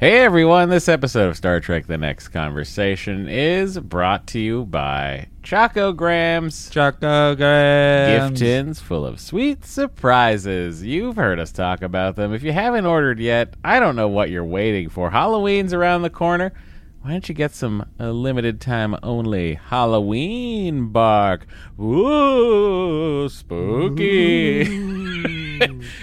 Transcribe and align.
Hey 0.00 0.20
everyone, 0.20 0.70
this 0.70 0.88
episode 0.88 1.28
of 1.28 1.36
Star 1.36 1.60
Trek 1.60 1.86
The 1.86 1.98
Next 1.98 2.28
Conversation 2.28 3.28
is 3.28 3.78
brought 3.78 4.26
to 4.28 4.38
you 4.38 4.64
by 4.64 5.26
Chocograms. 5.42 6.70
Choco 6.70 7.34
Gift 7.34 8.38
tins 8.38 8.80
full 8.80 9.04
of 9.04 9.20
sweet 9.20 9.66
surprises. 9.66 10.82
You've 10.82 11.16
heard 11.16 11.38
us 11.38 11.52
talk 11.52 11.82
about 11.82 12.16
them. 12.16 12.32
If 12.32 12.42
you 12.42 12.50
haven't 12.50 12.86
ordered 12.86 13.20
yet, 13.20 13.52
I 13.62 13.78
don't 13.78 13.94
know 13.94 14.08
what 14.08 14.30
you're 14.30 14.42
waiting 14.42 14.88
for. 14.88 15.10
Halloween's 15.10 15.74
around 15.74 16.00
the 16.00 16.08
corner. 16.08 16.54
Why 17.02 17.12
don't 17.12 17.26
you 17.30 17.34
get 17.34 17.54
some 17.54 17.86
uh, 17.98 18.10
limited 18.10 18.60
time 18.60 18.94
only 19.02 19.54
Halloween 19.54 20.88
bark? 20.88 21.46
Ooh, 21.80 23.26
spooky. 23.30 24.66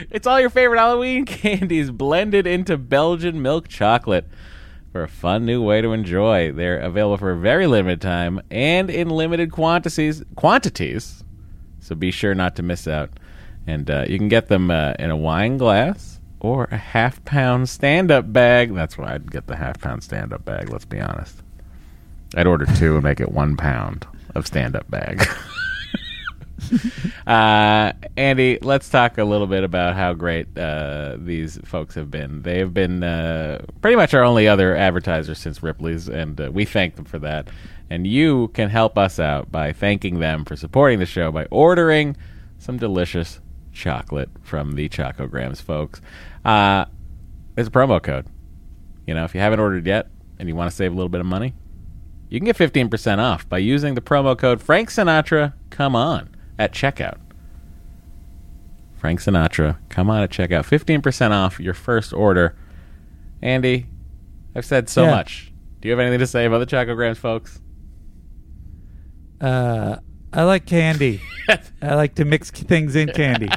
it's 0.09 0.25
all 0.25 0.39
your 0.39 0.49
favorite 0.49 0.80
Halloween 0.80 1.25
candies 1.27 1.91
blended 1.91 2.48
into 2.48 2.77
Belgian 2.77 3.44
milk 3.44 3.68
chocolate 3.68 4.27
for 4.91 5.04
a 5.04 5.07
fun 5.07 5.45
new 5.45 5.62
way 5.62 5.81
to 5.81 5.94
enjoy. 5.94 6.52
They're 6.52 6.80
available 6.80 7.17
for 7.17 7.30
a 7.30 7.38
very 7.38 7.67
limited 7.67 8.02
time 8.02 8.41
and 8.50 8.89
in 8.89 9.09
limited 9.09 9.52
quantities. 9.52 10.23
Quantities, 10.36 11.23
so 11.80 11.94
be 11.94 12.09
sure 12.09 12.34
not 12.34 12.55
to 12.55 12.64
miss 12.64 12.88
out. 12.88 13.11
And 13.67 13.88
uh, 13.91 14.05
you 14.09 14.17
can 14.17 14.30
get 14.30 14.48
them 14.48 14.72
uh, 14.72 14.94
in 14.98 15.11
a 15.11 15.17
wine 15.17 15.58
glass 15.58 16.16
or 16.40 16.66
a 16.72 16.77
half 16.77 17.23
pound 17.26 17.70
stand 17.70 18.12
up 18.12 18.32
bag. 18.32 18.73
That's 18.73 18.98
why 18.98 19.14
I'd 19.14 19.32
get 19.32 19.48
the 19.48 19.55
half 19.55 19.80
pound 19.80 20.04
stand 20.04 20.34
up 20.34 20.45
bag. 20.45 20.70
Let's 20.70 20.86
be 20.86 21.00
honest. 21.00 21.41
I'd 22.36 22.48
order 22.48 22.66
two 22.66 22.95
and 22.95 23.04
make 23.04 23.20
it 23.20 23.32
one 23.32 23.58
pound 23.58 24.05
of 24.36 24.45
stand 24.45 24.76
up 24.76 24.90
bag. 24.90 25.26
uh, 27.28 27.94
Andy, 28.16 28.59
let's 28.62 28.90
talk 28.90 29.18
a 29.18 29.23
little 29.23 29.48
bit 29.48 29.64
about 29.64 29.95
how 29.95 30.14
great 30.14 30.55
uh, 30.58 31.18
these 31.20 31.58
folks 31.64 31.95
have 31.95 32.12
been. 32.12 32.42
They 32.42 32.59
have 32.59 32.73
been 32.73 33.04
uh, 33.04 33.66
pretty 33.81 33.95
much 33.95 34.14
our 34.14 34.23
only 34.23 34.48
other 34.48 34.76
advertiser 34.76 35.36
since 35.36 35.64
Ripley's, 35.64 36.09
and 36.09 36.40
uh, 36.40 36.52
we 36.52 36.66
thank 36.66 36.95
them 36.95 37.06
for 37.06 37.20
that. 37.20 37.48
And 37.89 38.06
you 38.06 38.50
can 38.50 38.70
help 38.70 38.98
us 38.98 39.20
out 39.20 39.52
by 39.52 39.72
thanking 39.72 40.20
them 40.20 40.44
for 40.44 40.56
supporting 40.56 41.00
the 41.00 41.06
show 41.06 41.31
by 41.31 41.45
ordering 41.45 42.17
some 42.58 42.78
delicious 42.78 43.39
chocolate 43.78 44.30
from 44.42 44.73
the 44.73 44.89
Chocograms 44.89 45.61
folks. 45.61 46.02
Uh, 46.44 46.86
there's 47.56 47.67
a 47.67 47.72
promo 47.72 48.02
code. 48.02 48.25
You 49.06 49.14
know, 49.14 49.23
if 49.23 49.33
you 49.33 49.39
haven't 49.42 49.59
ordered 49.59 49.86
yet 49.86 50.09
and 50.39 50.50
you 50.50 50.56
want 50.56 50.70
to 50.70 50.75
save 50.75 50.92
a 50.92 50.95
little 50.95 51.09
bit 51.09 51.22
of 51.22 51.28
money, 51.28 51.53
you 52.30 52.39
can 52.39 52.45
get 52.45 52.58
15% 52.58 53.20
off 53.20 53.48
by 53.48 53.58
using 53.58 53.95
the 53.95 54.02
promo 54.02 54.38
code 54.38 54.61
Frank 54.61 54.89
Sinatra 54.89 55.53
Come 55.70 55.95
On 55.95 56.30
at 56.59 56.73
checkout. 56.73 57.17
Frank 58.95 59.20
Sinatra, 59.22 59.78
come 59.89 60.09
on 60.09 60.23
at 60.23 60.31
checkout. 60.31 60.66
15% 60.66 61.31
off 61.31 61.59
your 61.59 61.75
first 61.75 62.11
order. 62.14 62.55
Andy, 63.42 63.86
I've 64.55 64.66
said 64.66 64.89
so 64.89 65.03
Yeah. 65.05 65.11
much. 65.11 65.53
Do 65.80 65.88
you 65.88 65.92
have 65.92 66.00
anything 66.00 66.20
to 66.20 66.28
say 66.28 66.45
about 66.45 66.58
the 66.59 66.66
Chocograms, 66.66 67.17
folks? 67.17 67.61
Uh, 69.39 69.98
I 70.33 70.44
like 70.44 70.66
candy. 70.66 71.22
I 71.81 71.94
like 71.95 72.16
to 72.16 72.25
mix 72.25 72.50
things 72.50 72.95
in 72.95 73.09
candy. 73.09 73.50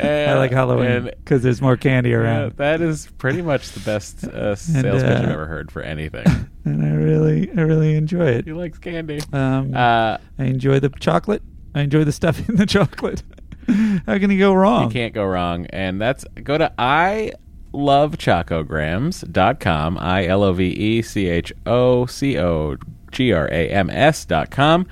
I 0.00 0.34
like 0.34 0.50
Halloween 0.52 1.04
because 1.04 1.42
there's 1.42 1.60
more 1.62 1.76
candy 1.76 2.12
around, 2.14 2.56
that 2.56 2.80
is 2.80 3.08
pretty 3.18 3.42
much 3.42 3.70
the 3.72 3.80
best 3.80 4.24
uh, 4.24 4.54
sales 4.56 5.02
pitch 5.02 5.10
I've 5.12 5.28
uh, 5.28 5.32
ever 5.32 5.46
heard 5.46 5.70
for 5.70 5.82
anything. 5.82 6.24
and 6.64 6.84
I 6.84 6.90
really, 6.90 7.50
I 7.56 7.62
really 7.62 7.94
enjoy 7.96 8.26
it. 8.26 8.44
he 8.44 8.52
likes 8.52 8.78
candy. 8.78 9.20
Um, 9.32 9.74
Uh, 9.74 10.18
I 10.38 10.44
enjoy 10.44 10.80
the 10.80 10.90
chocolate. 10.90 11.42
I 11.74 11.80
enjoy 11.82 12.04
the 12.04 12.12
stuff 12.12 12.48
in 12.48 12.56
the 12.56 12.66
chocolate. 12.66 13.22
How 14.06 14.18
can 14.18 14.30
you 14.30 14.38
go 14.38 14.54
wrong? 14.54 14.84
you 14.84 14.90
can't 14.90 15.12
go 15.12 15.24
wrong. 15.24 15.66
And 15.70 16.00
that's 16.00 16.24
go 16.42 16.56
to 16.56 16.72
I 16.78 17.32
love 17.72 18.16
chocograms.com. 18.16 19.98
I 19.98 20.26
L 20.26 20.42
O 20.44 20.52
V 20.52 20.64
E 20.66 21.02
C 21.02 21.26
H 21.28 21.52
O 21.66 22.06
C 22.06 22.38
O 22.38 22.76
G 23.10 23.32
R 23.32 23.48
A 23.48 23.68
M 23.70 23.90
S 23.90 24.24
dot 24.24 24.50
com. 24.50 24.86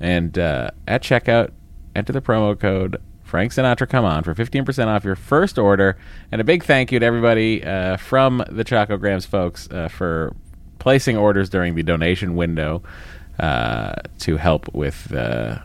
And 0.00 0.38
uh, 0.38 0.70
at 0.86 1.02
checkout, 1.02 1.50
enter 1.94 2.12
the 2.12 2.20
promo 2.20 2.58
code 2.58 3.00
Frank 3.26 3.50
Sinatra 3.52 3.88
Come 3.88 4.04
On 4.04 4.22
for 4.22 4.34
15% 4.34 4.86
off 4.86 5.04
your 5.04 5.16
first 5.16 5.58
order. 5.58 5.98
And 6.30 6.40
a 6.40 6.44
big 6.44 6.64
thank 6.64 6.92
you 6.92 7.00
to 7.00 7.04
everybody 7.04 7.62
uh, 7.64 7.96
from 7.96 8.38
the 8.48 8.64
Chocograms 8.64 9.26
folks 9.26 9.68
uh, 9.70 9.88
for 9.88 10.34
placing 10.78 11.16
orders 11.16 11.48
during 11.50 11.74
the 11.74 11.82
donation 11.82 12.36
window 12.36 12.82
uh, 13.38 13.96
to 14.20 14.36
help 14.36 14.72
with. 14.74 15.12
Uh, 15.12 15.58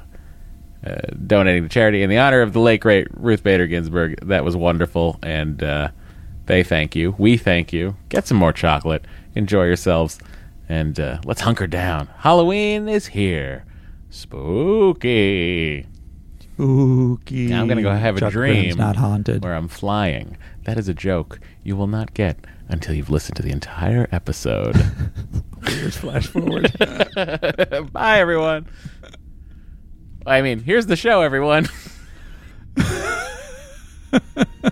uh, 0.83 0.95
donating 1.27 1.61
to 1.61 1.69
charity 1.69 2.01
in 2.01 2.09
the 2.09 2.17
honor 2.17 2.41
of 2.41 2.53
the 2.53 2.59
late 2.59 2.81
great 2.81 3.07
Ruth 3.11 3.43
Bader 3.43 3.67
Ginsburg. 3.67 4.19
That 4.27 4.43
was 4.43 4.57
wonderful, 4.57 5.19
and 5.21 5.61
uh, 5.61 5.89
they 6.47 6.63
thank 6.63 6.95
you. 6.95 7.13
We 7.19 7.37
thank 7.37 7.71
you. 7.71 7.95
Get 8.09 8.25
some 8.25 8.37
more 8.37 8.51
chocolate. 8.51 9.05
Enjoy 9.35 9.65
yourselves, 9.65 10.17
and 10.67 10.97
let's 11.23 11.41
hunker 11.41 11.67
down. 11.67 12.07
Halloween 12.17 12.89
is 12.89 13.05
here. 13.05 13.63
Spooky. 14.09 15.85
Spooky. 16.61 17.47
Now 17.47 17.61
I'm 17.61 17.67
gonna 17.67 17.81
go 17.81 17.91
have 17.91 18.17
a 18.17 18.29
dream 18.29 18.65
Gram's 18.65 18.77
not 18.77 18.95
haunted. 18.95 19.43
where 19.43 19.55
I'm 19.55 19.67
flying. 19.67 20.37
That 20.65 20.77
is 20.77 20.87
a 20.87 20.93
joke 20.93 21.39
you 21.63 21.75
will 21.75 21.87
not 21.87 22.13
get 22.13 22.37
until 22.69 22.93
you've 22.93 23.09
listened 23.09 23.35
to 23.37 23.41
the 23.41 23.49
entire 23.49 24.07
episode. 24.11 24.75
Here's 25.67 25.97
flash 25.97 26.27
forward. 26.27 26.71
Bye, 27.91 28.19
everyone. 28.19 28.67
I 30.23 30.43
mean, 30.43 30.59
here's 30.59 30.85
the 30.85 30.95
show, 30.95 31.21
everyone. 31.21 31.67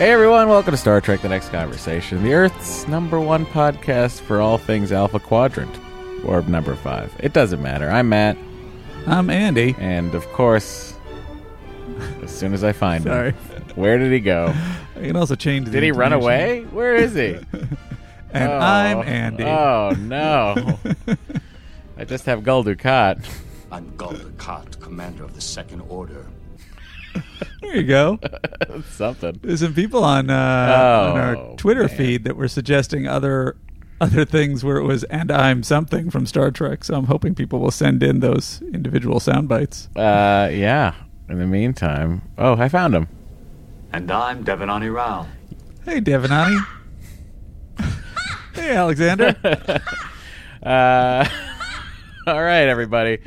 Hey 0.00 0.12
everyone, 0.12 0.48
welcome 0.48 0.70
to 0.70 0.78
Star 0.78 1.02
Trek 1.02 1.20
The 1.20 1.28
Next 1.28 1.50
Conversation, 1.50 2.22
the 2.22 2.32
Earth's 2.32 2.88
number 2.88 3.20
one 3.20 3.44
podcast 3.44 4.22
for 4.22 4.40
all 4.40 4.56
things 4.56 4.92
Alpha 4.92 5.20
Quadrant. 5.20 5.78
Or 6.24 6.40
number 6.40 6.74
five. 6.74 7.14
It 7.18 7.34
doesn't 7.34 7.60
matter. 7.60 7.90
I'm 7.90 8.08
Matt, 8.08 8.38
I'm 9.06 9.28
Andy. 9.28 9.74
and 9.78 10.14
of 10.14 10.26
course, 10.32 10.94
as 12.22 12.30
soon 12.34 12.54
as 12.54 12.64
I 12.64 12.72
find 12.72 13.04
Sorry. 13.04 13.32
him, 13.32 13.36
where 13.74 13.98
did 13.98 14.10
he 14.10 14.20
go? 14.20 14.54
I 14.96 15.00
can 15.02 15.16
also 15.16 15.34
change. 15.34 15.66
the 15.66 15.72
Did 15.72 15.82
he 15.82 15.92
run 15.92 16.14
away? 16.14 16.62
Where 16.64 16.94
is 16.96 17.14
he? 17.14 17.38
And 18.32 18.48
Oh. 18.52 18.58
I'm 18.58 18.98
Andy. 19.08 19.42
Oh 19.42 19.90
no! 19.98 20.78
I 21.98 22.04
just 22.04 22.26
have 22.26 22.44
Gul 22.44 22.62
Dukat. 22.62 23.28
I'm 23.72 23.92
Gul 23.96 24.12
Dukat, 24.12 24.80
commander 24.80 25.24
of 25.24 25.34
the 25.34 25.40
Second 25.40 25.80
Order. 25.88 26.26
There 27.62 27.76
you 27.76 27.86
go. 27.86 28.18
Something. 28.90 29.38
There's 29.42 29.60
some 29.60 29.74
people 29.74 30.02
on 30.02 30.28
uh, 30.30 30.34
on 30.34 31.16
Oh, 31.16 31.20
our 31.20 31.56
Twitter 31.56 31.86
man. 31.86 31.96
feed 31.96 32.24
that 32.24 32.34
were 32.34 32.48
suggesting 32.48 33.06
other 33.06 33.56
other 34.00 34.24
things 34.24 34.64
where 34.64 34.78
it 34.78 34.84
was 34.84 35.04
"and 35.04 35.30
I'm 35.30 35.62
something" 35.62 36.10
from 36.10 36.26
Star 36.26 36.50
Trek. 36.50 36.82
So 36.84 36.94
I'm 36.94 37.04
hoping 37.04 37.34
people 37.34 37.60
will 37.60 37.70
send 37.70 38.02
in 38.02 38.20
those 38.20 38.60
individual 38.72 39.20
sound 39.20 39.48
bites. 39.48 39.88
Uh, 39.94 40.48
yeah. 40.52 40.94
In 41.28 41.38
the 41.38 41.46
meantime, 41.46 42.22
oh, 42.38 42.54
I 42.54 42.68
found 42.68 42.94
him. 42.94 43.06
And 43.92 44.10
I'm 44.10 44.42
Devinoni 44.44 44.92
Ral. 44.92 45.28
Hey, 45.84 46.00
Devinoni. 46.00 46.58
hey, 48.54 48.70
Alexander. 48.74 49.36
Uh, 50.62 51.24
all 52.26 52.42
right, 52.42 52.68
everybody. 52.68 53.18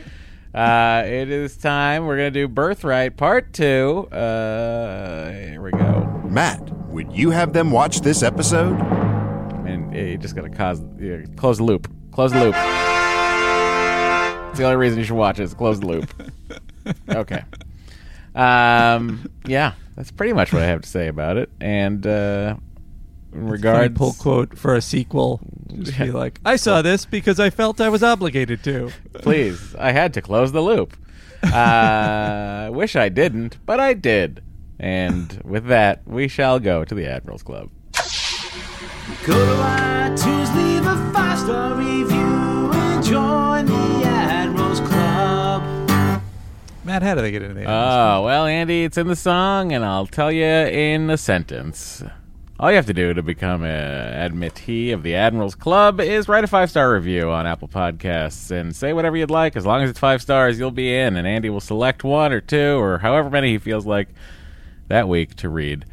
Uh, 0.54 1.04
it 1.06 1.30
is 1.32 1.58
time. 1.58 2.06
We're 2.06 2.16
gonna 2.18 2.30
do 2.32 2.48
Birthright 2.48 3.18
Part 3.18 3.54
Two. 3.54 4.08
Uh, 4.12 5.32
here 5.32 5.62
we 5.62 5.72
go. 5.72 6.22
Matt, 6.30 6.70
would 6.90 7.12
you 7.12 7.32
have 7.32 7.54
them 7.54 7.72
watch 7.72 8.02
this 8.02 8.22
episode? 8.22 8.80
And 9.66 9.96
you 9.96 10.18
just 10.18 10.36
gotta 10.36 10.50
cause, 10.50 10.82
yeah, 11.00 11.24
close 11.38 11.58
the 11.58 11.64
loop. 11.64 11.92
Close 12.12 12.32
the 12.32 12.40
loop. 12.40 12.56
It's 14.50 14.60
the 14.60 14.66
only 14.66 14.76
reason 14.78 15.00
you 15.00 15.06
should 15.06 15.16
watch 15.16 15.40
it. 15.40 15.44
Is 15.44 15.54
close 15.56 15.80
the 15.80 15.88
loop. 15.88 16.14
Okay. 17.10 17.42
Um. 18.36 19.30
Yeah, 19.46 19.72
that's 19.96 20.12
pretty 20.12 20.34
much 20.34 20.52
what 20.52 20.62
I 20.62 20.66
have 20.66 20.82
to 20.82 20.90
say 20.90 21.08
about 21.08 21.38
it. 21.38 21.50
And 21.62 22.06
uh, 22.06 22.58
in 23.34 23.42
Funny 23.42 23.52
regards, 23.52 23.98
pull 23.98 24.14
quote 24.14 24.58
for 24.58 24.76
a 24.76 24.82
sequel. 24.82 25.42
Just 25.80 25.98
be 25.98 26.12
like, 26.12 26.40
I 26.46 26.56
saw 26.56 26.82
this 26.82 27.06
because 27.06 27.40
I 27.40 27.50
felt 27.50 27.82
I 27.82 27.90
was 27.90 28.04
obligated 28.04 28.64
to. 28.66 28.92
please, 29.14 29.76
I 29.76 29.92
had 29.92 30.14
to 30.16 30.22
close 30.22 30.52
the 30.52 30.62
loop. 30.62 30.96
Uh, 31.44 32.70
wish 32.74 32.96
I 32.96 33.10
didn't, 33.10 33.58
but 33.66 33.80
I 33.80 33.94
did. 33.94 34.44
And 34.80 35.42
with 35.44 35.66
that, 35.68 36.02
we 36.08 36.28
shall 36.28 36.60
go 36.60 36.84
to 36.86 36.94
the 36.96 37.06
Admirals 37.08 37.44
Club. 37.44 37.70
Go 39.26 39.34
to 39.34 39.62
iTunes, 39.64 40.56
leave 40.56 40.86
a 40.86 41.12
five 41.14 41.40
star 41.40 41.76
review, 41.76 42.72
and 42.74 43.04
join 43.04 43.66
the 43.66 44.06
Admirals 44.06 44.80
Club. 44.82 45.64
Matt, 46.84 47.02
how 47.02 47.16
do 47.16 47.22
they 47.22 47.32
get 47.32 47.42
into 47.42 47.56
the 47.56 47.64
Oh, 47.66 48.24
well, 48.26 48.46
Andy, 48.46 48.84
it's 48.84 48.98
in 48.98 49.08
the 49.08 49.16
song, 49.16 49.72
and 49.72 49.86
I'll 49.86 50.08
tell 50.08 50.32
you 50.32 50.44
in 50.44 51.10
a 51.10 51.18
sentence. 51.18 52.04
All 52.63 52.69
you 52.71 52.77
have 52.77 52.86
to 52.86 52.94
do 52.94 53.13
to 53.13 53.21
become 53.21 53.62
a 53.65 53.68
admittee 53.68 54.94
of 54.94 55.04
the 55.04 55.15
Admirals 55.15 55.54
Club 55.54 56.00
is 56.00 56.30
write 56.30 56.45
a 56.45 56.48
five 56.48 56.69
star 56.69 56.94
review 56.94 57.30
on 57.30 57.45
Apple 57.45 57.68
Podcasts 57.68 58.51
and 58.51 58.74
say 58.74 58.94
whatever 58.94 59.18
you'd 59.18 59.30
like. 59.30 59.57
As 59.57 59.65
long 59.65 59.81
as 59.81 59.89
it's 59.89 60.00
five 60.00 60.21
stars, 60.21 60.57
you'll 60.57 60.71
be 60.71 60.95
in, 60.95 61.18
and 61.18 61.27
Andy 61.27 61.50
will 61.50 61.60
select 61.60 62.06
one 62.06 62.31
or 62.31 62.39
two 62.39 62.81
or 62.81 63.00
however 63.00 63.30
many 63.30 63.51
he 63.51 63.57
feels 63.57 63.86
like 63.86 64.07
that 64.88 65.10
week 65.10 65.36
to 65.36 65.50
read 65.50 65.83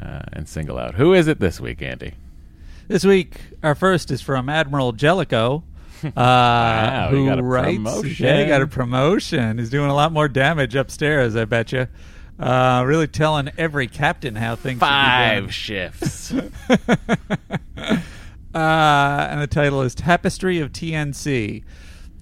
uh, 0.00 0.20
and 0.32 0.48
single 0.48 0.78
out. 0.78 0.94
Who 0.94 1.12
is 1.12 1.26
it 1.26 1.40
this 1.40 1.58
week, 1.58 1.82
Andy? 1.82 2.14
This 2.86 3.04
week, 3.04 3.40
our 3.64 3.74
first 3.74 4.12
is 4.12 4.22
from 4.22 4.48
Admiral 4.48 4.92
Jellico. 4.92 5.64
Uh, 6.16 7.10
he 7.10 7.16
who 7.16 7.26
got 7.26 7.38
a 7.38 7.42
writes? 7.44 7.76
promotion. 7.76 8.26
Yeah, 8.26 8.42
he 8.42 8.48
got 8.48 8.60
a 8.60 8.66
promotion. 8.66 9.58
He's 9.58 9.70
doing 9.70 9.88
a 9.88 9.94
lot 9.94 10.10
more 10.10 10.26
damage 10.26 10.74
upstairs, 10.74 11.36
I 11.36 11.44
bet 11.44 11.70
you. 11.70 11.86
Uh, 12.38 12.82
really 12.86 13.06
telling 13.06 13.50
every 13.56 13.86
captain 13.86 14.34
how 14.34 14.56
things. 14.56 14.80
Five 14.80 15.54
shifts. 15.54 16.32
Uh, 18.54 19.28
and 19.30 19.40
the 19.40 19.46
title 19.46 19.80
is 19.80 19.94
Tapestry 19.94 20.58
of 20.58 20.72
TNC. 20.72 21.64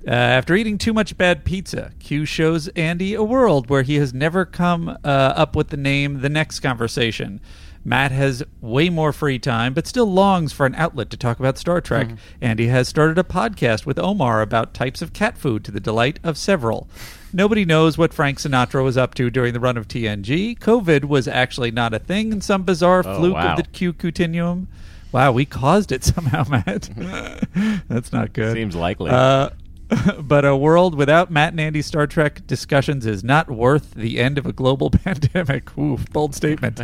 Uh, 0.06 0.10
after 0.10 0.54
eating 0.54 0.78
too 0.78 0.92
much 0.94 1.18
bad 1.18 1.44
pizza, 1.44 1.92
Q 1.98 2.24
shows 2.24 2.68
Andy 2.68 3.14
a 3.14 3.22
world 3.22 3.68
where 3.68 3.82
he 3.82 3.96
has 3.96 4.14
never 4.14 4.44
come 4.44 4.88
uh, 4.88 4.94
up 5.04 5.56
with 5.56 5.68
the 5.68 5.76
name 5.76 6.20
The 6.20 6.28
Next 6.28 6.60
Conversation. 6.60 7.40
Matt 7.84 8.12
has 8.12 8.42
way 8.60 8.90
more 8.90 9.12
free 9.12 9.38
time, 9.38 9.74
but 9.74 9.86
still 9.86 10.06
longs 10.06 10.52
for 10.52 10.66
an 10.66 10.74
outlet 10.74 11.10
to 11.10 11.16
talk 11.16 11.38
about 11.40 11.58
Star 11.58 11.80
Trek. 11.80 12.10
Andy 12.40 12.66
has 12.68 12.88
started 12.88 13.18
a 13.18 13.22
podcast 13.22 13.86
with 13.86 13.98
Omar 13.98 14.42
about 14.42 14.74
types 14.74 15.00
of 15.02 15.12
cat 15.14 15.36
food 15.38 15.64
to 15.64 15.70
the 15.70 15.80
delight 15.80 16.20
of 16.22 16.36
several. 16.36 16.88
Nobody 17.32 17.64
knows 17.64 17.96
what 17.96 18.12
Frank 18.12 18.38
Sinatra 18.38 18.82
was 18.82 18.96
up 18.96 19.14
to 19.14 19.30
during 19.30 19.52
the 19.52 19.60
run 19.60 19.76
of 19.76 19.86
TNG. 19.86 20.58
COVID 20.58 21.04
was 21.04 21.28
actually 21.28 21.70
not 21.70 21.94
a 21.94 21.98
thing 21.98 22.32
in 22.32 22.40
some 22.40 22.62
bizarre 22.64 23.02
Oh, 23.06 23.18
fluke 23.18 23.34
wow. 23.34 23.52
of 23.52 23.56
the 23.56 23.62
Q 23.70 23.92
continuum. 23.92 24.68
Wow, 25.12 25.32
we 25.32 25.44
caused 25.44 25.92
it 25.92 26.02
somehow, 26.12 26.44
Matt. 26.48 26.88
That's 27.88 28.12
not 28.12 28.32
good. 28.32 28.54
Seems 28.54 28.74
likely. 28.74 29.10
Uh, 29.10 29.50
but 30.20 30.44
a 30.44 30.56
world 30.56 30.94
without 30.94 31.30
Matt 31.32 31.52
and 31.52 31.60
Andy 31.60 31.82
Star 31.82 32.06
Trek 32.06 32.46
discussions 32.46 33.06
is 33.06 33.24
not 33.24 33.50
worth 33.50 33.94
the 33.94 34.20
end 34.20 34.38
of 34.38 34.46
a 34.46 34.52
global 34.52 34.88
pandemic. 34.90 35.76
Oof, 35.76 36.08
bold 36.12 36.34
statement. 36.34 36.80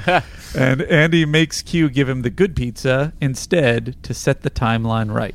and 0.57 0.83
Andy 0.83 1.25
makes 1.25 1.63
Q 1.63 1.89
give 1.89 2.09
him 2.09 2.23
the 2.23 2.31
good 2.31 2.55
pizza 2.57 3.13
instead 3.21 3.97
to 4.03 4.13
set 4.15 4.43
the 4.43 4.51
timeline 4.51 5.13
right. 5.15 5.35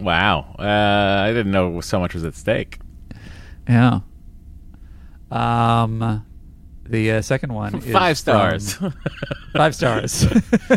wow. 0.00 0.54
Uh, 0.58 1.22
I 1.24 1.32
didn't 1.32 1.52
know 1.52 1.80
so 1.80 2.00
much 2.00 2.14
was 2.14 2.24
at 2.24 2.34
stake. 2.34 2.78
Yeah. 3.68 4.00
Um, 5.30 6.24
the 6.84 7.12
uh, 7.12 7.22
second 7.22 7.52
one 7.52 7.74
is 7.82 7.92
Five 7.92 8.18
stars. 8.18 8.74
from- 8.74 8.94
five 9.54 9.74
stars. 9.74 10.26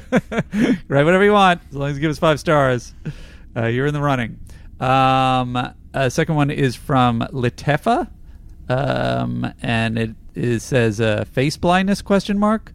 Write 0.88 1.04
whatever 1.04 1.24
you 1.24 1.34
want, 1.34 1.62
as 1.70 1.76
long 1.76 1.90
as 1.90 1.96
you 1.96 2.02
give 2.02 2.12
us 2.12 2.20
five 2.20 2.40
stars. 2.40 2.94
Uh, 3.56 3.66
you're 3.66 3.86
in 3.88 3.94
the 3.94 4.02
running. 4.02 4.40
Um, 4.80 5.56
uh, 5.94 6.10
second 6.10 6.36
one 6.36 6.50
is 6.52 6.76
from 6.76 7.22
Latifa, 7.32 8.10
um, 8.70 9.52
and 9.62 9.98
it 9.98 10.12
is, 10.36 10.64
says 10.64 11.00
uh, 11.02 11.24
face 11.26 11.58
blindness 11.58 12.02
question 12.02 12.38
mark. 12.40 12.74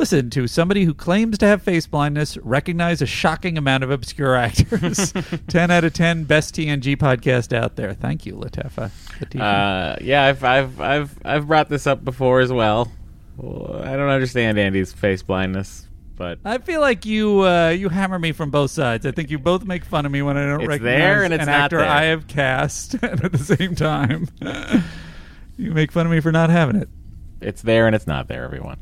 Listen 0.00 0.30
to 0.30 0.48
somebody 0.48 0.84
who 0.84 0.94
claims 0.94 1.36
to 1.36 1.46
have 1.46 1.60
face 1.60 1.86
blindness 1.86 2.38
recognize 2.38 3.02
a 3.02 3.06
shocking 3.06 3.58
amount 3.58 3.84
of 3.84 3.90
obscure 3.90 4.34
actors. 4.34 5.12
ten 5.48 5.70
out 5.70 5.84
of 5.84 5.92
ten, 5.92 6.24
best 6.24 6.54
TNG 6.54 6.96
podcast 6.96 7.54
out 7.54 7.76
there. 7.76 7.92
Thank 7.92 8.24
you. 8.24 8.32
Latifa. 8.32 8.90
Uh, 9.38 9.96
yeah, 10.00 10.24
I've, 10.24 10.42
I've 10.42 10.80
I've 10.80 11.18
I've 11.22 11.46
brought 11.46 11.68
this 11.68 11.86
up 11.86 12.02
before 12.02 12.40
as 12.40 12.50
well. 12.50 12.90
I 13.38 13.94
don't 13.94 14.08
understand 14.08 14.58
Andy's 14.58 14.90
face 14.90 15.22
blindness, 15.22 15.86
but 16.16 16.38
I 16.46 16.56
feel 16.56 16.80
like 16.80 17.04
you 17.04 17.40
uh, 17.40 17.68
you 17.68 17.90
hammer 17.90 18.18
me 18.18 18.32
from 18.32 18.50
both 18.50 18.70
sides. 18.70 19.04
I 19.04 19.10
think 19.10 19.30
you 19.30 19.38
both 19.38 19.66
make 19.66 19.84
fun 19.84 20.06
of 20.06 20.12
me 20.12 20.22
when 20.22 20.38
I 20.38 20.46
don't 20.46 20.62
It's 20.62 20.68
recognize 20.68 20.98
there 20.98 21.24
and 21.24 21.34
it's 21.34 21.42
an 21.42 21.50
actor 21.50 21.76
there. 21.76 21.86
I 21.86 22.04
have 22.04 22.26
cast, 22.26 22.94
and 22.94 23.22
at 23.24 23.32
the 23.32 23.36
same 23.38 23.74
time, 23.74 24.28
you 25.58 25.72
make 25.72 25.92
fun 25.92 26.06
of 26.06 26.12
me 26.12 26.20
for 26.20 26.32
not 26.32 26.48
having 26.48 26.76
it. 26.76 26.88
it's 27.42 27.60
there 27.60 27.86
and 27.86 27.94
it's 27.94 28.06
not 28.06 28.28
there. 28.28 28.44
Everyone. 28.44 28.78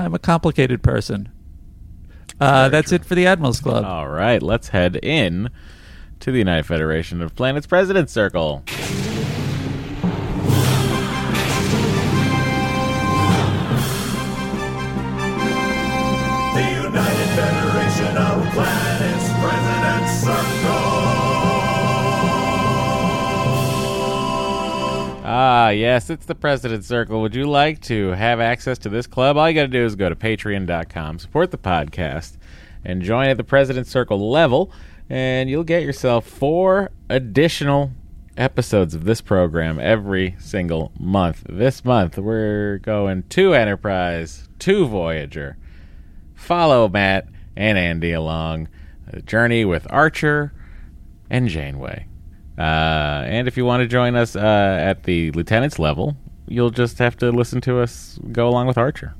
I'm 0.00 0.14
a 0.14 0.18
complicated 0.18 0.82
person. 0.82 1.30
Uh, 2.40 2.68
that's 2.70 2.88
true. 2.88 2.96
it 2.96 3.04
for 3.04 3.14
the 3.14 3.26
Admirals 3.26 3.60
Club. 3.60 3.84
All 3.84 4.08
right, 4.08 4.42
let's 4.42 4.68
head 4.68 4.96
in 5.02 5.50
to 6.20 6.32
the 6.32 6.38
United 6.38 6.64
Federation 6.64 7.20
of 7.20 7.34
Planets 7.34 7.66
President's 7.66 8.12
Circle. 8.12 8.64
Ah, 25.42 25.70
yes, 25.70 26.10
it's 26.10 26.26
the 26.26 26.34
President's 26.34 26.86
Circle. 26.86 27.22
Would 27.22 27.34
you 27.34 27.46
like 27.46 27.80
to 27.84 28.08
have 28.08 28.40
access 28.40 28.76
to 28.80 28.90
this 28.90 29.06
club? 29.06 29.38
All 29.38 29.48
you 29.48 29.54
got 29.54 29.62
to 29.62 29.68
do 29.68 29.86
is 29.86 29.96
go 29.96 30.10
to 30.10 30.14
patreon.com, 30.14 31.18
support 31.18 31.50
the 31.50 31.56
podcast, 31.56 32.36
and 32.84 33.00
join 33.00 33.30
at 33.30 33.38
the 33.38 33.42
President's 33.42 33.88
Circle 33.88 34.30
level, 34.30 34.70
and 35.08 35.48
you'll 35.48 35.64
get 35.64 35.82
yourself 35.82 36.26
four 36.26 36.90
additional 37.08 37.90
episodes 38.36 38.94
of 38.94 39.04
this 39.04 39.22
program 39.22 39.80
every 39.80 40.36
single 40.38 40.92
month. 41.00 41.42
This 41.48 41.86
month, 41.86 42.18
we're 42.18 42.76
going 42.76 43.22
to 43.30 43.54
Enterprise, 43.54 44.46
to 44.58 44.86
Voyager. 44.86 45.56
Follow 46.34 46.86
Matt 46.86 47.28
and 47.56 47.78
Andy 47.78 48.12
along 48.12 48.68
the 49.10 49.22
journey 49.22 49.64
with 49.64 49.86
Archer 49.88 50.52
and 51.30 51.48
Janeway. 51.48 52.09
Uh, 52.60 53.24
and 53.24 53.48
if 53.48 53.56
you 53.56 53.64
want 53.64 53.80
to 53.80 53.86
join 53.86 54.14
us 54.14 54.36
uh, 54.36 54.76
at 54.78 55.04
the 55.04 55.30
lieutenant's 55.30 55.78
level, 55.78 56.14
you'll 56.46 56.68
just 56.68 56.98
have 56.98 57.16
to 57.16 57.30
listen 57.30 57.58
to 57.62 57.80
us 57.80 58.18
go 58.32 58.46
along 58.48 58.66
with 58.66 58.76
Archer. 58.76 59.14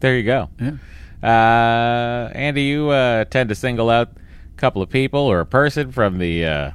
There 0.00 0.16
you 0.16 0.22
go. 0.22 0.48
Yeah. 0.60 0.76
Uh, 1.20 2.30
Andy, 2.32 2.62
you 2.62 2.90
uh, 2.90 3.24
tend 3.24 3.48
to 3.48 3.56
single 3.56 3.90
out 3.90 4.10
a 4.54 4.56
couple 4.56 4.82
of 4.82 4.88
people 4.88 5.18
or 5.18 5.40
a 5.40 5.46
person 5.46 5.90
from 5.90 6.18
the 6.18 6.46
uh, 6.46 6.70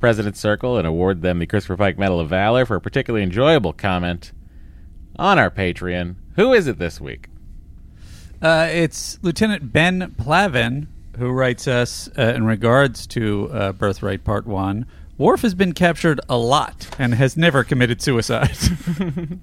President's 0.00 0.40
Circle 0.40 0.78
and 0.78 0.86
award 0.86 1.20
them 1.20 1.40
the 1.40 1.46
Christopher 1.46 1.76
Pike 1.76 1.98
Medal 1.98 2.18
of 2.18 2.30
Valor 2.30 2.64
for 2.64 2.76
a 2.76 2.80
particularly 2.80 3.22
enjoyable 3.22 3.74
comment 3.74 4.32
on 5.16 5.38
our 5.38 5.50
Patreon. 5.50 6.14
Who 6.36 6.54
is 6.54 6.66
it 6.66 6.78
this 6.78 7.02
week? 7.02 7.28
Uh, 8.40 8.66
it's 8.70 9.18
Lieutenant 9.20 9.74
Ben 9.74 10.14
Plavin 10.18 10.86
who 11.20 11.30
writes 11.30 11.68
us 11.68 12.08
uh, 12.18 12.32
in 12.34 12.44
regards 12.46 13.06
to 13.08 13.50
uh, 13.52 13.72
Birthright 13.72 14.24
Part 14.24 14.46
1. 14.46 14.86
Worf 15.18 15.42
has 15.42 15.54
been 15.54 15.74
captured 15.74 16.18
a 16.30 16.38
lot 16.38 16.88
and 16.98 17.14
has 17.14 17.36
never 17.36 17.62
committed 17.62 18.00
suicide. 18.00 18.56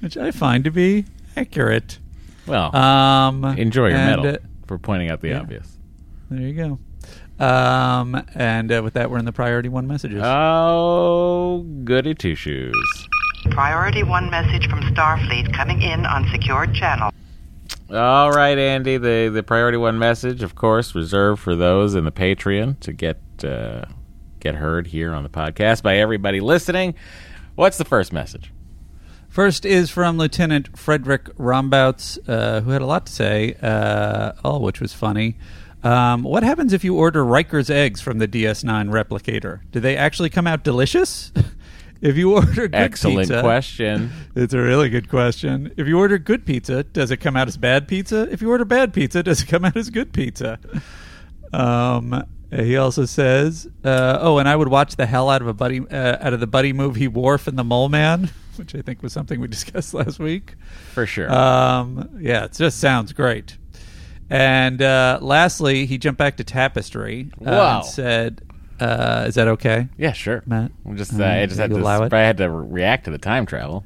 Which 0.00 0.16
I 0.18 0.30
find 0.30 0.62
to 0.64 0.70
be 0.70 1.06
accurate. 1.34 1.98
Well, 2.46 2.74
Um, 2.76 3.42
enjoy 3.44 3.88
your 3.88 3.96
and, 3.96 4.22
medal 4.22 4.34
uh, 4.34 4.38
for 4.66 4.76
pointing 4.78 5.10
out 5.10 5.22
the 5.22 5.28
yeah. 5.28 5.40
obvious. 5.40 5.76
there 6.30 6.46
you 6.46 6.52
go. 6.54 6.78
Um, 7.44 8.22
and 8.34 8.70
uh, 8.70 8.82
with 8.84 8.92
that, 8.94 9.10
we're 9.10 9.18
in 9.18 9.24
the 9.24 9.32
priority 9.32 9.70
one 9.70 9.86
messages. 9.86 10.20
Oh, 10.22 11.64
goody 11.84 12.14
two 12.14 12.34
shoes. 12.34 13.08
Priority 13.50 14.02
1 14.02 14.30
message 14.30 14.68
from 14.68 14.82
Starfleet 14.82 15.54
coming 15.54 15.80
in 15.80 16.04
on 16.04 16.28
secured 16.30 16.74
channel. 16.74 17.10
All 17.92 18.30
right, 18.30 18.56
Andy. 18.56 18.98
The 18.98 19.30
the 19.32 19.42
priority 19.42 19.76
one 19.76 19.98
message, 19.98 20.44
of 20.44 20.54
course, 20.54 20.94
reserved 20.94 21.40
for 21.40 21.56
those 21.56 21.96
in 21.96 22.04
the 22.04 22.12
Patreon 22.12 22.78
to 22.80 22.92
get 22.92 23.18
uh, 23.42 23.84
get 24.38 24.54
heard 24.54 24.86
here 24.86 25.12
on 25.12 25.24
the 25.24 25.28
podcast 25.28 25.82
by 25.82 25.96
everybody 25.96 26.40
listening. 26.40 26.94
What's 27.56 27.78
the 27.78 27.84
first 27.84 28.12
message? 28.12 28.52
First 29.28 29.64
is 29.64 29.90
from 29.90 30.18
Lieutenant 30.18 30.78
Frederick 30.78 31.24
Rombouts, 31.36 32.18
uh, 32.28 32.60
who 32.60 32.70
had 32.70 32.82
a 32.82 32.86
lot 32.86 33.06
to 33.06 33.12
say, 33.12 33.54
uh, 33.62 34.32
all 34.44 34.60
which 34.60 34.80
was 34.80 34.92
funny. 34.92 35.36
Um, 35.82 36.22
what 36.22 36.42
happens 36.42 36.72
if 36.72 36.84
you 36.84 36.96
order 36.96 37.24
Riker's 37.24 37.70
eggs 37.70 38.00
from 38.00 38.18
the 38.18 38.28
DS9 38.28 38.90
replicator? 38.90 39.60
Do 39.72 39.80
they 39.80 39.96
actually 39.96 40.30
come 40.30 40.46
out 40.46 40.62
delicious? 40.62 41.32
if 42.00 42.16
you 42.16 42.34
order 42.34 42.68
good 42.68 42.74
Excellent 42.74 43.28
pizza, 43.28 43.40
question. 43.42 44.10
It's 44.34 44.54
a 44.54 44.58
really 44.60 44.88
good 44.88 45.08
question. 45.08 45.72
If 45.76 45.86
you 45.86 45.98
order 45.98 46.18
good 46.18 46.46
pizza, 46.46 46.82
does 46.84 47.10
it 47.10 47.18
come 47.18 47.36
out 47.36 47.48
as 47.48 47.56
bad 47.56 47.86
pizza? 47.88 48.28
If 48.30 48.40
you 48.42 48.50
order 48.50 48.64
bad 48.64 48.92
pizza, 48.92 49.22
does 49.22 49.42
it 49.42 49.46
come 49.46 49.64
out 49.64 49.76
as 49.76 49.90
good 49.90 50.12
pizza? 50.12 50.58
Um, 51.52 52.24
he 52.52 52.76
also 52.76 53.04
says, 53.04 53.68
uh, 53.84 54.18
"Oh, 54.20 54.38
and 54.38 54.48
I 54.48 54.56
would 54.56 54.68
watch 54.68 54.96
the 54.96 55.06
hell 55.06 55.28
out 55.30 55.40
of 55.42 55.48
a 55.48 55.54
buddy 55.54 55.80
uh, 55.80 56.16
out 56.20 56.32
of 56.32 56.40
the 56.40 56.46
buddy 56.46 56.72
movie 56.72 57.08
Worf 57.08 57.46
and 57.46 57.58
the 57.58 57.64
Mole 57.64 57.88
Man, 57.88 58.30
which 58.56 58.74
I 58.74 58.82
think 58.82 59.02
was 59.02 59.12
something 59.12 59.40
we 59.40 59.48
discussed 59.48 59.94
last 60.00 60.18
week. 60.18 60.54
For 60.92 61.06
sure. 61.06 61.32
Um, 61.32 62.08
yeah, 62.20 62.44
it 62.44 62.52
just 62.52 62.80
sounds 62.80 63.12
great." 63.12 63.56
And 64.32 64.80
uh, 64.80 65.18
lastly, 65.20 65.86
he 65.86 65.98
jumped 65.98 66.18
back 66.18 66.36
to 66.36 66.44
Tapestry 66.44 67.30
uh, 67.40 67.44
Wow. 67.50 67.76
and 67.78 67.86
said, 67.86 68.42
uh, 68.80 69.24
"Is 69.28 69.34
that 69.36 69.48
okay, 69.48 69.88
yeah, 69.98 70.12
sure. 70.12 70.42
Matt? 70.46 70.72
I'm 70.86 70.96
just, 70.96 71.12
Uh, 71.18 71.24
I 71.24 71.46
just 71.46 71.60
had 71.60 71.70
to, 71.70 71.76
allow 71.76 72.02
it? 72.04 72.12
I 72.12 72.20
had 72.20 72.38
to 72.38 72.50
re- 72.50 72.66
react 72.82 73.04
to 73.04 73.10
the 73.10 73.18
time 73.18 73.46
travel. 73.46 73.84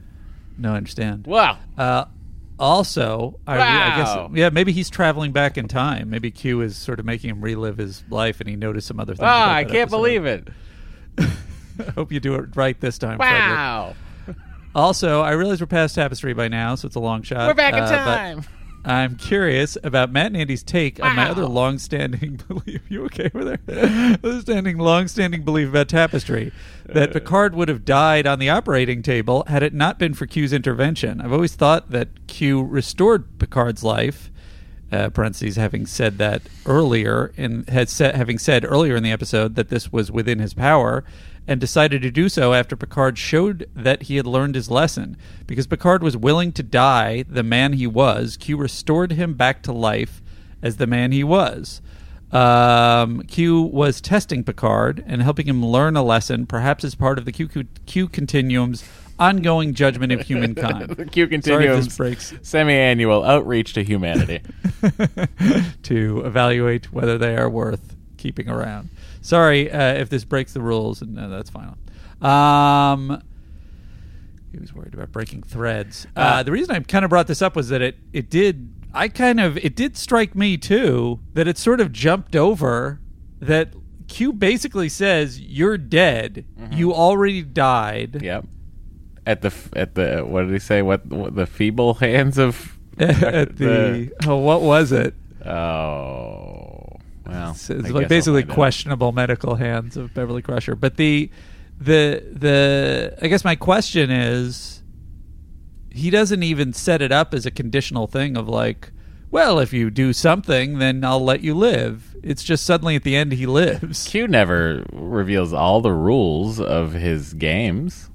No, 0.58 0.72
I 0.72 0.76
understand." 0.76 1.26
Wow. 1.26 1.58
Uh, 1.76 2.04
also, 2.58 3.40
I, 3.48 3.54
I 3.54 3.96
guess 3.96 4.14
Wow. 4.16 4.30
yeah, 4.32 4.48
maybe 4.50 4.70
he's 4.72 4.88
traveling 4.88 5.32
back 5.32 5.58
in 5.58 5.66
time. 5.68 6.08
Maybe 6.10 6.30
Q 6.30 6.60
is 6.60 6.76
sort 6.76 7.00
of 7.00 7.04
making 7.06 7.30
him 7.30 7.40
relive 7.40 7.76
his 7.78 8.04
life, 8.10 8.40
and 8.40 8.48
he 8.48 8.54
noticed 8.56 8.86
some 8.86 9.00
other 9.00 9.14
things. 9.14 9.24
Ah, 9.26 9.52
I 9.54 9.64
can't 9.64 9.76
episode. 9.76 9.96
believe 9.96 10.24
it. 10.24 10.48
I 11.18 11.90
hope 11.96 12.12
you 12.12 12.20
do 12.20 12.36
it 12.36 12.54
right 12.56 12.80
this 12.80 12.98
time. 12.98 13.18
Wow. 13.18 13.94
Also, 14.74 15.20
I 15.20 15.32
realize 15.32 15.60
we're 15.60 15.66
past 15.68 15.94
tapestry 15.94 16.32
by 16.34 16.48
now, 16.48 16.74
so 16.74 16.86
it's 16.86 16.96
a 16.96 17.00
long 17.00 17.22
shot. 17.22 17.46
We're 17.48 17.54
back 17.54 17.74
in 17.74 17.80
uh, 17.80 17.88
but 17.88 17.94
time. 18.16 18.44
I'm 18.84 19.16
curious 19.16 19.78
about 19.82 20.12
Matt 20.12 20.26
and 20.26 20.36
Andy's 20.36 20.62
take 20.62 21.02
on 21.02 21.16
my 21.16 21.30
other 21.30 21.46
long-standing 21.46 22.36
belief. 22.48 22.82
You 22.88 23.04
okay 23.06 23.30
over 23.34 23.44
there? 23.44 23.58
Other-standing, 24.22 24.76
long-standing 24.76 25.42
belief 25.42 25.70
about 25.70 25.88
Tapestry 25.88 26.52
that 26.86 27.12
Picard 27.12 27.54
would 27.54 27.68
have 27.68 27.84
died 27.84 28.26
on 28.26 28.38
the 28.38 28.50
operating 28.50 29.02
table 29.02 29.44
had 29.46 29.62
it 29.62 29.72
not 29.72 29.98
been 29.98 30.12
for 30.12 30.26
Q's 30.26 30.52
intervention. 30.52 31.20
I've 31.20 31.32
always 31.32 31.54
thought 31.54 31.90
that 31.90 32.26
Q 32.26 32.62
restored 32.62 33.38
Picard's 33.38 33.82
life. 33.82 34.30
Uh, 34.92 35.08
parentheses 35.08 35.56
having 35.56 35.86
said 35.86 36.18
that 36.18 36.42
earlier 36.66 37.32
and 37.36 37.68
had 37.68 37.88
said 37.88 38.14
having 38.14 38.38
said 38.38 38.64
earlier 38.64 38.94
in 38.94 39.02
the 39.02 39.10
episode 39.10 39.56
that 39.56 39.68
this 39.68 39.90
was 39.90 40.12
within 40.12 40.38
his 40.38 40.54
power 40.54 41.02
and 41.46 41.60
decided 41.60 42.02
to 42.02 42.10
do 42.10 42.28
so 42.28 42.54
after 42.54 42.76
Picard 42.76 43.18
showed 43.18 43.68
that 43.74 44.04
he 44.04 44.16
had 44.16 44.26
learned 44.26 44.54
his 44.54 44.70
lesson. 44.70 45.16
Because 45.46 45.66
Picard 45.66 46.02
was 46.02 46.16
willing 46.16 46.52
to 46.52 46.62
die 46.62 47.24
the 47.28 47.42
man 47.42 47.74
he 47.74 47.86
was, 47.86 48.36
Q 48.36 48.56
restored 48.56 49.12
him 49.12 49.34
back 49.34 49.62
to 49.62 49.72
life 49.72 50.22
as 50.62 50.78
the 50.78 50.86
man 50.86 51.12
he 51.12 51.22
was. 51.22 51.82
Um, 52.32 53.22
Q 53.22 53.62
was 53.62 54.00
testing 54.00 54.42
Picard 54.42 55.04
and 55.06 55.22
helping 55.22 55.46
him 55.46 55.64
learn 55.64 55.96
a 55.96 56.02
lesson, 56.02 56.46
perhaps 56.46 56.82
as 56.82 56.94
part 56.94 57.18
of 57.18 57.26
the 57.26 57.32
Q, 57.32 57.48
Q, 57.86 58.08
Continuum's 58.08 58.84
ongoing 59.20 59.74
judgment 59.74 60.10
of 60.12 60.22
humankind. 60.22 60.88
The 60.96 61.04
Q 61.04 61.28
breaks 61.96 62.34
semi-annual 62.42 63.22
outreach 63.22 63.74
to 63.74 63.84
humanity. 63.84 64.40
to 65.84 66.22
evaluate 66.24 66.92
whether 66.92 67.18
they 67.18 67.36
are 67.36 67.48
worth 67.48 67.94
keeping 68.16 68.48
around. 68.48 68.88
Sorry 69.24 69.70
uh, 69.70 69.94
if 69.94 70.10
this 70.10 70.22
breaks 70.24 70.52
the 70.52 70.60
rules. 70.60 71.00
No, 71.00 71.30
that's 71.30 71.48
fine. 71.48 71.74
Um, 72.20 73.22
he 74.52 74.58
was 74.58 74.74
worried 74.74 74.92
about 74.92 75.12
breaking 75.12 75.42
threads. 75.42 76.06
Uh, 76.14 76.42
the 76.42 76.52
reason 76.52 76.76
I 76.76 76.80
kind 76.80 77.06
of 77.06 77.08
brought 77.08 77.26
this 77.26 77.40
up 77.40 77.56
was 77.56 77.70
that 77.70 77.80
it 77.80 77.96
it 78.12 78.28
did. 78.28 78.70
I 78.92 79.08
kind 79.08 79.40
of 79.40 79.56
it 79.56 79.74
did 79.74 79.96
strike 79.96 80.34
me 80.34 80.58
too 80.58 81.20
that 81.32 81.48
it 81.48 81.56
sort 81.56 81.80
of 81.80 81.90
jumped 81.90 82.36
over 82.36 83.00
that 83.40 83.72
Q 84.08 84.34
basically 84.34 84.90
says 84.90 85.40
you're 85.40 85.78
dead. 85.78 86.44
You 86.70 86.92
already 86.92 87.40
died. 87.42 88.22
yep. 88.22 88.44
At 89.24 89.40
the 89.40 89.54
at 89.74 89.94
the 89.94 90.20
what 90.20 90.42
did 90.42 90.52
he 90.52 90.58
say? 90.58 90.82
What, 90.82 91.06
what 91.06 91.34
the 91.34 91.46
feeble 91.46 91.94
hands 92.00 92.36
of 92.36 92.78
At 92.98 93.56
the 93.56 94.12
oh, 94.26 94.36
what 94.36 94.60
was 94.60 94.92
it? 94.92 95.14
oh 95.46 96.53
well. 97.26 97.52
It's, 97.52 97.70
it's 97.70 97.90
like 97.90 98.08
basically 98.08 98.44
questionable 98.44 99.12
medical 99.12 99.54
hands 99.54 99.96
of 99.96 100.12
Beverly 100.14 100.42
Crusher. 100.42 100.74
But 100.76 100.96
the 100.96 101.30
the 101.78 102.24
the 102.32 103.16
I 103.20 103.28
guess 103.28 103.44
my 103.44 103.56
question 103.56 104.10
is 104.10 104.82
he 105.90 106.10
doesn't 106.10 106.42
even 106.42 106.72
set 106.72 107.00
it 107.00 107.12
up 107.12 107.34
as 107.34 107.46
a 107.46 107.50
conditional 107.50 108.06
thing 108.06 108.36
of 108.36 108.48
like, 108.48 108.90
well, 109.30 109.58
if 109.60 109.72
you 109.72 109.90
do 109.90 110.12
something, 110.12 110.78
then 110.78 111.04
I'll 111.04 111.24
let 111.24 111.40
you 111.40 111.54
live. 111.54 112.16
It's 112.22 112.42
just 112.42 112.64
suddenly 112.64 112.96
at 112.96 113.04
the 113.04 113.14
end 113.14 113.32
he 113.32 113.46
lives. 113.46 114.08
Q 114.08 114.26
never 114.26 114.84
reveals 114.92 115.52
all 115.52 115.80
the 115.80 115.92
rules 115.92 116.60
of 116.60 116.92
his 116.92 117.34
games. 117.34 118.10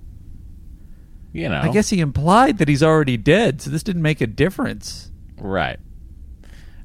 You 1.31 1.47
know, 1.47 1.61
I 1.61 1.69
guess 1.69 1.89
he 1.89 1.99
implied 1.99 2.57
that 2.57 2.67
he's 2.67 2.81
already 2.81 3.15
dead, 3.15 3.61
so 3.61 3.69
this 3.69 3.83
didn't 3.83 4.01
make 4.01 4.19
a 4.19 4.27
difference. 4.27 5.11
right. 5.37 5.79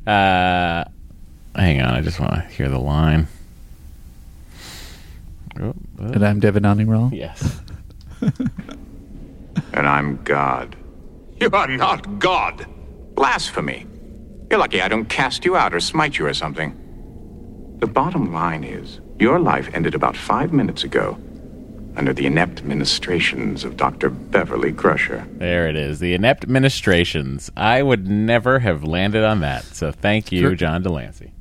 Uh, 0.07 0.85
hang 1.55 1.81
on, 1.81 1.95
I 1.95 2.01
just 2.01 2.21
want 2.21 2.35
to 2.35 2.41
hear 2.43 2.69
the 2.69 2.79
line. 2.79 3.29
Oh, 5.61 5.75
And 5.99 6.25
I'm 6.27 6.41
Devinoni 6.41 6.87
Ral. 6.89 7.11
yes. 7.13 7.61
And 9.73 9.87
I'm 9.89 10.23
God. 10.25 10.77
You 11.41 11.51
are 11.53 11.67
not 11.69 12.19
God. 12.21 12.67
Blasphemy. 13.15 13.87
You're 14.51 14.59
lucky 14.59 14.81
I 14.81 14.89
don't 14.89 15.07
cast 15.09 15.45
you 15.45 15.57
out 15.57 15.75
or 15.75 15.81
smite 15.81 16.17
you 16.19 16.27
or 16.27 16.35
something. 16.35 16.77
The 17.81 17.87
bottom 17.87 18.33
line 18.33 18.65
is, 18.65 19.01
your 19.19 19.39
life 19.41 19.69
ended 19.75 19.95
about 19.95 20.17
five 20.17 20.53
minutes 20.53 20.85
ago 20.85 21.19
under 21.97 22.13
the 22.13 22.27
inept 22.27 22.65
ministrations 22.65 23.65
of 23.65 23.77
Dr. 23.77 24.11
Beverly 24.11 24.73
Crusher. 24.73 25.27
There 25.33 25.69
it 25.69 25.77
is. 25.77 26.01
The 26.01 26.15
inept 26.15 26.47
ministrations. 26.49 27.51
I 27.57 27.83
would 27.83 28.09
never 28.09 28.59
have 28.61 28.83
landed 28.85 29.25
on 29.25 29.41
that. 29.41 29.65
So 29.65 29.93
thank 29.93 30.33
you, 30.33 30.57
John 30.57 30.83
de 30.83 30.89
Lancie. 30.91 31.33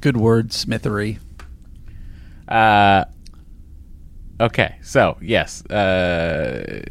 Good 0.00 0.16
word, 0.16 0.50
Smithery. 0.52 1.18
Uh, 2.48 3.04
okay. 4.40 4.76
So 4.82 5.16
yes. 5.20 5.64
Uh, 5.66 6.82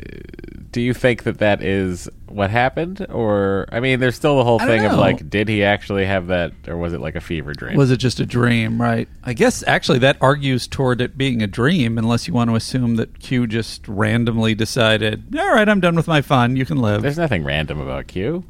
do 0.72 0.82
you 0.82 0.94
think 0.94 1.24
that 1.24 1.39
that 1.39 1.63
is 1.63 2.08
what 2.28 2.51
happened, 2.51 3.04
or 3.10 3.68
I 3.72 3.80
mean, 3.80 4.00
there's 4.00 4.16
still 4.16 4.38
the 4.38 4.44
whole 4.44 4.62
I 4.62 4.66
don't 4.66 4.78
thing 4.78 4.86
of 4.86 4.92
know. 4.92 5.00
like, 5.00 5.28
did 5.28 5.48
he 5.50 5.63
actually 5.63 6.06
have 6.06 6.28
that, 6.28 6.54
or 6.68 6.78
was 6.78 6.94
it 6.94 7.01
like 7.01 7.16
a 7.16 7.22
fever 7.22 7.54
dream? 7.54 7.75
Was 7.75 7.89
it 7.89 7.98
just 7.98 8.20
a 8.20 8.25
dream, 8.25 8.80
right? 8.80 9.10
I 9.24 9.34
guess 9.34 9.63
actually 9.66 9.98
that 10.00 10.18
argues 10.22 10.68
toward 10.68 11.01
it 11.01 11.18
being 11.18 11.42
a 11.42 11.48
dream, 11.48 11.98
unless 11.98 12.28
you 12.28 12.36
want 12.36 12.51
to 12.51 12.56
assume 12.56 12.98
that 12.98 13.20
Q 13.20 13.48
just 13.48 13.88
randomly 13.88 14.54
decided, 14.54 15.36
all 15.36 15.50
right, 15.56 15.68
I'm 15.68 15.80
done 15.80 15.96
with 15.96 16.08
my 16.08 16.22
fun. 16.22 16.56
You 16.56 16.66
can 16.68 16.78
live. 16.78 17.01
There's 17.01 17.18
nothing 17.18 17.44
random 17.44 17.80
about 17.80 18.06
Q, 18.06 18.44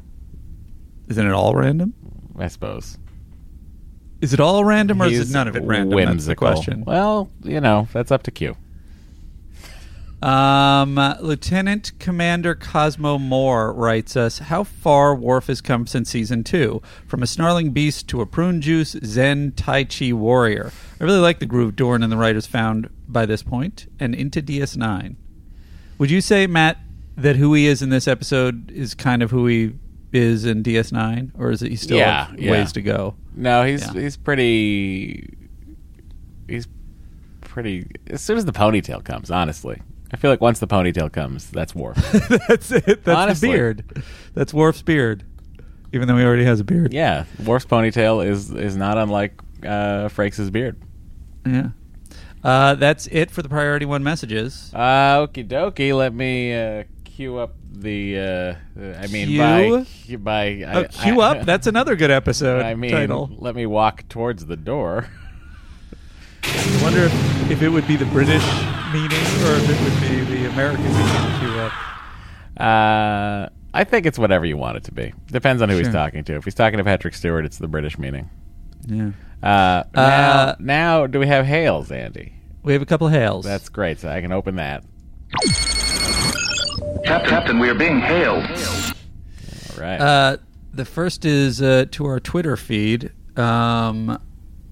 Isn't 1.08 1.26
it 1.26 1.32
all 1.32 1.54
random? 1.54 1.94
I 2.38 2.48
suppose. 2.48 2.98
Is 4.20 4.32
it 4.34 4.40
all 4.40 4.64
random, 4.64 5.00
or 5.00 5.06
is 5.06 5.12
He's 5.18 5.30
it 5.30 5.32
none 5.32 5.48
of 5.48 5.56
it 5.56 5.62
random? 5.62 5.90
That's 5.98 6.26
the 6.26 6.30
Whimsical. 6.32 6.46
question. 6.46 6.84
Well, 6.86 7.30
you 7.42 7.60
know, 7.60 7.88
that's 7.92 8.10
up 8.10 8.22
to 8.24 8.30
Q. 8.30 8.56
Um, 10.22 10.96
Lieutenant 11.20 11.92
Commander 11.98 12.54
Cosmo 12.54 13.16
Moore 13.16 13.72
writes 13.72 14.16
us 14.18 14.38
How 14.38 14.64
far 14.64 15.14
Worf 15.14 15.46
has 15.46 15.62
come 15.62 15.86
since 15.86 16.10
season 16.10 16.44
two? 16.44 16.82
From 17.06 17.22
a 17.22 17.26
snarling 17.26 17.70
beast 17.70 18.06
to 18.08 18.20
a 18.20 18.26
prune 18.26 18.60
juice 18.60 18.94
Zen 19.02 19.52
Tai 19.56 19.84
Chi 19.84 20.12
warrior. 20.12 20.72
I 21.00 21.04
really 21.04 21.20
like 21.20 21.38
the 21.38 21.46
groove 21.46 21.74
Dorn 21.74 22.02
and 22.02 22.12
the 22.12 22.18
writers 22.18 22.46
found 22.46 22.90
by 23.08 23.24
this 23.24 23.42
point 23.42 23.90
and 23.98 24.14
into 24.14 24.42
DS9. 24.42 25.16
Would 25.96 26.10
you 26.10 26.20
say, 26.20 26.46
Matt, 26.46 26.76
that 27.16 27.36
who 27.36 27.54
he 27.54 27.66
is 27.66 27.80
in 27.80 27.88
this 27.88 28.06
episode 28.06 28.70
is 28.70 28.94
kind 28.94 29.22
of 29.22 29.30
who 29.30 29.46
he 29.46 29.72
is 30.12 30.44
in 30.44 30.62
DS9? 30.62 31.32
Or 31.38 31.50
is 31.50 31.62
it 31.62 31.70
he 31.70 31.76
still 31.76 31.98
Yeah, 31.98 32.26
have 32.26 32.38
yeah. 32.38 32.50
ways 32.52 32.72
to 32.72 32.82
go? 32.82 33.14
No, 33.34 33.64
he's 33.64 33.86
Yeah. 33.94 34.00
he's 34.00 34.16
pretty. 34.16 35.36
He's 36.48 36.66
pretty. 37.40 37.86
As 38.08 38.20
soon 38.20 38.36
as 38.38 38.44
the 38.44 38.52
ponytail 38.52 39.04
comes, 39.04 39.30
honestly, 39.30 39.80
I 40.12 40.16
feel 40.16 40.30
like 40.30 40.40
once 40.40 40.58
the 40.58 40.66
ponytail 40.66 41.12
comes, 41.12 41.50
that's 41.50 41.74
Worf. 41.74 41.96
That's 42.48 42.72
it. 42.72 43.04
That's 43.04 43.08
Honestly. 43.08 43.48
the 43.48 43.54
beard. 43.54 44.04
That's 44.34 44.52
Worf's 44.52 44.82
beard. 44.82 45.24
Even 45.92 46.06
though 46.08 46.16
he 46.16 46.24
already 46.24 46.44
has 46.44 46.60
a 46.60 46.64
beard. 46.64 46.92
yeah, 46.92 47.24
Worf's 47.44 47.66
ponytail 47.66 48.24
is 48.26 48.50
is 48.50 48.76
not 48.76 48.98
unlike 48.98 49.40
uh, 49.62 50.08
Frakes' 50.08 50.50
beard. 50.50 50.76
Yeah. 51.46 51.70
Uh, 52.42 52.74
that's 52.74 53.06
it 53.08 53.30
for 53.30 53.42
the 53.42 53.48
priority 53.48 53.84
one 53.86 54.02
messages. 54.02 54.70
Uh, 54.74 55.26
okie 55.26 55.46
dokie. 55.46 55.94
Let 55.96 56.14
me 56.14 56.54
uh, 56.54 56.84
cue 57.20 57.36
up 57.36 57.54
the. 57.70 58.18
Uh, 58.18 58.54
I 58.98 59.06
mean, 59.08 59.28
Cue? 59.28 60.18
by 60.18 60.62
by. 60.64 60.72
Oh, 60.72 60.84
cue 60.84 61.20
up. 61.20 61.44
That's 61.44 61.66
another 61.66 61.94
good 61.94 62.10
episode 62.10 62.62
I 62.64 62.74
mean, 62.74 62.92
title. 62.92 63.28
let 63.38 63.54
me 63.54 63.66
walk 63.66 64.08
towards 64.08 64.46
the 64.46 64.56
door. 64.56 65.06
I 66.42 66.80
wonder 66.82 67.00
if, 67.04 67.50
if 67.50 67.62
it 67.62 67.68
would 67.68 67.86
be 67.86 67.96
the 67.96 68.06
British 68.06 68.44
meaning 68.92 69.10
or 69.44 69.52
if 69.54 69.68
it 69.68 69.82
would 69.82 70.00
be 70.00 70.34
the 70.34 70.50
American 70.50 70.82
meaning. 70.84 71.40
Cue 71.40 71.60
up. 71.60 71.72
Uh, 72.58 73.48
I 73.74 73.84
think 73.84 74.06
it's 74.06 74.18
whatever 74.18 74.46
you 74.46 74.56
want 74.56 74.78
it 74.78 74.84
to 74.84 74.92
be. 74.92 75.12
Depends 75.26 75.60
on 75.60 75.68
who 75.68 75.76
he's 75.76 75.92
talking 75.92 76.24
to. 76.24 76.36
If 76.36 76.44
he's 76.44 76.54
talking 76.54 76.78
to 76.78 76.84
Patrick 76.84 77.14
Stewart, 77.14 77.44
it's 77.44 77.58
the 77.58 77.68
British 77.68 77.98
meaning. 77.98 78.30
Yeah. 78.86 79.10
Uh, 79.42 79.84
now, 79.94 80.02
Uh, 80.02 80.54
now, 80.58 81.06
do 81.06 81.18
we 81.20 81.26
have 81.26 81.44
hails, 81.44 81.92
Andy? 81.92 82.32
We 82.62 82.72
have 82.72 82.82
a 82.82 82.86
couple 82.86 83.06
of 83.06 83.12
hails. 83.12 83.44
That's 83.44 83.68
great. 83.68 84.00
So 84.00 84.08
I 84.08 84.22
can 84.22 84.32
open 84.32 84.56
that. 84.56 84.84
Captain, 87.18 87.58
we 87.58 87.68
are 87.68 87.74
being 87.74 87.98
hailed. 87.98 88.44
All 88.44 89.80
right. 89.80 90.00
Uh, 90.00 90.36
the 90.72 90.84
first 90.84 91.24
is 91.24 91.60
uh, 91.60 91.86
to 91.90 92.06
our 92.06 92.20
Twitter 92.20 92.56
feed, 92.56 93.10
um, 93.36 94.22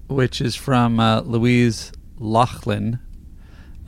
which 0.07 0.39
is 0.39 0.55
from 0.55 1.01
uh, 1.01 1.19
Louise 1.21 1.91
Laughlin. 2.17 2.99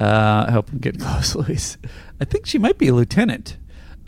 Uh, 0.01 0.45
I 0.49 0.51
hope 0.51 0.69
I'm 0.69 0.79
getting 0.79 0.99
close, 1.05 1.33
Louise. 1.33 1.77
I 2.19 2.25
think 2.25 2.45
she 2.45 2.57
might 2.57 2.77
be 2.77 2.89
a 2.89 2.93
lieutenant. 2.93 3.57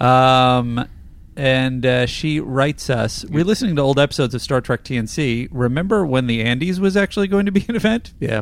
Um, 0.01 0.89
and 1.37 1.85
uh, 1.85 2.05
she 2.05 2.41
writes 2.41 2.89
us 2.89 3.23
We're 3.25 3.45
listening 3.45 3.77
to 3.77 3.81
old 3.81 3.97
episodes 3.97 4.35
of 4.35 4.41
Star 4.41 4.59
Trek 4.59 4.83
TNC. 4.83 5.47
Remember 5.51 6.05
when 6.05 6.27
the 6.27 6.41
Andes 6.41 6.81
was 6.81 6.97
actually 6.97 7.29
going 7.29 7.45
to 7.45 7.51
be 7.53 7.65
an 7.69 7.77
event? 7.77 8.13
Yeah. 8.19 8.41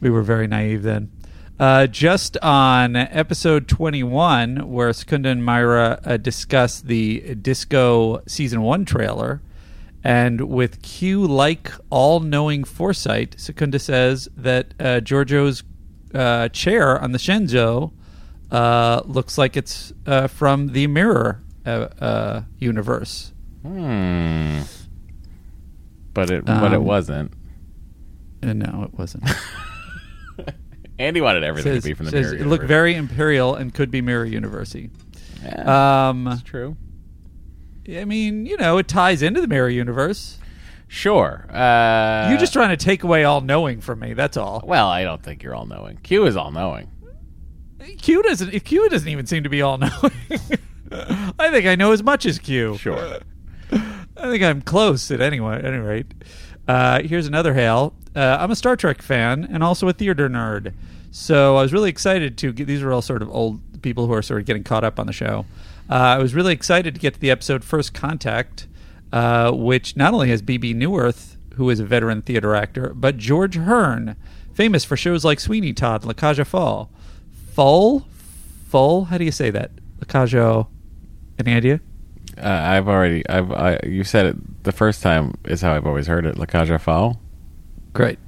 We 0.00 0.10
were 0.10 0.22
very 0.22 0.48
naive 0.48 0.82
then. 0.82 1.12
Uh, 1.58 1.86
just 1.86 2.36
on 2.42 2.96
episode 2.96 3.66
21, 3.66 4.68
where 4.70 4.92
Secunda 4.92 5.30
and 5.30 5.44
Mira 5.44 5.98
uh, 6.04 6.16
discuss 6.18 6.82
the 6.82 7.34
Disco 7.36 8.22
season 8.26 8.60
one 8.60 8.84
trailer, 8.84 9.40
and 10.04 10.42
with 10.50 10.82
Q 10.82 11.26
like 11.26 11.72
all 11.88 12.20
knowing 12.20 12.62
foresight, 12.64 13.36
Secunda 13.38 13.78
says 13.78 14.28
that 14.36 14.74
uh, 14.78 15.00
Georgiou's 15.00 15.62
uh, 16.14 16.50
chair 16.50 17.00
on 17.00 17.12
the 17.12 17.18
Shenzhou 17.18 17.90
uh, 18.50 19.00
looks 19.06 19.38
like 19.38 19.56
it's 19.56 19.94
uh, 20.06 20.26
from 20.26 20.68
the 20.68 20.86
Mirror 20.88 21.42
uh, 21.64 21.70
uh, 22.00 22.42
universe. 22.58 23.32
hmm. 23.62 24.60
But 26.12 26.30
it, 26.30 26.44
but 26.44 26.72
it 26.72 26.76
Um, 26.76 26.84
wasn't. 26.84 27.32
No, 28.42 28.84
it 28.84 28.98
wasn't. 28.98 29.24
Andy 30.98 31.20
wanted 31.20 31.44
everything 31.44 31.74
says, 31.74 31.82
to 31.82 31.88
be 31.90 31.94
from 31.94 32.06
the 32.06 32.12
says 32.12 32.32
mirror. 32.32 32.44
it 32.44 32.46
looked 32.46 32.64
very 32.64 32.94
imperial 32.94 33.54
and 33.54 33.72
could 33.74 33.90
be 33.90 34.00
Mirror 34.00 34.24
Universe. 34.26 34.74
Yeah, 34.74 36.08
Um, 36.08 36.24
that's 36.24 36.42
true. 36.42 36.76
I 37.88 38.04
mean, 38.04 38.46
you 38.46 38.56
know, 38.56 38.78
it 38.78 38.88
ties 38.88 39.22
into 39.22 39.40
the 39.40 39.46
Mirror 39.46 39.68
Universe. 39.70 40.38
Sure. 40.88 41.46
Uh, 41.50 42.28
You're 42.30 42.38
just 42.38 42.52
trying 42.52 42.70
to 42.70 42.76
take 42.76 43.02
away 43.02 43.24
all 43.24 43.40
knowing 43.40 43.80
from 43.80 43.98
me. 44.00 44.14
That's 44.14 44.36
all. 44.36 44.62
Well, 44.64 44.88
I 44.88 45.02
don't 45.04 45.22
think 45.22 45.42
you're 45.42 45.54
all 45.54 45.66
knowing. 45.66 45.98
Q 46.02 46.26
is 46.26 46.36
all 46.36 46.50
knowing. 46.50 46.90
Q 47.98 48.22
doesn't. 48.22 48.50
Q 48.64 48.88
doesn't 48.88 49.08
even 49.08 49.26
seem 49.26 49.42
to 49.44 49.48
be 49.48 49.62
all 49.62 49.78
knowing. 49.78 49.92
I 51.38 51.50
think 51.50 51.66
I 51.66 51.74
know 51.76 51.92
as 51.92 52.02
much 52.02 52.24
as 52.26 52.38
Q. 52.38 52.76
Sure. 52.78 53.18
I 53.72 54.30
think 54.30 54.42
I'm 54.42 54.62
close 54.62 55.10
at 55.10 55.20
anyway. 55.20 55.56
At 55.58 55.66
any 55.66 55.78
rate, 55.78 56.06
uh, 56.66 57.02
here's 57.02 57.26
another 57.26 57.54
hail. 57.54 57.94
Uh, 58.16 58.38
I'm 58.40 58.50
a 58.50 58.56
Star 58.56 58.76
Trek 58.76 59.02
fan 59.02 59.46
and 59.50 59.62
also 59.62 59.88
a 59.88 59.92
theater 59.92 60.28
nerd, 60.28 60.72
so 61.10 61.56
I 61.56 61.62
was 61.62 61.72
really 61.72 61.90
excited 61.90 62.38
to 62.38 62.52
get. 62.52 62.66
These 62.66 62.82
are 62.82 62.90
all 62.90 63.02
sort 63.02 63.20
of 63.20 63.28
old 63.30 63.60
people 63.82 64.06
who 64.06 64.14
are 64.14 64.22
sort 64.22 64.40
of 64.40 64.46
getting 64.46 64.64
caught 64.64 64.84
up 64.84 64.98
on 64.98 65.06
the 65.06 65.12
show. 65.12 65.44
Uh, 65.90 65.94
I 65.94 66.18
was 66.18 66.34
really 66.34 66.54
excited 66.54 66.94
to 66.94 67.00
get 67.00 67.14
to 67.14 67.20
the 67.20 67.30
episode 67.30 67.62
First 67.62 67.92
Contact, 67.92 68.66
uh, 69.12 69.52
which 69.52 69.96
not 69.96 70.14
only 70.14 70.30
has 70.30 70.40
Bebe 70.40 70.74
Neuwirth, 70.74 71.36
who 71.56 71.68
is 71.68 71.78
a 71.78 71.84
veteran 71.84 72.22
theater 72.22 72.54
actor, 72.54 72.92
but 72.94 73.18
George 73.18 73.56
Hearn, 73.56 74.16
famous 74.54 74.84
for 74.84 74.96
shows 74.96 75.24
like 75.24 75.38
Sweeney 75.38 75.74
Todd, 75.74 76.04
La 76.04 76.14
Caja 76.14 76.44
Fall. 76.44 76.90
Full, 77.52 78.06
full. 78.68 79.04
How 79.06 79.18
do 79.18 79.24
you 79.24 79.32
say 79.32 79.50
that? 79.50 79.70
La 80.00 80.06
Caja. 80.06 80.66
Any 81.38 81.54
idea? 81.54 81.80
Uh, 82.38 82.48
I've 82.48 82.88
already. 82.88 83.28
I've. 83.28 83.52
I, 83.52 83.78
you 83.84 84.04
said 84.04 84.26
it 84.26 84.64
the 84.64 84.72
first 84.72 85.02
time 85.02 85.34
is 85.44 85.60
how 85.60 85.74
I've 85.74 85.86
always 85.86 86.06
heard 86.06 86.26
it. 86.26 86.38
La 86.38 86.46
Caja 86.46 86.78
Folles. 86.78 87.16
Great. 87.96 88.18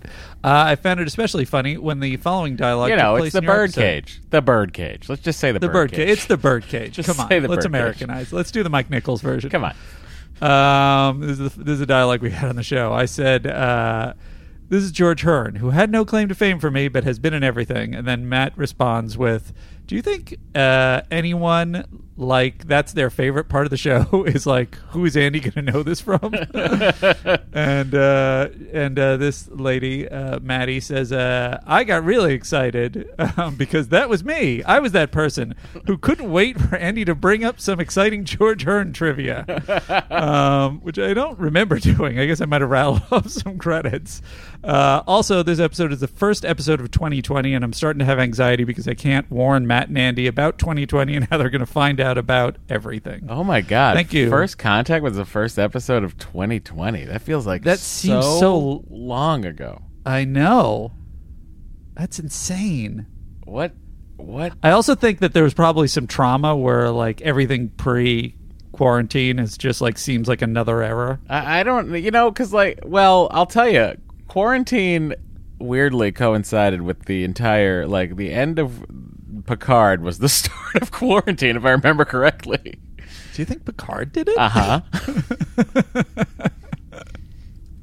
Uh, 0.45 0.65
I 0.67 0.77
found 0.77 1.01
it 1.01 1.07
especially 1.09 1.45
funny 1.45 1.77
when 1.77 2.01
the 2.01 2.17
following 2.19 2.55
dialogue 2.57 2.91
You 2.91 2.97
took 2.97 3.03
know, 3.05 3.17
place 3.17 3.27
it's 3.29 3.35
the 3.35 3.43
bird 3.43 3.73
cage. 3.73 4.21
The 4.31 4.41
bird 4.41 4.73
cage. 4.73 5.09
Let's 5.09 5.23
just 5.23 5.41
say 5.41 5.51
the, 5.53 5.59
The 5.59 5.69
bird 5.69 5.91
cage. 5.93 6.09
It's 6.09 6.27
the 6.27 6.37
bird 6.37 6.65
cage. 6.69 6.93
Just 6.97 7.09
Come 7.09 7.21
on, 7.21 7.29
say 7.29 7.41
the 7.41 7.49
let's 7.49 7.67
bird 7.67 7.73
cage. 7.73 7.81
Americanize. 8.03 8.33
Let's 8.33 8.51
do 8.53 8.63
the 8.63 8.71
Mike 8.71 8.89
Nichols 8.89 9.21
version. 9.21 9.51
Come 9.51 9.65
on. 9.65 9.75
Um, 10.41 11.21
this 11.21 11.41
is, 11.41 11.55
the, 11.55 11.65
this 11.65 11.75
is 11.75 11.81
a 11.81 11.87
dialogue 11.87 12.23
we 12.23 12.31
had 12.31 12.49
on 12.49 12.55
the 12.57 12.63
show. 12.63 12.93
I 12.93 13.07
said, 13.07 13.47
uh, 13.49 14.15
"This 14.69 14.85
is 14.85 14.93
George 14.93 15.23
Hearn, 15.23 15.57
who 15.57 15.71
had 15.71 15.91
no 15.91 16.05
claim 16.05 16.29
to 16.29 16.35
fame 16.37 16.61
for 16.61 16.71
me, 16.71 16.87
but 16.87 17.03
has 17.03 17.19
been 17.19 17.35
in 17.35 17.43
everything." 17.43 17.93
And 17.95 18.07
then 18.07 18.29
Matt 18.29 18.57
responds 18.57 19.19
with, 19.19 19.53
"Do 19.89 19.97
you 19.97 20.03
think 20.03 20.37
uh, 20.55 21.01
anyone 21.11 22.03
like 22.17 22.67
that's 22.67 22.93
their 22.93 23.11
favorite 23.11 23.49
part 23.49 23.65
of 23.65 23.71
the 23.71 23.77
show 23.77 24.25
is 24.27 24.45
like 24.45 24.75
who 24.91 25.05
is 25.05 25.17
Andy 25.17 25.41
going 25.41 25.67
to 25.67 25.73
know 25.73 25.83
this 25.83 26.01
from?" 26.01 26.35
and 27.53 27.95
uh, 27.95 28.49
and 28.73 28.99
uh, 28.99 29.17
this 29.17 29.49
lady, 29.49 30.09
uh, 30.09 30.39
Maddie, 30.41 30.81
says, 30.81 31.11
uh, 31.11 31.61
"I 31.67 31.85
got 31.85 32.05
really 32.05 32.35
excited 32.35 33.09
um, 33.37 33.57
because 33.57 33.89
that 33.89 34.09
was 34.09 34.23
me. 34.23 34.63
I 34.63 34.79
was 34.79 34.93
that 34.93 35.11
person 35.11 35.55
who 35.87 35.97
couldn't 35.97 36.31
wait 36.31 36.61
for 36.61 36.77
Andy 36.77 37.05
to 37.07 37.15
bring 37.15 37.43
up 37.43 37.59
some 37.59 37.81
exciting 37.81 38.25
George 38.25 38.65
Hearn 38.65 38.93
trivia, 38.93 39.45
um, 40.11 40.81
which 40.81 40.99
I 40.99 41.15
don't 41.15 41.39
remember 41.39 41.79
doing. 41.79 42.19
I 42.19 42.27
guess 42.27 42.41
I 42.41 42.45
might 42.45 42.61
have 42.61 42.71
rattled 42.71 43.03
off 43.11 43.31
some 43.31 43.59
credits. 43.59 44.21
Uh, 44.63 45.03
also, 45.07 45.43
this 45.43 45.61
episode 45.61 45.93
is 45.93 46.01
the 46.01 46.09
first 46.09 46.45
episode 46.45 46.81
of 46.81 46.91
2020, 46.91 47.55
and 47.55 47.65
I'm 47.65 47.73
starting 47.73 48.01
to 48.01 48.05
have 48.05 48.19
anxiety 48.19 48.65
because 48.65 48.89
I 48.89 48.95
can't 48.95 49.31
warn 49.31 49.67
Matt 49.79 49.89
and 49.91 49.99
Andy 49.99 50.27
about 50.27 50.59
2020 50.59 51.15
and 51.15 51.25
how 51.31 51.39
they're 51.39 51.51
going 51.51 51.61
to 51.61 51.67
find 51.67 52.01
out 52.01 52.19
about 52.19 52.57
everything. 52.69 53.27
Oh 53.29 53.45
my 53.45 53.61
god! 53.61 53.95
Thank 53.95 54.13
you. 54.13 54.29
First 54.29 54.59
contact 54.59 55.05
was 55.05 55.15
the 55.17 55.25
first 55.25 55.57
episode 55.57 56.03
of 56.03 56.19
2020. 56.19 57.05
That 57.05 57.23
feels 57.23 57.47
like 57.47 57.63
That 57.63 57.79
seems 57.79 58.25
so- 58.25 58.85
long 58.91 59.45
ago. 59.45 59.83
I 60.05 60.25
know. 60.25 60.93
That's 61.95 62.19
insane. 62.19 63.07
What? 63.45 63.73
What? 64.17 64.55
I 64.65 64.71
also 64.71 64.97
think 64.97 65.21
that 65.21 65.33
there 65.33 65.45
was 65.45 65.55
probably 65.55 65.87
some 65.87 66.09
trauma 66.09 66.57
where 66.57 66.91
like 66.91 67.21
everything 67.21 67.69
pre 67.69 68.35
quarantine 68.73 69.39
is 69.39 69.57
just 69.57 69.81
like 69.81 69.97
seems 69.97 70.27
like 70.27 70.43
another 70.43 70.83
era. 70.83 71.21
I, 71.29 71.61
I 71.61 71.63
don't. 71.63 71.95
You 72.03 72.11
know, 72.11 72.33
because 72.33 72.53
like, 72.53 72.81
well, 72.85 73.29
I'll 73.31 73.47
tell 73.47 73.69
you, 73.69 73.97
quarantine 74.27 75.15
weirdly 75.61 76.11
coincided 76.13 76.83
with 76.83 77.05
the 77.07 77.23
entire 77.25 77.87
like 77.87 78.17
the 78.17 78.33
end 78.33 78.59
of 78.59 78.85
Picard 79.49 80.03
was 80.03 80.19
the 80.19 80.29
start 80.41 80.77
of 80.83 80.91
quarantine, 80.91 81.57
if 81.57 81.65
I 81.65 81.71
remember 81.71 82.05
correctly. 82.05 82.79
Do 83.35 83.43
you 83.43 83.45
think 83.45 83.65
Picard 83.65 84.13
did 84.13 84.29
it? 84.29 84.37
Uh 84.39 84.49
huh. 84.49 84.81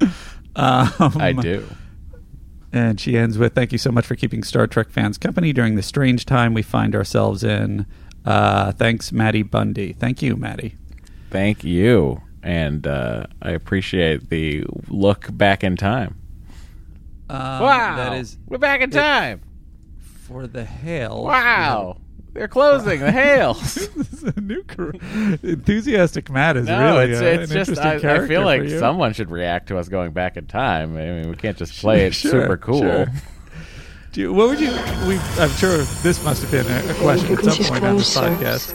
Um, 0.58 0.90
I 1.20 1.32
do. 1.32 1.66
And 2.72 2.98
she 2.98 3.18
ends 3.18 3.36
with 3.36 3.54
Thank 3.54 3.72
you 3.72 3.78
so 3.78 3.92
much 3.92 4.06
for 4.06 4.14
keeping 4.16 4.42
Star 4.42 4.66
Trek 4.66 4.88
fans 4.88 5.18
company 5.18 5.52
during 5.52 5.74
the 5.76 5.82
strange 5.82 6.24
time 6.24 6.54
we 6.54 6.62
find 6.62 6.94
ourselves 6.94 7.44
in. 7.44 7.84
Uh, 8.24 8.72
thanks, 8.72 9.12
Maddie 9.12 9.42
Bundy. 9.42 9.92
Thank 9.92 10.22
you, 10.22 10.34
Maddie. 10.34 10.74
Thank 11.30 11.62
you, 11.62 12.22
and 12.42 12.86
uh, 12.86 13.26
I 13.42 13.50
appreciate 13.50 14.30
the 14.30 14.64
look 14.88 15.28
back 15.36 15.62
in 15.62 15.76
time. 15.76 16.16
Um, 17.28 17.38
wow, 17.60 17.96
That 17.96 18.14
is 18.18 18.38
we're 18.46 18.56
back 18.56 18.80
in 18.80 18.90
time. 18.90 19.42
For 20.26 20.46
the 20.46 20.64
hail. 20.64 21.24
Wow, 21.24 21.98
they're 22.32 22.48
closing 22.48 23.00
the 23.00 23.12
hails. 23.12 23.74
this 23.94 24.12
is 24.12 24.22
a 24.24 24.40
new 24.40 24.62
car- 24.64 24.92
enthusiastic 25.42 26.30
Matt 26.30 26.56
is 26.56 26.66
No, 26.66 26.96
really 26.98 27.12
it's, 27.12 27.20
uh, 27.20 27.24
it's 27.24 27.50
an 27.50 27.56
just 27.56 27.70
interesting 27.70 27.86
I, 27.92 27.96
I 27.96 27.98
character 28.00 28.26
feel 28.28 28.40
for 28.40 28.44
like 28.46 28.68
someone 28.70 29.12
should 29.12 29.30
react 29.30 29.68
to 29.68 29.78
us 29.78 29.88
going 29.88 30.12
back 30.12 30.36
in 30.36 30.46
time. 30.46 30.96
I 30.96 31.00
mean, 31.06 31.28
we 31.30 31.36
can't 31.36 31.56
just 31.56 31.74
play 31.80 32.06
it 32.06 32.14
Sure, 32.14 32.30
super 32.42 32.56
cool. 32.56 32.80
sure. 32.80 33.06
Do 34.12 34.20
you, 34.22 34.32
what 34.32 34.48
would 34.48 34.60
you? 34.60 34.70
We, 35.06 35.18
I'm 35.38 35.50
sure 35.50 35.76
this 36.02 36.22
must 36.24 36.42
have 36.42 36.50
been 36.50 36.66
a, 36.66 36.90
a 36.90 36.94
question 36.94 37.36
at 37.38 37.44
some 37.44 37.64
point 37.66 37.84
on 37.84 37.96
this 37.98 38.16
podcast. 38.16 38.74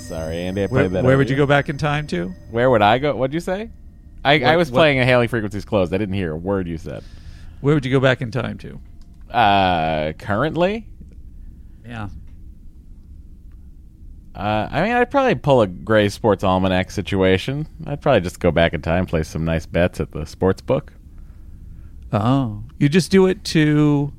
Sorry, 0.00 0.38
Andy. 0.38 0.62
I 0.62 0.66
Where, 0.66 0.82
played 0.84 0.92
that. 0.92 1.04
where 1.04 1.16
would 1.16 1.30
you 1.30 1.36
go 1.36 1.46
back 1.46 1.68
in 1.70 1.78
time 1.78 2.06
to? 2.08 2.28
Where 2.50 2.68
would 2.70 2.82
I 2.82 2.98
go? 2.98 3.14
What'd 3.16 3.32
you 3.34 3.40
say? 3.40 3.70
I, 4.24 4.40
I 4.40 4.56
was 4.56 4.70
what- 4.70 4.78
playing 4.78 5.00
a 5.00 5.04
hailing 5.06 5.28
frequencies 5.28 5.64
closed. 5.64 5.94
I 5.94 5.98
didn't 5.98 6.14
hear 6.14 6.32
a 6.32 6.36
word 6.36 6.66
you 6.68 6.76
said. 6.76 7.04
Where 7.62 7.74
would 7.74 7.84
you 7.86 7.90
go 7.92 8.00
back 8.00 8.20
in 8.20 8.30
time 8.30 8.58
to? 8.58 8.78
Uh, 9.30 10.12
currently, 10.18 10.86
Yeah. 11.86 12.08
uh, 14.34 14.68
I 14.70 14.82
mean, 14.82 14.92
I'd 14.92 15.10
probably 15.10 15.34
pull 15.34 15.62
a 15.62 15.66
Gray 15.66 16.08
Sports 16.08 16.44
Almanac 16.44 16.90
situation. 16.90 17.66
I'd 17.86 18.00
probably 18.00 18.20
just 18.20 18.40
go 18.40 18.50
back 18.50 18.72
in 18.72 18.80
time, 18.82 19.06
place 19.06 19.28
some 19.28 19.44
nice 19.44 19.66
bets 19.66 20.00
at 20.00 20.12
the 20.12 20.24
sports 20.26 20.60
book. 20.62 20.92
Oh, 22.12 22.62
you 22.78 22.88
just 22.88 23.10
do 23.10 23.26
it 23.26 23.44
to 23.46 24.12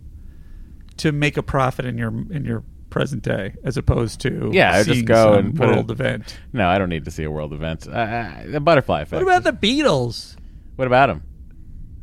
to 0.97 1.11
make 1.13 1.37
a 1.37 1.43
profit 1.43 1.85
in 1.85 1.97
your 1.97 2.09
in 2.31 2.43
your 2.45 2.63
present 2.89 3.23
day, 3.23 3.53
as 3.63 3.77
opposed 3.77 4.19
to 4.21 4.49
Yeah, 4.53 4.73
I'd 4.75 4.85
just 4.85 5.05
go 5.05 5.33
and 5.35 5.55
put 5.55 5.67
world 5.69 5.89
it- 5.89 5.93
event. 5.93 6.37
No, 6.53 6.67
I 6.67 6.77
don't 6.77 6.89
need 6.89 7.05
to 7.05 7.11
see 7.11 7.23
a 7.23 7.31
world 7.31 7.53
event. 7.53 7.87
Uh, 7.87 8.31
the 8.45 8.59
butterfly 8.59 9.01
effect. 9.01 9.23
What 9.25 9.37
about 9.39 9.43
the 9.43 9.67
Beatles? 9.67 10.35
What 10.75 10.87
about 10.87 11.07
them? 11.07 11.23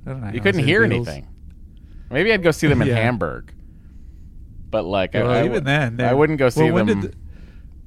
I 0.07 0.11
don't 0.11 0.21
know. 0.23 0.31
You 0.33 0.41
couldn't 0.41 0.65
hear 0.65 0.83
anything. 0.85 1.27
Maybe 2.11 2.33
I'd 2.33 2.43
go 2.43 2.51
see 2.51 2.67
them 2.67 2.83
in 2.83 2.89
Yeah. 2.95 2.97
Hamburg. 2.97 3.53
But 4.71 4.85
like, 4.85 5.15
I- 5.15 5.23
Well, 5.23 5.31
I, 5.31 5.39
even 5.41 5.53
would- 5.53 5.65
then, 5.65 6.01
I 6.01 6.13
wouldn't 6.15 6.39
go 6.39 6.49
see 6.49 6.65
well, 6.65 6.75
when 6.75 6.87
them. 6.87 7.01
did 7.03 7.17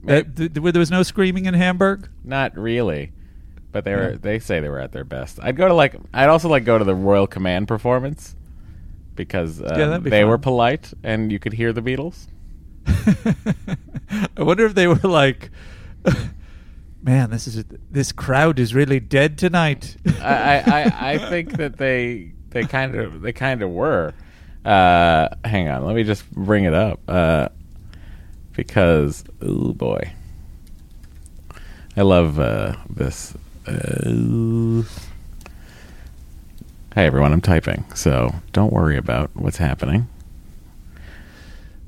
the- 0.03 0.19
Uh, 0.19 0.23
th- 0.23 0.53
th- 0.53 0.73
there 0.73 0.79
was 0.79 0.91
no 0.91 1.03
screaming 1.03 1.45
in 1.45 1.53
Hamburg. 1.53 2.08
Not 2.23 2.58
really. 2.58 3.12
but 3.71 3.84
they 3.86 3.93
were 3.95 4.17
they 4.17 4.39
say 4.39 4.60
they 4.62 4.69
were 4.69 4.79
at 4.79 4.91
their 4.93 5.03
best. 5.03 5.39
I'd 5.43 5.55
go 5.58 5.67
to 5.67 5.73
like 5.73 5.93
I'd 6.13 6.29
also 6.29 6.47
like 6.49 6.63
go 6.65 6.77
to 6.77 6.84
the 6.86 6.95
Royal 6.95 7.27
Command 7.27 7.67
performance 7.67 8.36
because 9.15 9.62
uh, 9.62 9.75
Yeah, 9.77 9.97
be 9.99 10.10
they 10.10 10.21
fun. 10.21 10.29
were 10.29 10.38
polite 10.39 10.91
and 11.03 11.32
you 11.32 11.38
could 11.38 11.53
hear 11.53 11.71
the 11.73 11.82
Beatles. 11.82 12.27
I 14.38 14.41
wonder 14.43 14.65
if 14.65 14.73
they 14.73 14.88
were 14.88 14.95
like, 15.03 15.51
"Man, 17.03 17.29
this 17.29 17.45
is 17.47 17.63
this 17.91 18.12
crowd 18.12 18.58
is 18.60 18.73
really 18.73 18.99
dead 18.99 19.38
tonight." 19.38 19.97
I, 20.21 20.34
I, 20.34 20.63
I, 20.65 21.12
I 21.13 21.17
think 21.29 21.58
that 21.58 21.77
they 21.77 22.34
they 22.51 22.63
kind 22.63 22.95
of 22.95 23.21
they 23.21 23.33
kind 23.33 23.62
of 23.62 23.69
were. 23.69 24.13
Uh, 24.65 25.29
hang 25.45 25.69
on, 25.69 25.85
let 25.85 25.95
me 25.95 26.03
just 26.03 26.29
bring 26.31 26.65
it 26.65 26.73
up 26.73 26.99
uh, 27.07 27.49
because 28.55 29.23
oh 29.41 29.73
boy, 29.73 30.12
I 31.95 32.01
love 32.01 32.39
uh, 32.39 32.75
this. 32.89 33.33
Uh, 33.65 34.83
hey 36.95 37.05
everyone, 37.05 37.31
I'm 37.31 37.41
typing, 37.41 37.85
so 37.95 38.33
don't 38.51 38.73
worry 38.73 38.97
about 38.97 39.31
what's 39.33 39.57
happening. 39.57 40.07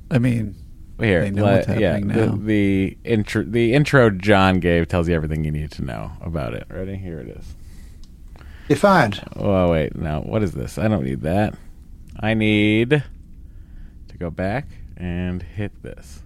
I 0.09 0.19
mean, 0.19 0.55
Here, 0.99 1.21
They 1.21 1.31
know 1.31 1.43
let- 1.45 1.53
what's 1.53 1.67
happening 1.67 2.09
yeah, 2.09 2.15
now. 2.25 2.31
The, 2.35 2.37
the 2.37 2.97
intro, 3.03 3.43
the 3.43 3.73
intro 3.73 4.09
John 4.09 4.59
gave 4.59 4.87
tells 4.87 5.07
you 5.09 5.15
everything 5.15 5.43
you 5.43 5.51
need 5.51 5.71
to 5.71 5.83
know 5.83 6.11
about 6.21 6.53
it. 6.53 6.67
Ready? 6.69 6.95
Here 6.95 7.19
it 7.19 7.27
is. 7.29 7.55
You're 8.69 8.77
fired. 8.77 9.21
Oh 9.35 9.71
wait, 9.71 9.95
no. 9.95 10.21
What 10.21 10.43
is 10.43 10.53
this? 10.53 10.77
I 10.77 10.87
don't 10.87 11.03
need 11.03 11.21
that. 11.21 11.55
I 12.19 12.33
need 12.33 12.89
to 12.89 14.17
go 14.17 14.29
back 14.29 14.67
and 14.97 15.41
hit 15.41 15.71
this. 15.83 16.21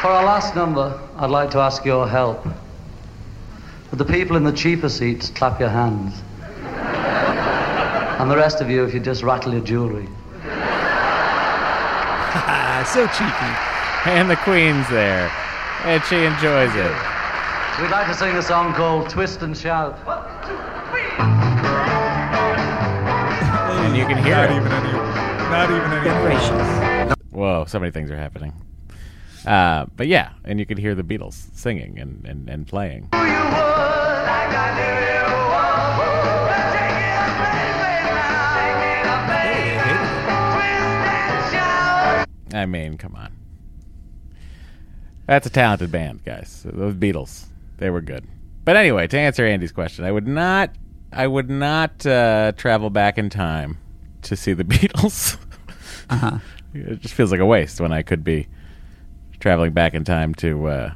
For 0.00 0.08
our 0.08 0.24
last 0.24 0.56
number, 0.56 1.00
I'd 1.16 1.30
like 1.30 1.50
to 1.52 1.58
ask 1.58 1.84
your 1.84 2.08
help. 2.08 2.44
Would 2.44 3.98
the 3.98 4.04
people 4.04 4.36
in 4.36 4.42
the 4.42 4.52
cheaper 4.52 4.88
seats 4.88 5.30
clap 5.30 5.60
your 5.60 5.68
hands? 5.68 6.22
and 8.22 8.30
the 8.30 8.36
rest 8.36 8.60
of 8.60 8.70
you, 8.70 8.84
if 8.84 8.94
you 8.94 9.00
just 9.00 9.22
rattle 9.22 9.52
your 9.52 9.64
jewelry. 9.64 10.04
so 12.86 13.06
cheeky. 13.08 13.52
And 14.06 14.28
the 14.28 14.34
Queen's 14.34 14.88
there, 14.88 15.30
and 15.84 16.02
she 16.06 16.16
enjoys 16.24 16.74
it. 16.74 16.90
We'd 17.80 17.90
like 17.92 18.08
to 18.08 18.14
sing 18.14 18.34
a 18.34 18.42
song 18.42 18.74
called 18.74 19.08
Twist 19.08 19.42
and 19.42 19.56
Shout. 19.56 19.96
And 23.78 23.96
you 23.96 24.04
can 24.04 24.20
hear 24.24 24.34
not 24.34 24.50
it. 24.50 24.56
even 24.56 24.72
any, 24.72 24.92
not 25.50 25.70
even 25.70 25.92
any. 25.92 27.14
Whoa, 27.30 27.64
so 27.68 27.78
many 27.78 27.92
things 27.92 28.10
are 28.10 28.16
happening. 28.16 28.52
Uh, 29.46 29.86
but 29.96 30.08
yeah, 30.08 30.32
and 30.44 30.58
you 30.58 30.66
could 30.66 30.78
hear 30.78 30.96
the 30.96 31.04
Beatles 31.04 31.54
singing 31.54 32.00
and, 32.00 32.26
and, 32.26 32.50
and 32.50 32.66
playing. 32.66 33.08
I 42.52 42.66
mean, 42.66 42.98
come 42.98 43.14
on. 43.14 43.41
That's 45.32 45.46
a 45.46 45.50
talented 45.50 45.90
band, 45.90 46.22
guys. 46.26 46.62
Those 46.62 46.92
Beatles, 46.92 47.46
they 47.78 47.88
were 47.88 48.02
good. 48.02 48.26
But 48.66 48.76
anyway, 48.76 49.06
to 49.06 49.18
answer 49.18 49.46
Andy's 49.46 49.72
question, 49.72 50.04
I 50.04 50.12
would 50.12 50.28
not, 50.28 50.74
I 51.10 51.26
would 51.26 51.48
not 51.48 52.04
uh, 52.04 52.52
travel 52.54 52.90
back 52.90 53.16
in 53.16 53.30
time 53.30 53.78
to 54.24 54.36
see 54.36 54.52
the 54.52 54.64
Beatles. 54.64 55.38
Uh-huh. 56.10 56.36
It 56.74 57.00
just 57.00 57.14
feels 57.14 57.30
like 57.30 57.40
a 57.40 57.46
waste 57.46 57.80
when 57.80 57.92
I 57.92 58.02
could 58.02 58.22
be 58.22 58.46
traveling 59.40 59.72
back 59.72 59.94
in 59.94 60.04
time 60.04 60.34
to. 60.34 60.66
Uh, 60.66 60.92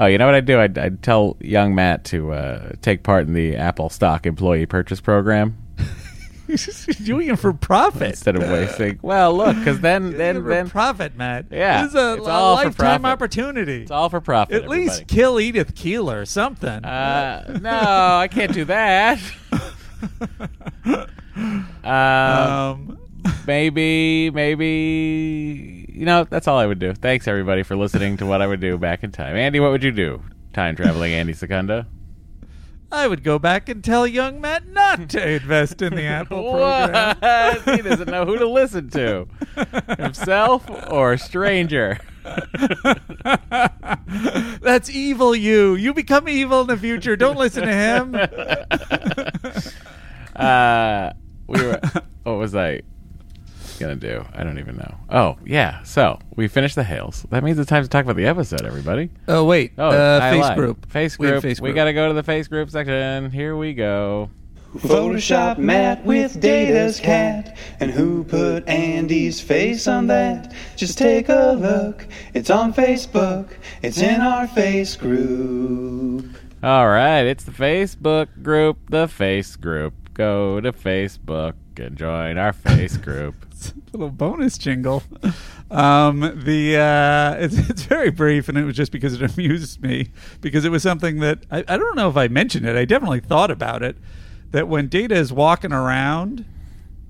oh, 0.00 0.06
you 0.06 0.16
know 0.16 0.24
what 0.24 0.34
I'd 0.34 0.46
do? 0.46 0.58
I'd, 0.58 0.78
I'd 0.78 1.02
tell 1.02 1.36
young 1.40 1.74
Matt 1.74 2.04
to 2.06 2.32
uh, 2.32 2.72
take 2.80 3.02
part 3.02 3.26
in 3.26 3.34
the 3.34 3.56
Apple 3.56 3.90
stock 3.90 4.24
employee 4.24 4.64
purchase 4.64 5.02
program 5.02 5.54
doing 7.04 7.28
it 7.28 7.38
for 7.38 7.52
profit. 7.52 8.10
instead 8.10 8.36
of 8.36 8.42
wasting. 8.42 8.98
Well, 9.02 9.34
look, 9.34 9.56
because 9.56 9.80
then, 9.80 10.16
then, 10.16 10.42
for 10.42 10.48
then, 10.48 10.70
profit, 10.70 11.16
Matt. 11.16 11.46
Yeah, 11.50 11.82
this 11.82 11.90
is 11.90 11.94
a, 11.96 12.14
it's 12.14 12.26
a 12.26 12.30
all 12.30 12.54
lifetime 12.54 13.04
opportunity. 13.04 13.82
it's 13.82 13.90
all 13.90 14.08
for 14.08 14.20
profit. 14.20 14.62
At 14.62 14.68
least 14.68 15.06
kill 15.06 15.40
Edith 15.40 15.74
Keeler 15.74 16.20
or 16.20 16.26
something. 16.26 16.84
Uh, 16.84 17.58
no, 17.60 17.70
I 17.70 18.28
can't 18.28 18.52
do 18.52 18.64
that. 18.66 19.20
um, 21.84 21.90
um, 21.90 22.98
maybe, 23.46 24.30
maybe, 24.30 25.86
you 25.92 26.04
know, 26.04 26.24
that's 26.24 26.48
all 26.48 26.58
I 26.58 26.66
would 26.66 26.78
do. 26.78 26.92
Thanks, 26.92 27.26
everybody, 27.28 27.62
for 27.62 27.76
listening 27.76 28.16
to 28.18 28.26
what 28.26 28.42
I 28.42 28.46
would 28.46 28.60
do 28.60 28.78
back 28.78 29.02
in 29.02 29.12
time. 29.12 29.36
Andy, 29.36 29.60
what 29.60 29.70
would 29.70 29.82
you 29.82 29.92
do? 29.92 30.22
Time 30.52 30.76
traveling 30.76 31.12
Andy 31.12 31.32
Secunda. 31.32 31.86
I 32.90 33.08
would 33.08 33.22
go 33.24 33.38
back 33.38 33.68
and 33.68 33.82
tell 33.82 34.06
young 34.06 34.40
Matt 34.40 34.68
not 34.68 35.08
to 35.10 35.30
invest 35.34 35.82
in 35.82 35.94
the 35.94 36.04
Apple 36.04 36.52
program. 36.52 37.16
What? 37.18 37.76
he 37.76 37.82
doesn't 37.82 38.08
know 38.08 38.24
who 38.24 38.38
to 38.38 38.48
listen 38.48 38.90
to 38.90 39.26
himself 39.98 40.64
or 40.90 41.12
a 41.14 41.18
stranger. 41.18 41.98
That's 44.60 44.90
evil, 44.90 45.34
you. 45.34 45.74
You 45.74 45.94
become 45.94 46.28
evil 46.28 46.62
in 46.62 46.66
the 46.68 46.76
future. 46.76 47.16
Don't 47.16 47.36
listen 47.36 47.64
to 47.64 47.72
him. 47.72 48.14
Uh, 50.34 51.12
we 51.46 51.62
were. 51.62 51.80
What 52.24 52.38
was 52.38 52.54
I 52.56 52.82
gonna 53.76 53.96
do? 53.96 54.24
I 54.34 54.44
don't 54.44 54.58
even 54.58 54.76
know. 54.76 54.94
Oh 55.10 55.36
yeah. 55.44 55.82
So 55.84 56.18
we 56.34 56.48
finished 56.48 56.74
the 56.74 56.84
hails. 56.84 57.24
That 57.30 57.42
means 57.44 57.58
it's 57.58 57.68
time 57.68 57.82
to 57.82 57.88
talk 57.88 58.04
about 58.04 58.16
the 58.16 58.26
episode, 58.26 58.64
everybody. 58.64 59.10
Oh 59.28 59.44
wait, 59.44 59.72
Oh, 59.78 59.88
uh, 59.90 60.20
I 60.22 60.30
face 60.32 60.40
lied. 60.42 60.56
group. 60.58 60.90
Face 60.90 61.18
We 61.18 61.26
have 61.26 61.34
group. 61.34 61.42
face 61.42 61.60
We 61.60 61.68
group. 61.70 61.76
gotta 61.76 61.92
go 61.92 62.08
to 62.08 62.14
the 62.14 62.22
face 62.22 62.48
group 62.48 62.70
section. 62.70 63.30
Here 63.30 63.56
we 63.56 63.74
go. 63.74 64.30
Photoshop 64.78 65.56
Matt 65.56 66.04
with 66.04 66.38
Data's 66.38 67.00
cat. 67.00 67.56
And 67.80 67.90
who 67.90 68.24
put 68.24 68.68
Andy's 68.68 69.40
face 69.40 69.88
on 69.88 70.06
that? 70.08 70.52
Just 70.76 70.98
take 70.98 71.30
a 71.30 71.56
look. 71.58 72.06
It's 72.34 72.50
on 72.50 72.74
Facebook. 72.74 73.48
It's 73.82 73.98
in 73.98 74.20
our 74.20 74.46
face 74.46 74.94
group. 74.96 76.26
All 76.62 76.88
right, 76.88 77.22
it's 77.22 77.44
the 77.44 77.52
Facebook 77.52 78.28
group. 78.42 78.78
The 78.90 79.08
face 79.08 79.56
group. 79.56 79.94
Go 80.12 80.60
to 80.60 80.72
Facebook 80.72 81.54
and 81.78 81.96
join 81.96 82.36
our 82.38 82.52
face 82.52 82.96
group. 82.96 83.45
little 83.92 84.10
bonus 84.10 84.58
jingle. 84.58 85.02
Um, 85.70 86.20
the 86.44 86.76
uh, 86.76 87.34
it's, 87.44 87.56
it's 87.70 87.82
very 87.82 88.10
brief, 88.10 88.48
and 88.48 88.56
it 88.58 88.64
was 88.64 88.76
just 88.76 88.92
because 88.92 89.20
it 89.20 89.22
amused 89.34 89.82
me 89.82 90.10
because 90.40 90.64
it 90.64 90.70
was 90.70 90.82
something 90.82 91.20
that 91.20 91.44
I, 91.50 91.58
I 91.68 91.76
don't 91.76 91.96
know 91.96 92.08
if 92.08 92.16
I 92.16 92.28
mentioned 92.28 92.66
it. 92.66 92.76
I 92.76 92.84
definitely 92.84 93.20
thought 93.20 93.50
about 93.50 93.82
it. 93.82 93.96
That 94.52 94.68
when 94.68 94.88
Data 94.88 95.14
is 95.16 95.32
walking 95.32 95.72
around 95.72 96.40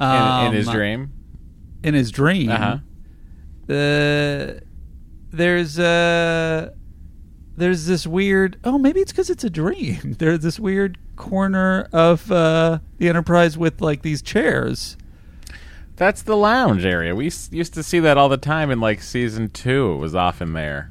In, 0.01 0.07
um, 0.07 0.47
in 0.47 0.53
his 0.55 0.69
dream. 0.69 1.13
in 1.83 1.95
his 1.95 2.11
dream, 2.11 2.51
Uh-huh. 2.51 2.79
uh, 3.73 4.61
there's 5.31 5.79
uh, 5.79 6.71
there's 7.57 7.87
this 7.87 8.07
weird. 8.07 8.59
Oh, 8.65 8.79
maybe 8.79 9.01
it's 9.01 9.13
because 9.13 9.29
it's 9.31 9.45
a 9.45 9.51
dream. 9.51 10.17
There's 10.19 10.41
this 10.41 10.59
weird 10.59 10.99
corner 11.17 11.89
of 11.93 12.31
uh, 12.33 12.79
the 12.99 13.09
Enterprise 13.09 13.59
with 13.59 13.81
like 13.81 14.03
these 14.03 14.23
chairs. 14.23 14.97
That's 15.97 16.23
the 16.23 16.37
lounge 16.37 16.85
area. 16.85 17.15
We 17.15 17.29
s- 17.29 17.49
used 17.53 17.75
to 17.75 17.83
see 17.83 17.99
that 18.01 18.17
all 18.19 18.29
the 18.29 18.37
time 18.37 18.71
in 18.71 18.81
like 18.81 19.03
season 19.03 19.49
two. 19.51 19.93
It 19.93 19.97
was 19.97 20.15
often 20.15 20.53
there. 20.53 20.91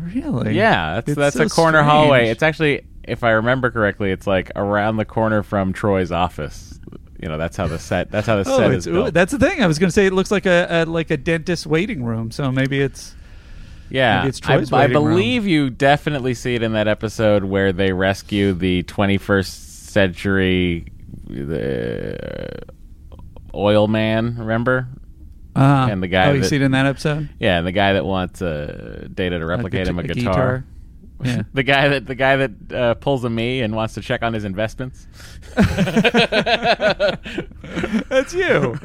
Really? 0.00 0.54
Yeah, 0.56 0.94
that's 0.94 1.08
It's 1.10 1.16
that's 1.18 1.36
so 1.36 1.44
a 1.44 1.48
corner 1.48 1.78
strange. 1.80 1.90
hallway. 1.90 2.28
It's 2.30 2.42
actually, 2.42 2.86
if 3.04 3.22
I 3.22 3.30
remember 3.32 3.70
correctly, 3.70 4.10
it's 4.10 4.26
like 4.26 4.50
around 4.56 4.96
the 4.96 5.04
corner 5.04 5.42
from 5.42 5.72
Troi's 5.74 6.10
office. 6.10 6.78
You 7.20 7.28
know, 7.28 7.36
that's 7.36 7.54
how 7.58 7.66
the 7.66 7.78
set. 7.78 8.10
That's 8.10 8.26
how 8.26 8.42
the 8.42 8.50
Oh, 8.50 8.58
set 8.58 8.70
is 8.72 8.86
built. 8.86 9.12
that's 9.12 9.30
the 9.32 9.38
thing. 9.38 9.62
I 9.62 9.66
was 9.66 9.78
going 9.78 9.88
to 9.88 9.92
say 9.92 10.06
it 10.06 10.14
looks 10.14 10.30
like 10.30 10.46
a, 10.46 10.66
a 10.70 10.84
like 10.86 11.10
a 11.10 11.18
dentist 11.18 11.66
waiting 11.66 12.02
room. 12.02 12.30
So 12.30 12.50
maybe 12.50 12.80
it's 12.80 13.14
yeah, 13.90 14.20
maybe 14.20 14.28
it's 14.30 14.40
I, 14.48 14.54
I 14.54 14.56
waiting 14.56 14.72
room. 14.96 15.04
believe 15.04 15.46
you 15.46 15.68
definitely 15.68 16.32
see 16.32 16.54
it 16.54 16.62
in 16.62 16.72
that 16.72 16.88
episode 16.88 17.44
where 17.44 17.74
they 17.74 17.92
rescue 17.92 18.54
the 18.54 18.84
21st 18.84 19.44
century 19.90 20.86
the 21.28 22.16
oil 23.54 23.88
man. 23.88 24.36
Remember? 24.38 24.88
uh, 25.56 25.88
And 25.90 26.02
the 26.02 26.08
guy 26.08 26.28
Oh, 26.30 26.32
you 26.32 26.40
that- 26.42 26.48
see 26.48 26.56
it 26.56 26.62
in 26.62 26.70
that 26.72 26.86
episode. 26.86 27.28
Yeah, 27.38 27.58
and 27.58 27.66
the 27.66 27.72
guy 27.72 27.92
that 27.94 28.04
wants 28.06 28.40
uh, 28.42 29.08
Data 29.12 29.38
to 29.38 29.46
replicate 29.46 29.86
him 29.88 29.98
a, 29.98 30.02
guita- 30.02 30.14
guitar. 30.14 30.64
Yeah. 31.22 31.42
the 31.52 31.62
guy 31.62 31.88
that 31.88 32.06
the 32.06 32.14
guy 32.14 32.36
that 32.36 32.72
uh, 32.72 32.94
pulls 32.94 33.24
a 33.24 33.30
me 33.30 33.60
and 33.60 33.74
wants 33.74 33.92
to 33.94 34.00
check 34.00 34.22
on 34.22 34.32
his 34.32 34.44
investments. 34.44 35.06
That's 38.08 38.32
you. 38.34 38.78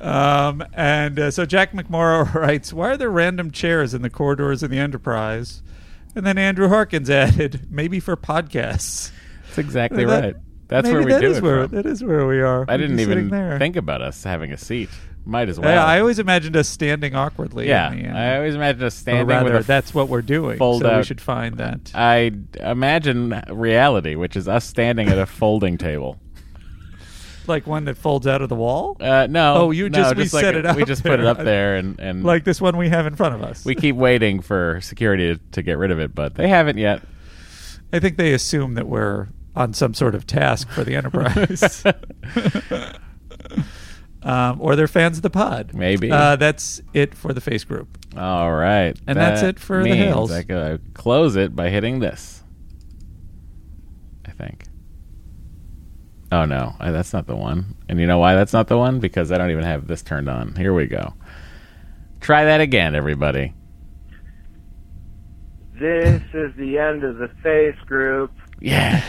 Um, 0.00 0.64
and 0.72 1.18
uh, 1.18 1.30
so 1.30 1.44
Jack 1.44 1.72
McMorrow 1.72 2.32
writes, 2.34 2.72
"Why 2.72 2.90
are 2.90 2.96
there 2.96 3.10
random 3.10 3.50
chairs 3.50 3.94
in 3.94 4.02
the 4.02 4.10
corridors 4.10 4.62
of 4.62 4.70
the 4.70 4.78
Enterprise?" 4.78 5.62
And 6.14 6.24
then 6.26 6.38
Andrew 6.38 6.68
Harkins 6.68 7.10
added, 7.10 7.66
"Maybe 7.70 8.00
for 8.00 8.16
podcasts." 8.16 9.10
That's 9.46 9.58
exactly 9.58 10.04
That- 10.04 10.22
right. 10.22 10.36
That's 10.68 10.84
Maybe 10.84 10.96
where 10.96 11.04
we 11.06 11.12
that 11.12 11.20
do 11.20 11.30
is 11.30 11.36
it 11.38 11.42
where 11.42 11.62
from. 11.66 11.76
that 11.76 11.86
is 11.86 12.04
where 12.04 12.26
we 12.26 12.40
are. 12.40 12.64
I 12.68 12.74
We'd 12.76 12.82
didn't 12.82 13.00
even 13.00 13.12
sitting 13.14 13.28
there. 13.30 13.58
think 13.58 13.76
about 13.76 14.02
us 14.02 14.22
having 14.22 14.52
a 14.52 14.58
seat. 14.58 14.90
Might 15.24 15.48
as 15.50 15.58
well. 15.60 15.70
Yeah, 15.70 15.84
I 15.84 16.00
always 16.00 16.18
imagined 16.18 16.56
us 16.56 16.68
standing 16.68 17.14
awkwardly. 17.14 17.68
Yeah, 17.68 17.92
in 17.92 18.02
the, 18.02 18.08
I 18.18 18.36
always 18.36 18.54
imagine 18.54 18.82
us 18.84 18.94
or 18.94 18.98
standing 19.00 19.26
rather, 19.26 19.52
with 19.54 19.64
a 19.64 19.66
that's 19.66 19.92
what 19.92 20.08
we're 20.08 20.22
doing. 20.22 20.56
fold 20.58 20.80
so 20.82 20.88
we 20.88 20.94
out- 20.94 21.06
should 21.06 21.20
find 21.20 21.56
that. 21.58 21.90
I 21.94 22.32
imagine 22.60 23.42
reality, 23.50 24.14
which 24.14 24.36
is 24.36 24.48
us 24.48 24.64
standing 24.64 25.08
at 25.08 25.18
a 25.18 25.26
folding 25.26 25.76
table. 25.76 26.18
like 27.46 27.66
one 27.66 27.84
that 27.86 27.96
folds 27.96 28.26
out 28.26 28.42
of 28.42 28.48
the 28.48 28.54
wall. 28.54 28.96
Uh, 29.00 29.26
no. 29.28 29.54
Oh, 29.56 29.70
you 29.70 29.88
no, 29.90 29.98
just 29.98 30.16
we 30.16 30.22
like 30.22 30.30
set 30.30 30.54
it 30.54 30.64
up. 30.66 30.76
We 30.76 30.84
just 30.84 31.02
put 31.02 31.12
it 31.18 31.22
there. 31.22 31.30
up 31.30 31.38
there, 31.38 31.76
and 31.76 31.98
and 32.00 32.24
like 32.24 32.44
this 32.44 32.60
one 32.60 32.76
we 32.76 32.88
have 32.90 33.06
in 33.06 33.14
front 33.16 33.34
of 33.34 33.42
us. 33.42 33.64
we 33.64 33.74
keep 33.74 33.96
waiting 33.96 34.40
for 34.40 34.80
security 34.82 35.34
to, 35.34 35.40
to 35.52 35.62
get 35.62 35.76
rid 35.78 35.90
of 35.90 35.98
it, 35.98 36.14
but 36.14 36.34
they 36.36 36.48
haven't 36.48 36.78
yet. 36.78 37.02
I 37.92 38.00
think 38.00 38.16
they 38.18 38.32
assume 38.34 38.74
that 38.74 38.86
we're 38.86 39.28
on 39.58 39.74
some 39.74 39.92
sort 39.92 40.14
of 40.14 40.24
task 40.24 40.70
for 40.70 40.84
the 40.84 40.94
Enterprise. 40.94 41.84
um, 44.22 44.60
or 44.60 44.76
they're 44.76 44.86
fans 44.86 45.18
of 45.18 45.22
the 45.22 45.30
pod. 45.30 45.74
Maybe. 45.74 46.12
Uh, 46.12 46.36
that's 46.36 46.80
it 46.94 47.14
for 47.14 47.32
the 47.32 47.40
face 47.40 47.64
group. 47.64 47.98
All 48.16 48.52
right, 48.52 48.96
And 49.06 49.18
that's 49.18 49.42
it 49.42 49.58
for 49.58 49.82
the 49.82 49.90
means 49.90 49.96
Hills. 49.96 50.30
I 50.30 50.42
gotta 50.42 50.80
close 50.94 51.34
it 51.34 51.56
by 51.56 51.70
hitting 51.70 51.98
this. 51.98 52.44
I 54.24 54.30
think. 54.30 54.64
Oh 56.30 56.44
no, 56.44 56.76
I, 56.78 56.92
that's 56.92 57.12
not 57.12 57.26
the 57.26 57.36
one. 57.36 57.74
And 57.88 57.98
you 57.98 58.06
know 58.06 58.18
why 58.18 58.34
that's 58.34 58.52
not 58.52 58.68
the 58.68 58.78
one? 58.78 59.00
Because 59.00 59.32
I 59.32 59.38
don't 59.38 59.50
even 59.50 59.64
have 59.64 59.88
this 59.88 60.02
turned 60.02 60.28
on. 60.28 60.54
Here 60.54 60.72
we 60.72 60.86
go. 60.86 61.14
Try 62.20 62.44
that 62.44 62.60
again, 62.60 62.94
everybody. 62.94 63.54
This 65.80 66.22
is 66.34 66.52
the 66.56 66.78
end 66.78 67.04
of 67.04 67.18
the 67.18 67.28
face 67.42 67.78
group. 67.86 68.32
Yeah. 68.60 69.02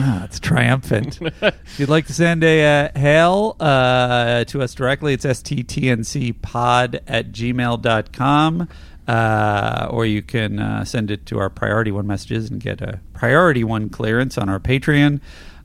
Ah, 0.00 0.24
it's 0.24 0.38
triumphant. 0.38 1.18
if 1.20 1.80
you'd 1.80 1.88
like 1.88 2.06
to 2.06 2.12
send 2.12 2.44
a 2.44 2.84
uh, 2.86 2.98
hail 2.98 3.56
uh, 3.58 4.44
to 4.44 4.62
us 4.62 4.72
directly, 4.72 5.12
it's 5.12 5.24
sttncpod 5.24 7.00
at 7.08 7.32
gmail.com. 7.32 8.68
Uh, 9.08 9.88
or 9.90 10.06
you 10.06 10.22
can 10.22 10.60
uh, 10.60 10.84
send 10.84 11.10
it 11.10 11.26
to 11.26 11.38
our 11.38 11.50
priority 11.50 11.90
one 11.90 12.06
messages 12.06 12.48
and 12.50 12.60
get 12.60 12.80
a 12.80 13.00
priority 13.12 13.64
one 13.64 13.88
clearance 13.88 14.38
on 14.38 14.48
our 14.48 14.60
Patreon. 14.60 15.20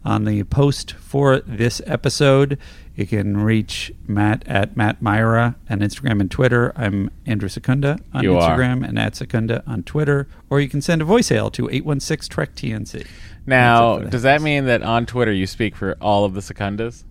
On 0.05 0.25
the 0.25 0.43
post 0.43 0.91
for 0.93 1.39
this 1.41 1.81
episode, 1.85 2.57
you 2.93 3.07
can 3.07 3.37
reach 3.37 3.89
Matt 4.05 4.43
at 4.45 4.75
Matt 4.75 5.01
Mira 5.01 5.55
on 5.69 5.79
Instagram 5.79 6.19
and 6.19 6.29
Twitter. 6.29 6.73
I'm 6.75 7.09
Andrew 7.25 7.47
Secunda 7.47 7.97
on 8.13 8.21
You 8.23 8.37
are. 8.37 8.57
Instagram 8.57 8.85
and 8.85 8.99
at 8.99 9.15
Secunda 9.15 9.63
on 9.65 9.83
Twitter. 9.83 10.27
Or 10.49 10.59
you 10.59 10.67
can 10.67 10.81
send 10.81 11.01
a 11.01 11.05
voice 11.05 11.29
hail 11.29 11.49
to 11.51 11.69
816 11.69 12.29
Trek 12.29 12.53
TNC. 12.53 13.07
Now, 13.45 13.93
That's 13.93 13.95
it 13.95 13.99
for 13.99 14.05
the 14.05 14.11
does 14.11 14.21
that 14.23 14.41
mean 14.41 14.65
that 14.65 14.83
on 14.83 15.05
Twitter 15.05 15.31
you 15.31 15.47
speak 15.47 15.73
for 15.75 15.95
all 16.01 16.25
of 16.25 16.33
the 16.33 16.41
Secundas? 16.41 17.05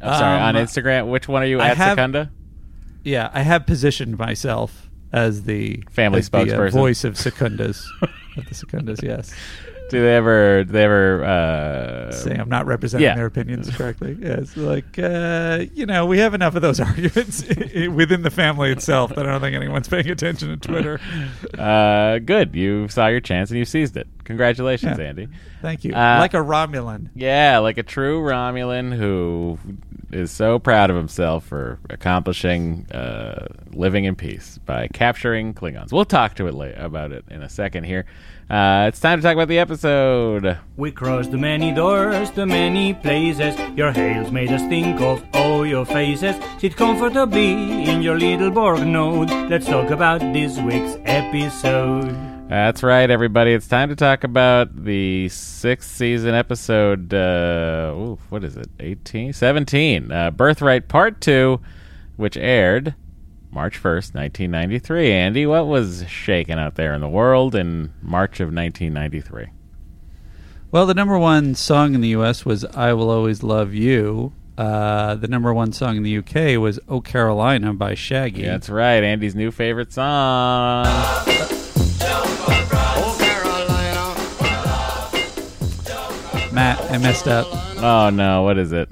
I'm 0.00 0.14
sorry, 0.18 0.38
Um, 0.40 0.56
on 0.56 0.64
Instagram, 0.64 1.08
which 1.08 1.26
one 1.26 1.42
are 1.42 1.46
you 1.46 1.60
I 1.60 1.70
at 1.70 1.76
have- 1.76 1.96
Secunda? 1.96 2.30
Yeah, 3.04 3.30
I 3.34 3.42
have 3.42 3.66
positioned 3.66 4.16
myself 4.16 4.88
as 5.12 5.42
the 5.42 5.82
Family 5.90 6.20
as 6.20 6.28
the, 6.30 6.38
uh, 6.38 6.44
spokesperson. 6.44 6.70
voice 6.72 7.02
of 7.04 7.14
Secundas. 7.14 7.84
of 8.36 8.46
the 8.48 8.54
Secundas, 8.54 9.02
yes. 9.02 9.34
Do 9.92 10.00
they 10.02 10.14
ever? 10.16 10.64
Do 10.64 10.72
they 10.72 10.84
ever? 10.84 11.22
Uh, 11.24 12.12
Say 12.12 12.34
I'm 12.34 12.48
not 12.48 12.66
representing 12.66 13.04
yeah. 13.04 13.14
their 13.14 13.26
opinions 13.26 13.70
correctly. 13.76 14.16
Yes, 14.20 14.56
like 14.56 14.98
uh, 14.98 15.64
you 15.74 15.84
know, 15.86 16.06
we 16.06 16.18
have 16.18 16.32
enough 16.34 16.54
of 16.56 16.62
those 16.62 16.80
arguments 16.88 17.44
within 17.46 18.22
the 18.22 18.30
family 18.30 18.72
itself 18.72 19.14
that 19.14 19.26
I 19.26 19.30
don't 19.30 19.40
think 19.42 19.54
anyone's 19.54 19.88
paying 19.88 20.08
attention 20.10 20.48
to 20.48 20.56
Twitter. 20.56 20.98
Uh, 21.58 22.18
good. 22.18 22.54
You 22.56 22.88
saw 22.88 23.06
your 23.08 23.20
chance 23.20 23.50
and 23.50 23.58
you 23.58 23.64
seized 23.64 23.96
it. 23.96 24.08
Congratulations, 24.24 24.98
Yeah. 24.98 25.04
Andy. 25.04 25.28
Thank 25.60 25.84
you. 25.84 25.92
Uh, 25.94 26.16
like 26.18 26.34
a 26.34 26.38
Romulan. 26.38 27.10
Yeah, 27.14 27.58
like 27.58 27.78
a 27.78 27.82
true 27.82 28.20
Romulan 28.22 28.96
who 28.96 29.58
is 30.10 30.30
so 30.30 30.58
proud 30.58 30.90
of 30.90 30.96
himself 30.96 31.44
for 31.46 31.78
accomplishing 31.90 32.86
uh, 32.90 33.46
living 33.72 34.04
in 34.04 34.16
peace 34.16 34.58
by 34.64 34.88
capturing 34.88 35.54
Klingons. 35.54 35.92
We'll 35.92 36.04
talk 36.04 36.34
to 36.36 36.46
it 36.48 36.54
la- 36.54 36.66
about 36.84 37.12
it 37.12 37.24
in 37.30 37.42
a 37.42 37.48
second 37.48 37.84
here. 37.84 38.06
Uh, 38.52 38.84
it's 38.86 39.00
time 39.00 39.18
to 39.18 39.22
talk 39.22 39.32
about 39.32 39.48
the 39.48 39.58
episode. 39.58 40.58
We 40.76 40.92
crossed 40.92 41.30
the 41.30 41.38
many 41.38 41.72
doors, 41.72 42.30
the 42.32 42.44
many 42.44 42.92
places. 42.92 43.58
Your 43.74 43.92
hails 43.92 44.30
made 44.30 44.52
us 44.52 44.60
think 44.68 45.00
of 45.00 45.24
all 45.32 45.64
your 45.64 45.86
faces. 45.86 46.36
Sit 46.58 46.76
comfortably 46.76 47.84
in 47.84 48.02
your 48.02 48.18
little 48.18 48.50
Borg 48.50 48.86
node. 48.86 49.30
Let's 49.30 49.64
talk 49.64 49.88
about 49.88 50.20
this 50.34 50.58
week's 50.58 50.98
episode. 51.06 52.14
That's 52.50 52.82
right, 52.82 53.08
everybody. 53.08 53.54
It's 53.54 53.66
time 53.66 53.88
to 53.88 53.96
talk 53.96 54.22
about 54.22 54.84
the 54.84 55.30
sixth 55.30 55.90
season 55.90 56.34
episode. 56.34 57.14
Uh, 57.14 57.94
ooh, 57.94 58.18
what 58.28 58.44
is 58.44 58.58
it? 58.58 58.68
18? 58.80 59.32
17. 59.32 60.12
Uh, 60.12 60.30
Birthright 60.30 60.88
Part 60.88 61.22
2, 61.22 61.58
which 62.16 62.36
aired 62.36 62.94
March 63.52 63.80
1st, 63.80 64.14
1993. 64.14 65.12
Andy, 65.12 65.46
what 65.46 65.66
was 65.66 66.04
shaking 66.08 66.58
out 66.58 66.74
there 66.76 66.94
in 66.94 67.02
the 67.02 67.08
world 67.08 67.54
in 67.54 67.92
March 68.00 68.40
of 68.40 68.46
1993? 68.52 69.48
Well, 70.70 70.86
the 70.86 70.94
number 70.94 71.18
one 71.18 71.54
song 71.54 71.94
in 71.94 72.00
the 72.00 72.08
U.S. 72.08 72.46
was 72.46 72.64
"I 72.64 72.94
Will 72.94 73.10
Always 73.10 73.42
Love 73.42 73.74
You." 73.74 74.32
Uh, 74.56 75.14
the 75.16 75.28
number 75.28 75.52
one 75.52 75.72
song 75.72 75.98
in 75.98 76.02
the 76.02 76.16
UK 76.16 76.58
was 76.58 76.80
"Oh 76.88 77.02
Carolina" 77.02 77.74
by 77.74 77.94
Shaggy. 77.94 78.42
That's 78.42 78.70
right. 78.70 79.04
Andy's 79.04 79.34
new 79.34 79.50
favorite 79.50 79.92
song. 79.92 80.86
Matt, 86.52 86.80
I 86.90 86.98
messed 86.98 87.28
up. 87.28 87.46
Oh, 87.82 88.10
no. 88.10 88.42
What 88.42 88.58
is 88.58 88.72
it? 88.72 88.88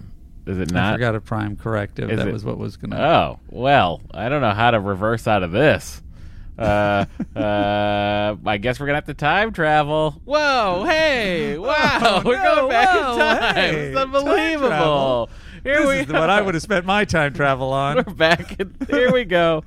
Is 0.50 0.58
it 0.58 0.72
I 0.72 0.74
not? 0.74 0.94
forgot 0.94 1.14
a 1.14 1.20
prime 1.20 1.56
corrective. 1.56 2.10
Is 2.10 2.18
that 2.18 2.28
it- 2.28 2.32
was 2.32 2.44
what 2.44 2.58
was 2.58 2.76
going 2.76 2.90
to. 2.90 3.00
Oh 3.02 3.38
well, 3.50 4.00
I 4.12 4.28
don't 4.28 4.40
know 4.42 4.52
how 4.52 4.70
to 4.70 4.80
reverse 4.80 5.26
out 5.26 5.42
of 5.42 5.52
this. 5.52 6.02
Uh, 6.58 7.06
uh, 7.36 8.36
I 8.44 8.58
guess 8.58 8.78
we're 8.78 8.86
gonna 8.86 8.96
have 8.98 9.06
to 9.06 9.14
time 9.14 9.52
travel. 9.52 10.20
Whoa! 10.24 10.84
Hey! 10.88 11.56
Wow! 11.56 12.22
we're 12.24 12.36
no, 12.42 12.54
going 12.56 12.68
back 12.70 12.88
whoa, 12.90 13.12
in 13.12 13.18
time. 13.18 13.54
hey, 13.54 13.76
it's 13.86 13.96
unbelievable. 13.96 14.68
travel. 14.68 15.30
Here 15.62 15.78
this 15.80 15.88
we 15.88 15.96
is 16.00 16.06
what 16.08 16.28
I 16.30 16.40
would 16.42 16.54
have 16.54 16.62
spent 16.62 16.84
my 16.86 17.04
time 17.04 17.32
travel 17.32 17.72
on. 17.72 17.96
We're 17.96 18.02
back. 18.14 18.58
In, 18.60 18.74
here 18.90 19.10
we 19.12 19.24
go. 19.24 19.64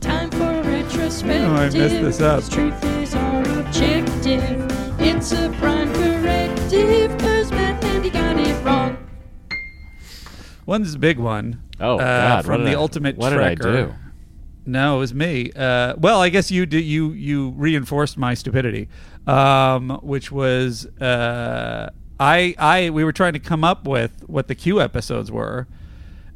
Time 0.00 0.30
for 0.30 0.42
a 0.42 0.62
retrospective. 0.62 1.48
Oh, 1.48 1.54
I 1.54 1.70
messed 1.70 1.74
this 1.74 2.20
up. 2.20 2.48
Truth 2.48 2.84
is 2.84 3.14
our 3.14 3.42
objective. 3.60 5.00
It's 5.00 5.32
a 5.32 5.50
prime 5.58 5.92
corrective. 5.94 7.18
Cause 7.18 7.50
Matt 7.50 7.82
and 7.84 8.04
he 8.04 8.10
got 8.10 8.38
it 8.38 8.64
wrong. 8.64 8.96
One's 10.70 10.94
a 10.94 11.00
big 11.00 11.18
one. 11.18 11.64
Oh, 11.80 11.96
uh, 11.96 11.98
God, 11.98 12.44
from 12.44 12.62
the 12.62 12.70
I- 12.70 12.74
Ultimate 12.74 13.16
what 13.16 13.30
did 13.30 13.40
I 13.40 13.56
do? 13.56 13.92
No, 14.64 14.98
it 14.98 14.98
was 15.00 15.12
me. 15.12 15.50
Uh, 15.50 15.96
well, 15.98 16.22
I 16.22 16.28
guess 16.28 16.52
you 16.52 16.64
did. 16.64 16.84
You 16.84 17.10
you 17.10 17.50
reinforced 17.56 18.16
my 18.16 18.34
stupidity, 18.34 18.88
um, 19.26 19.98
which 20.00 20.30
was 20.30 20.86
uh, 21.00 21.90
I 22.20 22.54
I 22.56 22.90
we 22.90 23.02
were 23.02 23.12
trying 23.12 23.32
to 23.32 23.40
come 23.40 23.64
up 23.64 23.84
with 23.84 24.22
what 24.28 24.46
the 24.46 24.54
Q 24.54 24.80
episodes 24.80 25.28
were, 25.32 25.66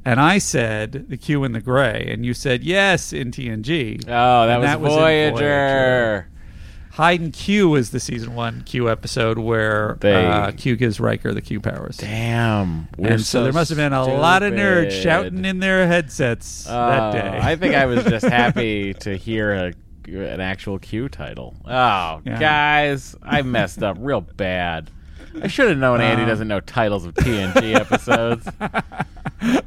and 0.04 0.20
I 0.20 0.38
said 0.38 1.06
the 1.08 1.16
Q 1.16 1.44
in 1.44 1.52
the 1.52 1.60
Gray, 1.60 2.04
and 2.10 2.26
you 2.26 2.34
said 2.34 2.64
yes 2.64 3.12
in 3.12 3.30
TNG. 3.30 4.02
Oh, 4.08 4.48
that 4.48 4.58
was 4.58 4.68
in 4.68 4.80
Voyager. 4.80 6.28
Hide 6.94 7.20
and 7.20 7.32
Q 7.32 7.68
was 7.70 7.90
the 7.90 7.98
season 7.98 8.34
one 8.36 8.62
Q 8.62 8.88
episode 8.88 9.36
where 9.38 9.96
They- 10.00 10.26
uh, 10.26 10.52
Q 10.52 10.76
gives 10.76 11.00
Riker 11.00 11.34
the 11.34 11.40
Q 11.40 11.60
powers. 11.60 11.96
Damn, 11.96 12.86
and 13.02 13.20
so, 13.20 13.42
there 13.42 13.52
must 13.52 13.68
have 13.70 13.78
been 13.78 13.92
a 13.92 14.04
lot 14.04 14.44
of 14.44 14.52
nerds 14.54 14.92
shouting 15.02 15.44
in 15.44 15.58
their 15.58 15.88
headsets 15.88 16.64
that 16.64 17.08
Oh, 17.08 17.12
day. 17.12 17.38
I 17.42 17.56
think 17.56 17.74
I 17.74 17.86
was 17.86 18.04
just 18.04 18.24
happy 18.42 18.94
to 18.94 19.16
hear 19.16 19.52
a, 19.54 19.72
an 20.06 20.40
actual 20.40 20.78
Q 20.78 21.08
title. 21.08 21.56
Oh, 21.64 22.20
Yeah. 22.24 22.38
guys, 22.38 23.16
I 23.24 23.42
messed 23.42 23.82
up 23.82 23.96
real 23.98 24.20
bad. 24.20 24.88
I 25.42 25.46
should 25.48 25.68
have 25.68 25.78
known 25.78 26.00
Andy 26.00 26.22
Um, 26.22 26.28
doesn't 26.28 26.48
know 26.48 26.60
titles 26.60 27.04
of 27.06 27.14
TNG 27.14 27.74
episodes. 27.80 28.46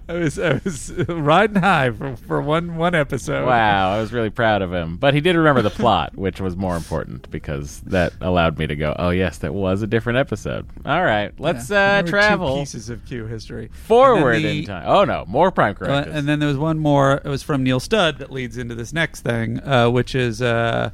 I 0.10 0.14
was 0.14 0.40
I 0.40 0.60
was 0.64 0.92
riding 1.08 1.62
high 1.62 1.92
for, 1.92 2.16
for 2.16 2.42
one 2.42 2.78
one 2.78 2.96
episode. 2.96 3.46
Wow, 3.46 3.92
I 3.94 4.00
was 4.02 4.12
really 4.14 4.30
proud 4.30 4.62
of 4.62 4.74
him. 4.74 4.98
But 4.98 5.14
he 5.14 5.22
did 5.22 5.36
remember 5.36 5.62
the 5.62 5.70
plot, 5.70 6.16
which 6.18 6.40
was 6.42 6.56
more 6.56 6.76
important 6.76 7.30
because 7.30 7.82
that 7.82 8.14
allowed 8.22 8.58
me 8.58 8.66
to 8.68 8.76
go, 8.76 8.96
oh, 8.98 9.10
yes, 9.10 9.40
that 9.40 9.54
was 9.54 9.82
a 9.82 9.88
different 9.88 10.18
episode. 10.18 10.66
All 10.86 11.04
right, 11.04 11.32
let's 11.40 11.70
Yeah. 11.70 11.78
uh, 11.78 11.80
There 11.80 11.98
were 11.98 12.06
two 12.08 12.12
travel 12.12 12.58
pieces 12.60 12.90
of 12.90 13.06
Q 13.06 13.26
history 13.28 13.70
forward 13.74 14.38
the- 14.42 14.60
in 14.60 14.66
time. 14.66 14.84
Oh, 14.88 15.04
no, 15.04 15.26
more 15.28 15.52
prime 15.52 15.72
Uh, 15.72 15.86
correctors. 15.86 16.16
and 16.16 16.28
then 16.28 16.40
there 16.40 16.50
was 16.50 16.58
one 16.58 16.80
more. 16.80 17.22
It 17.24 17.30
was 17.30 17.44
from 17.44 17.62
Neil 17.64 17.80
Studd 17.80 18.18
that 18.20 18.32
leads 18.32 18.58
into 18.58 18.74
this 18.74 18.94
next 18.94 19.22
thing, 19.22 19.60
uh, 19.64 19.90
which 19.90 20.16
is 20.16 20.42
uh, 20.42 20.90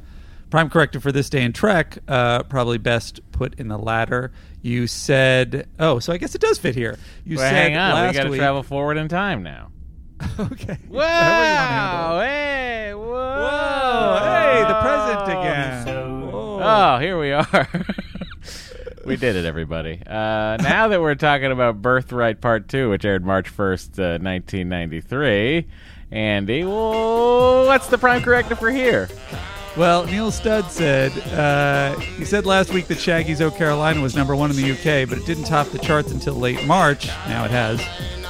prime 0.50 0.68
corrector 0.68 1.00
for 1.00 1.12
this 1.12 1.30
day 1.30 1.42
in 1.42 1.52
Trek. 1.52 1.98
Uh, 2.08 2.42
probably 2.42 2.78
best 2.78 3.20
put 3.32 3.54
in 3.58 3.68
the 3.68 3.78
latter. 3.78 4.32
You 4.64 4.86
said, 4.86 5.68
"Oh, 5.78 5.98
so 5.98 6.10
I 6.10 6.16
guess 6.16 6.34
it 6.34 6.40
does 6.40 6.56
fit 6.56 6.74
here." 6.74 6.96
You 7.26 7.36
Well, 7.36 7.46
said 7.46 7.54
hang 7.54 7.76
on, 7.76 8.08
we 8.08 8.14
got 8.14 8.22
to 8.22 8.34
travel 8.34 8.62
forward 8.62 8.96
in 8.96 9.08
time 9.08 9.42
now. 9.42 9.70
okay. 10.40 10.78
Wow! 10.88 12.20
Hey! 12.22 12.94
Whoa! 12.94 13.02
Whoa! 13.04 14.20
Hey, 14.22 14.62
the 14.66 14.80
present 14.80 15.38
again. 15.38 15.84
Oh, 16.66 16.98
here 16.98 17.20
we 17.20 17.32
are. 17.32 17.68
We 19.04 19.16
did 19.16 19.36
it, 19.36 19.44
everybody. 19.44 20.00
Uh, 20.06 20.56
now 20.62 20.88
that 20.88 20.98
we're 20.98 21.14
talking 21.14 21.52
about 21.52 21.82
Birthright 21.82 22.40
Part 22.40 22.68
2, 22.68 22.88
which 22.88 23.04
aired 23.04 23.22
March 23.22 23.54
1st, 23.54 23.98
uh, 23.98 24.24
1993, 24.24 25.66
Andy, 26.10 26.64
whoa, 26.64 27.66
what's 27.66 27.88
the 27.88 27.98
prime 27.98 28.22
corrective 28.22 28.58
for 28.58 28.70
here? 28.70 29.10
Well, 29.76 30.06
Neil 30.06 30.30
Studd 30.30 30.70
said 30.70 31.10
uh, 31.32 31.98
he 31.98 32.24
said 32.24 32.46
last 32.46 32.72
week 32.72 32.86
that 32.86 32.98
Shaggy's 32.98 33.40
"Oh 33.40 33.50
Carolina" 33.50 34.00
was 34.00 34.14
number 34.14 34.36
one 34.36 34.50
in 34.50 34.56
the 34.56 34.70
UK, 34.70 35.08
but 35.08 35.18
it 35.18 35.26
didn't 35.26 35.44
top 35.44 35.66
the 35.68 35.80
charts 35.80 36.12
until 36.12 36.34
late 36.34 36.64
March. 36.64 37.08
Now 37.26 37.44
it 37.44 37.50
has. 37.50 37.78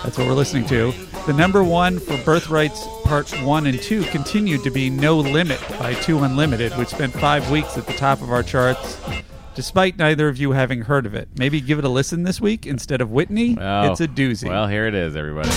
That's 0.02 0.16
what 0.16 0.26
we're 0.26 0.32
listening 0.34 0.64
to. 0.68 0.92
The 1.26 1.34
number 1.34 1.62
one 1.62 1.98
for 1.98 2.16
Birthrights 2.24 2.86
Part 3.04 3.30
One 3.42 3.66
and 3.66 3.80
Two 3.80 4.04
continued 4.04 4.62
to 4.64 4.70
be 4.70 4.88
"No 4.88 5.18
Limit" 5.18 5.60
by 5.78 5.92
Two 5.94 6.20
Unlimited, 6.20 6.72
which 6.78 6.88
spent 6.88 7.12
five 7.12 7.50
weeks 7.50 7.76
at 7.76 7.86
the 7.86 7.92
top 7.94 8.22
of 8.22 8.32
our 8.32 8.42
charts. 8.42 8.98
Despite 9.54 9.98
neither 9.98 10.28
of 10.28 10.38
you 10.38 10.52
having 10.52 10.80
heard 10.82 11.04
of 11.04 11.14
it, 11.14 11.28
maybe 11.36 11.60
give 11.60 11.78
it 11.78 11.84
a 11.84 11.90
listen 11.90 12.22
this 12.22 12.40
week 12.40 12.66
instead 12.66 13.02
of 13.02 13.10
Whitney. 13.10 13.54
It's 13.60 14.00
a 14.00 14.08
doozy. 14.08 14.48
Well, 14.48 14.66
here 14.66 14.86
it 14.86 14.94
is, 14.94 15.14
everybody. 15.14 15.50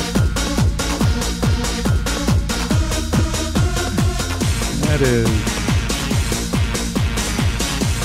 That 4.84 5.02
is. 5.02 5.57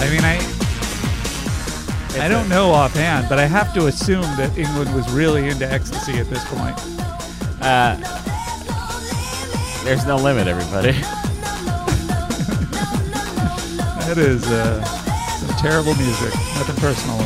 I 0.02 0.10
mean, 0.10 0.24
I. 0.24 0.38
I 2.24 2.28
don't 2.28 2.48
know 2.48 2.72
offhand, 2.72 3.28
but 3.28 3.38
I 3.38 3.46
have 3.46 3.72
to 3.74 3.86
assume 3.86 4.22
that 4.36 4.56
England 4.58 4.94
was 4.94 5.10
really 5.12 5.48
into 5.48 5.70
ecstasy 5.70 6.18
at 6.18 6.28
this 6.28 6.44
point. 6.44 6.76
Uh, 7.62 7.96
there's 9.84 10.04
no 10.04 10.16
limit, 10.16 10.46
everybody. 10.46 11.00
That 14.12 14.18
is 14.18 14.44
uh, 14.46 14.84
some 14.84 15.56
terrible 15.56 15.94
music. 15.94 16.34
Nothing 16.54 16.76
personal. 16.76 17.18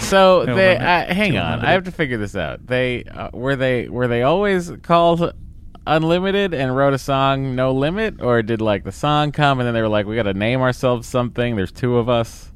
So 0.00 0.44
No 0.46 0.54
they 0.54 0.78
uh, 0.78 1.12
hang 1.12 1.36
on. 1.36 1.60
I 1.60 1.72
have 1.72 1.84
to 1.84 1.90
figure 1.90 2.16
this 2.16 2.34
out. 2.34 2.66
They 2.66 3.04
uh, 3.04 3.28
were 3.34 3.54
they 3.54 3.88
were 3.88 4.08
they 4.08 4.22
always 4.22 4.70
called 4.82 5.34
Unlimited 5.84 6.54
and 6.54 6.76
wrote 6.76 6.94
a 6.94 6.98
song 6.98 7.56
No 7.56 7.72
Limit, 7.72 8.22
or 8.22 8.40
did 8.42 8.60
like 8.60 8.84
the 8.84 8.92
song 8.92 9.32
come 9.32 9.58
and 9.58 9.66
then 9.66 9.74
they 9.74 9.82
were 9.82 9.88
like, 9.88 10.06
we 10.06 10.14
got 10.14 10.24
to 10.24 10.34
name 10.34 10.60
ourselves 10.60 11.08
something. 11.08 11.56
There's 11.56 11.72
two 11.72 11.96
of 11.96 12.08
us. 12.08 12.50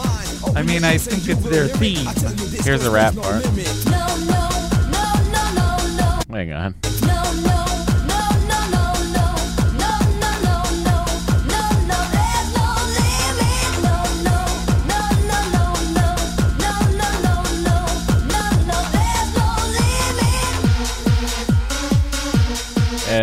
I 0.00 0.62
mean, 0.62 0.82
I 0.82 0.96
think 0.96 1.28
it's 1.28 1.48
their 1.48 1.68
theme. 1.68 2.06
Here's 2.64 2.82
the 2.82 2.90
rap 2.90 3.14
part. 3.14 3.44
Hang 6.30 6.52
on. 6.52 6.74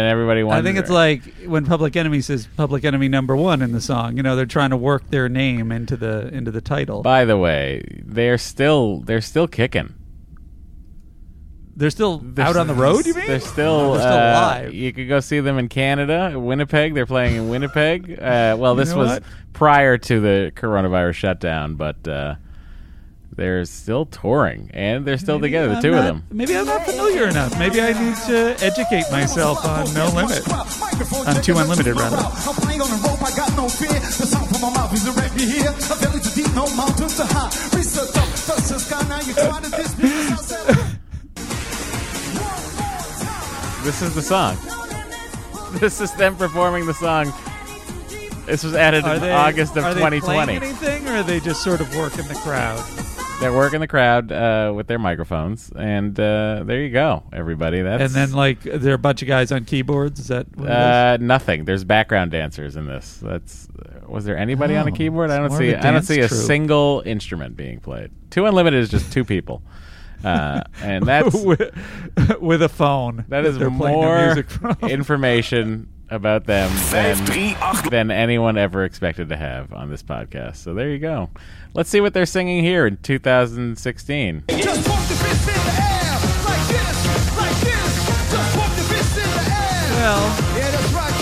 Everybody 0.09 0.43
wants. 0.43 0.59
I 0.59 0.63
think 0.63 0.77
it's 0.77 0.89
like 0.89 1.23
when 1.45 1.65
Public 1.65 1.95
Enemy 1.95 2.21
says 2.21 2.47
Public 2.57 2.83
Enemy 2.83 3.07
number 3.09 3.35
one 3.35 3.61
in 3.61 3.71
the 3.71 3.81
song. 3.81 4.17
You 4.17 4.23
know, 4.23 4.35
they're 4.35 4.45
trying 4.45 4.71
to 4.71 4.77
work 4.77 5.09
their 5.09 5.29
name 5.29 5.71
into 5.71 5.95
the 5.95 6.27
into 6.33 6.51
the 6.51 6.61
title. 6.61 7.01
By 7.01 7.25
the 7.25 7.37
way, 7.37 7.83
they're 8.05 8.37
still 8.37 8.99
they're 9.01 9.21
still 9.21 9.47
kicking. 9.47 9.93
They're 11.75 11.89
still 11.91 12.17
They're 12.17 12.45
out 12.45 12.57
on 12.57 12.67
the 12.67 12.73
road. 12.73 13.05
You 13.05 13.13
mean? 13.13 13.25
They're 13.25 13.39
still, 13.39 13.93
They're 13.93 14.01
still 14.01 14.11
uh, 14.11 14.31
alive. 14.31 14.73
You 14.73 14.91
could 14.91 15.07
go 15.07 15.21
see 15.21 15.39
them 15.39 15.57
in 15.57 15.69
Canada, 15.69 16.37
Winnipeg. 16.37 16.93
They're 16.93 17.05
playing 17.05 17.37
in 17.37 17.47
Winnipeg. 17.47 18.19
Uh, 18.19 18.57
well, 18.59 18.73
You 18.73 18.79
this 18.79 18.89
know 18.89 18.97
was 18.97 19.09
what? 19.11 19.23
prior 19.53 19.97
to 19.97 20.19
the 20.19 20.51
coronavirus 20.57 21.13
shutdown, 21.13 21.75
but 21.75 22.05
uh, 22.05 22.35
they're 23.39 23.63
still 23.63 24.05
touring 24.05 24.69
and 24.73 25.05
they're 25.05 25.17
still 25.17 25.39
Maybe 25.39 25.47
together, 25.55 25.69
the 25.69 25.75
I'm 25.77 25.81
two 25.81 25.91
not- 25.91 25.99
of 25.99 26.05
them. 26.05 26.23
Maybe 26.29 26.57
I'm 26.57 26.65
not 26.65 26.85
familiar 26.85 27.25
enough. 27.27 27.57
Maybe 27.57 27.81
I 27.81 27.93
need 27.93 28.15
to 28.27 28.57
educate 28.59 29.05
myself 29.11 29.63
on 29.63 29.93
No 29.93 30.07
Limit. 30.11 30.43
On 31.25 31.41
Two 31.41 31.57
Unlimited, 31.57 31.95
rather. 31.97 32.17
I'm 32.17 32.55
playing 32.59 32.81
on 32.81 32.89
the 32.91 32.99
rope, 33.07 33.23
I 33.23 33.31
got 33.35 33.55
no 33.55 33.69
fear. 33.69 33.87
The 33.95 34.27
sound 34.27 34.49
from 34.49 34.61
my 34.61 34.73
mouth 34.73 34.93
is 34.93 35.07
already 35.07 35.45
here. 35.45 35.69
A 35.71 35.95
valley 35.95 36.19
too 36.19 36.43
deep, 36.43 36.53
no 36.53 36.67
mountains 36.75 37.15
to 37.15 37.23
high. 37.25 37.47
Research 37.77 38.09
up, 38.17 38.27
touch 38.27 38.67
the 38.67 38.77
sky, 38.79 39.07
now 39.07 39.21
you 39.21 39.33
try 39.33 39.61
to 39.61 39.71
diss 39.71 39.97
me. 39.97 40.09
'cause 40.27 40.51
I 40.51 40.73
said- 40.73 40.99
This 43.83 44.01
is 44.01 44.13
the 44.15 44.21
song. 44.21 44.57
This 45.79 46.01
is 46.01 46.11
them 46.13 46.35
performing 46.35 46.85
the 46.87 46.93
song. 46.93 47.31
This 48.45 48.63
was 48.63 48.73
added 48.75 49.05
Are 49.05 49.15
in 49.15 49.21
they, 49.21 49.31
August 49.31 49.77
of 49.77 49.85
are 49.85 49.93
they 49.93 49.99
2020. 50.01 50.57
playing 50.59 50.63
anything, 50.73 51.07
or 51.07 51.17
are 51.17 51.23
they 51.23 51.39
just 51.39 51.61
sort 51.63 51.79
of 51.79 51.95
working 51.95 52.27
the 52.27 52.33
crowd? 52.35 52.83
They're 53.39 53.53
working 53.53 53.79
the 53.79 53.87
crowd 53.87 54.33
uh, 54.33 54.73
with 54.75 54.87
their 54.87 54.99
microphones, 54.99 55.71
and 55.73 56.19
uh, 56.19 56.63
there 56.65 56.81
you 56.81 56.89
go, 56.89 57.23
everybody. 57.31 57.81
That's 57.81 58.03
and 58.03 58.11
then, 58.11 58.33
like, 58.33 58.59
there 58.63 58.91
are 58.91 58.95
a 58.95 58.97
bunch 58.97 59.21
of 59.21 59.29
guys 59.29 59.53
on 59.53 59.63
keyboards. 59.63 60.19
Is 60.19 60.27
that 60.27 60.45
what 60.57 60.65
it 60.67 60.71
is? 60.71 60.75
Uh, 60.75 61.17
nothing. 61.21 61.63
There's 61.63 61.85
background 61.85 62.31
dancers 62.31 62.75
in 62.75 62.85
this. 62.85 63.17
That's. 63.23 63.69
Was 64.07 64.25
there 64.25 64.37
anybody 64.37 64.75
on 64.75 64.87
a 64.87 64.91
Oh, 64.91 64.93
keyboard? 64.93 65.29
I 65.31 65.37
don't 65.37 65.51
see. 65.51 65.73
I 65.73 65.89
don't 65.91 66.03
see 66.03 66.19
a 66.19 66.27
single 66.27 67.01
instrument 67.05 67.55
being 67.55 67.79
played. 67.79 68.11
Two 68.29 68.45
Unlimited 68.45 68.81
is 68.81 68.89
just 68.89 69.13
two 69.13 69.23
people, 69.23 69.61
uh, 70.25 70.61
and 70.81 71.05
that's 71.05 71.33
with, 71.33 71.71
with 72.41 72.61
a 72.61 72.69
phone. 72.69 73.23
that 73.29 73.45
is 73.45 73.57
they're 73.57 73.71
playing 73.71 74.01
their 74.01 74.45
more 74.61 74.89
information 74.89 75.87
about 76.11 76.45
them 76.45 76.71
than, 76.91 77.25
than 77.89 78.11
anyone 78.11 78.57
ever 78.57 78.83
expected 78.83 79.29
to 79.29 79.37
have 79.37 79.73
on 79.73 79.89
this 79.89 80.01
podcast. 80.03 80.57
So 80.57 80.73
there 80.73 80.89
you 80.89 80.99
go. 80.99 81.29
Let's 81.73 81.89
see 81.89 82.01
what 82.01 82.13
they're 82.13 82.25
singing 82.25 82.63
here 82.63 82.87
in 82.87 82.97
2016. 82.97 84.43
Just 84.49 84.87
pump 84.87 85.07
the 85.07 85.13
fist 85.15 85.47
in 85.47 85.53
the 85.53 85.59
air. 85.81 86.19
Like 86.45 86.67
this, 86.67 87.37
like 87.37 87.59
this. 87.61 88.31
Just 88.31 88.57
pump 88.57 88.75
the 88.75 88.83
fist 88.83 89.17
in 89.17 89.23
the 89.23 89.51
air. 89.51 89.91
Well, 89.99 90.25
Yeah, 90.57 90.71
that's 90.71 90.93
right, 90.93 91.15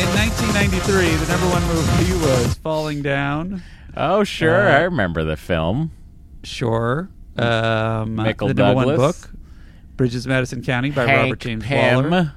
in 0.00 0.08
1993, 0.18 1.16
the 1.16 1.32
number 1.32 1.48
one 1.48 1.64
movie 1.68 2.12
was 2.24 2.54
Falling 2.54 3.02
Down. 3.02 3.62
Oh 3.96 4.24
sure, 4.24 4.68
Uh, 4.68 4.78
I 4.78 4.80
remember 4.82 5.22
the 5.24 5.36
film. 5.36 5.92
Sure. 6.42 7.08
Um, 7.36 8.16
Michael 8.16 8.48
the 8.48 8.54
number 8.54 8.74
one 8.86 8.96
book, 8.96 9.16
Bridges 9.96 10.24
of 10.26 10.30
Madison 10.30 10.62
County 10.62 10.90
by 10.90 11.06
Hank 11.06 11.22
Robert 11.22 11.38
James 11.40 11.64
Pym. 11.64 12.10
Waller. 12.10 12.32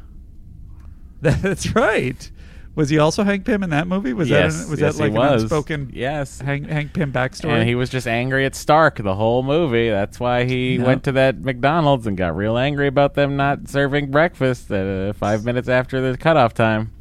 That's 1.42 1.74
right. 1.76 2.30
Was 2.76 2.90
he 2.90 3.00
also 3.00 3.24
Hank 3.24 3.44
Pym 3.44 3.64
in 3.64 3.72
that 3.72 3.88
movie? 3.88 4.14
Was 4.14 4.30
Yes, 4.30 4.56
that 4.56 4.66
an, 4.66 4.70
was 4.72 4.80
yes, 4.80 4.96
that 4.98 5.02
like 5.02 5.12
an 5.12 5.18
was. 5.18 5.44
unspoken 5.44 5.90
Yes. 5.92 6.40
Hank, 6.42 6.70
Hank 6.70 6.94
Pym 6.94 7.12
backstory? 7.12 7.50
And 7.54 7.68
he 7.68 7.74
was 7.74 7.90
just 7.90 8.06
angry 8.06 8.46
at 8.46 8.54
Stark 8.54 8.98
the 8.98 9.16
whole 9.16 9.42
movie. 9.42 9.90
That's 9.90 10.20
why 10.20 10.44
he 10.46 10.76
Yep. 10.76 10.86
went 10.86 11.04
to 11.06 11.12
that 11.14 11.40
McDonald's 11.42 12.06
and 12.06 12.16
got 12.16 12.36
real 12.36 12.56
angry 12.56 12.86
about 12.86 13.16
them 13.16 13.36
not 13.36 13.68
serving 13.68 14.12
breakfast 14.12 14.72
uh, 14.72 15.12
five 15.14 15.44
minutes 15.44 15.68
after 15.68 16.12
the 16.12 16.18
cutoff 16.20 16.54
time. 16.54 16.92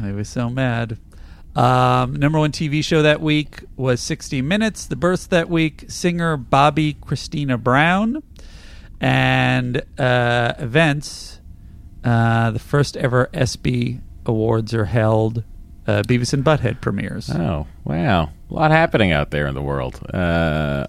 I 0.00 0.12
was 0.12 0.28
so 0.28 0.48
mad. 0.48 0.98
Um, 1.56 2.14
number 2.14 2.38
one 2.38 2.52
TV 2.52 2.84
show 2.84 3.02
that 3.02 3.20
week 3.20 3.64
was 3.76 4.00
60 4.00 4.40
Minutes. 4.42 4.86
The 4.86 4.94
birth 4.94 5.30
that 5.30 5.48
week, 5.50 5.86
singer 5.88 6.38
Bobbi 6.38 6.96
Kristina 7.00 7.60
Brown. 7.60 8.22
And 9.00 9.82
uh, 9.98 10.54
events, 10.58 11.37
uh, 12.08 12.50
the 12.52 12.58
first 12.58 12.96
ever 12.96 13.28
ESPY 13.34 14.00
awards 14.24 14.72
are 14.72 14.86
held. 14.86 15.44
Uh, 15.86 16.02
Beavis 16.02 16.32
and 16.32 16.44
Butthead 16.44 16.80
premieres. 16.80 17.30
Oh, 17.30 17.66
wow. 17.84 18.30
A 18.50 18.54
lot 18.54 18.70
happening 18.70 19.12
out 19.12 19.30
there 19.30 19.46
in 19.46 19.54
the 19.54 19.62
world. 19.62 20.00
Uh, 20.12 20.86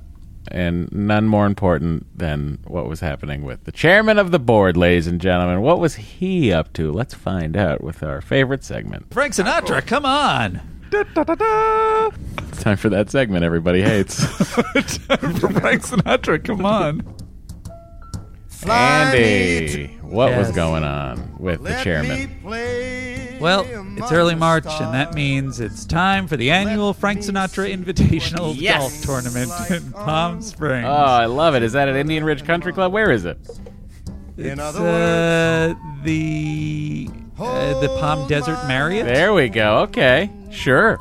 and 0.51 0.91
none 0.91 1.27
more 1.27 1.45
important 1.45 2.05
than 2.17 2.59
what 2.65 2.87
was 2.87 3.01
happening 3.01 3.43
with 3.43 3.63
the 3.65 3.71
chairman 3.71 4.17
of 4.17 4.31
the 4.31 4.39
board, 4.39 4.77
ladies 4.77 5.07
and 5.07 5.19
gentlemen. 5.21 5.61
What 5.61 5.79
was 5.79 5.95
he 5.95 6.51
up 6.51 6.73
to? 6.73 6.91
Let's 6.91 7.13
find 7.13 7.55
out 7.55 7.83
with 7.83 8.01
our 8.01 8.21
favorite 8.21 8.63
segment. 8.63 9.13
Frank 9.13 9.33
Sinatra, 9.33 9.85
come 9.85 10.05
on. 10.05 10.61
It's 10.91 12.63
time 12.63 12.77
for 12.77 12.89
that 12.89 13.09
segment 13.11 13.43
everybody 13.43 13.81
hates. 13.81 14.23
Frank 14.45 14.87
Sinatra, 15.83 16.43
come 16.43 16.65
on. 16.65 17.03
Andy, 18.67 19.87
what 20.01 20.35
was 20.35 20.51
going 20.51 20.83
on 20.83 21.35
with 21.39 21.63
the 21.63 21.79
chairman? 21.83 22.29
Well, 23.39 23.65
it's 23.97 24.11
early 24.11 24.35
March, 24.35 24.65
and 24.67 24.93
that 24.93 25.13
means 25.13 25.59
it's 25.61 25.85
time 25.85 26.27
for 26.27 26.35
the 26.35 26.51
annual 26.51 26.93
Frank 26.93 27.19
Sinatra 27.19 27.71
Invitational 27.73 28.53
Yes. 28.57 29.05
Golf 29.05 29.23
Tournament 29.23 29.51
in 29.71 29.91
Palm 29.93 30.41
Springs. 30.41 30.85
Oh, 30.87 30.91
I 30.91 31.25
love 31.25 31.55
it. 31.55 31.63
Is 31.63 31.71
that 31.73 31.87
at 31.87 31.95
Indian 31.95 32.23
Ridge 32.25 32.43
Country 32.43 32.73
Club? 32.73 32.91
Where 32.91 33.11
is 33.11 33.23
it? 33.25 33.37
It's 34.37 34.59
uh, 34.59 35.73
the 36.03 37.09
uh, 37.37 37.79
the 37.79 37.87
Palm 37.99 38.27
Desert 38.27 38.67
Marriott. 38.67 39.05
There 39.05 39.33
we 39.33 39.47
go. 39.49 39.79
Okay, 39.79 40.29
sure. 40.51 40.99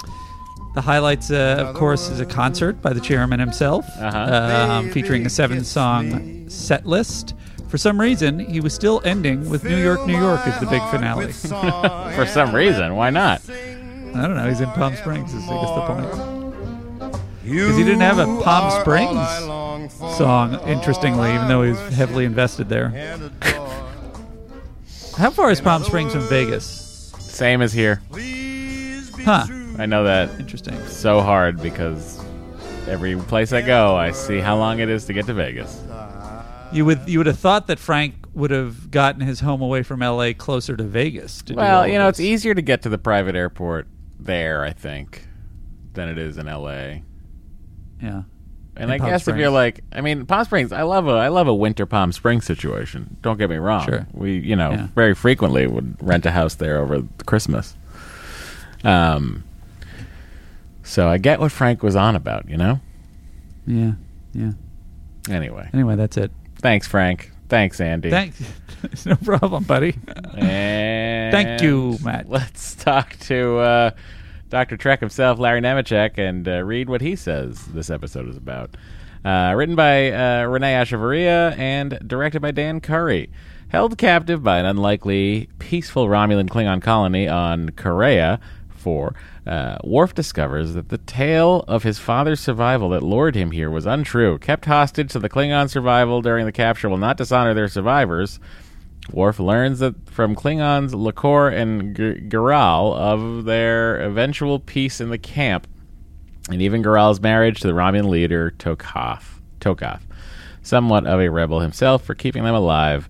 The 0.74 0.80
highlights, 0.80 1.30
uh, 1.32 1.64
of 1.66 1.74
course, 1.74 2.08
is 2.08 2.20
a 2.20 2.26
concert 2.26 2.80
by 2.82 2.92
the 2.92 3.00
chairman 3.00 3.40
himself, 3.40 3.84
Uh-huh. 3.98 4.68
um, 4.70 4.90
featuring 4.90 5.26
a 5.26 5.30
seven-song 5.30 6.48
set 6.48 6.86
list. 6.86 7.34
For 7.68 7.76
some 7.76 8.00
reason, 8.00 8.38
he 8.38 8.60
was 8.60 8.72
still 8.72 9.02
ending 9.04 9.50
with 9.50 9.62
New 9.62 9.76
York, 9.76 10.06
New 10.06 10.18
York 10.18 10.40
as 10.46 10.58
the 10.58 10.66
big 10.66 10.82
finale. 10.90 11.32
For 12.16 12.26
some 12.26 12.54
reason, 12.54 12.96
why 12.96 13.10
not? 13.10 13.42
I 13.50 14.22
don't 14.22 14.36
know. 14.36 14.48
He's 14.48 14.60
in 14.60 14.70
Palm 14.70 14.96
Springs. 14.96 15.34
Is 15.34 15.44
I 15.44 15.60
guess 15.60 15.74
the 15.74 15.86
point. 15.86 17.18
Because 17.44 17.76
he 17.76 17.84
didn't 17.84 18.00
have 18.00 18.18
a 18.18 18.42
Palm 18.42 18.70
Springs 18.80 20.16
song, 20.16 20.58
interestingly, 20.66 21.34
even 21.34 21.48
though 21.48 21.62
he 21.62 21.70
was 21.70 21.94
heavily 21.94 22.24
invested 22.24 22.68
there. 22.68 22.88
How 25.16 25.30
far 25.30 25.50
is 25.50 25.60
Palm 25.60 25.84
Springs 25.84 26.12
from 26.12 26.26
Vegas? 26.28 27.12
Same 27.18 27.60
as 27.60 27.72
here. 27.72 28.00
Huh. 29.24 29.46
I 29.78 29.86
know 29.86 30.04
that. 30.04 30.30
Interesting. 30.40 30.78
So 30.86 31.20
hard 31.20 31.60
because 31.62 32.18
every 32.88 33.16
place 33.16 33.52
I 33.52 33.60
go, 33.60 33.94
I 33.94 34.12
see 34.12 34.38
how 34.38 34.56
long 34.56 34.80
it 34.80 34.88
is 34.88 35.04
to 35.06 35.12
get 35.12 35.26
to 35.26 35.34
Vegas. 35.34 35.80
You 36.72 36.84
would 36.84 37.08
you 37.08 37.18
would 37.18 37.26
have 37.26 37.38
thought 37.38 37.66
that 37.68 37.78
Frank 37.78 38.14
would 38.34 38.50
have 38.50 38.90
gotten 38.90 39.20
his 39.22 39.40
home 39.40 39.62
away 39.62 39.82
from 39.82 40.02
L.A. 40.02 40.34
closer 40.34 40.76
to 40.76 40.84
Vegas. 40.84 41.42
To 41.42 41.54
Well, 41.54 41.86
you 41.88 41.94
know, 41.98 42.06
this. 42.08 42.18
it's 42.18 42.20
easier 42.20 42.54
to 42.54 42.62
get 42.62 42.82
to 42.82 42.88
the 42.88 42.98
private 42.98 43.34
airport 43.34 43.86
there, 44.20 44.64
I 44.64 44.72
think, 44.72 45.26
than 45.94 46.08
it 46.08 46.18
is 46.18 46.36
in 46.38 46.46
L.A. 46.48 47.02
Yeah. 48.02 48.22
And 48.76 48.92
I 48.92 48.98
Palm 48.98 49.10
guess 49.10 49.26
if 49.26 49.36
you're 49.36 49.50
like, 49.50 49.80
I 49.92 50.02
mean, 50.02 50.24
Palm 50.26 50.44
Springs, 50.44 50.70
I 50.70 50.82
love 50.82 51.08
a, 51.08 51.12
I 51.12 51.28
love 51.28 51.48
a 51.48 51.54
winter 51.54 51.84
Palm 51.84 52.12
Springs 52.12 52.44
situation. 52.44 53.16
Don't 53.22 53.36
get 53.38 53.50
me 53.50 53.56
wrong. 53.56 53.84
Sure. 53.84 54.06
We, 54.12 54.38
you 54.38 54.54
know, 54.54 54.70
Yeah. 54.70 54.86
very 54.94 55.14
frequently 55.14 55.66
would 55.66 55.96
rent 56.00 56.26
a 56.26 56.30
house 56.30 56.54
there 56.54 56.78
over 56.80 57.02
Christmas. 57.26 57.74
Um. 58.84 59.42
So 60.84 61.08
I 61.08 61.18
get 61.18 61.40
what 61.40 61.50
Frank 61.52 61.82
was 61.82 61.96
on 61.96 62.14
about, 62.14 62.48
you 62.48 62.56
know. 62.56 62.80
Yeah. 63.66 63.92
Yeah. 64.32 64.52
Anyway, 65.28 65.68
Anyway, 65.74 65.96
that's 65.96 66.16
it. 66.16 66.30
Thanks, 66.60 66.86
Frank. 66.86 67.30
Thanks, 67.48 67.80
Andy. 67.80 68.10
Thanks. 68.10 68.42
no 69.06 69.16
problem, 69.16 69.64
buddy. 69.64 69.92
Thank 70.32 71.62
you, 71.62 71.98
Matt. 72.02 72.28
Let's 72.28 72.74
talk 72.74 73.16
to 73.20 73.58
uh, 73.58 73.90
Dr. 74.50 74.76
Trek 74.76 75.00
himself, 75.00 75.38
Larry 75.38 75.60
Nemecek, 75.60 76.18
and 76.18 76.46
uh, 76.46 76.62
read 76.62 76.88
what 76.88 77.00
he 77.00 77.16
says 77.16 77.66
this 77.66 77.90
episode 77.90 78.28
is 78.28 78.36
about. 78.36 78.76
Uh, 79.24 79.52
written 79.56 79.74
by 79.74 80.12
uh, 80.12 80.44
Renee 80.44 80.74
Echevarria 80.74 81.56
and 81.58 81.98
directed 82.06 82.40
by 82.40 82.50
Dan 82.50 82.80
Curry. 82.80 83.30
Held 83.68 83.98
captive 83.98 84.42
by 84.42 84.58
an 84.58 84.66
unlikely, 84.66 85.48
peaceful 85.58 86.06
Romulan 86.06 86.48
Klingon 86.48 86.80
colony 86.80 87.28
on 87.28 87.70
Carraya 87.70 88.40
4, 88.78 89.14
uh, 89.46 89.78
Worf 89.84 90.14
discovers 90.14 90.74
that 90.74 90.88
the 90.88 90.98
tale 90.98 91.64
of 91.68 91.82
his 91.82 91.98
father's 91.98 92.40
survival 92.40 92.88
that 92.90 93.02
lured 93.02 93.34
him 93.34 93.50
here 93.50 93.70
was 93.70 93.86
untrue. 93.86 94.38
Kept 94.38 94.64
hostage 94.64 95.12
to 95.12 95.18
the 95.18 95.28
Klingon 95.28 95.68
survival 95.68 96.22
during 96.22 96.46
the 96.46 96.52
capture 96.52 96.88
will 96.88 96.98
not 96.98 97.16
dishonor 97.16 97.54
their 97.54 97.68
survivors. 97.68 98.40
Worf 99.12 99.40
learns 99.40 99.78
that 99.78 100.08
from 100.10 100.36
Klingons 100.36 100.92
L'Kor 100.92 101.52
and 101.52 101.96
G- 101.96 102.36
of 102.36 103.44
their 103.44 104.00
eventual 104.00 104.58
peace 104.60 105.00
in 105.00 105.08
the 105.10 105.18
camp, 105.18 105.66
and 106.50 106.60
even 106.60 106.82
Gi'ral's 106.82 107.20
marriage 107.20 107.60
to 107.60 107.66
the 107.66 107.74
Romulan 107.74 108.08
leader 108.08 108.52
Tokath, 108.58 109.40
Tokath, 109.60 110.02
somewhat 110.62 111.06
of 111.06 111.20
a 111.20 111.30
rebel 111.30 111.60
himself 111.60 112.04
for 112.04 112.14
keeping 112.14 112.44
them 112.44 112.54
alive 112.54 113.08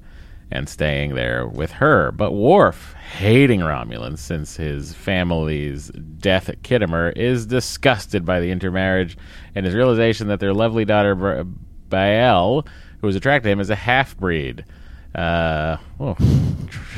and 0.50 0.68
staying 0.68 1.14
there 1.14 1.46
with 1.46 1.72
her. 1.72 2.12
But 2.12 2.32
Worf, 2.32 2.94
hating 2.94 3.60
Romulans 3.60 4.18
since 4.18 4.56
his 4.56 4.94
family's 4.94 5.88
death 5.88 6.48
at 6.48 6.62
Khitomer, 6.62 7.16
is 7.16 7.46
disgusted 7.46 8.24
by 8.24 8.40
the 8.40 8.50
intermarriage 8.50 9.16
and 9.54 9.66
his 9.66 9.74
realization 9.74 10.28
that 10.28 10.40
their 10.40 10.54
lovely 10.54 10.84
daughter 10.84 11.14
Ba- 11.14 11.46
Ba'el, 11.88 12.66
who 13.00 13.06
was 13.06 13.16
attracted 13.16 13.48
to 13.48 13.52
him, 13.52 13.60
is 13.60 13.70
a 13.70 13.76
half 13.76 14.16
breed. 14.16 14.64
Uh, 15.14 15.78
oh, 15.98 16.14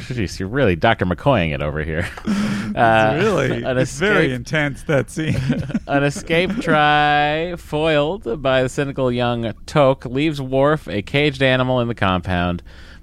jeez, 0.09 0.39
you're 0.39 0.49
really 0.49 0.77
Dr. 0.77 1.07
McCoying 1.07 1.55
it 1.55 1.63
over 1.63 1.83
here. 1.83 2.09
Uh, 2.71 3.19
really, 3.19 3.65
it's 3.65 3.99
very 3.99 4.33
intense 4.33 4.85
that 4.85 5.11
scene. 5.11 5.35
an 5.89 6.05
escape 6.05 6.53
try 6.61 7.57
foiled 7.57 8.41
by 8.41 8.63
the 8.63 8.69
cynical 8.69 9.11
young 9.11 9.43
Toq 9.67 10.09
leaves 10.09 10.41
Worf 10.41 10.87
a 10.87 11.03
caged 11.03 11.43
animal 11.43 11.81
in 11.81 11.89
the 11.89 11.97
compound. 11.97 12.63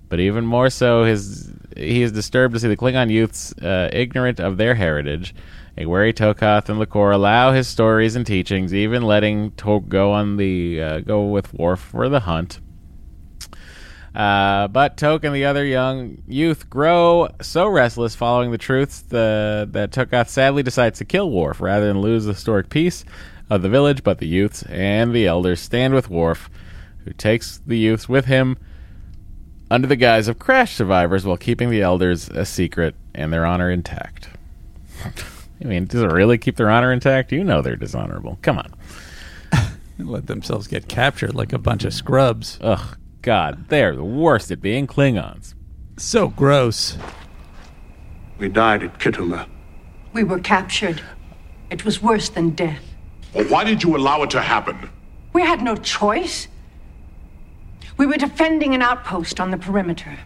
But 0.10 0.20
even 0.20 0.46
more 0.46 0.70
so, 0.70 1.04
his 1.04 1.52
he 1.76 2.02
is 2.02 2.12
disturbed 2.12 2.54
to 2.54 2.60
see 2.60 2.68
the 2.68 2.78
Klingon 2.78 3.12
youths 3.12 3.54
uh, 3.62 3.90
ignorant 3.92 4.40
of 4.40 4.58
their 4.58 4.76
heritage. 4.76 5.36
A 5.78 5.86
wary 5.86 6.12
Tokath 6.12 6.70
and 6.70 6.80
L'Kor 6.80 7.14
allow 7.14 7.52
his 7.52 7.68
stories 7.68 8.16
and 8.16 8.26
teachings, 8.26 8.74
even 8.74 9.04
letting 9.04 9.52
Toq 9.52 9.88
go 9.88 10.12
on 10.14 10.38
the 10.38 10.82
uh, 10.82 11.00
go 11.02 11.28
with 11.28 11.54
Worf 11.54 11.80
for 11.80 12.10
the 12.10 12.22
hunt. 12.22 12.60
Uh, 14.16 14.68
but 14.70 14.98
Toq 14.98 15.24
and 15.24 15.36
the 15.36 15.46
other 15.46 15.64
young 15.64 16.24
youth 16.28 16.68
grow 16.72 17.30
so 17.40 17.68
restless 17.68 18.16
following 18.16 18.50
the 18.50 18.58
truths 18.58 19.02
the, 19.02 19.68
that 19.72 19.92
Tokath 19.92 20.30
sadly 20.30 20.64
decides 20.64 20.98
to 20.98 21.06
kill 21.06 21.30
Worf 21.30 21.62
rather 21.62 21.86
than 21.86 22.02
lose 22.02 22.26
the 22.26 22.34
historic 22.34 22.70
peace 22.70 23.06
of 23.48 23.62
the 23.62 23.70
village. 23.70 24.04
But 24.04 24.18
the 24.18 24.28
youths 24.28 24.64
and 24.64 25.14
the 25.14 25.28
elders 25.28 25.60
stand 25.60 25.94
with 25.94 26.10
Worf, 26.10 26.50
who 27.06 27.14
takes 27.14 27.62
the 27.68 27.78
youths 27.78 28.10
with 28.10 28.26
him 28.26 28.58
under 29.70 29.88
the 29.88 29.96
guise 29.96 30.28
of 30.28 30.40
crash 30.40 30.76
survivors 30.76 31.26
while 31.26 31.38
keeping 31.38 31.70
the 31.70 31.82
elders 31.82 32.30
a 32.30 32.46
secret 32.46 32.96
and 33.14 33.32
their 33.32 33.46
honor 33.46 33.70
intact. 33.70 34.30
I 35.06 35.66
mean, 35.66 35.86
does 35.86 36.02
it 36.02 36.12
really 36.12 36.38
keep 36.38 36.56
their 36.56 36.70
honor 36.70 36.92
intact? 36.92 37.32
You 37.32 37.44
know 37.44 37.62
they're 37.62 37.76
dishonorable. 37.76 38.38
Come 38.42 38.60
on. 38.60 38.74
Let 40.00 40.28
themselves 40.28 40.68
get 40.68 40.88
captured 40.88 41.34
like 41.34 41.52
a 41.52 41.58
bunch 41.58 41.84
of 41.84 41.94
scrubs. 41.94 42.60
Ugh, 42.62 42.98
God, 43.22 43.68
they're 43.70 43.96
the 43.96 44.04
worst 44.04 44.52
at 44.52 44.62
being 44.62 44.88
Klingons. 44.88 45.56
So 45.98 46.28
gross. 46.28 46.98
We 48.38 48.50
died 48.50 48.84
at 48.84 49.00
Khitomer. 49.00 49.48
We 50.14 50.24
were 50.24 50.40
captured. 50.40 51.02
It 51.72 51.84
was 51.84 52.02
worse 52.02 52.30
than 52.30 52.52
death. 52.52 52.84
Well, 53.34 53.46
why 53.46 53.64
did 53.64 53.84
you 53.84 53.96
allow 53.98 54.22
it 54.24 54.30
to 54.32 54.42
happen? 54.42 54.90
We 55.34 55.42
had 55.42 55.62
no 55.62 55.76
choice. 55.76 56.48
We 57.98 58.06
were 58.06 58.18
defending 58.18 58.74
an 58.76 58.82
outpost 58.82 59.40
on 59.40 59.52
the 59.52 59.58
perimeter. 59.58 60.20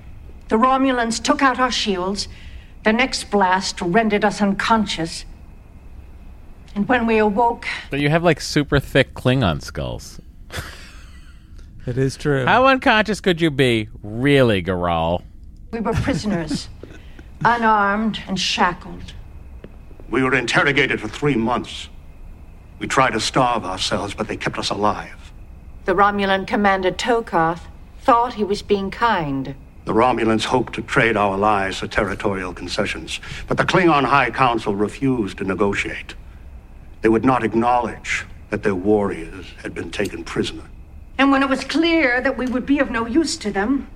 The 0.50 0.58
Romulans 0.58 1.24
took 1.24 1.42
out 1.42 1.60
our 1.60 1.72
shields. 1.72 2.28
The 2.84 2.92
next 2.92 3.32
blast 3.32 3.80
rendered 3.82 4.26
us 4.26 4.42
unconscious. 4.42 5.24
And 6.76 6.88
when 6.88 7.06
we 7.08 7.18
awoke, 7.18 7.66
But 7.90 8.00
you 8.00 8.10
have 8.10 8.24
like 8.24 8.42
super 8.42 8.80
thick 8.80 9.14
Klingon 9.14 9.62
skulls. 9.62 10.20
It 11.88 11.98
is 11.98 12.16
true. 12.16 12.46
How 12.46 12.68
unconscious 12.68 13.22
could 13.22 13.42
you 13.42 13.50
be, 13.50 13.90
really, 14.04 14.62
Gi'ral? 14.62 15.24
we 15.72 15.80
were 15.80 15.94
prisoners, 15.94 16.70
unarmed 17.46 18.22
and 18.28 18.40
shackled. 18.40 19.14
We 20.08 20.22
were 20.22 20.36
interrogated 20.36 21.02
for 21.02 21.08
three 21.08 21.34
months. 21.34 21.90
We 22.78 22.86
tried 22.86 23.14
to 23.14 23.20
starve 23.20 23.66
ourselves, 23.66 24.14
but 24.14 24.28
they 24.28 24.38
kept 24.38 24.60
us 24.60 24.70
alive. 24.70 25.16
The 25.84 25.96
Romulan 25.96 26.46
commander 26.46 26.92
Tokath 26.92 27.62
thought 28.02 28.36
he 28.36 28.44
was 28.44 28.62
being 28.62 28.92
kind. 28.92 29.56
The 29.86 29.94
Romulans 29.94 30.46
hoped 30.46 30.74
to 30.74 30.84
trade 30.84 31.18
our 31.18 31.36
lives 31.36 31.80
for 31.80 31.88
territorial 31.88 32.54
concessions, 32.54 33.20
but 33.48 33.58
the 33.58 33.66
Klingon 33.66 34.06
High 34.06 34.30
Council 34.30 34.76
refused 34.76 35.40
to 35.40 35.44
negotiate. 35.44 36.14
They 37.02 37.10
would 37.10 37.26
not 37.26 37.44
acknowledge 37.44 38.26
that 38.52 38.62
their 38.62 38.76
warriors 38.76 39.48
had 39.64 39.74
been 39.74 39.90
taken 39.90 40.24
prisoner. 40.24 40.66
And 41.18 41.32
when 41.32 41.42
it 41.42 41.50
was 41.50 41.64
clear 41.64 42.22
that 42.22 42.38
we 42.38 42.46
would 42.46 42.68
be 42.68 42.78
of 42.78 42.92
no 42.92 43.08
use 43.08 43.36
to 43.38 43.52
them, 43.52 43.88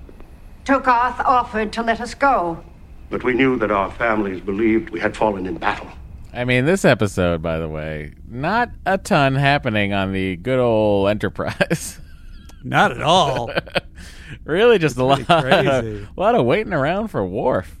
Tokath 0.64 1.20
offered 1.20 1.72
to 1.74 1.82
let 1.84 2.00
us 2.00 2.14
go. 2.14 2.64
But 3.10 3.22
we 3.22 3.32
knew 3.32 3.56
that 3.58 3.70
our 3.70 3.92
families 3.92 4.40
believed 4.40 4.90
we 4.90 4.98
had 4.98 5.16
fallen 5.16 5.46
in 5.46 5.58
battle. 5.58 5.92
I 6.36 6.44
mean, 6.44 6.66
this 6.66 6.84
episode, 6.84 7.40
by 7.40 7.58
the 7.58 7.68
way, 7.68 8.12
not 8.28 8.70
a 8.84 8.98
ton 8.98 9.34
happening 9.36 9.94
on 9.94 10.12
the 10.12 10.36
good 10.36 10.58
old 10.58 11.08
Enterprise. 11.08 11.98
Not 12.62 12.90
at 12.90 13.00
all. 13.00 13.50
really, 14.44 14.78
just 14.78 14.96
a 14.96 15.04
lot, 15.04 15.24
crazy. 15.24 16.06
a 16.16 16.20
lot 16.20 16.34
of 16.34 16.44
waiting 16.44 16.72
around 16.72 17.08
for 17.08 17.24
Worf. 17.24 17.78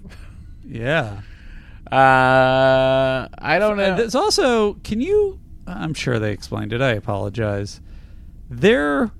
Yeah. 0.64 1.22
Uh, 1.90 3.28
I 3.36 3.58
don't 3.58 3.76
know. 3.76 3.96
There's 3.96 4.14
also, 4.14 4.74
can 4.74 5.00
you? 5.00 5.40
I'm 5.66 5.92
sure 5.92 6.18
they 6.18 6.32
explained 6.32 6.72
it. 6.72 6.80
I 6.80 6.92
apologize. 6.92 7.80
They're 8.48 9.10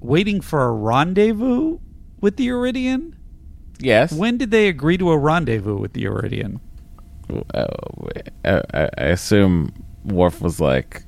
waiting 0.00 0.40
for 0.40 0.64
a 0.64 0.72
rendezvous 0.72 1.78
with 2.20 2.36
the 2.36 2.48
Iridian. 2.48 3.14
Yes. 3.78 4.12
When 4.12 4.36
did 4.36 4.50
they 4.50 4.68
agree 4.68 4.98
to 4.98 5.10
a 5.12 5.18
rendezvous 5.18 5.76
with 5.78 5.92
the 5.92 6.04
Iridian? 6.04 6.60
Uh, 7.54 7.66
I, 8.44 8.88
I 8.98 9.04
assume 9.06 9.72
Worf 10.04 10.40
was 10.40 10.60
like, 10.60 11.02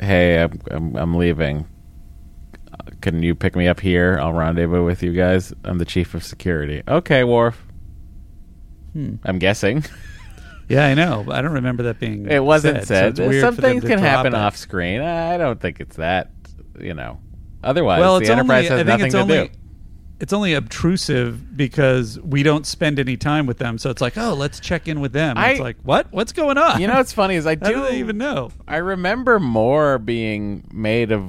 "Hey, 0.00 0.42
I'm 0.42 0.60
I'm, 0.70 0.96
I'm 0.96 1.14
leaving. 1.14 1.66
Can 3.00 3.22
you 3.22 3.34
pick 3.34 3.56
me 3.56 3.68
up 3.68 3.80
here? 3.80 4.18
I'll 4.20 4.32
rendezvous 4.32 4.84
with 4.84 5.02
you 5.02 5.12
guys. 5.12 5.52
I'm 5.64 5.78
the 5.78 5.84
chief 5.84 6.14
of 6.14 6.24
security." 6.24 6.82
Okay, 6.86 7.24
Worf. 7.24 7.64
Hmm. 8.92 9.16
I'm 9.24 9.38
guessing 9.38 9.84
Yeah, 10.68 10.86
I 10.86 10.94
know. 10.94 11.26
I 11.30 11.42
don't 11.42 11.52
remember 11.52 11.82
that 11.84 11.98
being. 11.98 12.30
it 12.30 12.42
wasn't 12.42 12.78
so 12.80 12.84
said. 12.84 13.18
weird 13.18 13.42
Some 13.42 13.56
things 13.56 13.84
can 13.84 13.98
happen 13.98 14.34
it. 14.34 14.38
off 14.38 14.56
screen. 14.56 15.00
I 15.00 15.36
don't 15.36 15.60
think 15.60 15.80
it's 15.80 15.96
that. 15.96 16.30
You 16.78 16.94
know. 16.94 17.20
Otherwise, 17.64 18.00
Well, 18.00 18.18
the 18.20 18.30
Enterprise 18.30 18.70
only, 18.70 18.84
has 18.84 18.86
nothing 18.86 19.12
to 19.12 19.18
only, 19.20 19.48
do. 19.48 19.54
It's 20.22 20.32
only 20.32 20.54
obtrusive 20.54 21.56
because 21.56 22.16
we 22.20 22.44
don't 22.44 22.64
spend 22.64 23.00
any 23.00 23.16
time 23.16 23.44
with 23.44 23.58
them. 23.58 23.76
So 23.76 23.90
it's 23.90 24.00
like, 24.00 24.16
oh, 24.16 24.34
let's 24.34 24.60
check 24.60 24.86
in 24.86 25.00
with 25.00 25.12
them. 25.12 25.36
it's 25.36 25.58
like, 25.58 25.78
what? 25.82 26.12
What's 26.12 26.30
going 26.30 26.56
on? 26.56 26.80
You 26.80 26.86
know 26.86 26.94
what's 26.94 27.12
funny 27.12 27.34
is 27.34 27.44
I 27.44 27.54
do 27.56 27.72
do 27.72 27.88
even 27.88 28.18
know? 28.18 28.52
I 28.68 28.76
remember 28.76 29.40
more 29.40 29.98
being 29.98 30.62
made 30.72 31.10
of 31.10 31.24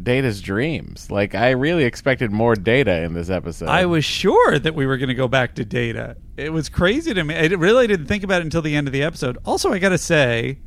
Data's 0.00 0.40
dreams. 0.40 1.10
Like 1.10 1.34
I 1.34 1.50
really 1.50 1.82
expected 1.82 2.30
more 2.30 2.54
data 2.54 3.02
in 3.02 3.14
this 3.14 3.30
episode. 3.30 3.68
I 3.68 3.84
was 3.86 4.04
sure 4.04 4.60
that 4.60 4.76
we 4.76 4.86
were 4.86 4.96
going 4.96 5.08
to 5.08 5.14
go 5.14 5.26
back 5.26 5.56
to 5.56 5.64
data. 5.64 6.16
It 6.36 6.52
was 6.52 6.68
crazy 6.68 7.14
to 7.14 7.24
me. 7.24 7.34
I 7.34 7.46
really 7.46 7.88
didn't 7.88 8.06
think 8.06 8.22
about 8.22 8.42
it 8.42 8.44
until 8.44 8.62
the 8.62 8.76
end 8.76 8.86
of 8.86 8.92
the 8.92 9.02
episode. 9.02 9.38
Also, 9.44 9.72
I 9.72 9.80
got 9.80 9.88
to 9.88 9.98
say, 9.98 10.60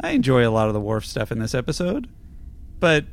I 0.00 0.10
enjoy 0.10 0.44
a 0.44 0.50
lot 0.50 0.66
of 0.66 0.74
the 0.74 0.80
Worf 0.80 1.06
stuff 1.06 1.30
in 1.30 1.38
this 1.38 1.54
episode, 1.54 2.08
but 2.80 3.04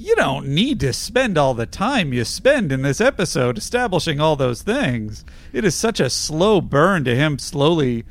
you 0.00 0.16
don't 0.16 0.48
need 0.48 0.80
to 0.80 0.94
spend 0.94 1.36
all 1.36 1.52
the 1.52 1.66
time 1.66 2.14
you 2.14 2.24
spend 2.24 2.72
in 2.72 2.80
this 2.80 3.02
episode 3.02 3.58
establishing 3.58 4.18
all 4.18 4.34
those 4.34 4.62
things. 4.62 5.26
It 5.52 5.62
is 5.62 5.74
such 5.74 6.00
a 6.00 6.08
slow 6.08 6.62
burn 6.62 7.04
to 7.04 7.14
him 7.14 7.38
slowly 7.38 8.06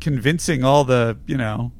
convincing 0.00 0.64
all 0.64 0.84
the, 0.84 1.18
you 1.26 1.36
know, 1.36 1.72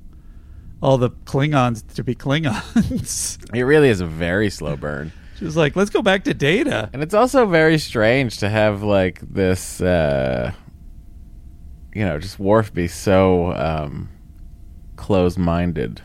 all 0.82 0.98
the 0.98 1.08
Klingons 1.08 1.82
to 1.94 2.04
be 2.04 2.14
Klingons. 2.14 3.38
It 3.54 3.62
really 3.62 3.88
is 3.88 4.02
a 4.02 4.06
very 4.06 4.50
slow 4.50 4.76
burn. 4.76 5.10
She 5.38 5.46
was 5.46 5.56
like, 5.56 5.74
let's 5.74 5.90
go 5.90 6.02
back 6.02 6.24
to 6.24 6.34
data. 6.34 6.90
And 6.92 7.02
it's 7.02 7.14
also 7.14 7.46
very 7.46 7.78
strange 7.78 8.36
to 8.38 8.50
have 8.50 8.82
like 8.82 9.20
this 9.20 9.80
uh 9.80 10.52
you 11.94 12.04
know, 12.04 12.18
just 12.18 12.38
Worf 12.38 12.74
be 12.74 12.88
so 12.88 13.54
um 13.54 14.10
close 14.96 15.38
minded. 15.38 16.02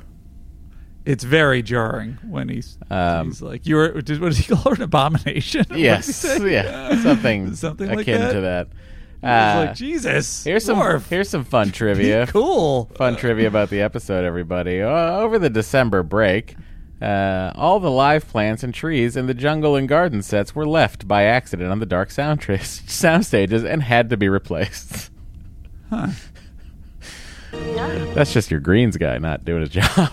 It's 1.06 1.24
very 1.24 1.62
jarring 1.64 2.18
when 2.28 2.50
he's, 2.50 2.78
Um, 2.90 3.28
he's 3.28 3.42
like, 3.42 3.66
"You're 3.66 3.94
what 3.96 4.06
does 4.06 4.38
he 4.38 4.44
call 4.56 4.64
her 4.72 4.74
an 4.76 4.82
abomination?" 4.84 5.66
Did 5.70 5.78
Yes, 5.80 6.24
yeah, 6.42 7.02
something, 7.02 7.56
something 7.56 7.90
akin 7.90 7.98
like 7.98 8.06
that. 8.06 8.34
to 8.34 8.42
that. 8.42 8.68
Uh, 9.24 9.66
like, 9.68 9.76
Jesus, 9.76 10.44
Here's 10.44 10.64
some 10.66 11.02
here's 11.04 11.30
some 11.30 11.44
fun 11.44 11.72
trivia. 11.72 12.26
cool. 12.28 12.86
Fun 12.96 13.16
trivia 13.16 13.48
about 13.48 13.70
the 13.70 13.82
episode, 13.82 14.26
everybody. 14.26 14.82
Uh, 14.82 14.90
over 15.20 15.38
the 15.38 15.50
December 15.50 16.02
break, 16.02 16.56
uh, 17.02 17.52
all 17.56 17.80
the 17.80 17.92
live 17.92 18.28
plants 18.28 18.64
and 18.64 18.74
trees 18.74 19.16
in 19.16 19.28
the 19.28 19.34
jungle 19.36 19.76
and 19.76 19.88
garden 19.88 20.22
sets 20.24 20.56
were 20.56 20.66
left 20.68 21.08
by 21.08 21.24
accident 21.24 21.72
on 21.72 21.80
the 21.80 21.86
dark 21.86 22.10
sound, 22.10 22.42
tra- 22.42 22.64
sound 22.64 23.26
stages 23.26 23.64
and 23.64 23.84
had 23.84 24.10
to 24.10 24.18
be 24.18 24.28
replaced. 24.30 25.12
Huh. 25.92 26.08
That's 27.52 28.34
just 28.34 28.50
your 28.50 28.60
greens 28.60 28.98
guy 28.98 29.18
not 29.18 29.46
doing 29.46 29.62
his 29.62 29.70
job. 29.70 30.12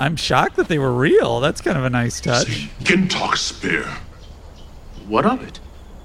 I'm 0.00 0.16
shocked 0.16 0.56
that 0.56 0.68
they 0.68 0.78
were 0.78 0.92
real. 0.92 1.40
That's 1.40 1.60
kind 1.60 1.76
of 1.76 1.84
a 1.84 1.90
nice 1.90 2.22
touch. 2.22 2.70
Gin'tak 2.82 3.36
spear. 3.36 3.84
What 5.06 5.26
of 5.26 5.42
it? 5.46 5.60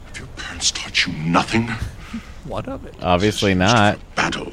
Have 0.08 0.18
your 0.18 0.28
parents 0.36 0.70
taught 0.72 1.06
you 1.08 1.14
nothing. 1.14 1.70
What 2.44 2.68
of 2.68 2.86
it? 2.86 2.94
Obviously 3.02 3.56
not. 3.56 3.98
Battle. 4.16 4.52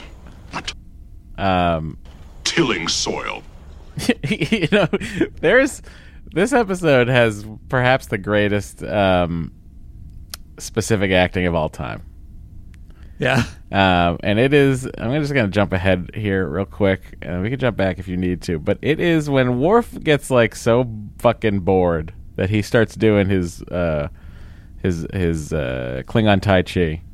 Um, 1.36 1.98
Tilling 2.44 2.86
soil. 2.86 3.42
you 4.28 4.68
know, 4.70 4.86
there's 5.40 5.82
this 6.32 6.52
episode 6.52 7.08
has 7.08 7.44
perhaps 7.68 8.06
the 8.06 8.18
greatest 8.18 8.84
um, 8.84 9.52
specific 10.58 11.10
acting 11.10 11.46
of 11.46 11.54
all 11.56 11.68
time. 11.68 12.02
Yeah. 13.18 13.42
Um, 13.72 14.18
and 14.22 14.38
it 14.38 14.52
is. 14.52 14.86
I'm 14.98 15.18
just 15.20 15.32
going 15.32 15.46
to 15.46 15.50
jump 15.50 15.72
ahead 15.72 16.10
here 16.14 16.46
real 16.46 16.66
quick, 16.66 17.16
and 17.22 17.40
we 17.42 17.48
can 17.48 17.58
jump 17.58 17.76
back 17.76 17.98
if 17.98 18.06
you 18.06 18.18
need 18.18 18.42
to. 18.42 18.58
But 18.58 18.78
it 18.82 19.00
is 19.00 19.30
when 19.30 19.60
Worf 19.60 19.98
gets 20.02 20.30
like 20.30 20.54
so 20.54 20.88
fucking 21.18 21.60
bored 21.60 22.12
that 22.36 22.50
he 22.50 22.60
starts 22.60 22.94
doing 22.94 23.30
his 23.30 23.62
uh, 23.62 24.08
his 24.82 25.06
his 25.14 25.54
uh, 25.54 26.02
Klingon 26.06 26.42
Tai 26.42 26.62
Chi. 26.62 27.02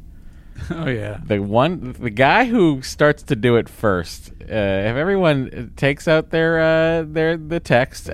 Oh 0.70 0.88
yeah. 0.88 1.20
The 1.24 1.38
one, 1.38 1.92
the 1.92 2.10
guy 2.10 2.46
who 2.46 2.82
starts 2.82 3.22
to 3.22 3.36
do 3.36 3.54
it 3.54 3.68
first. 3.68 4.32
Uh, 4.42 4.44
if 4.44 4.96
everyone 4.96 5.72
takes 5.76 6.08
out 6.08 6.30
their 6.30 6.58
uh, 6.58 7.04
their 7.06 7.36
the 7.36 7.60
text 7.60 8.10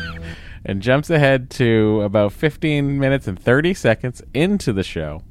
and 0.64 0.80
jumps 0.80 1.10
ahead 1.10 1.50
to 1.50 2.00
about 2.00 2.32
15 2.32 2.98
minutes 2.98 3.28
and 3.28 3.38
30 3.38 3.74
seconds 3.74 4.22
into 4.32 4.72
the 4.72 4.82
show. 4.82 5.22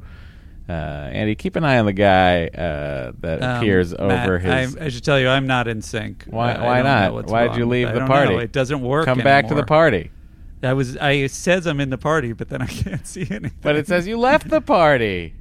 Uh, 0.74 1.10
Andy, 1.12 1.36
keep 1.36 1.56
an 1.56 1.64
eye 1.64 1.78
on 1.78 1.86
the 1.86 1.94
guy 1.94 2.48
uh, 2.48 3.12
that 3.20 3.44
Um, 3.44 3.58
appears 3.58 3.92
Matt, 3.92 4.28
over 4.28 4.40
his. 4.40 4.76
I, 4.78 4.86
I 4.86 4.90
should 4.90 5.04
tell 5.04 5.20
you, 5.20 5.28
I'm 5.28 5.46
not 5.46 5.68
in 5.68 5.82
sync. 5.82 6.24
Why? 6.26 6.58
Why 6.58 6.82
not? 6.82 7.14
what's 7.14 7.32
Why'd 7.32 7.56
you 7.56 7.66
leave 7.66 7.88
I 7.90 7.92
the 7.94 8.00
don't 8.00 8.08
party? 8.08 8.34
know. 8.34 8.40
It 8.40 8.52
doesn't 8.52 8.82
work. 8.82 9.06
Come 9.06 9.20
back 9.20 9.48
to 9.50 9.54
the 9.56 9.64
party. 9.66 10.10
I 10.64 10.74
was. 10.74 10.96
I 10.98 11.12
it 11.12 11.32
says 11.32 11.68
I'm 11.68 11.80
in 11.80 11.90
the 11.90 11.98
party, 11.98 12.34
but 12.34 12.50
then 12.50 12.62
I 12.62 12.66
can't 12.84 13.06
see 13.06 13.28
anything. 13.30 13.52
But 13.62 13.76
it 13.76 13.86
says 13.88 14.08
you 14.08 14.18
left 14.18 14.50
the 14.50 14.62
party. 14.62 15.34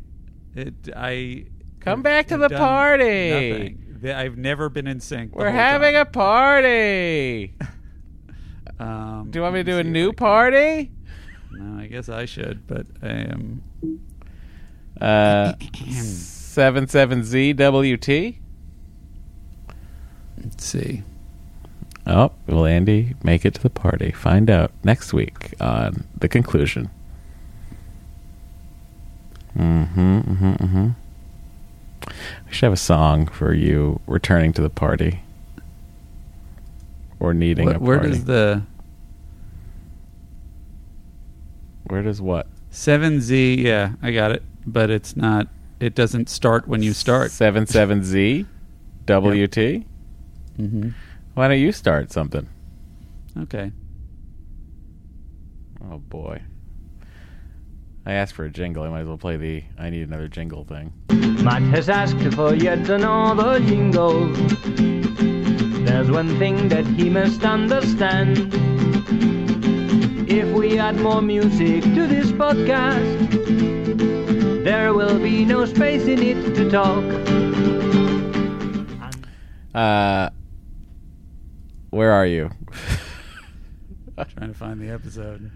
It. 0.55 0.75
I. 0.95 1.47
Come 1.81 2.03
back 2.03 2.27
to 2.29 2.37
the 2.37 2.49
party. 2.49 3.31
Nothing. 4.01 4.11
I've 4.11 4.37
never 4.37 4.69
been 4.69 4.87
in 4.89 5.01
sync. 5.01 5.35
We're 5.35 5.51
having 5.51 5.93
time. 5.95 6.03
a 6.03 6.05
party. 6.11 7.55
Um, 8.79 9.29
Do 9.31 9.39
you 9.39 9.43
want 9.45 9.55
me 9.55 9.61
to 9.63 9.71
do 9.71 9.79
a 9.79 9.85
new 9.85 10.13
party? 10.13 10.91
No, 11.53 11.81
I 11.81 11.87
guess 11.87 12.09
I 12.09 12.25
should, 12.25 12.67
but 12.67 12.87
I 13.01 13.09
am. 13.11 13.63
Uh, 15.01 15.55
seven 15.91 16.87
seven 16.87 17.23
ZWT. 17.23 18.37
Let's 20.43 20.65
see. 20.65 21.03
Oh, 22.07 22.33
will 22.47 22.67
Andy 22.67 23.15
make 23.23 23.45
it 23.45 23.55
to 23.55 23.63
the 23.63 23.71
party? 23.71 24.11
Find 24.11 24.51
out 24.51 24.73
next 24.85 25.13
week 25.13 25.55
on 25.61 26.05
the 26.19 26.29
conclusion. 26.29 26.91
Mm-hmm. 29.57 30.19
Mm-hmm. 30.19 30.53
Mm-hmm. 30.55 30.89
We 32.47 32.53
should 32.53 32.67
have 32.67 32.73
a 32.73 32.77
song 32.77 33.27
for 33.29 33.55
you 33.55 34.01
returning 34.07 34.53
to 34.55 34.63
the 34.63 34.71
party 34.71 35.21
or 37.21 37.33
needing 37.35 37.69
a 37.69 37.73
party. 37.73 37.85
where 37.85 38.01
does 38.01 38.25
the 38.25 38.63
Where 41.85 42.03
does 42.03 42.21
what? 42.21 42.47
seven 42.71 43.21
Z? 43.21 43.57
Yeah, 43.65 43.93
I 44.03 44.11
got 44.13 44.33
it, 44.33 44.43
but 44.67 44.91
it's 44.91 45.17
not. 45.17 45.49
It 45.81 45.95
doesn't 45.95 46.29
start 46.29 46.69
when 46.69 46.83
you 46.83 46.93
start. 46.93 47.31
Seven 47.31 47.67
seven 47.67 48.05
Z 48.05 48.47
WT. 49.07 49.85
Mm-hmm. 50.59 50.91
Why 51.35 51.49
don't 51.49 51.59
you 51.59 51.73
start 51.73 52.13
something? 52.13 52.49
Okay. 53.39 53.73
Oh 55.91 55.99
boy. 55.99 56.43
I 58.05 58.13
asked 58.13 58.35
for 58.35 58.45
a 58.45 58.51
jingle. 58.51 58.83
I 58.83 58.89
might 58.91 59.01
as 59.01 59.07
well 59.09 59.17
play 59.17 59.37
the 59.37 59.65
I 59.79 59.91
need 59.91 60.03
another 60.03 60.29
jingle 60.29 60.65
thing. 60.65 60.93
Matt 61.43 61.63
has 61.63 61.89
asked 61.89 62.35
for 62.35 62.55
yet 62.55 62.89
another 62.89 63.61
jingle. 63.61 64.27
There's 65.85 66.11
one 66.11 66.39
thing 66.39 66.69
that 66.69 66.87
he 66.87 67.11
must 67.11 67.45
understand. 67.45 68.53
If 70.29 70.49
we 70.53 70.79
add 70.79 70.97
more 70.97 71.23
music 71.23 71.83
to 71.83 72.07
this 72.07 72.33
podcast, 72.33 73.31
there 74.65 74.95
will 74.95 75.19
be 75.19 75.45
no 75.45 75.65
space 75.65 76.05
in 76.07 76.23
it 76.23 76.55
to 76.55 76.71
talk. 76.71 77.05
Uh 79.75 80.31
where 81.91 82.13
are 82.13 82.27
you? 82.27 82.51
Trying 84.17 84.49
to 84.53 84.55
find 84.55 84.81
the 84.81 84.89
episode. 84.91 85.51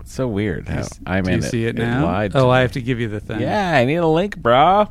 It's 0.00 0.12
so 0.12 0.28
weird 0.28 0.66
Do 0.66 0.72
you 0.72 0.76
how 0.76 0.84
s- 0.84 1.00
I'm 1.06 1.24
do 1.24 1.30
in 1.30 1.36
you 1.36 1.42
see 1.42 1.64
it 1.66 1.78
It 1.78 1.82
now? 1.82 2.04
lied 2.06 2.32
to 2.32 2.38
Oh, 2.38 2.50
I 2.50 2.58
me. 2.58 2.62
have 2.62 2.72
to 2.72 2.82
give 2.82 3.00
you 3.00 3.08
the 3.08 3.20
thing. 3.20 3.40
Yeah, 3.40 3.72
I 3.76 3.84
need 3.84 3.96
a 3.96 4.06
link, 4.06 4.36
brah. 4.38 4.90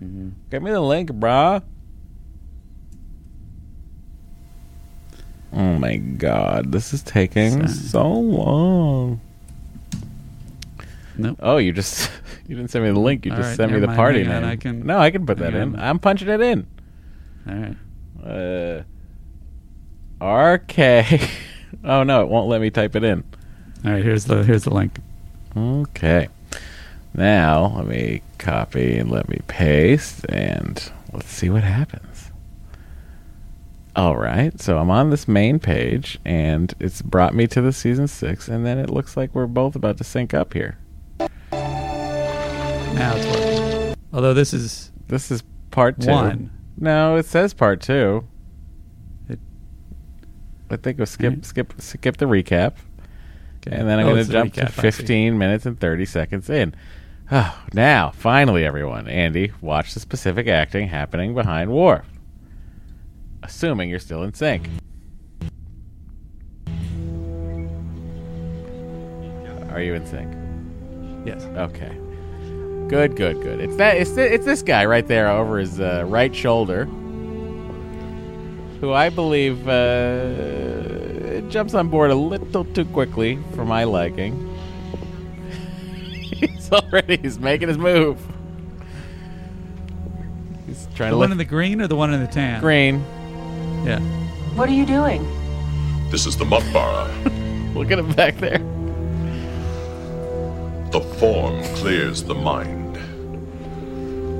Give 0.00 0.62
me 0.62 0.70
the 0.70 0.80
link, 0.80 1.10
brah. 1.10 1.62
Oh 5.52 5.78
my 5.78 5.96
god, 5.96 6.70
this 6.72 6.92
is 6.94 7.02
taking 7.02 7.66
so 7.68 8.08
long. 8.08 9.20
Nope. 11.18 11.38
Oh, 11.40 11.56
you 11.58 11.72
just 11.72 12.10
you 12.46 12.56
didn't 12.56 12.70
send 12.70 12.84
me 12.84 12.90
the 12.92 12.98
link. 13.00 13.26
You 13.26 13.32
All 13.32 13.38
just 13.38 13.48
right, 13.50 13.56
sent 13.56 13.72
me 13.72 13.80
the 13.80 13.86
mind. 13.88 13.96
party 13.96 14.22
name. 14.24 14.44
I 14.44 14.56
can- 14.56 14.86
no, 14.86 14.98
I 14.98 15.10
can 15.10 15.26
put 15.26 15.38
that 15.38 15.54
in. 15.54 15.76
I'm 15.78 15.98
punching 15.98 16.28
it 16.28 16.40
in. 16.40 16.66
All 17.48 17.54
right. 17.54 17.76
Uh, 18.24 18.82
RK. 20.24 20.78
oh 21.84 22.02
no, 22.04 22.22
it 22.22 22.28
won't 22.28 22.48
let 22.48 22.60
me 22.60 22.70
type 22.70 22.94
it 22.96 23.04
in. 23.04 23.24
All 23.84 23.92
right. 23.92 24.04
Here's 24.04 24.24
the 24.26 24.44
here's 24.44 24.64
the 24.64 24.74
link. 24.74 24.98
Okay. 25.56 26.28
Now 27.12 27.72
let 27.76 27.86
me 27.86 28.22
copy 28.38 28.96
and 28.96 29.10
let 29.10 29.28
me 29.28 29.40
paste 29.48 30.24
and 30.28 30.90
let's 31.12 31.28
see 31.28 31.50
what 31.50 31.64
happens. 31.64 32.06
All 33.96 34.16
right, 34.16 34.58
so 34.60 34.78
I'm 34.78 34.90
on 34.90 35.10
this 35.10 35.26
main 35.26 35.58
page 35.58 36.18
and 36.24 36.72
it's 36.78 37.02
brought 37.02 37.34
me 37.34 37.46
to 37.48 37.60
the 37.60 37.72
season 37.72 38.06
six, 38.06 38.46
and 38.48 38.64
then 38.64 38.78
it 38.78 38.88
looks 38.88 39.16
like 39.16 39.34
we're 39.34 39.46
both 39.48 39.74
about 39.74 39.98
to 39.98 40.04
sync 40.04 40.32
up 40.32 40.54
here. 40.54 40.78
Now 41.50 43.16
it's 43.16 43.26
working. 43.26 43.96
Although 44.12 44.34
this 44.34 44.52
is 44.54 44.92
This 45.08 45.30
is 45.30 45.42
part 45.70 46.00
two. 46.00 46.10
One. 46.10 46.50
No, 46.76 47.16
it 47.16 47.26
says 47.26 47.52
part 47.52 47.80
two. 47.80 48.26
I 50.72 50.76
think 50.76 50.98
we'll 50.98 51.06
skip 51.06 51.34
hmm. 51.34 51.42
skip 51.42 51.74
skip 51.78 52.16
the 52.18 52.26
recap, 52.26 52.74
and 53.66 53.88
then 53.88 53.98
I'm 53.98 54.06
Oh, 54.06 54.10
going 54.10 54.20
it's 54.20 54.28
to 54.28 54.32
the 54.32 54.38
jump 54.38 54.54
recap, 54.54 54.72
to 54.74 54.86
I 54.86 54.90
see. 54.90 55.02
15 55.02 55.36
minutes 55.36 55.66
and 55.66 55.78
30 55.80 56.04
seconds 56.04 56.48
in. 56.48 56.74
Oh, 57.32 57.60
now 57.72 58.10
finally, 58.12 58.64
everyone, 58.64 59.08
Andy, 59.08 59.50
watch 59.60 59.94
the 59.94 60.00
specific 60.00 60.46
acting 60.46 60.86
happening 60.88 61.34
behind 61.34 61.72
Worf. 61.72 62.06
Assuming 63.42 63.88
you're 63.90 63.98
still 63.98 64.22
in 64.22 64.34
sync. 64.34 64.68
Are 69.70 69.80
you 69.80 69.94
in 69.94 70.04
sync? 70.06 70.34
Yes. 71.26 71.44
Okay. 71.56 71.96
Good, 72.88 73.14
good, 73.16 73.40
good. 73.42 73.60
It's 73.60 73.76
that. 73.76 73.96
It's 73.96 74.10
th- 74.14 74.32
it's 74.32 74.44
this 74.44 74.62
guy 74.62 74.84
right 74.84 75.06
there 75.06 75.28
over 75.28 75.58
his 75.58 75.78
uh, 75.78 76.04
right 76.08 76.34
shoulder, 76.34 76.86
who 78.80 78.92
I 78.92 79.10
believe 79.10 79.68
uh, 79.68 81.40
jumps 81.48 81.74
on 81.74 81.88
board 81.88 82.10
a 82.10 82.14
little 82.16 82.64
too 82.64 82.84
quickly 82.86 83.38
for 83.54 83.64
my 83.64 83.84
liking. 83.84 84.48
he's 86.20 86.72
already 86.72 87.16
he's 87.18 87.38
making 87.38 87.68
his 87.68 87.78
move. 87.78 88.18
He's 90.66 90.88
trying 90.96 91.10
The 91.10 91.14
to 91.14 91.18
one 91.18 91.20
lift 91.20 91.32
in 91.32 91.38
the 91.38 91.44
green 91.44 91.80
or 91.80 91.86
the 91.86 91.96
one 91.96 92.12
in 92.12 92.20
the 92.20 92.26
tan? 92.26 92.60
green. 92.60 93.04
Yeah. 93.84 94.00
What 94.54 94.68
are 94.68 94.72
you 94.72 94.86
doing? 94.86 95.22
This 96.10 96.26
is 96.26 96.36
the 96.36 96.44
Mok'bara. 96.44 97.74
Look 97.74 97.90
at 97.90 97.98
him 97.98 98.12
back 98.12 98.36
there. 98.38 98.58
The 100.90 101.00
form 101.18 101.62
clears 101.76 102.24
the 102.24 102.34
mind. 102.34 102.96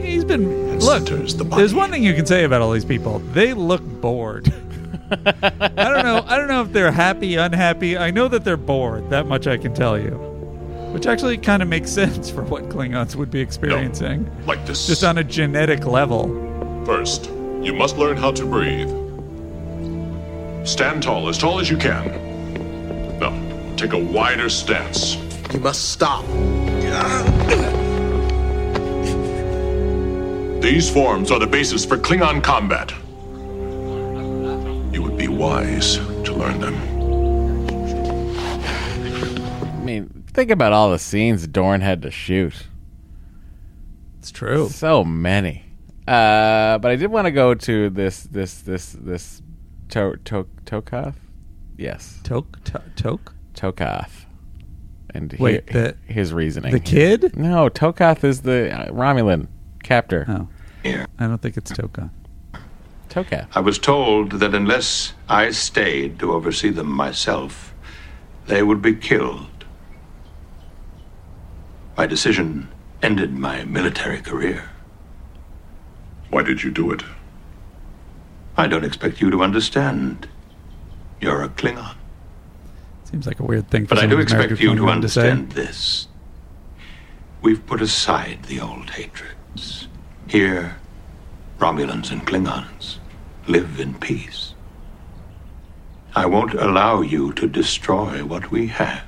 He's 0.03 0.24
been 0.24 0.80
look. 0.80 1.05
There's 1.05 1.74
one 1.74 1.91
thing 1.91 2.03
you 2.03 2.14
can 2.14 2.26
say 2.26 2.45
about 2.45 2.61
all 2.61 2.72
these 2.72 2.84
people. 2.84 3.20
They 3.20 3.55
look 3.55 3.82
bored. 3.82 4.53
I 5.12 5.70
don't 5.74 6.05
know. 6.05 6.24
I 6.26 6.36
don't 6.36 6.49
know 6.49 6.62
if 6.62 6.72
they're 6.72 6.91
happy, 6.91 7.36
unhappy. 7.36 7.97
I 7.97 8.11
know 8.11 8.26
that 8.28 8.45
they're 8.45 8.57
bored. 8.57 9.11
That 9.11 9.26
much 9.26 9.47
I 9.47 9.57
can 9.57 9.72
tell 9.74 9.99
you. 9.99 10.11
Which 10.93 11.07
actually 11.07 11.38
kind 11.38 11.62
of 11.62 11.68
makes 11.68 11.91
sense 12.01 12.30
for 12.30 12.43
what 12.43 12.68
Klingons 12.68 13.14
would 13.14 13.30
be 13.30 13.41
experiencing. 13.41 14.28
Like 14.47 14.66
this. 14.66 14.86
Just 14.88 15.05
on 15.05 15.18
a 15.18 15.24
genetic 15.24 15.86
level. 15.86 16.28
First, 16.84 17.26
you 17.61 17.72
must 17.72 17.97
learn 17.97 18.16
how 18.16 18.32
to 18.32 18.45
breathe. 18.45 18.91
Stand 20.64 21.02
tall, 21.02 21.28
as 21.28 21.38
tall 21.38 21.58
as 21.58 21.70
you 21.70 21.76
can. 21.76 23.18
Now, 23.18 23.76
take 23.76 23.92
a 23.92 23.98
wider 23.98 24.48
stance. 24.48 25.16
You 25.52 25.61
must 25.61 25.90
stop. 25.90 26.24
These 30.61 30.90
forms 30.90 31.30
are 31.30 31.38
the 31.38 31.46
basis 31.46 31.86
for 31.86 31.96
Klingon 31.96 32.42
combat. 32.42 32.92
You 34.92 35.02
would 35.02 35.16
be 35.16 35.28
wise 35.28 35.96
to 35.96 36.34
learn 36.34 36.61
them. 36.61 36.74
I 39.62 39.82
mean, 39.82 40.24
think 40.34 40.50
about 40.50 40.72
all 40.72 40.90
the 40.90 40.98
scenes 40.98 41.46
Dorn 41.46 41.80
had 41.80 42.02
to 42.02 42.11
shoot. 42.11 42.66
It's 44.18 44.30
true. 44.30 44.68
So 44.68 45.02
many. 45.02 45.64
Uh, 46.06 46.76
but 46.78 46.90
I 46.90 46.96
did 46.96 47.11
want 47.11 47.24
to 47.24 47.30
go 47.30 47.54
to 47.54 47.88
this 47.88 48.24
this 48.24 48.61
this 48.61 48.94
this 49.00 49.40
to, 49.91 50.18
to, 50.24 50.47
Tokath. 50.64 51.14
Yes. 51.76 52.20
Tok 52.22 52.62
to, 52.64 52.82
Tok. 52.97 53.34
Tokath. 53.55 54.26
And 55.12 55.34
Wait, 55.38 55.64
he- 55.68 55.72
the- 55.72 55.97
his 56.07 56.32
reasoning. 56.32 56.72
the 56.72 56.80
kid? 56.80 57.36
No, 57.36 57.68
Tokath 57.68 58.22
is 58.24 58.43
the 58.43 58.70
uh, 58.72 58.91
Romulan 58.93 59.49
captor. 59.82 60.24
Oh. 60.28 60.49
I 60.84 61.26
don't 61.26 61.43
think 61.43 61.57
it's 61.57 61.70
Toka. 61.72 62.11
Tokath. 63.11 63.49
I 63.55 63.61
was 63.61 63.78
told 63.78 64.32
that 64.32 64.55
unless 64.55 65.12
I 65.28 65.51
stayed 65.51 66.18
to 66.20 66.32
oversee 66.32 66.70
them 66.70 66.86
myself, 66.91 67.74
they 68.47 68.62
would 68.62 68.80
be 68.80 68.95
killed. 68.95 69.64
My 71.97 72.07
decision 72.07 72.68
ended 73.03 73.36
my 73.36 73.64
military 73.64 74.20
career. 74.20 74.70
Why 76.30 76.43
did 76.45 76.62
you 76.62 76.70
do 76.70 76.93
it? 76.93 77.03
I 78.61 78.66
don't 78.66 78.84
expect 78.84 79.22
you 79.22 79.30
to 79.30 79.42
understand. 79.42 80.28
You're 81.18 81.42
a 81.42 81.48
Klingon. 81.48 81.94
Seems 83.04 83.26
like 83.26 83.40
a 83.40 83.42
weird 83.42 83.70
thing 83.70 83.86
for 83.86 83.94
But 83.94 84.04
I 84.04 84.06
do 84.06 84.11
someone 84.11 84.20
who's 84.20 84.32
married 84.32 84.52
expect 84.52 84.61
you 84.61 84.74
to 84.74 84.82
Klingon 84.82 84.86
say. 85.08 85.30
understand 85.30 85.52
this. 85.52 86.08
We've 87.40 87.64
put 87.64 87.80
aside 87.80 88.42
the 88.42 88.61
old 88.61 88.90
hatreds. 88.90 89.88
Here, 90.26 90.76
Romulans 91.58 92.11
and 92.12 92.26
Klingons 92.26 92.98
live 93.46 93.80
in 93.80 93.94
peace. 93.94 94.52
I 96.14 96.26
won't 96.26 96.52
allow 96.52 97.00
you 97.00 97.32
to 97.32 97.48
destroy 97.48 98.22
what 98.26 98.50
we 98.50 98.66
have. 98.66 99.04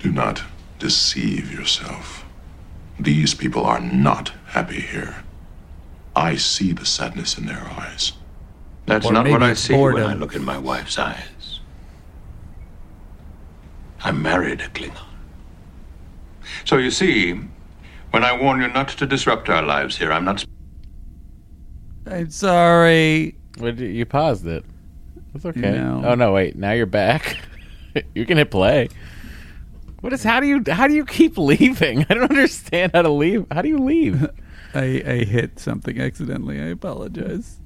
Do 0.00 0.12
not 0.12 0.42
deceive 0.78 1.50
yourself. 1.50 2.21
These 3.00 3.34
people 3.34 3.64
are 3.64 3.80
not 3.80 4.30
happy 4.46 4.80
here. 4.80 5.24
I 6.14 6.36
see 6.36 6.72
the 6.72 6.86
sadness 6.86 7.38
in 7.38 7.46
their 7.46 7.66
eyes. 7.78 8.12
That's 8.86 9.06
Or 9.06 9.12
not 9.12 9.28
what 9.28 9.42
I 9.42 9.52
it's 9.52 9.60
see 9.60 9.76
when 9.76 10.02
I 10.02 10.14
look 10.14 10.34
in 10.34 10.44
my 10.44 10.58
wife's 10.58 10.98
eyes. 10.98 11.60
I 14.04 14.10
married 14.10 14.60
a 14.60 14.68
Klingon. 14.68 15.06
So 16.64 16.76
you 16.76 16.90
see, 16.90 17.38
when 18.10 18.24
I 18.24 18.36
warn 18.38 18.60
you 18.60 18.68
not 18.68 18.88
to 18.88 19.06
disrupt 19.06 19.48
our 19.48 19.62
lives 19.62 19.96
here, 19.96 20.12
I'm 20.12 20.24
not. 20.24 20.44
I'm 22.06 22.30
sorry. 22.30 23.36
What 23.58 23.76
did 23.76 23.80
you, 23.80 23.88
you 23.88 24.06
paused 24.06 24.46
it? 24.46 24.64
That's 25.32 25.46
okay. 25.46 25.60
No. 25.60 26.02
Oh 26.04 26.14
no, 26.14 26.32
wait. 26.32 26.56
Now 26.56 26.72
you're 26.72 26.86
back. 26.86 27.38
you 28.14 28.26
can 28.26 28.38
hit 28.38 28.50
play. 28.50 28.88
What 30.02 30.12
is? 30.12 30.24
How 30.24 30.40
do 30.40 30.46
you? 30.46 30.62
How 30.68 30.88
do 30.88 30.94
you 30.94 31.06
keep 31.06 31.38
leaving? 31.38 32.04
I 32.10 32.14
don't 32.14 32.30
understand 32.30 32.92
how 32.92 33.02
to 33.02 33.08
leave. 33.08 33.46
How 33.50 33.62
do 33.62 33.68
you 33.68 33.78
leave? 33.78 34.28
I, 34.74 35.02
I 35.06 35.24
hit 35.24 35.58
something 35.58 36.00
accidentally. 36.00 36.60
I 36.60 36.66
apologize. 36.66 37.60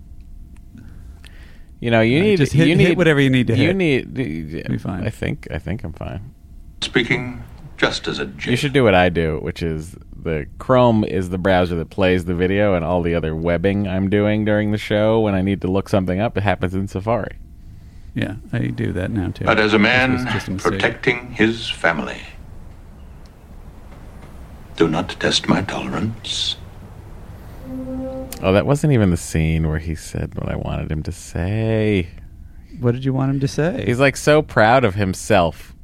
You 1.81 1.91
know, 1.91 2.03
you 2.03 2.21
need 2.21 2.37
just 2.37 2.53
hit- 2.53 2.69
you 2.69 2.77
hit 2.77 2.89
need 2.89 2.99
whatever 2.99 3.21
you 3.21 3.31
need 3.31 3.47
to 3.47 3.55
hit. 3.55 3.63
You 3.63 3.69
hit. 3.69 3.77
need. 3.77 4.15
Be 4.69 4.79
fine. 4.79 5.05
I 5.05 5.11
think. 5.11 5.49
I 5.51 5.59
think 5.59 5.83
I'm 5.83 5.95
fine. 5.95 6.35
Speaking 6.83 7.43
just 7.79 8.07
as 8.07 8.19
a 8.19 8.27
joke. 8.27 8.51
You 8.51 8.57
should 8.57 8.75
do 8.75 8.85
what 8.85 8.95
I 8.95 9.09
do, 9.09 9.39
which 9.41 9.63
is 9.63 9.97
the 10.15 10.47
Chrome 10.59 11.05
is 11.05 11.31
the 11.31 11.39
browser 11.39 11.75
that 11.77 11.89
plays 11.89 12.27
the 12.27 12.35
video, 12.35 12.75
and 12.75 12.85
all 12.85 13.01
the 13.01 13.15
other 13.15 13.35
webbing 13.35 13.89
I'm 13.89 14.11
doing 14.11 14.45
during 14.45 14.73
the 14.73 14.79
show 14.79 15.21
when 15.21 15.35
I 15.35 15.41
need 15.41 15.63
to 15.63 15.69
look 15.69 15.89
something 15.89 16.21
up, 16.21 16.37
it 16.37 16.43
happens 16.43 16.75
in 16.75 16.87
Safari. 16.87 17.39
Yeah, 18.17 18.37
I 18.51 18.69
do 18.69 18.93
that 18.93 19.11
now 19.11 19.29
too. 19.29 19.45
But 19.45 19.61
as 19.61 19.75
a 19.75 19.79
man 19.79 20.27
a 20.27 20.41
protecting 20.57 21.33
his 21.33 21.69
family, 21.69 22.23
do 24.77 24.89
not 24.89 25.11
test 25.21 25.49
my 25.49 25.61
tolerance. 25.61 26.57
Oh, 28.43 28.55
that 28.55 28.65
wasn't 28.65 28.95
even 28.95 29.11
the 29.11 29.19
scene 29.19 29.69
where 29.69 29.79
he 29.79 29.95
said 29.95 30.35
what 30.35 30.49
I 30.49 30.57
wanted 30.57 30.91
him 30.91 31.03
to 31.03 31.13
say. 31.13 32.09
What 32.81 32.93
did 32.93 33.05
you 33.05 33.13
want 33.13 33.33
him 33.33 33.41
to 33.41 33.49
say? 33.49 33.85
He's 33.85 34.01
like 34.01 34.17
so 34.17 34.41
proud 34.41 34.83
of 34.83 34.95
himself 34.95 35.75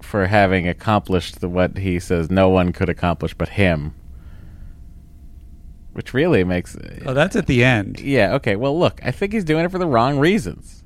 for 0.00 0.26
having 0.26 0.66
accomplished 0.66 1.40
the, 1.40 1.48
what 1.48 1.78
he 1.78 2.00
says 2.00 2.32
no 2.32 2.48
one 2.48 2.72
could 2.72 2.88
accomplish 2.88 3.32
but 3.32 3.50
him. 3.50 3.94
Which 5.92 6.14
really 6.14 6.44
makes 6.44 6.76
Oh, 7.04 7.14
that's 7.14 7.34
at 7.34 7.46
the 7.46 7.64
end. 7.64 8.00
Yeah, 8.00 8.34
okay. 8.34 8.56
Well, 8.56 8.78
look, 8.78 9.00
I 9.04 9.10
think 9.10 9.32
he's 9.32 9.44
doing 9.44 9.64
it 9.64 9.70
for 9.70 9.78
the 9.78 9.86
wrong 9.86 10.18
reasons. 10.18 10.84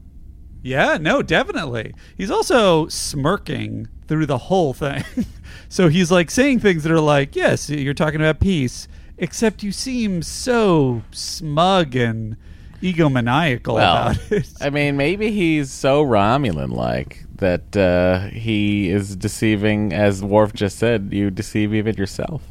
Yeah, 0.62 0.96
no, 0.98 1.20
definitely. 1.20 1.94
He's 2.16 2.30
also 2.30 2.88
smirking 2.88 3.88
through 4.09 4.24
the 4.26 4.38
whole 4.38 4.72
thing. 4.72 5.05
so 5.68 5.88
he's 5.88 6.11
like 6.11 6.30
saying 6.30 6.61
things 6.61 6.84
that 6.84 6.92
are 6.92 7.00
like, 7.00 7.36
yes, 7.36 7.68
you're 7.68 7.92
talking 7.92 8.20
about 8.20 8.40
peace, 8.40 8.88
except 9.18 9.62
you 9.62 9.72
seem 9.72 10.22
so 10.22 11.02
smug 11.11 11.94
and 11.94 12.38
egomaniacal 12.80 13.74
well, 13.74 14.09
about 14.09 14.32
it. 14.32 14.50
I 14.61 14.70
mean, 14.70 14.96
maybe 14.96 15.30
he's 15.30 15.70
so 15.70 16.02
Romulan 16.02 16.72
like 16.72 17.24
that 17.36 17.76
uh, 17.76 18.28
he 18.28 18.88
is 18.88 19.16
deceiving, 19.16 19.92
as 19.92 20.22
Worf 20.22 20.55
just 20.55 20.78
said, 20.78 21.11
you 21.12 21.30
deceive 21.30 21.74
even 21.74 21.94
yourself. 21.96 22.42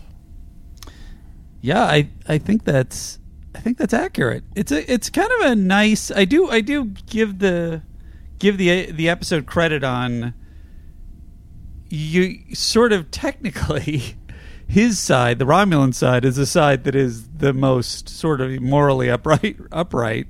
Yeah, 1.64 1.84
I 1.86 2.09
I 2.28 2.39
think 2.39 2.66
that's 2.66 3.20
I 3.55 3.59
think 3.59 3.78
that's 3.78 3.93
accurate. 3.93 4.43
It's 4.53 4.74
a 4.74 4.91
it's 4.91 5.09
kind 5.09 5.32
of 5.39 5.51
a 5.51 5.55
nice. 5.55 6.11
I 6.11 6.26
do 6.26 6.49
I 6.49 6.59
do 6.59 6.88
give 7.09 7.39
the 7.39 7.82
give 8.38 8.57
the 8.57 8.91
the 8.91 9.07
episode 9.07 9.45
credit 9.45 9.82
on 9.82 10.34
you 11.89 12.53
sort 12.53 12.91
of 12.91 13.11
technically 13.11 14.18
his 14.68 14.99
side, 14.99 15.39
the 15.39 15.45
Romulan 15.45 15.93
side, 15.93 16.26
is 16.26 16.36
the 16.36 16.45
side 16.45 16.84
that 16.84 16.95
is 16.95 17.30
the 17.30 17.53
most 17.53 18.09
sort 18.09 18.41
of 18.41 18.59
morally 18.59 19.09
upright 19.09 19.55
upright. 19.72 20.28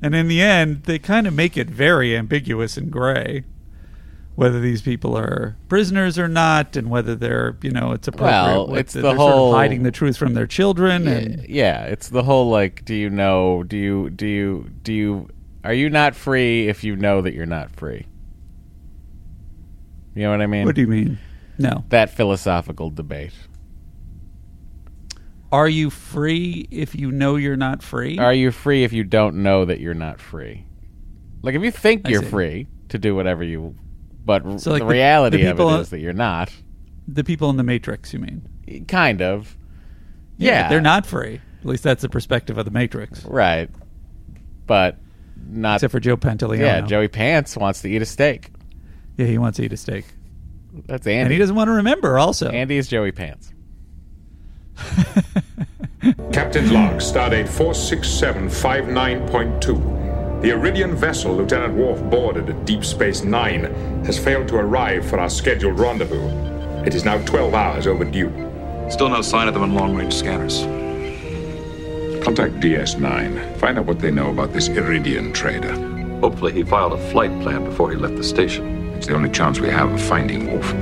And 0.00 0.14
in 0.14 0.28
the 0.28 0.40
end, 0.40 0.84
they 0.84 1.00
kind 1.00 1.26
of 1.26 1.34
make 1.34 1.56
it 1.56 1.70
very 1.70 2.16
ambiguous 2.16 2.76
and 2.76 2.88
gray. 2.88 3.42
Whether 4.34 4.60
these 4.60 4.80
people 4.82 5.16
are 5.16 5.56
prisoners 5.68 6.18
or 6.18 6.28
not, 6.28 6.76
and 6.76 6.88
whether 6.90 7.14
they're 7.14 7.56
you 7.62 7.70
know 7.70 7.92
it's 7.92 8.08
appropriate. 8.08 8.66
Well, 8.68 8.74
it's 8.74 8.92
that 8.94 9.00
the 9.02 9.08
they're 9.08 9.16
sort 9.16 9.32
of 9.32 9.38
whole- 9.38 9.54
hiding 9.54 9.82
the 9.82 9.90
truth 9.90 10.16
from 10.16 10.34
their 10.34 10.46
children, 10.46 11.06
and 11.06 11.46
yeah, 11.48 11.84
it's 11.84 12.08
the 12.08 12.22
whole 12.22 12.48
like, 12.50 12.84
do 12.84 12.94
you 12.94 13.10
know? 13.10 13.62
Do 13.62 13.76
you 13.76 14.10
do 14.10 14.26
you 14.26 14.70
do 14.82 14.92
you? 14.92 15.28
Are 15.64 15.74
you 15.74 15.88
not 15.90 16.14
free 16.16 16.68
if 16.68 16.82
you 16.82 16.96
know 16.96 17.20
that 17.22 17.34
you're 17.34 17.46
not 17.46 17.70
free? 17.70 18.06
You 20.14 20.22
know 20.22 20.30
what 20.30 20.40
I 20.42 20.46
mean? 20.46 20.66
what 20.66 20.74
do 20.74 20.80
you 20.80 20.86
mean? 20.88 21.18
No, 21.58 21.84
that 21.90 22.10
philosophical 22.10 22.90
debate. 22.90 23.32
are 25.52 25.68
you 25.68 25.90
free 25.90 26.66
if 26.70 26.94
you 26.94 27.12
know 27.12 27.36
you're 27.36 27.56
not 27.56 27.82
free? 27.82 28.18
Are 28.18 28.32
you 28.32 28.50
free 28.50 28.84
if 28.84 28.92
you 28.92 29.04
don't 29.04 29.42
know 29.42 29.64
that 29.66 29.78
you're 29.80 29.94
not 29.94 30.18
free? 30.20 30.64
Like 31.42 31.54
if 31.54 31.62
you 31.62 31.70
think 31.70 32.02
I 32.06 32.10
you're 32.10 32.22
see. 32.22 32.28
free 32.30 32.66
to 32.88 32.98
do 32.98 33.14
whatever 33.14 33.44
you, 33.44 33.74
but 34.24 34.60
So, 34.60 34.70
like, 34.72 34.80
the 34.80 34.86
the- 34.86 34.92
reality 34.92 35.36
the 35.38 35.46
of 35.50 35.56
people- 35.56 35.74
it 35.76 35.80
is 35.80 35.88
that 35.90 35.98
you're 36.00 36.12
not. 36.12 36.52
the 37.08 37.24
people 37.24 37.50
in 37.50 37.56
the 37.56 37.62
Matrix, 37.64 38.12
you 38.12 38.18
mean? 38.20 38.42
Kind 38.88 39.20
of. 39.22 39.56
Yeah, 40.38 40.62
Yeah, 40.62 40.68
they're 40.68 40.80
not 40.80 41.04
free. 41.06 41.40
At 41.60 41.66
least 41.66 41.82
that's 41.84 42.02
the 42.02 42.08
perspective 42.08 42.58
of 42.58 42.64
the 42.64 42.70
Matrix. 42.70 43.24
right, 43.24 43.68
but 44.66 44.98
not 45.50 45.76
Except 45.76 45.90
for 45.92 46.00
Joe 46.00 46.16
Pantoliano. 46.16 46.58
Yeah, 46.60 46.80
Joey 46.82 47.08
Pants 47.08 47.56
wants 47.56 47.82
to 47.82 47.88
eat 47.88 48.02
a 48.02 48.06
steak. 48.06 48.50
Yeah, 49.16 49.26
he 49.26 49.38
wants 49.38 49.56
to 49.58 49.64
eat 49.64 49.72
a 49.72 49.76
steak. 49.76 50.04
That's 50.86 51.06
Andy. 51.06 51.20
And 51.22 51.32
he 51.32 51.38
doesn't 51.38 51.54
want 51.56 51.68
to 51.68 51.72
remember 51.72 52.18
also. 52.18 52.48
Andy 52.50 52.76
is 52.78 52.88
Joey 52.88 53.12
Pants. 53.12 53.52
Captain's 56.32 56.72
log, 56.72 56.96
stardate 57.00 57.46
46759.2. 57.48 60.01
The 60.42 60.50
Iridian 60.50 60.96
vessel 60.96 61.36
Lieutenant 61.36 61.74
Worf 61.74 62.02
boarded 62.10 62.50
at 62.50 62.64
Deep 62.64 62.84
Space 62.84 63.22
Nine 63.22 63.62
has 64.04 64.18
failed 64.18 64.48
to 64.48 64.56
arrive 64.56 65.08
for 65.08 65.20
our 65.20 65.30
scheduled 65.30 65.78
rendezvous. 65.78 66.26
It 66.84 66.96
is 66.96 67.04
now 67.04 67.24
12 67.24 67.54
hours 67.54 67.86
overdue. 67.86 68.28
Still 68.90 69.08
no 69.08 69.22
sign 69.22 69.46
of 69.46 69.54
them 69.54 69.62
in 69.62 69.74
long 69.74 69.94
range 69.94 70.14
scanners. 70.14 70.62
Contact 72.24 72.54
DS9. 72.54 73.56
Find 73.58 73.78
out 73.78 73.86
what 73.86 74.00
they 74.00 74.10
know 74.10 74.30
about 74.30 74.52
this 74.52 74.68
Iridian 74.68 75.32
trader. 75.32 75.76
Hopefully, 76.18 76.52
he 76.52 76.64
filed 76.64 76.94
a 76.94 77.10
flight 77.12 77.30
plan 77.40 77.64
before 77.64 77.92
he 77.92 77.96
left 77.96 78.16
the 78.16 78.24
station. 78.24 78.88
It's 78.94 79.06
the 79.06 79.14
only 79.14 79.30
chance 79.30 79.60
we 79.60 79.68
have 79.68 79.92
of 79.92 80.02
finding 80.02 80.52
Worf. 80.52 80.74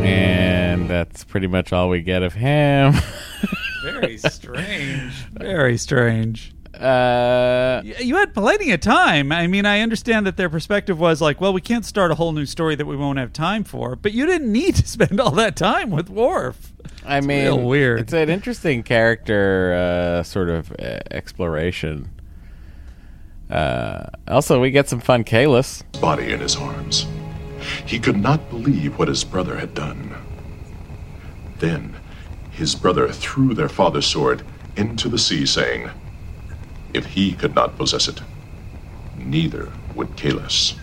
And 0.00 0.90
that's 0.90 1.22
pretty 1.22 1.46
much 1.46 1.72
all 1.72 1.90
we 1.90 2.02
get 2.02 2.24
of 2.24 2.34
him. 2.34 2.94
Very 3.84 4.18
strange. 4.18 5.12
Very 5.34 5.76
strange. 5.76 6.54
Uh, 6.78 7.82
you 7.84 8.16
had 8.16 8.32
plenty 8.34 8.70
of 8.70 8.80
time. 8.80 9.32
I 9.32 9.46
mean, 9.48 9.66
I 9.66 9.80
understand 9.80 10.26
that 10.26 10.36
their 10.36 10.48
perspective 10.48 10.98
was 10.98 11.20
like, 11.20 11.40
well, 11.40 11.52
we 11.52 11.60
can't 11.60 11.84
start 11.84 12.12
a 12.12 12.14
whole 12.14 12.32
new 12.32 12.46
story 12.46 12.76
that 12.76 12.86
we 12.86 12.96
won't 12.96 13.18
have 13.18 13.32
time 13.32 13.64
for, 13.64 13.96
but 13.96 14.12
you 14.12 14.26
didn't 14.26 14.52
need 14.52 14.76
to 14.76 14.86
spend 14.88 15.20
all 15.20 15.32
that 15.32 15.56
time 15.56 15.90
with 15.90 16.08
Worf. 16.08 16.72
I 17.04 17.18
It's 17.18 17.26
mean, 17.26 17.44
real 17.44 17.60
weird. 17.62 18.00
It's 18.00 18.12
an 18.12 18.28
interesting 18.28 18.82
character 18.82 19.74
uh, 19.74 20.22
sort 20.22 20.50
of 20.50 20.70
uh, 20.72 21.00
exploration. 21.10 22.10
Uh, 23.50 24.06
also, 24.28 24.60
we 24.60 24.70
get 24.70 24.88
some 24.88 25.00
fun 25.00 25.24
Kahless. 25.24 25.82
Body 26.00 26.32
in 26.32 26.40
his 26.40 26.54
arms. 26.56 27.06
He 27.86 27.98
could 27.98 28.16
not 28.16 28.50
believe 28.50 28.98
what 28.98 29.08
his 29.08 29.24
brother 29.24 29.56
had 29.56 29.74
done. 29.74 30.14
Then, 31.58 31.96
his 32.52 32.74
brother 32.74 33.10
threw 33.10 33.54
their 33.54 33.68
father's 33.68 34.06
sword 34.06 34.44
into 34.76 35.08
the 35.08 35.18
sea, 35.18 35.44
saying, 35.46 35.90
If 36.94 37.06
he 37.06 37.32
could 37.32 37.54
not 37.54 37.76
possess 37.76 38.08
it, 38.08 38.20
neither 39.16 39.72
would 39.94 40.16
Kahless. 40.16 40.74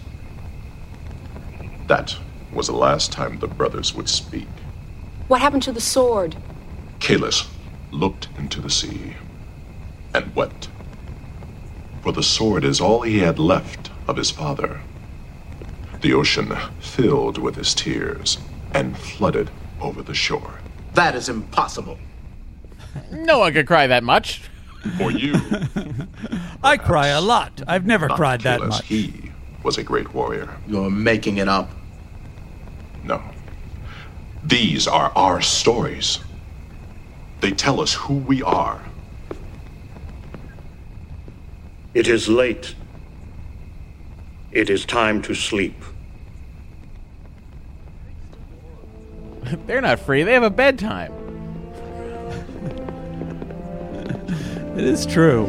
That 1.88 2.16
was 2.54 2.68
the 2.68 2.74
last 2.74 3.12
time 3.12 3.40
the 3.40 3.48
brothers 3.48 3.94
would 3.94 4.10
speak. 4.10 4.48
What 5.28 5.42
happened 5.42 5.64
to 5.64 5.72
the 5.72 5.82
sword? 5.82 6.36
Kahless 7.00 7.48
looked 7.92 8.28
into 8.38 8.62
the 8.62 8.70
sea 8.70 9.16
and 10.14 10.36
wept. 10.36 10.70
For 12.02 12.12
the 12.12 12.24
sword 12.24 12.64
is 12.64 12.80
all 12.80 13.02
he 13.02 13.20
had 13.20 13.40
left 13.40 13.90
of 14.08 14.18
his 14.18 14.32
father. 14.32 14.82
The 16.02 16.14
ocean 16.14 16.56
filled 16.80 17.38
with 17.38 17.56
his 17.56 17.74
tears 17.74 18.38
and 18.74 18.98
flooded 18.98 19.50
over 19.82 20.02
the 20.02 20.14
shore. 20.14 20.60
That 20.94 21.16
is 21.16 21.30
impossible. 21.30 21.98
No 23.12 23.40
one 23.40 23.54
could 23.54 23.68
cry 23.68 23.88
that 23.88 24.04
much. 24.04 24.42
For 24.98 25.12
you, 25.12 25.36
I 26.64 26.78
cry 26.78 27.08
a 27.08 27.22
lot. 27.22 27.62
I've 27.68 27.86
never 27.86 28.08
not 28.08 28.18
cried 28.18 28.42
that 28.42 28.62
much. 28.62 28.86
he 28.86 29.32
was 29.64 29.78
a 29.78 29.84
great 29.84 30.14
warrior. 30.14 30.50
You're 30.68 30.92
making 30.92 31.38
it 31.38 31.48
up. 31.48 31.72
No. 33.04 33.22
These 34.44 34.88
are 34.88 35.12
our 35.16 35.42
stories. 35.42 36.20
They 37.42 37.52
tell 37.52 37.82
us 37.82 37.94
who 37.94 38.16
we 38.16 38.44
are. 38.44 38.82
It 41.96 42.08
is 42.08 42.28
late. 42.28 42.76
It 44.52 44.70
is 44.70 44.86
time 44.86 45.22
to 45.24 45.34
sleep. 45.34 45.76
They're 49.66 49.82
not 49.82 50.00
free. 50.00 50.24
They 50.24 50.34
have 50.34 50.44
a 50.44 50.50
bedtime. 50.50 51.25
It 54.76 54.84
is 54.84 55.06
true. 55.06 55.46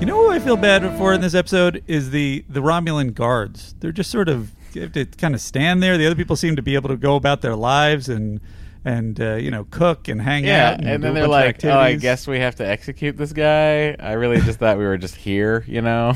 You 0.00 0.06
know 0.06 0.16
who 0.16 0.30
I 0.30 0.38
feel 0.38 0.56
bad 0.56 0.96
for 0.96 1.12
in 1.12 1.20
this 1.20 1.34
episode 1.34 1.82
is 1.88 2.10
the 2.10 2.44
the 2.48 2.60
Romulan 2.60 3.12
guards. 3.14 3.74
They're 3.80 3.90
just 3.92 4.10
sort 4.10 4.28
of 4.28 4.52
they 4.72 4.80
have 4.80 4.92
to 4.92 5.04
kind 5.06 5.34
of 5.34 5.40
stand 5.40 5.82
there. 5.82 5.98
The 5.98 6.06
other 6.06 6.14
people 6.14 6.36
seem 6.36 6.54
to 6.56 6.62
be 6.62 6.74
able 6.76 6.88
to 6.90 6.96
go 6.96 7.16
about 7.16 7.40
their 7.42 7.56
lives 7.56 8.08
and 8.08 8.40
and 8.84 9.20
uh, 9.20 9.34
you 9.34 9.50
know 9.50 9.64
cook 9.70 10.06
and 10.06 10.22
hang 10.22 10.44
Yeah, 10.44 10.70
out. 10.70 10.84
and, 10.84 11.02
do 11.02 11.08
then 11.08 11.14
they're 11.14 11.26
like, 11.26 11.64
"Oh, 11.64 11.76
I 11.76 11.96
guess 11.96 12.28
we 12.28 12.38
have 12.38 12.54
to 12.56 12.66
execute 12.66 13.16
this 13.16 13.32
guy." 13.32 13.96
I 13.98 14.12
really 14.12 14.40
just 14.40 14.60
thought 14.60 14.78
we 14.78 14.84
were 14.84 14.98
just 14.98 15.16
here, 15.16 15.64
you 15.66 15.80
know. 15.82 16.14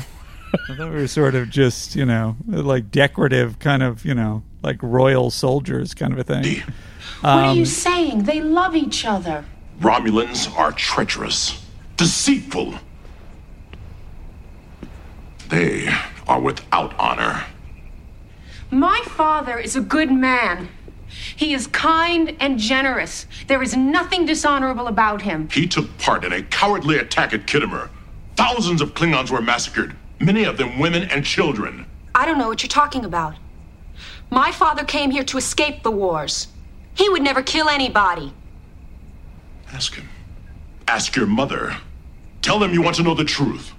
I 0.69 0.75
thought 0.75 0.91
we 0.91 0.95
were 0.97 1.07
sort 1.07 1.35
of 1.35 1.49
just 1.49 1.93
you 1.95 2.05
know 2.05 2.37
like 2.47 2.89
decorative 2.89 3.59
kind 3.59 3.83
of 3.83 4.05
you 4.05 4.13
know 4.13 4.43
like 4.61 4.81
royal 4.81 5.29
soldiers 5.29 5.93
kind 5.93 6.13
of 6.13 6.19
a 6.19 6.23
thing. 6.23 6.61
what 7.19 7.29
are 7.29 7.49
Um, 7.49 7.57
you 7.57 7.65
saying? 7.65 8.23
They 8.23 8.39
love 8.39 8.77
each 8.77 9.03
other. 9.05 9.43
Romulans 9.81 10.49
are 10.57 10.71
treacherous, 10.71 11.59
deceitful. 12.03 12.73
They 15.47 15.87
are 16.27 16.41
without 16.41 16.93
honor. 16.99 17.45
My 18.69 19.01
father 19.05 19.57
is 19.57 19.77
a 19.77 19.81
good 19.81 20.11
man. 20.11 20.67
He 21.07 21.53
is 21.53 21.67
kind 21.67 22.35
and 22.41 22.59
generous. 22.59 23.25
There 23.47 23.63
is 23.63 23.77
nothing 23.77 24.25
dishonorable 24.25 24.87
about 24.87 25.21
him. 25.21 25.47
He 25.49 25.65
took 25.65 25.97
part 25.97 26.25
in 26.25 26.33
a 26.33 26.43
cowardly 26.43 26.97
attack 26.97 27.31
at 27.31 27.45
Khitomer. 27.45 27.87
Thousands 28.35 28.81
of 28.81 28.93
Klingons 28.95 29.31
were 29.31 29.41
massacred, 29.41 29.95
many 30.19 30.43
of 30.43 30.57
them 30.57 30.79
women 30.79 31.03
and 31.03 31.23
children. 31.23 31.85
I 32.13 32.25
don't 32.25 32.37
know 32.37 32.49
what 32.49 32.63
you're 32.63 32.67
talking 32.67 33.05
about. 33.05 33.35
My 34.29 34.51
father 34.51 34.83
came 34.83 35.09
here 35.09 35.23
to 35.23 35.37
escape 35.37 35.83
the 35.83 35.91
wars. 35.91 36.49
He 36.95 37.07
would 37.07 37.21
never 37.21 37.41
kill 37.41 37.69
anybody. 37.69 38.33
Ask 39.71 39.95
him. 39.95 40.09
Ask 40.85 41.15
your 41.15 41.27
mother. 41.27 41.77
Tell 42.43 42.59
them 42.59 42.73
you 42.73 42.81
want 42.83 42.97
to 42.97 43.03
know 43.03 43.15
the 43.15 43.23
truth. 43.23 43.73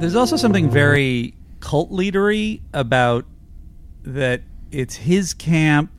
There's 0.00 0.16
also 0.16 0.36
something 0.36 0.68
very 0.68 1.34
cult 1.60 1.92
leadery 1.92 2.60
about 2.72 3.24
that 4.02 4.42
it's 4.72 4.96
his 4.96 5.32
camp. 5.34 5.92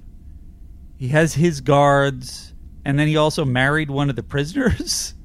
He 0.98 1.08
has 1.10 1.36
his 1.36 1.62
guards, 1.62 2.54
and 2.84 3.00
then 3.00 3.08
he 3.08 3.16
also 3.16 3.46
married 3.46 3.90
one 3.90 4.10
of 4.10 4.16
the 4.18 4.24
prisoners. 4.24 5.14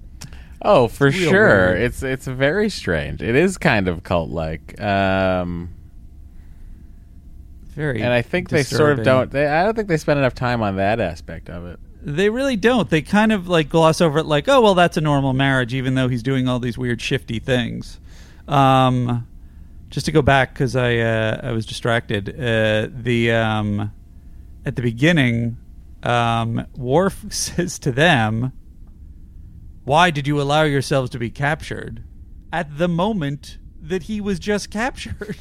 Oh, 0.60 0.88
for 0.88 1.06
It's 1.06 1.16
real 1.18 1.30
sure. 1.30 1.66
weird. 1.68 1.82
It's 1.82 2.02
it's 2.02 2.26
very 2.26 2.68
strange. 2.68 3.22
It 3.22 3.36
is 3.36 3.58
kind 3.58 3.86
of 3.86 4.02
cult 4.02 4.30
like. 4.30 4.78
Um 4.80 5.68
Very 7.76 8.02
and 8.02 8.12
I 8.12 8.22
think 8.22 8.48
they 8.48 8.64
sort 8.64 8.98
of 8.98 9.04
don't 9.04 9.30
they 9.30 9.46
I 9.46 9.62
don't 9.62 9.76
think 9.76 9.86
they 9.86 9.96
spend 9.96 10.18
enough 10.18 10.34
time 10.34 10.60
on 10.60 10.74
that 10.74 10.98
aspect 10.98 11.48
of 11.48 11.64
it. 11.64 11.78
They 12.00 12.30
really 12.30 12.56
don't. 12.56 12.88
They 12.88 13.02
kind 13.02 13.32
of 13.32 13.48
like 13.48 13.68
gloss 13.68 14.00
over 14.00 14.20
it, 14.20 14.26
like, 14.26 14.48
"Oh, 14.48 14.60
well, 14.60 14.74
that's 14.74 14.96
a 14.96 15.00
normal 15.00 15.32
marriage," 15.32 15.74
even 15.74 15.94
though 15.94 16.08
he's 16.08 16.22
doing 16.22 16.48
all 16.48 16.60
these 16.60 16.78
weird, 16.78 17.00
shifty 17.00 17.38
things. 17.38 17.98
Um, 18.46 19.26
just 19.90 20.06
to 20.06 20.12
go 20.12 20.22
back 20.22 20.54
because 20.54 20.76
I 20.76 20.96
uh, 20.98 21.40
I 21.42 21.52
was 21.52 21.66
distracted. 21.66 22.28
Uh, 22.28 22.88
the 22.90 23.32
um, 23.32 23.92
at 24.64 24.76
the 24.76 24.82
beginning, 24.82 25.56
um, 26.02 26.66
Worf 26.76 27.24
says 27.30 27.78
to 27.80 27.90
them, 27.90 28.52
"Why 29.84 30.10
did 30.10 30.26
you 30.26 30.40
allow 30.40 30.62
yourselves 30.62 31.10
to 31.10 31.18
be 31.18 31.30
captured?" 31.30 32.04
At 32.52 32.78
the 32.78 32.88
moment 32.88 33.58
that 33.82 34.04
he 34.04 34.20
was 34.20 34.38
just 34.38 34.70
captured. 34.70 35.36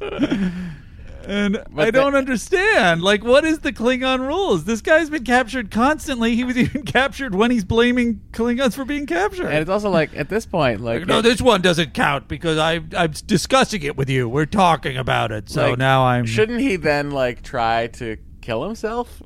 And 1.26 1.62
I 1.76 1.90
don't 1.90 2.14
understand. 2.14 3.02
Like, 3.02 3.24
what 3.24 3.44
is 3.44 3.60
the 3.60 3.72
Klingon 3.72 4.26
rules? 4.26 4.64
This 4.64 4.80
guy's 4.80 5.10
been 5.10 5.24
captured 5.24 5.70
constantly. 5.70 6.34
He 6.34 6.44
was 6.44 6.56
even 6.58 6.82
captured 6.82 7.34
when 7.34 7.50
he's 7.50 7.64
blaming 7.64 8.20
Klingons 8.32 8.74
for 8.74 8.84
being 8.84 9.06
captured. 9.06 9.46
And 9.46 9.58
it's 9.58 9.70
also 9.70 9.90
like 9.90 10.16
at 10.16 10.28
this 10.28 10.46
point, 10.46 10.80
like 10.80 11.06
no, 11.06 11.22
this 11.22 11.40
one 11.40 11.62
doesn't 11.62 11.94
count 11.94 12.28
because 12.28 12.58
I 12.58 12.80
I'm 12.96 13.12
discussing 13.26 13.82
it 13.82 13.96
with 13.96 14.08
you. 14.08 14.28
We're 14.28 14.46
talking 14.46 14.96
about 14.96 15.32
it. 15.32 15.48
So 15.48 15.70
like, 15.70 15.78
now 15.78 16.04
I'm 16.04 16.26
Shouldn't 16.26 16.60
he 16.60 16.76
then 16.76 17.10
like 17.10 17.42
try 17.42 17.88
to 17.88 18.16
kill 18.40 18.64
himself? 18.64 19.22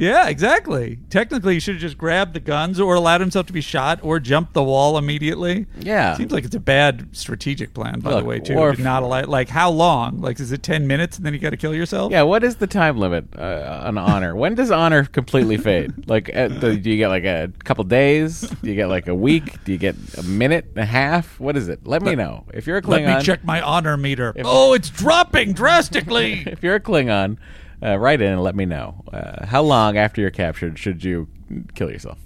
Yeah, 0.00 0.28
exactly. 0.28 0.98
Technically, 1.10 1.54
he 1.54 1.60
should 1.60 1.74
have 1.74 1.82
just 1.82 1.98
grabbed 1.98 2.32
the 2.32 2.40
guns 2.40 2.80
or 2.80 2.94
allowed 2.94 3.20
himself 3.20 3.46
to 3.46 3.52
be 3.52 3.60
shot 3.60 4.00
or 4.02 4.18
jumped 4.18 4.54
the 4.54 4.62
wall 4.62 4.96
immediately. 4.96 5.66
Yeah. 5.78 6.16
Seems 6.16 6.32
like 6.32 6.44
it's 6.44 6.54
a 6.54 6.60
bad 6.60 7.08
strategic 7.12 7.74
plan, 7.74 8.00
by 8.00 8.12
Look, 8.12 8.20
the 8.20 8.24
way, 8.24 8.40
too. 8.40 8.54
To 8.54 8.82
not 8.82 9.02
allow, 9.02 9.26
like, 9.26 9.50
how 9.50 9.70
long? 9.70 10.22
Like, 10.22 10.40
is 10.40 10.52
it 10.52 10.62
10 10.62 10.86
minutes 10.86 11.18
and 11.18 11.26
then 11.26 11.34
you 11.34 11.38
got 11.38 11.50
to 11.50 11.58
kill 11.58 11.74
yourself? 11.74 12.12
Yeah, 12.12 12.22
what 12.22 12.42
is 12.42 12.56
the 12.56 12.66
time 12.66 12.96
limit 12.96 13.26
uh, 13.36 13.82
on 13.84 13.98
honor? 13.98 14.34
when 14.34 14.54
does 14.54 14.70
honor 14.70 15.04
completely 15.04 15.56
fade? 15.56 15.92
Like, 16.10 16.34
uh, 16.34 16.48
do 16.48 16.72
you 16.72 16.96
get 16.96 17.08
like 17.08 17.24
a 17.24 17.52
couple 17.62 17.84
days? 17.84 18.40
Do 18.40 18.68
you 18.68 18.74
get 18.74 18.86
like 18.88 19.06
a 19.06 19.14
week? 19.14 19.62
Do 19.64 19.70
you 19.70 19.78
get 19.78 19.94
a 20.18 20.22
minute 20.24 20.66
and 20.70 20.78
a 20.78 20.84
half? 20.84 21.38
What 21.38 21.56
is 21.56 21.68
it? 21.68 21.86
Let 21.86 22.02
me 22.02 22.16
know. 22.16 22.46
If 22.52 22.66
you're 22.66 22.78
a 22.78 22.82
Klingon, 22.82 23.06
Let 23.06 23.18
me 23.18 23.22
check 23.22 23.44
my 23.44 23.60
honor 23.60 23.96
meter. 23.96 24.34
oh, 24.44 24.72
it's 24.72 24.90
dropping 24.90 25.52
drastically. 25.52 26.42
if 26.46 26.64
you're 26.64 26.74
a 26.74 26.80
Klingon, 26.80 27.36
uh, 27.82 27.98
write 27.98 28.20
in 28.20 28.32
and 28.32 28.42
let 28.42 28.54
me 28.54 28.66
know. 28.66 29.02
Uh, 29.12 29.46
how 29.46 29.62
long 29.62 29.96
after 29.96 30.20
you're 30.20 30.30
captured 30.30 30.78
should 30.78 31.02
you 31.04 31.28
kill 31.74 31.90
yourself? 31.90 32.18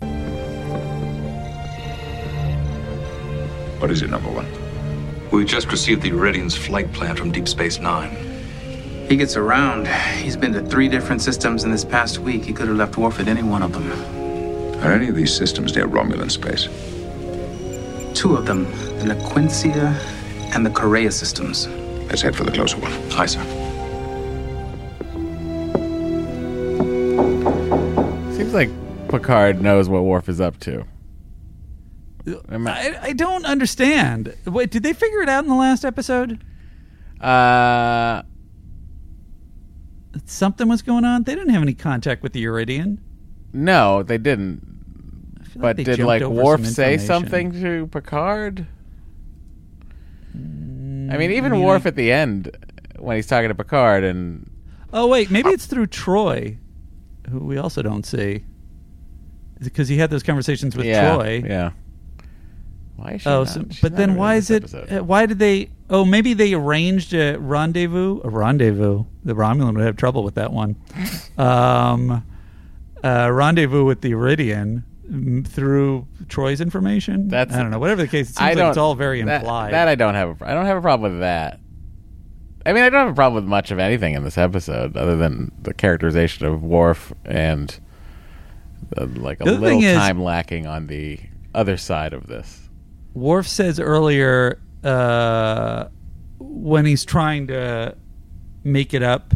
What 3.81 3.91
is 3.91 4.03
it, 4.03 4.11
number 4.11 4.31
one? 4.31 4.47
We 5.31 5.45
just 5.45 5.71
received 5.71 6.03
the 6.03 6.11
Iridian's 6.11 6.57
flight 6.57 6.93
plan 6.93 7.17
from 7.17 7.33
Deep 7.33 7.49
Space 7.49 7.79
Nine. 7.79 8.17
He 9.09 9.17
gets 9.17 9.37
around. 9.37 9.87
He's 10.23 10.37
been 10.37 10.53
to 10.55 10.63
three 10.63 10.89
different 10.89 11.21
systems 11.21 11.65
in 11.65 11.71
this 11.71 11.85
past 11.85 12.19
week. 12.19 12.45
He 12.45 12.53
could 12.53 12.69
have 12.69 12.77
left 12.77 12.97
Worf 12.97 13.21
at 13.21 13.29
any 13.29 13.43
one 13.43 13.63
of 13.63 13.73
them. 13.73 13.91
Are 14.83 14.93
any 14.93 15.09
of 15.09 15.15
these 15.15 15.35
systems 15.35 15.75
near 15.75 15.87
Romulan 15.87 16.31
space? 16.31 16.65
Two 18.19 18.37
of 18.37 18.47
them, 18.47 18.65
the 18.99 19.15
Nequencia 19.15 19.93
and 20.55 20.65
the 20.65 20.71
Carraya 20.71 21.13
systems. 21.13 21.67
Let's 22.09 22.23
head 22.23 22.37
for 22.37 22.45
the 22.45 22.53
closer 22.53 22.79
one. 22.79 22.93
Aye, 23.13 23.27
sir. 23.27 23.64
Seems 28.55 28.71
like 28.71 29.09
Picard 29.09 29.61
knows 29.61 29.89
what 29.89 30.05
Worf 30.05 30.29
is 30.29 30.41
up 30.41 30.61
to. 30.61 30.85
I- 32.49 32.99
I, 33.03 33.13
don't 33.13 33.45
understand. 33.45 34.33
Wait, 34.47 34.71
did 34.71 34.85
they 34.85 34.93
figure 34.93 35.23
it 35.23 35.29
out 35.29 35.43
in 35.43 35.51
the 35.51 35.57
last 35.57 35.85
episode? 35.85 36.43
Uh, 37.21 38.23
Something 40.25 40.69
was 40.69 40.83
going 40.83 41.05
on. 41.05 41.25
They 41.25 41.35
didn't 41.35 41.51
have 41.51 41.63
any 41.63 41.75
contact 41.75 42.23
with 42.23 42.33
the 42.33 42.45
Iridian. 42.45 42.99
no, 43.53 44.05
they 44.05 44.19
didn't. 44.19 44.63
like 45.41 45.61
But 45.61 45.77
they 45.77 45.83
did 45.85 45.99
like 46.01 46.23
Worf 46.23 46.65
say 46.65 46.97
something 46.97 47.51
to 47.61 47.89
Picard? 47.89 48.69
I 50.33 50.37
mean, 50.37 51.33
even 51.33 51.53
I 51.53 51.57
mean, 51.57 51.65
Worf 51.65 51.87
I- 51.87 51.89
at 51.89 51.97
the 51.97 52.13
end 52.13 52.57
when 53.01 53.17
he's 53.17 53.27
talking 53.27 53.49
to 53.49 53.55
Picard 53.57 54.05
and 54.05 54.49
Oh 54.93 55.09
wait, 55.09 55.33
maybe 55.33 55.51
it's 55.51 55.67
through 55.67 55.89
Troi, 55.89 56.59
who 57.31 57.41
we 57.41 57.59
also 57.59 57.83
don't 57.83 58.05
see. 58.07 58.45
Because 59.63 59.89
he 59.89 59.97
had 59.99 60.11
those 60.11 60.23
conversations 60.23 60.77
with 60.77 60.87
yeah, 60.87 61.15
Troi. 61.17 61.49
yeah. 61.49 61.71
Why 62.97 63.13
is 63.13 63.23
she 63.23 63.29
Oh, 63.29 63.45
not- 63.45 63.49
so, 63.49 63.65
but 63.83 63.97
then 63.97 64.15
why 64.17 64.37
is 64.37 64.51
it? 64.51 64.73
Uh, 64.75 65.03
why 65.03 65.27
did 65.27 65.39
they? 65.39 65.71
Oh, 65.91 66.05
maybe 66.05 66.35
they 66.35 66.55
arranged 66.55 67.13
a 67.15 67.37
rendezvous. 67.37 68.21
A 68.25 68.29
rendezvous. 68.31 69.05
The 69.25 69.35
Romulan 69.35 69.75
would 69.75 69.85
have 69.85 69.97
trouble 69.97 70.23
with 70.23 70.35
that 70.35 70.53
one. 70.53 70.77
um, 71.39 72.25
uh, 73.03 73.31
rendezvous 73.33 73.85
with 73.85 74.01
the 74.01 74.13
Iridian 74.13 74.83
through 75.47 76.07
Troi's 76.27 76.61
information. 76.61 77.29
That's 77.29 77.55
I 77.55 77.63
don't 77.63 77.71
know. 77.71 77.79
Whatever 77.79 78.03
the 78.03 78.09
case, 78.09 78.31
it 78.31 78.37
seems 78.37 78.41
I 78.41 78.53
like 78.55 78.69
it's 78.71 78.79
all 78.79 78.95
very 78.95 79.23
that- 79.23 79.41
implied. 79.43 79.73
That, 79.73 79.89
I 79.89 79.95
don't 79.95 80.15
have. 80.15 80.41
A, 80.43 80.49
I 80.51 80.55
don't 80.55 80.67
have 80.67 80.77
a 80.79 80.83
problem 80.83 81.13
with 81.13 81.21
that. 81.21 81.61
I 82.67 82.73
mean, 82.73 82.83
I 82.83 82.89
don't 82.91 83.01
have 83.07 83.13
a 83.13 83.15
problem 83.15 83.35
with 83.43 83.49
much 83.49 83.71
of 83.71 83.79
anything 83.79 84.15
in 84.15 84.25
this 84.25 84.39
episode, 84.39 84.97
other 84.97 85.17
than 85.17 85.53
the 85.61 85.75
characterization 85.75 86.47
of 86.47 86.63
Worf 86.63 87.13
and 87.25 87.79
uh, 88.97 89.07
like 89.17 89.41
a 89.41 89.45
The 89.45 89.59
little 89.59 89.83
is- 89.83 89.97
time 89.97 90.23
lacking 90.23 90.67
on 90.67 90.87
the 90.87 91.19
other 91.55 91.77
side 91.77 92.13
of 92.13 92.27
this. 92.27 92.69
Worf 93.13 93.47
says 93.47 93.79
earlier 93.79 94.61
uh, 94.83 95.87
when 96.39 96.85
he's 96.87 97.05
trying 97.05 97.47
to 97.49 97.97
make 98.65 98.93
it 98.95 99.03
up 99.03 99.35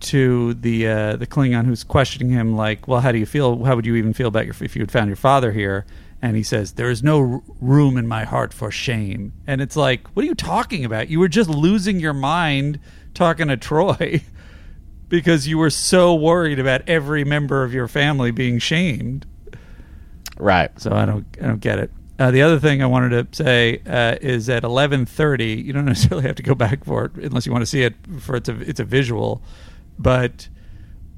to 0.00 0.54
the 0.54 0.88
uh, 0.88 1.16
the 1.16 1.26
Klingon 1.26 1.66
who's 1.66 1.84
questioning 1.84 2.30
him, 2.30 2.56
like, 2.56 2.88
"Well, 2.88 3.00
how 3.00 3.12
do 3.12 3.18
you 3.18 3.26
feel? 3.26 3.64
How 3.64 3.76
would 3.76 3.86
you 3.86 3.96
even 3.96 4.12
feel 4.12 4.28
about 4.28 4.46
your 4.46 4.54
if 4.60 4.74
you 4.76 4.82
had 4.82 4.90
found 4.90 5.08
your 5.08 5.16
father 5.16 5.52
here?" 5.52 5.86
And 6.20 6.36
he 6.36 6.42
says, 6.42 6.72
"There 6.72 6.90
is 6.90 7.02
no 7.02 7.18
r- 7.20 7.42
room 7.60 7.96
in 7.96 8.06
my 8.06 8.24
heart 8.24 8.52
for 8.52 8.70
shame." 8.70 9.32
And 9.46 9.60
it's 9.60 9.76
like, 9.76 10.08
what 10.08 10.24
are 10.24 10.26
you 10.26 10.34
talking 10.34 10.84
about? 10.84 11.08
You 11.08 11.20
were 11.20 11.28
just 11.28 11.48
losing 11.50 12.00
your 12.00 12.14
mind 12.14 12.80
talking 13.14 13.48
to 13.48 13.56
Troi 13.56 14.22
because 15.08 15.46
you 15.46 15.58
were 15.58 15.70
so 15.70 16.14
worried 16.14 16.58
about 16.58 16.82
every 16.88 17.24
member 17.24 17.64
of 17.64 17.72
your 17.72 17.88
family 17.88 18.30
being 18.30 18.58
shamed. 18.58 19.26
Right. 20.36 20.70
So 20.80 20.92
I 20.92 21.04
don't 21.04 21.26
I 21.40 21.46
don't 21.46 21.60
get 21.60 21.78
it. 21.78 21.90
Uh, 22.18 22.32
the 22.32 22.42
other 22.42 22.58
thing 22.58 22.82
I 22.82 22.86
wanted 22.86 23.32
to 23.32 23.36
say 23.36 23.80
uh, 23.86 24.16
is 24.20 24.48
at 24.48 24.64
eleven 24.64 25.06
thirty. 25.06 25.54
You 25.54 25.72
don't 25.72 25.84
necessarily 25.86 26.26
have 26.26 26.36
to 26.36 26.42
go 26.42 26.54
back 26.54 26.84
for 26.84 27.04
it 27.06 27.12
unless 27.16 27.46
you 27.46 27.52
want 27.52 27.62
to 27.62 27.66
see 27.66 27.82
it 27.82 27.94
for 28.20 28.36
it's 28.36 28.48
a 28.48 28.60
it's 28.60 28.80
a 28.80 28.84
visual, 28.84 29.42
but 29.98 30.48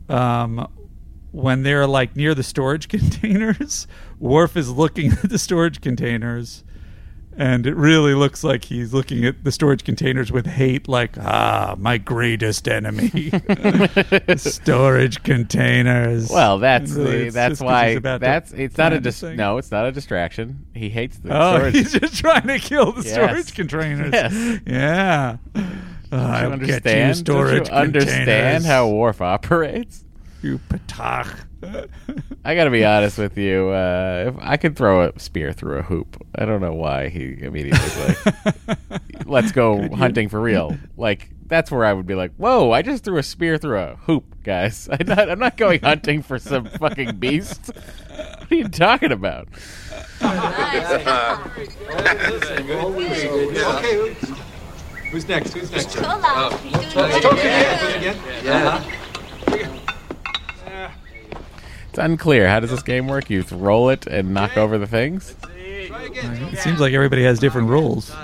um, 0.08 0.66
when 1.32 1.62
they're 1.62 1.86
like 1.86 2.16
near 2.16 2.34
the 2.34 2.42
storage 2.42 2.88
containers, 2.96 3.86
Worf 4.18 4.56
is 4.56 4.70
looking 4.70 5.12
at 5.12 5.28
the 5.30 5.38
storage 5.38 5.80
containers, 5.80 6.64
and 7.36 7.66
it 7.66 7.74
really 7.76 8.12
looks 8.14 8.42
like 8.44 8.64
he's 8.64 8.92
looking 8.92 9.24
at 9.24 9.44
the 9.44 9.52
storage 9.52 9.84
containers 9.84 10.32
with 10.32 10.46
hate, 10.46 10.88
like 10.88 11.16
ah, 11.18 11.74
my 11.78 11.96
greatest 11.98 12.66
enemy, 12.68 13.10
storage 14.36 15.22
containers. 15.22 16.28
Well, 16.28 16.58
that's 16.58 16.92
Really, 16.92 17.24
the, 17.24 17.30
that's 17.30 17.60
why 17.60 17.90
he's 17.90 17.98
about 17.98 18.18
to 18.18 18.26
that's 18.26 18.52
it's 18.52 18.76
not 18.76 18.92
a 18.92 19.00
dis- 19.00 19.22
no, 19.22 19.58
it's 19.58 19.70
not 19.70 19.86
a 19.86 19.92
distraction. 19.92 20.66
He 20.74 20.88
hates 20.90 21.18
the 21.18 21.30
Oh, 21.36 21.54
storage. 21.56 21.74
he's 21.74 21.92
just 21.92 22.16
trying 22.18 22.46
to 22.48 22.58
kill 22.58 22.92
the 22.92 23.02
Yes. 23.02 23.12
storage 23.14 23.54
containers. 23.54 24.12
Yes. 24.12 24.60
Yeah. 24.66 25.36
Don't 26.10 26.20
Uh, 26.20 26.24
you 26.26 26.32
I'll 26.32 26.52
understand? 26.52 26.84
get 26.84 27.18
you 27.18 27.24
Don't 27.24 27.66
you 27.66 27.72
understand 27.72 28.64
how 28.66 28.88
Worf 28.88 29.20
operates? 29.20 30.04
You 30.42 30.58
p'tak. 30.70 31.28
I 32.44 32.54
got 32.54 32.64
to 32.64 32.70
be 32.70 32.84
honest 32.84 33.18
with 33.18 33.36
you. 33.36 33.68
Uh, 33.68 34.32
if 34.34 34.34
I 34.40 34.56
could 34.56 34.74
throw 34.76 35.02
a 35.02 35.18
spear 35.18 35.52
through 35.52 35.78
a 35.78 35.82
hoop, 35.82 36.16
I 36.34 36.46
don't 36.46 36.62
know 36.62 36.72
why 36.72 37.10
he 37.10 37.36
immediately 37.42 37.78
was 37.78 38.26
like, 38.26 38.98
"Let's 39.26 39.52
go 39.52 39.94
hunting 39.94 40.30
for 40.30 40.40
real." 40.40 40.78
Like 40.96 41.28
that's 41.46 41.70
where 41.70 41.84
I 41.84 41.92
would 41.92 42.06
be 42.06 42.14
like, 42.14 42.32
"Whoa! 42.36 42.70
I 42.72 42.80
just 42.80 43.04
threw 43.04 43.18
a 43.18 43.22
spear 43.22 43.58
through 43.58 43.78
a 43.78 43.96
hoop, 44.06 44.42
guys. 44.42 44.88
I'm 44.98 45.06
not. 45.06 45.28
I'm 45.30 45.38
not 45.38 45.58
going 45.58 45.80
hunting 45.82 46.22
for 46.22 46.38
some 46.38 46.64
fucking 46.64 47.16
beast. 47.16 47.70
What 48.08 48.50
are 48.50 48.54
you 48.54 48.68
talking 48.68 49.12
about?" 49.12 49.48
Okay. 55.10 55.16
Who's 55.16 55.28
next? 55.28 55.52
Who's 55.54 55.70
next? 55.72 55.94
Hola. 55.94 56.20
Oh. 56.24 56.60
You 56.64 56.70
doing 56.70 56.94
Let's 56.94 57.20
talk 57.20 57.32
again. 57.32 57.96
again. 57.98 58.48
Uh-huh. 58.48 58.96
Yeah. 60.66 60.92
It's 61.88 61.98
unclear. 61.98 62.46
How 62.48 62.60
does 62.60 62.70
this 62.70 62.82
game 62.82 63.08
work? 63.08 63.28
You 63.28 63.42
roll 63.50 63.90
it 63.90 64.06
and 64.06 64.32
knock 64.32 64.56
over 64.56 64.78
the 64.78 64.86
things. 64.86 65.34
It 65.52 66.58
seems 66.58 66.78
like 66.80 66.92
everybody 66.94 67.24
has 67.24 67.38
different 67.40 67.68
rules. 67.68 68.14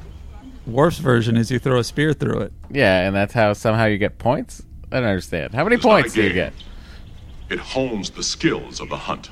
Worf's 0.66 0.98
version 0.98 1.36
is 1.36 1.50
you 1.50 1.58
throw 1.60 1.78
a 1.78 1.84
spear 1.84 2.12
through 2.12 2.40
it. 2.40 2.52
Yeah, 2.70 3.06
and 3.06 3.14
that's 3.14 3.32
how 3.32 3.52
somehow 3.52 3.84
you 3.86 3.96
get 3.98 4.18
points. 4.18 4.62
I 4.90 4.96
don't 5.00 5.08
understand. 5.08 5.54
How 5.54 5.62
many 5.62 5.76
It's 5.76 5.84
points 5.84 6.14
do 6.14 6.22
you 6.22 6.32
get? 6.32 6.52
It 7.48 7.58
hones 7.60 8.10
the 8.10 8.22
skills 8.24 8.80
of 8.80 8.88
the 8.88 8.96
hunt. 8.96 9.30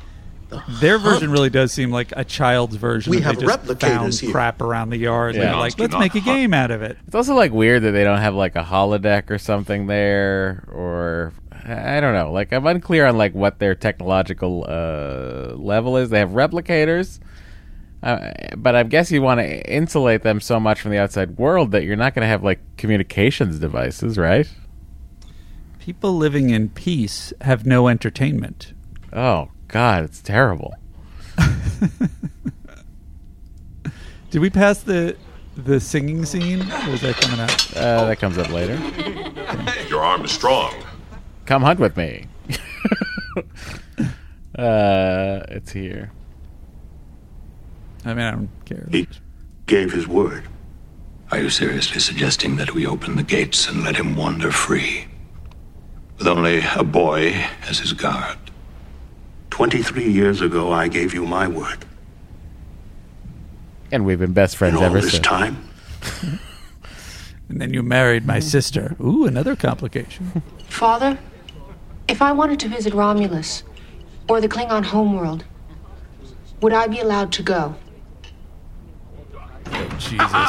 Their 0.80 0.98
version 0.98 1.30
really 1.30 1.50
does 1.50 1.72
seem 1.72 1.90
like 1.90 2.12
a 2.16 2.24
child's 2.24 2.76
version. 2.76 3.10
We 3.10 3.18
that 3.18 3.24
have 3.24 3.36
they 3.38 3.46
just 3.46 3.62
replicators 3.62 3.80
found 3.80 4.14
here. 4.14 4.30
crap 4.32 4.62
around 4.62 4.90
the 4.90 4.96
yard. 4.96 5.34
Yeah. 5.34 5.42
They're 5.42 5.56
like, 5.56 5.78
let's 5.78 5.96
make 5.96 6.14
a 6.14 6.20
game 6.20 6.54
out 6.54 6.70
of 6.70 6.82
it. 6.82 6.96
It's 7.06 7.14
also 7.14 7.34
like 7.34 7.52
weird 7.52 7.82
that 7.82 7.90
they 7.92 8.04
don't 8.04 8.18
have 8.18 8.34
like 8.34 8.56
a 8.56 8.62
holodeck 8.62 9.30
or 9.30 9.38
something 9.38 9.86
there, 9.86 10.64
or 10.68 11.32
I 11.52 12.00
don't 12.00 12.14
know. 12.14 12.32
Like 12.32 12.52
I'm 12.52 12.66
unclear 12.66 13.06
on 13.06 13.18
like 13.18 13.34
what 13.34 13.58
their 13.58 13.74
technological 13.74 14.64
uh, 14.66 15.54
level 15.54 15.98
is. 15.98 16.08
They 16.08 16.18
have 16.18 16.30
replicators, 16.30 17.20
uh, 18.02 18.30
but 18.56 18.74
I 18.74 18.84
guess 18.84 19.10
you 19.10 19.20
want 19.20 19.40
to 19.40 19.70
insulate 19.70 20.22
them 20.22 20.40
so 20.40 20.58
much 20.58 20.80
from 20.80 20.92
the 20.92 20.98
outside 20.98 21.36
world 21.36 21.72
that 21.72 21.84
you're 21.84 21.96
not 21.96 22.14
going 22.14 22.22
to 22.22 22.28
have 22.28 22.42
like 22.42 22.60
communications 22.78 23.58
devices, 23.58 24.16
right? 24.16 24.48
People 25.78 26.16
living 26.16 26.50
in 26.50 26.70
peace 26.70 27.34
have 27.42 27.66
no 27.66 27.88
entertainment. 27.88 28.72
Oh 29.12 29.48
God, 29.68 30.04
it's 30.04 30.20
terrible. 30.22 30.74
Did 34.30 34.40
we 34.40 34.50
pass 34.50 34.82
the 34.82 35.16
the 35.56 35.80
singing 35.80 36.24
scene? 36.24 36.62
Or 36.62 36.90
is 36.90 37.02
that 37.02 37.16
coming 37.20 37.40
up? 37.40 37.50
Uh, 37.76 38.06
that 38.06 38.18
comes 38.18 38.38
up 38.38 38.50
later. 38.50 38.76
Your 39.88 40.02
arm 40.02 40.24
is 40.24 40.30
strong. 40.30 40.74
Come 41.46 41.62
hunt 41.62 41.80
with 41.80 41.96
me. 41.96 42.26
uh, 44.58 45.40
it's 45.48 45.72
here. 45.72 46.12
I 48.04 48.14
mean, 48.14 48.24
I 48.24 48.30
don't 48.30 48.50
care. 48.64 48.88
He 48.90 49.08
gave 49.66 49.92
his 49.92 50.06
word. 50.06 50.44
Are 51.30 51.38
you 51.38 51.50
seriously 51.50 52.00
suggesting 52.00 52.56
that 52.56 52.72
we 52.74 52.86
open 52.86 53.16
the 53.16 53.22
gates 53.22 53.68
and 53.68 53.84
let 53.84 53.96
him 53.96 54.16
wander 54.16 54.50
free? 54.50 55.08
With 56.16 56.26
only 56.26 56.62
a 56.74 56.84
boy 56.84 57.46
as 57.68 57.80
his 57.80 57.92
guard? 57.92 58.38
23 59.58 60.08
years 60.08 60.40
ago, 60.40 60.70
I 60.70 60.86
gave 60.86 61.12
you 61.12 61.26
my 61.26 61.48
word. 61.48 61.84
And 63.90 64.06
we've 64.06 64.20
been 64.20 64.32
best 64.32 64.56
friends 64.56 64.74
In 64.74 64.78
all 64.78 64.84
ever 64.84 65.00
this 65.00 65.10
since. 65.10 65.26
time, 65.26 65.68
And 67.48 67.60
then 67.60 67.74
you 67.74 67.82
married 67.82 68.24
my 68.24 68.38
sister. 68.38 68.94
Ooh, 69.00 69.24
another 69.24 69.56
complication. 69.56 70.44
Father, 70.68 71.18
if 72.06 72.22
I 72.22 72.30
wanted 72.30 72.60
to 72.60 72.68
visit 72.68 72.94
Romulus 72.94 73.64
or 74.28 74.40
the 74.40 74.46
Klingon 74.48 74.84
homeworld, 74.84 75.44
would 76.60 76.72
I 76.72 76.86
be 76.86 77.00
allowed 77.00 77.32
to 77.32 77.42
go? 77.42 77.74
Oh, 79.72 79.88
Jesus. 79.98 80.48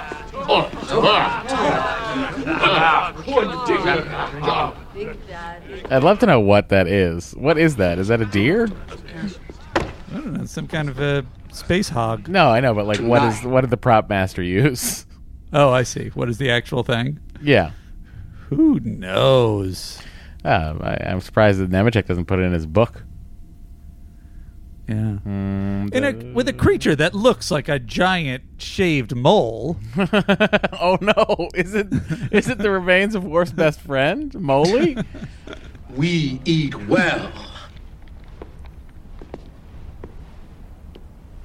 I'd 5.90 6.02
love 6.02 6.18
to 6.20 6.26
know 6.26 6.40
what 6.40 6.68
that 6.70 6.86
is. 6.88 7.32
What 7.32 7.58
is 7.58 7.76
that? 7.76 7.98
Is 7.98 8.08
that 8.08 8.20
a 8.20 8.26
deer? 8.26 8.68
I 9.76 9.88
don't 10.12 10.32
know. 10.34 10.44
Some 10.44 10.66
kind 10.66 10.88
of 10.88 10.98
a 10.98 11.24
space 11.52 11.88
hog. 11.88 12.28
No, 12.28 12.50
I 12.50 12.60
know, 12.60 12.74
but 12.74 12.86
like, 12.86 12.98
what 12.98 13.22
is 13.22 13.44
what 13.44 13.60
did 13.62 13.70
the 13.70 13.76
prop 13.76 14.08
master 14.08 14.42
use? 14.42 15.06
Oh, 15.52 15.70
I 15.70 15.82
see. 15.82 16.10
What 16.14 16.28
is 16.28 16.38
the 16.38 16.50
actual 16.50 16.84
thing? 16.84 17.18
Yeah. 17.42 17.72
Who 18.50 18.78
knows? 18.80 20.00
Um, 20.44 20.80
I, 20.82 20.96
I'm 21.06 21.20
surprised 21.20 21.58
that 21.60 21.70
Nemecek 21.70 22.06
doesn't 22.06 22.26
put 22.26 22.38
it 22.38 22.42
in 22.42 22.52
his 22.52 22.66
book. 22.66 23.02
Yeah. 24.90 25.18
Mm, 25.24 25.94
In 25.94 26.02
a, 26.04 26.34
with 26.34 26.48
a 26.48 26.52
creature 26.52 26.96
that 26.96 27.14
looks 27.14 27.48
like 27.52 27.68
a 27.68 27.78
giant 27.78 28.42
shaved 28.58 29.14
mole. 29.14 29.76
oh 29.96 30.98
no! 31.00 31.48
Is 31.54 31.74
it 31.76 31.86
is 32.32 32.48
it 32.48 32.58
the 32.58 32.72
remains 32.72 33.14
of 33.14 33.22
Worf's 33.22 33.52
best 33.52 33.80
friend, 33.80 34.34
Moley? 34.34 34.96
we 35.94 36.40
eat 36.44 36.74
well. 36.88 37.30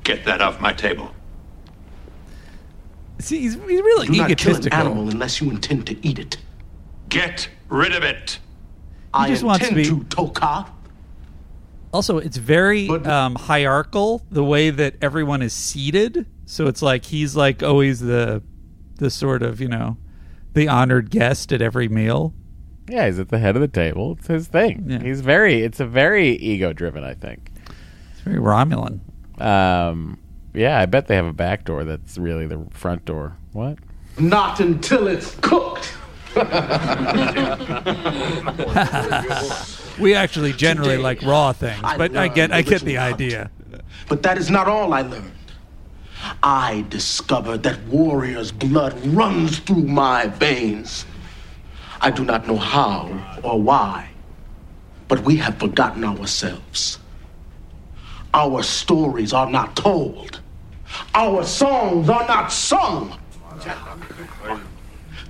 Get 0.04 0.26
that 0.26 0.42
off 0.42 0.60
my 0.60 0.74
table. 0.74 1.12
See, 3.20 3.42
he's, 3.42 3.54
he's 3.54 3.62
really 3.64 4.08
Do 4.08 4.18
not 4.18 4.38
kill 4.38 4.56
an 4.56 4.74
animal 4.74 5.08
unless 5.10 5.40
you 5.40 5.52
intend 5.52 5.86
to 5.88 6.08
eat 6.08 6.18
it. 6.18 6.38
Get 7.10 7.48
rid 7.70 7.96
of 7.96 8.02
it. 8.04 8.40
I 9.14 9.28
just 9.28 9.44
wants 9.44 9.68
to 9.68 9.78
intend 9.78 10.00
be- 10.00 10.16
to, 10.16 10.16
Tokar. 10.16 10.68
Also, 11.96 12.18
it's 12.18 12.36
very 12.36 12.90
um, 12.90 13.36
hierarchical 13.36 14.22
the 14.30 14.44
way 14.44 14.70
that 14.70 14.96
everyone 15.02 15.42
is 15.42 15.54
seated. 15.54 16.26
So 16.46 16.68
it's 16.68 16.82
like 16.82 17.06
he's 17.06 17.38
like 17.38 17.64
always 17.64 18.02
the 18.02 18.44
the 18.98 19.10
sort 19.10 19.42
of 19.42 19.62
you 19.62 19.70
know 19.70 19.96
the 20.54 20.68
honored 20.68 21.10
guest 21.10 21.54
at 21.54 21.62
every 21.62 21.88
meal. 21.88 22.34
yeah, 22.90 23.06
he's 23.06 23.18
at 23.18 23.30
the 23.30 23.40
head 23.40 23.56
of 23.56 23.62
the 23.62 23.70
table. 23.70 24.18
It's 24.20 24.28
his 24.28 24.48
thing. 24.48 24.86
Yeah. 24.88 25.02
He's 25.04 25.22
very. 25.22 25.64
It's 25.64 25.80
a 25.80 25.86
very 25.86 26.32
ego 26.32 26.74
driven. 26.74 27.06
I 27.06 27.14
think. 27.14 27.50
It's 28.12 28.20
very 28.22 28.40
Romulan. 28.40 29.00
Um, 29.42 30.20
yeah, 30.54 30.78
I 30.80 30.86
bet 30.86 31.08
they 31.08 31.16
have 31.16 31.26
a 31.26 31.34
back 31.34 31.64
door 31.64 31.86
that's 31.86 32.18
really 32.18 32.46
the 32.46 32.66
front 32.72 33.06
door. 33.06 33.38
What? 33.54 33.78
Not 34.20 34.60
until 34.60 35.08
it's 35.08 35.36
cooked. 35.36 35.94
We 39.98 40.14
actually 40.14 40.54
generally 40.54 40.98
Today, 40.98 41.04
like 41.04 41.22
raw 41.22 41.54
things, 41.54 41.82
but 41.82 42.16
I 42.16 42.24
learned 42.24 42.36
get 42.36 42.52
I 42.52 42.62
get 42.62 42.82
the 42.82 42.86
the 42.86 42.96
ritual 42.96 43.14
idea. 43.14 43.52
But 44.10 44.24
that 44.24 44.38
is 44.38 44.50
not 44.50 44.68
all 44.68 44.94
I 44.94 45.02
learned. 45.02 45.32
I 46.44 46.86
discovered 46.90 47.64
that 47.64 47.82
warrior's 47.86 48.52
blood 48.52 48.94
runs 49.08 49.60
through 49.60 49.84
my 49.84 50.28
veins. 50.28 51.06
I 52.02 52.12
do 52.12 52.26
not 52.26 52.48
know 52.48 52.58
how 52.58 53.40
or 53.44 53.62
why, 53.62 54.10
but 55.08 55.24
we 55.24 55.38
have 55.38 55.58
forgotten 55.58 56.04
ourselves. 56.04 57.00
Our 58.34 58.64
stories 58.64 59.32
are 59.32 59.50
not 59.50 59.78
told. 59.78 60.42
Our 61.14 61.46
songs 61.46 62.10
are 62.10 62.28
not 62.28 62.52
sung. 62.52 63.18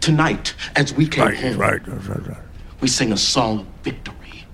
Tonight, 0.06 0.54
as 0.76 0.94
we 0.94 1.08
came 1.08 1.34
home, 1.34 2.38
we 2.80 2.88
sing 2.88 3.12
a 3.12 3.18
song 3.18 3.62
of 3.62 3.66
victory. 3.82 4.46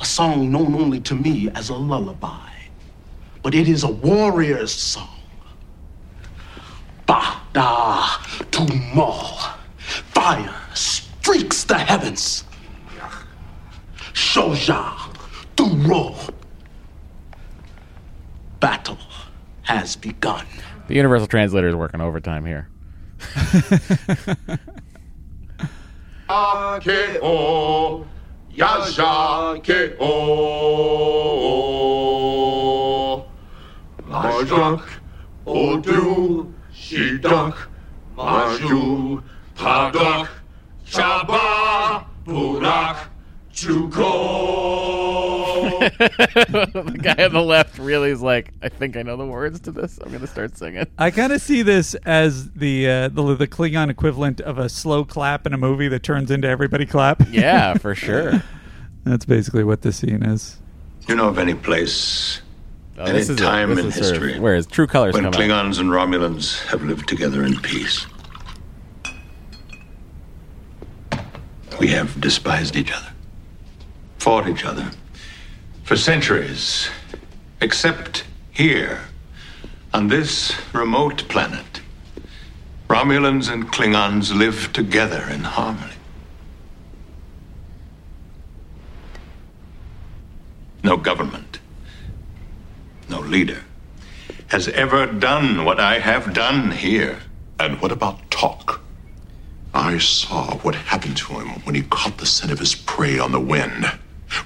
A 0.00 0.04
song 0.04 0.50
known 0.50 0.74
only 0.74 0.98
to 1.02 1.14
me 1.14 1.50
as 1.50 1.68
a 1.68 1.74
lullaby. 1.76 2.50
But 3.44 3.54
it 3.54 3.68
is 3.68 3.84
a 3.84 3.88
warrior's 3.88 4.72
song. 4.72 5.20
Bada 7.06 8.02
Tumal. 8.50 9.54
Fire 9.78 10.60
streaks 10.74 11.62
the 11.62 11.78
heavens. 11.78 12.42
Shoja 14.14 15.14
Duro. 15.54 16.16
Battle 18.58 18.98
has 19.62 19.94
begun. 19.94 20.44
The 20.88 20.96
universal 20.96 21.28
translator 21.28 21.68
is 21.68 21.76
working 21.76 22.00
overtime 22.00 22.44
here. 22.44 22.68
Akeo, 26.28 28.04
Yasha 28.54 29.60
Keo. 29.62 30.10
Majak, 34.08 34.82
Odu, 35.46 36.54
Shidak, 36.72 37.54
Maju, 38.16 39.22
Padok, 39.56 40.28
Shaba, 40.86 42.04
Burak, 42.24 42.96
Chuko. 43.52 44.83
the 45.98 46.98
guy 47.02 47.24
on 47.24 47.32
the 47.32 47.42
left 47.42 47.78
really 47.78 48.10
is 48.10 48.22
like, 48.22 48.52
I 48.62 48.68
think 48.68 48.96
I 48.96 49.02
know 49.02 49.16
the 49.16 49.26
words 49.26 49.60
to 49.60 49.70
this. 49.72 49.98
I'm 50.02 50.10
gonna 50.12 50.26
start 50.26 50.56
singing. 50.56 50.86
I 50.98 51.10
kind 51.10 51.32
of 51.32 51.40
see 51.42 51.62
this 51.62 51.94
as 52.06 52.50
the, 52.52 52.88
uh, 52.88 53.08
the 53.08 53.34
the 53.34 53.46
Klingon 53.48 53.90
equivalent 53.90 54.40
of 54.40 54.58
a 54.58 54.68
slow 54.68 55.04
clap 55.04 55.46
in 55.46 55.52
a 55.52 55.58
movie 55.58 55.88
that 55.88 56.02
turns 56.02 56.30
into 56.30 56.48
everybody 56.48 56.86
clap. 56.86 57.22
Yeah, 57.30 57.74
for 57.74 57.94
sure. 57.94 58.42
That's 59.04 59.24
basically 59.24 59.64
what 59.64 59.82
this 59.82 59.96
scene 59.98 60.22
is. 60.22 60.58
You 61.08 61.14
know 61.16 61.28
of 61.28 61.38
any 61.38 61.54
place, 61.54 62.40
Oh, 62.96 63.02
any 63.04 63.12
this 63.18 63.28
is 63.28 63.38
a- 63.40 63.42
time 63.42 63.70
this 63.74 63.80
in 63.80 63.86
is 63.86 63.94
sort 63.94 64.06
of 64.16 64.22
history 64.22 64.40
where 64.40 64.62
true 64.62 64.86
colors 64.86 65.14
when 65.14 65.24
come 65.24 65.34
out. 65.34 65.40
Klingons 65.40 65.78
and 65.80 65.90
Romulans 65.90 66.62
have 66.66 66.82
lived 66.82 67.08
together 67.08 67.42
in 67.44 67.58
peace? 67.60 68.06
We 71.80 71.88
have 71.88 72.20
despised 72.20 72.76
each 72.76 72.92
other, 72.92 73.12
fought 74.18 74.48
each 74.48 74.64
other 74.64 74.90
for 75.84 75.96
centuries, 75.96 76.88
except 77.60 78.24
here, 78.50 79.02
on 79.92 80.08
this 80.08 80.54
remote 80.72 81.28
planet. 81.28 81.80
Romulans 82.88 83.50
and 83.50 83.70
Klingons 83.70 84.36
live 84.36 84.72
together 84.72 85.26
in 85.30 85.40
harmony. 85.40 85.92
No 90.82 90.96
government, 90.96 91.60
no 93.08 93.20
leader 93.20 93.62
has 94.48 94.68
ever 94.68 95.06
done 95.06 95.64
what 95.64 95.80
I 95.80 95.98
have 95.98 96.32
done 96.32 96.70
here. 96.70 97.18
And 97.58 97.80
what 97.80 97.90
about 97.90 98.30
Toq? 98.30 98.78
I 99.72 99.98
saw 99.98 100.58
what 100.58 100.74
happened 100.74 101.16
to 101.18 101.40
him 101.40 101.48
when 101.64 101.74
he 101.74 101.82
caught 101.82 102.18
the 102.18 102.26
scent 102.26 102.52
of 102.52 102.60
his 102.60 102.74
prey 102.74 103.18
on 103.18 103.32
the 103.32 103.40
wind. 103.40 103.86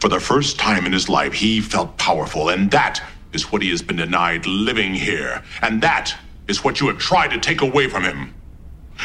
For 0.00 0.08
the 0.08 0.20
first 0.20 0.58
time 0.58 0.86
in 0.86 0.92
his 0.92 1.08
life, 1.08 1.32
he 1.32 1.60
felt 1.60 1.96
powerful, 1.96 2.48
and 2.50 2.70
that 2.70 3.02
is 3.32 3.50
what 3.50 3.62
he 3.62 3.70
has 3.70 3.82
been 3.82 3.96
denied 3.96 4.46
living 4.46 4.94
here. 4.94 5.42
And 5.62 5.82
that 5.82 6.14
is 6.46 6.62
what 6.62 6.80
you 6.80 6.88
have 6.88 6.98
tried 6.98 7.28
to 7.28 7.38
take 7.38 7.60
away 7.60 7.88
from 7.88 8.04
him. 8.04 8.34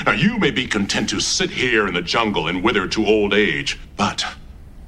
Now, 0.06 0.12
you 0.12 0.38
may 0.38 0.52
be 0.52 0.68
content 0.68 1.10
to 1.10 1.20
sit 1.20 1.52
here 1.52 1.88
in 1.88 1.94
the 1.94 2.02
jungle 2.02 2.48
and 2.48 2.64
wither 2.64 2.88
to 2.88 3.06
old 3.06 3.34
age, 3.34 3.80
but 3.96 4.26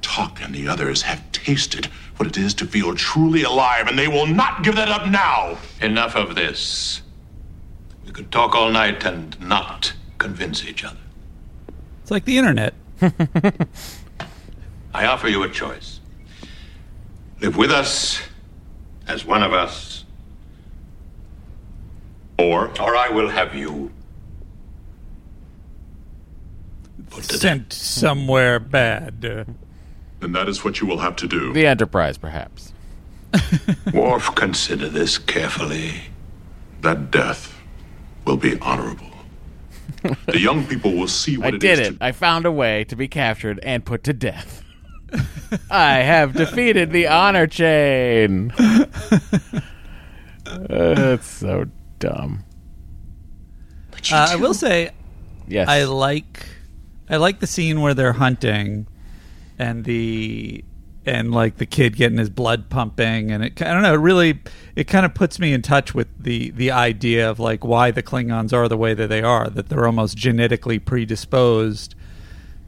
Toq 0.02 0.44
and 0.44 0.54
the 0.54 0.68
others 0.68 1.02
have 1.02 1.30
tasted 1.32 1.86
what 2.16 2.28
it 2.28 2.36
is 2.36 2.54
to 2.54 2.66
feel 2.66 2.94
truly 2.94 3.42
alive, 3.42 3.86
and 3.86 3.98
they 3.98 4.08
will 4.08 4.26
not 4.26 4.64
give 4.64 4.74
that 4.76 4.88
up 4.88 5.08
now. 5.08 5.58
Enough 5.80 6.16
of 6.16 6.34
this. 6.34 7.02
We 8.04 8.12
could 8.12 8.32
talk 8.32 8.54
all 8.54 8.70
night 8.70 9.04
and 9.04 9.38
not 9.40 9.92
convince 10.18 10.64
each 10.64 10.84
other. 10.84 10.96
It's 12.02 12.10
like 12.10 12.24
the 12.24 12.38
internet. 12.38 12.74
I 14.96 15.04
offer 15.04 15.28
you 15.28 15.42
a 15.42 15.48
choice 15.50 16.00
live 17.42 17.54
with 17.58 17.70
us 17.70 18.22
as 19.06 19.26
one 19.26 19.42
of 19.42 19.52
us. 19.52 20.06
Or? 22.38 22.68
Or 22.80 22.96
I 22.96 23.10
will 23.10 23.28
have 23.28 23.54
you. 23.54 23.92
Sent 27.20 27.74
somewhere 27.74 28.58
bad. 28.58 29.46
And 30.22 30.34
that 30.34 30.48
is 30.48 30.64
what 30.64 30.80
you 30.80 30.86
will 30.86 31.00
have 31.00 31.14
to 31.16 31.28
do. 31.28 31.52
The 31.52 31.66
Enterprise, 31.66 32.16
perhaps. 32.16 32.72
Worf, 33.92 34.34
consider 34.34 34.88
this 34.88 35.18
carefully. 35.18 36.04
That 36.80 37.10
death 37.10 37.54
will 38.24 38.38
be 38.38 38.58
honorable. 38.60 39.12
the 40.26 40.40
young 40.40 40.66
people 40.66 40.94
will 40.94 41.08
see 41.08 41.36
what 41.36 41.52
I 41.52 41.56
it 41.56 41.60
did 41.60 41.78
is 41.80 41.88
it. 41.88 41.96
I 42.00 42.12
found 42.12 42.46
a 42.46 42.52
way 42.52 42.84
to 42.84 42.96
be 42.96 43.08
captured 43.08 43.60
and 43.62 43.84
put 43.84 44.02
to 44.04 44.14
death. 44.14 44.62
I 45.70 45.94
have 45.98 46.32
defeated 46.32 46.90
the 46.90 47.06
honor 47.08 47.46
chain. 47.46 48.52
That's 50.44 51.26
so 51.26 51.66
dumb. 51.98 52.44
Uh, 54.12 54.28
I 54.30 54.36
will 54.36 54.54
say, 54.54 54.90
Yes. 55.48 55.68
I 55.68 55.84
like, 55.84 56.46
I 57.08 57.16
like 57.16 57.40
the 57.40 57.46
scene 57.46 57.80
where 57.80 57.94
they're 57.94 58.14
hunting, 58.14 58.86
and 59.58 59.84
the 59.84 60.64
and 61.04 61.30
like 61.32 61.56
the 61.56 61.66
kid 61.66 61.96
getting 61.96 62.18
his 62.18 62.30
blood 62.30 62.68
pumping, 62.68 63.30
and 63.30 63.44
it 63.44 63.62
I 63.62 63.72
don't 63.72 63.82
know, 63.82 63.94
it 63.94 63.98
really 63.98 64.40
it 64.74 64.84
kind 64.84 65.06
of 65.06 65.14
puts 65.14 65.38
me 65.38 65.52
in 65.52 65.62
touch 65.62 65.94
with 65.94 66.08
the 66.18 66.50
the 66.50 66.70
idea 66.72 67.30
of 67.30 67.38
like 67.38 67.64
why 67.64 67.90
the 67.90 68.02
Klingons 68.02 68.52
are 68.52 68.68
the 68.68 68.76
way 68.76 68.92
that 68.94 69.08
they 69.08 69.22
are, 69.22 69.48
that 69.48 69.68
they're 69.68 69.86
almost 69.86 70.16
genetically 70.16 70.78
predisposed 70.78 71.94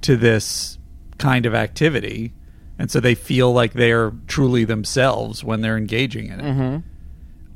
to 0.03 0.17
this 0.17 0.78
kind 1.19 1.45
of 1.47 1.55
activity, 1.55 2.33
and 2.79 2.91
so 2.91 3.01
they 3.01 3.15
feel 3.15 3.53
like 3.53 3.73
they're 3.75 4.13
truly 4.27 4.65
themselves 4.65 5.43
when 5.45 5.61
they're 5.61 5.77
engaging 5.77 6.27
in 6.29 6.41
it 6.41 6.45
Mhm. 6.45 6.83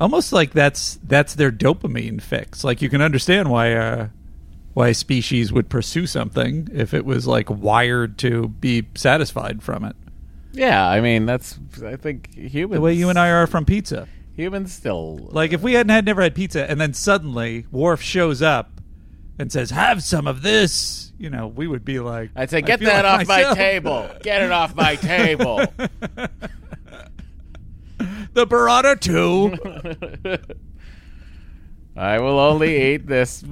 almost 0.01 0.33
like 0.33 0.53
that's 0.53 0.99
that's 1.07 1.35
their 1.35 1.51
dopamine 1.53 2.21
fix. 2.21 2.65
Like 2.65 2.83
you 2.83 2.89
can 2.89 3.01
understand 3.01 3.51
why 3.51 3.73
uh, 3.75 4.09
why 4.75 4.89
a 4.89 4.95
species 4.95 5.53
would 5.53 5.69
pursue 5.69 6.07
something 6.07 6.69
if 6.73 6.93
it 6.95 7.05
was 7.05 7.27
like 7.27 7.49
wired 7.51 8.19
to 8.19 8.49
be 8.49 8.87
satisfied 8.95 9.63
from 9.63 9.85
it. 9.85 9.95
Yeah, 10.53 10.87
I 10.87 11.01
mean 11.01 11.25
that's. 11.27 11.59
I 11.85 11.97
think 11.97 12.35
humans. 12.35 12.77
The 12.77 12.81
way 12.81 12.93
you 12.95 13.09
and 13.09 13.19
I 13.19 13.31
are 13.31 13.47
from 13.47 13.65
pizza. 13.65 14.07
Humans 14.35 14.73
still 14.73 15.29
Like 15.31 15.53
if 15.53 15.61
we 15.63 15.75
hadn't 15.75 15.91
had 15.91 16.07
never 16.07 16.23
had 16.23 16.35
pizza 16.35 16.69
and 16.71 16.81
then 16.81 16.95
suddenly 16.95 17.67
Worf 17.71 18.01
shows 18.01 18.41
up 18.41 18.81
and 19.39 19.51
says, 19.53 19.71
"Have 19.71 20.03
some 20.03 20.27
of 20.27 20.43
this," 20.43 21.13
you 21.19 21.31
know, 21.31 21.47
we 21.47 21.67
would 21.67 21.85
be 21.85 22.01
like, 22.01 22.31
I'd 22.37 22.51
say, 22.51 22.63
"Get 22.63 22.81
feel 22.81 22.89
that 22.89 23.05
like 23.05 23.21
off 23.23 23.29
my 23.29 23.55
table. 23.55 24.11
Get 24.23 24.43
it 24.43 24.53
off 24.53 24.75
my 24.75 24.97
table." 24.97 25.57
the 28.35 28.47
burrata 28.47 28.99
too. 29.01 29.57
I 31.97 32.19
will 32.21 32.39
only 32.39 32.95
eat 32.95 33.07
this 33.07 33.45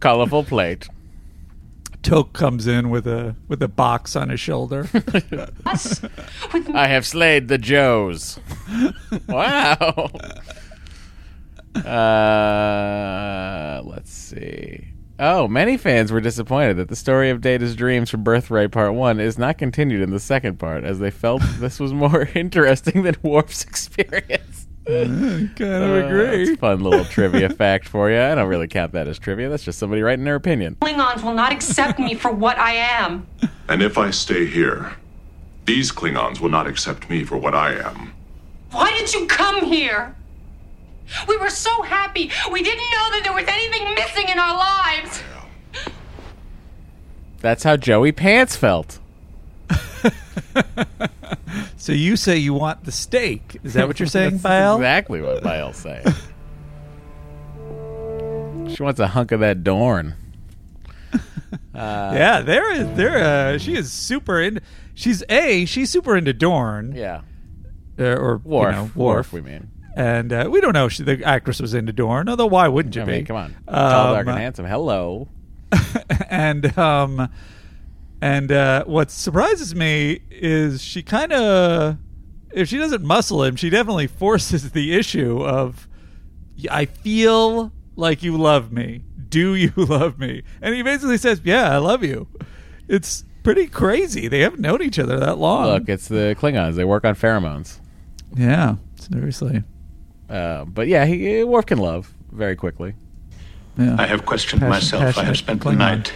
colorful 0.00 0.44
plate. 0.44 0.88
Toq 2.02 2.32
comes 2.32 2.66
in 2.68 2.90
with 2.90 3.06
a 3.06 3.34
with 3.48 3.62
a 3.62 3.68
box 3.68 4.14
on 4.14 4.28
his 4.28 4.40
shoulder. 4.40 4.88
I 5.66 6.86
have 6.88 7.06
slayed 7.06 7.48
the 7.48 7.58
Joes. 7.58 8.38
wow. 9.28 10.10
Uh, 11.86 13.80
let's 13.84 14.10
see. 14.12 14.88
Oh, 15.20 15.48
many 15.48 15.76
fans 15.76 16.12
were 16.12 16.20
disappointed 16.20 16.74
that 16.76 16.88
the 16.88 16.94
story 16.96 17.30
of 17.30 17.40
Data's 17.40 17.74
dreams 17.74 18.08
from 18.08 18.22
Birthright 18.22 18.70
Part 18.70 18.94
1 18.94 19.18
is 19.18 19.36
not 19.36 19.58
continued 19.58 20.00
in 20.00 20.10
the 20.10 20.20
second 20.20 20.58
part, 20.60 20.84
as 20.84 21.00
they 21.00 21.10
felt 21.10 21.42
this 21.58 21.80
was 21.80 21.92
more 21.92 22.28
interesting 22.34 23.02
than 23.02 23.16
Worf's 23.22 23.64
experience. 23.64 24.66
kind 24.86 25.60
of 25.60 25.60
Uh, 25.60 26.06
agree. 26.06 26.44
that's 26.46 26.50
a 26.50 26.56
fun 26.56 26.82
little 26.82 27.04
trivia 27.04 27.48
fact 27.56 27.88
for 27.88 28.10
you. 28.10 28.20
I 28.20 28.34
don't 28.36 28.48
really 28.48 28.68
count 28.68 28.92
that 28.92 29.08
as 29.08 29.18
trivia. 29.18 29.48
That's 29.48 29.64
just 29.64 29.78
somebody 29.78 30.02
writing 30.02 30.24
their 30.24 30.36
opinion. 30.36 30.76
Klingons 30.80 31.22
will 31.24 31.34
not 31.34 31.52
accept 31.52 31.98
me 31.98 32.14
for 32.14 32.30
what 32.30 32.56
I 32.58 32.72
am. 32.74 33.26
And 33.68 33.82
if 33.82 33.98
I 33.98 34.10
stay 34.10 34.46
here, 34.46 34.92
these 35.66 35.90
Klingons 35.92 36.40
will 36.40 36.48
not 36.48 36.66
accept 36.68 37.10
me 37.10 37.24
for 37.24 37.36
what 37.36 37.54
I 37.56 37.72
am. 37.74 38.12
Why 38.70 38.90
did 38.96 39.12
you 39.12 39.26
come 39.26 39.64
here? 39.64 40.14
We 41.26 41.36
were 41.36 41.50
so 41.50 41.82
happy. 41.82 42.30
We 42.50 42.62
didn't 42.62 42.90
know 42.90 43.10
that 43.12 43.20
there 43.24 43.32
was 43.32 43.44
anything 43.48 43.94
missing 43.94 44.28
in 44.28 44.38
our 44.38 44.56
lives. 44.56 45.22
That's 47.40 47.62
how 47.62 47.76
Joey 47.76 48.12
Pants 48.12 48.56
felt. 48.56 48.98
so 51.76 51.92
you 51.92 52.16
say 52.16 52.36
you 52.36 52.54
want 52.54 52.84
the 52.84 52.92
steak? 52.92 53.58
Is 53.62 53.74
that 53.74 53.86
what 53.86 54.00
you're 54.00 54.06
saying, 54.08 54.38
That's 54.38 54.44
Ba'el? 54.44 54.76
Exactly 54.76 55.22
what 55.22 55.42
Ba'el's 55.42 55.76
saying. 55.76 56.04
she 58.74 58.82
wants 58.82 58.98
a 59.00 59.08
hunk 59.08 59.32
of 59.32 59.40
that 59.40 59.62
Dorn. 59.62 60.14
Uh, 61.74 62.10
yeah, 62.12 62.40
there 62.40 62.72
is 62.72 62.96
there. 62.96 63.18
Uh, 63.54 63.58
she 63.58 63.76
is 63.76 63.92
super 63.92 64.40
in. 64.42 64.60
She's 64.94 65.22
a. 65.28 65.64
She's 65.64 65.90
super 65.90 66.16
into 66.16 66.32
Dorn. 66.32 66.92
Yeah. 66.94 67.20
Uh, 67.96 68.16
or 68.16 68.38
Worf. 68.38 68.74
You 68.74 68.76
know, 68.76 68.82
Worf, 68.82 68.96
Worf. 68.96 69.32
we 69.32 69.40
mean. 69.42 69.70
And 69.98 70.32
uh, 70.32 70.48
we 70.50 70.60
don't 70.60 70.74
know 70.74 70.86
if 70.86 70.92
she, 70.92 71.02
the 71.02 71.24
actress 71.24 71.60
was 71.60 71.74
into 71.74 71.92
Dorn. 71.92 72.28
Although 72.28 72.46
why 72.46 72.68
wouldn't 72.68 72.94
you 72.94 73.02
I 73.02 73.04
be? 73.04 73.12
mean, 73.12 73.24
come 73.26 73.36
on. 73.36 73.56
Tall, 73.66 74.14
dark, 74.14 74.26
Um, 74.26 74.34
and 74.34 74.38
handsome. 74.38 74.64
Hello. 74.66 75.28
and 76.30 76.78
um 76.78 77.28
and 78.22 78.50
uh 78.50 78.84
what 78.84 79.10
surprises 79.10 79.74
me 79.74 80.20
is 80.30 80.82
she 80.82 81.02
kind 81.02 81.32
of 81.32 81.98
if 82.52 82.68
she 82.68 82.78
doesn't 82.78 83.02
muscle 83.04 83.42
him 83.44 83.54
she 83.54 83.68
definitely 83.68 84.06
forces 84.06 84.70
the 84.70 84.94
issue 84.94 85.42
of 85.44 85.86
i 86.70 86.86
feel 86.86 87.70
like 87.96 88.22
you 88.22 88.38
love 88.38 88.72
me 88.72 89.02
do 89.28 89.54
you 89.54 89.70
love 89.76 90.18
me 90.18 90.42
and 90.62 90.74
he 90.74 90.82
basically 90.82 91.18
says 91.18 91.42
yeah 91.44 91.70
i 91.70 91.76
love 91.76 92.02
you 92.02 92.26
it's 92.88 93.24
pretty 93.42 93.66
crazy 93.66 94.26
they 94.26 94.40
haven't 94.40 94.60
known 94.60 94.80
each 94.82 94.98
other 94.98 95.18
that 95.20 95.36
long 95.36 95.66
Look, 95.66 95.88
it's 95.90 96.08
the 96.08 96.34
Klingons. 96.40 96.76
They 96.76 96.84
work 96.84 97.04
on 97.04 97.14
pheromones. 97.14 97.78
yeah 98.34 98.76
seriously 98.98 99.62
Uh, 100.28 100.64
but 100.64 100.88
yeah, 100.88 101.04
he 101.06 101.42
Worf 101.44 101.66
can 101.66 101.78
love 101.78 102.12
very 102.32 102.56
quickly. 102.56 102.94
yeah. 103.78 103.96
I 103.98 104.06
have 104.06 104.26
questioned 104.26 104.60
Passion- 104.60 104.98
myself. 105.00 105.18
I 105.18 105.24
have 105.24 105.36
spent 105.38 105.62
the 105.62 105.70
Klingon. 105.70 105.78
night 105.78 106.12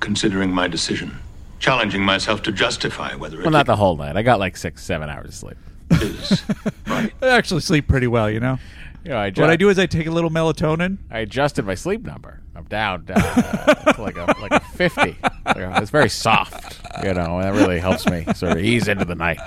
considering 0.00 0.50
my 0.50 0.68
decision, 0.68 1.16
challenging 1.58 2.02
myself 2.02 2.42
to 2.42 2.52
justify 2.52 3.14
whether 3.14 3.38
it 3.40 3.42
Well, 3.42 3.50
not 3.52 3.66
the 3.66 3.76
whole 3.76 3.96
night. 3.96 4.16
I 4.16 4.22
got 4.22 4.38
like 4.38 4.56
six, 4.56 4.84
seven 4.84 5.08
hours 5.08 5.28
of 5.28 5.34
sleep. 5.34 5.56
i 6.86 7.10
actually 7.22 7.60
sleep 7.60 7.86
pretty 7.86 8.06
well 8.06 8.28
you 8.30 8.40
know 8.40 8.58
You 9.04 9.10
know, 9.10 9.18
I 9.18 9.30
what 9.30 9.50
i 9.50 9.56
do 9.56 9.68
is 9.68 9.78
i 9.78 9.84
take 9.86 10.06
a 10.06 10.10
little 10.10 10.30
melatonin 10.30 10.96
I 11.10 11.18
adjusted 11.20 11.66
my 11.66 11.74
sleep 11.74 12.02
number. 12.04 12.40
I'm 12.56 12.64
down, 12.64 13.04
down 13.04 13.18
uh, 13.18 13.92
to 13.92 14.00
like 14.02 14.16
a 14.16 14.24
like 14.40 14.52
a 14.52 14.60
fifty. 14.60 15.16
Like 15.44 15.56
a- 15.56 15.78
it's 15.82 15.90
very 15.90 16.08
soft, 16.08 16.80
you 17.04 17.12
know. 17.12 17.38
And 17.38 17.44
that 17.44 17.52
really 17.54 17.80
helps 17.80 18.06
me 18.08 18.24
sort 18.34 18.52
of 18.52 18.58
ease 18.58 18.86
into 18.88 19.04
the 19.04 19.14
night. 19.16 19.38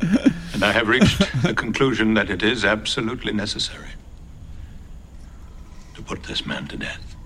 And 0.00 0.64
I 0.64 0.72
have 0.72 0.88
reached 0.88 1.18
the 1.42 1.54
conclusion 1.54 2.14
that 2.14 2.30
it 2.30 2.42
is 2.42 2.64
absolutely 2.64 3.32
necessary 3.32 3.88
to 5.94 6.02
put 6.02 6.24
this 6.24 6.46
man 6.46 6.66
to 6.68 6.76
death. 6.76 7.16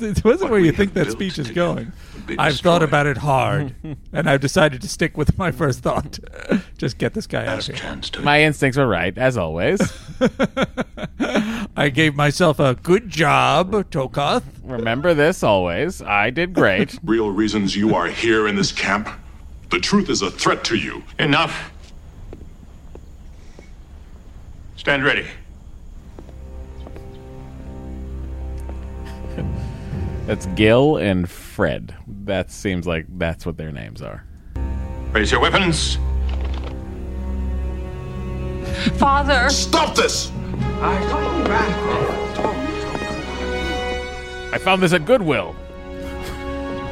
it 0.00 0.24
wasn't 0.24 0.50
where 0.50 0.60
you 0.60 0.72
think 0.72 0.94
that 0.94 1.10
speech 1.10 1.38
is 1.38 1.50
going. 1.50 1.92
I've 2.38 2.58
thought 2.58 2.82
about 2.82 3.06
it 3.06 3.18
hard, 3.18 3.74
and 4.12 4.28
I've 4.28 4.40
decided 4.40 4.82
to 4.82 4.88
stick 4.88 5.16
with 5.16 5.38
my 5.38 5.50
first 5.52 5.80
thought. 5.80 6.18
Just 6.78 6.98
get 6.98 7.14
this 7.14 7.26
guy 7.26 7.46
out 7.46 7.68
of 7.68 7.76
here. 7.76 8.22
My 8.22 8.42
instincts 8.42 8.76
were 8.76 8.86
right, 8.86 9.16
as 9.16 9.36
always. 9.36 9.80
I 11.76 11.90
gave 11.90 12.14
myself 12.14 12.58
a 12.58 12.74
good 12.74 13.08
job, 13.08 13.72
Tokath. 13.90 14.42
Remember 14.62 15.14
this 15.14 15.42
always. 15.42 16.02
I 16.02 16.30
did 16.30 16.52
great. 16.54 16.98
Real 17.04 17.30
reasons 17.30 17.76
you 17.76 17.94
are 17.94 18.06
here 18.06 18.48
in 18.48 18.56
this 18.56 18.72
camp? 18.72 19.08
The 19.70 19.80
truth 19.80 20.08
is 20.08 20.22
a 20.22 20.30
threat 20.30 20.62
to 20.64 20.76
you. 20.76 21.02
Enough. 21.18 21.72
Stand 24.76 25.04
ready. 25.04 25.26
That's 30.26 30.46
Gil 30.54 30.96
and 30.96 31.28
Fred. 31.28 31.94
That 32.06 32.50
seems 32.50 32.86
like 32.86 33.06
that's 33.18 33.46
what 33.46 33.56
their 33.56 33.70
names 33.72 34.02
are. 34.02 34.24
Raise 35.12 35.30
your 35.30 35.40
weapons. 35.40 35.98
Father. 38.98 39.48
Stop 39.48 39.94
this! 39.94 40.30
I 44.52 44.58
found 44.58 44.82
this 44.82 44.92
at 44.92 45.04
Goodwill. 45.04 45.54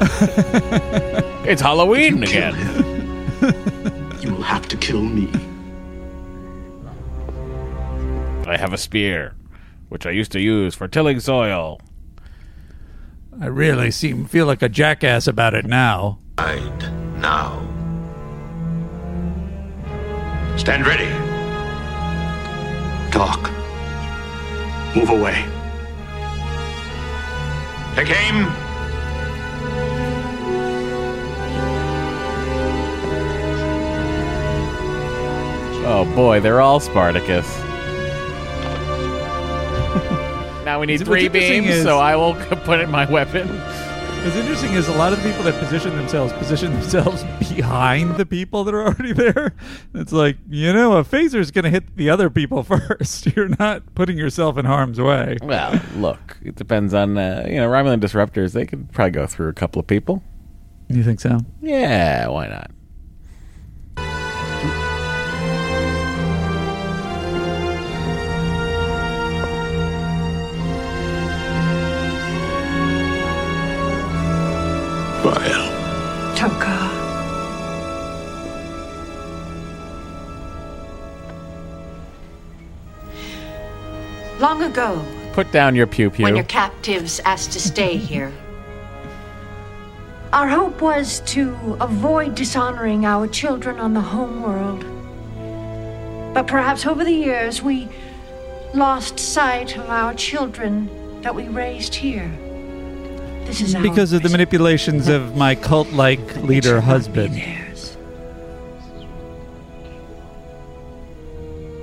it's 1.46 1.62
Halloween 1.62 2.22
again. 2.22 2.54
You 4.20 4.34
will 4.34 4.42
have 4.42 4.66
to 4.68 4.76
kill 4.76 5.02
me. 5.02 5.30
I 8.46 8.56
have 8.56 8.72
a 8.72 8.78
spear, 8.78 9.34
which 9.88 10.06
I 10.06 10.10
used 10.10 10.32
to 10.32 10.40
use 10.40 10.74
for 10.74 10.88
tilling 10.88 11.20
soil. 11.20 11.80
I 13.40 13.46
really 13.46 13.90
seem 13.90 14.26
feel 14.26 14.46
like 14.46 14.62
a 14.62 14.68
jackass 14.68 15.26
about 15.26 15.54
it 15.54 15.64
now. 15.64 16.18
Right 16.38 16.90
now. 17.18 17.60
Stand 20.56 20.86
ready. 20.86 21.10
Toq. 23.10 23.50
Move 24.94 25.10
away. 25.10 25.44
Take 27.96 28.10
aim. 28.10 28.63
Oh 35.86 36.10
boy, 36.14 36.40
they're 36.40 36.62
all 36.62 36.80
Spartacus. 36.80 37.46
now 40.64 40.80
we 40.80 40.86
need 40.86 41.00
What's 41.00 41.08
three 41.08 41.28
beams, 41.28 41.68
is- 41.68 41.82
so 41.82 41.98
I 41.98 42.16
will 42.16 42.34
put 42.64 42.80
in 42.80 42.90
my 42.90 43.10
weapon. 43.10 43.46
What's 43.48 44.36
interesting 44.36 44.72
is 44.72 44.88
a 44.88 44.92
lot 44.92 45.12
of 45.12 45.22
the 45.22 45.28
people 45.28 45.44
that 45.44 45.60
position 45.60 45.94
themselves 45.96 46.32
position 46.32 46.72
themselves 46.72 47.22
behind 47.54 48.16
the 48.16 48.24
people 48.24 48.64
that 48.64 48.74
are 48.74 48.82
already 48.84 49.12
there. 49.12 49.54
It's 49.92 50.12
like, 50.12 50.38
you 50.48 50.72
know, 50.72 50.96
a 50.96 51.04
phaser 51.04 51.38
is 51.38 51.50
going 51.50 51.64
to 51.64 51.70
hit 51.70 51.94
the 51.96 52.08
other 52.08 52.30
people 52.30 52.62
first. 52.62 53.36
You're 53.36 53.50
not 53.58 53.94
putting 53.94 54.16
yourself 54.16 54.56
in 54.56 54.64
harm's 54.64 54.98
way. 54.98 55.36
Well, 55.42 55.78
look, 55.96 56.38
it 56.42 56.54
depends 56.54 56.94
on 56.94 57.18
uh, 57.18 57.44
you 57.46 57.56
know 57.56 57.68
Romulan 57.68 58.00
disruptors. 58.00 58.54
They 58.54 58.64
could 58.64 58.90
probably 58.92 59.10
go 59.10 59.26
through 59.26 59.50
a 59.50 59.54
couple 59.54 59.80
of 59.80 59.86
people. 59.86 60.22
You 60.88 61.04
think 61.04 61.20
so? 61.20 61.40
Yeah, 61.60 62.28
why 62.28 62.48
not? 62.48 62.70
Vile. 75.24 76.36
Toka. 76.36 76.90
Long 84.38 84.62
ago, 84.64 85.02
Put 85.32 85.50
down 85.50 85.74
your 85.74 85.86
pew 85.86 86.10
pew. 86.10 86.24
when 86.24 86.36
your 86.36 86.44
captives 86.44 87.20
asked 87.24 87.52
to 87.52 87.58
stay 87.58 87.96
here, 87.96 88.30
our 90.34 90.46
hope 90.46 90.82
was 90.82 91.20
to 91.20 91.78
avoid 91.80 92.34
dishonoring 92.34 93.06
our 93.06 93.26
children 93.26 93.78
on 93.78 93.94
the 93.94 94.02
home 94.02 94.42
world. 94.42 94.84
But 96.34 96.46
perhaps 96.46 96.84
over 96.84 97.02
the 97.02 97.10
years 97.14 97.62
we 97.62 97.88
lost 98.74 99.18
sight 99.18 99.78
of 99.78 99.88
our 99.88 100.12
children 100.12 100.90
that 101.22 101.34
we 101.34 101.48
raised 101.48 101.94
here. 101.94 102.30
This 103.44 103.60
is 103.60 103.74
Because 103.74 104.12
of 104.12 104.22
the 104.22 104.28
manipulations 104.28 105.08
of 105.08 105.36
my 105.36 105.54
cult 105.54 105.92
like 105.92 106.36
leader 106.36 106.80
husband. 106.80 107.42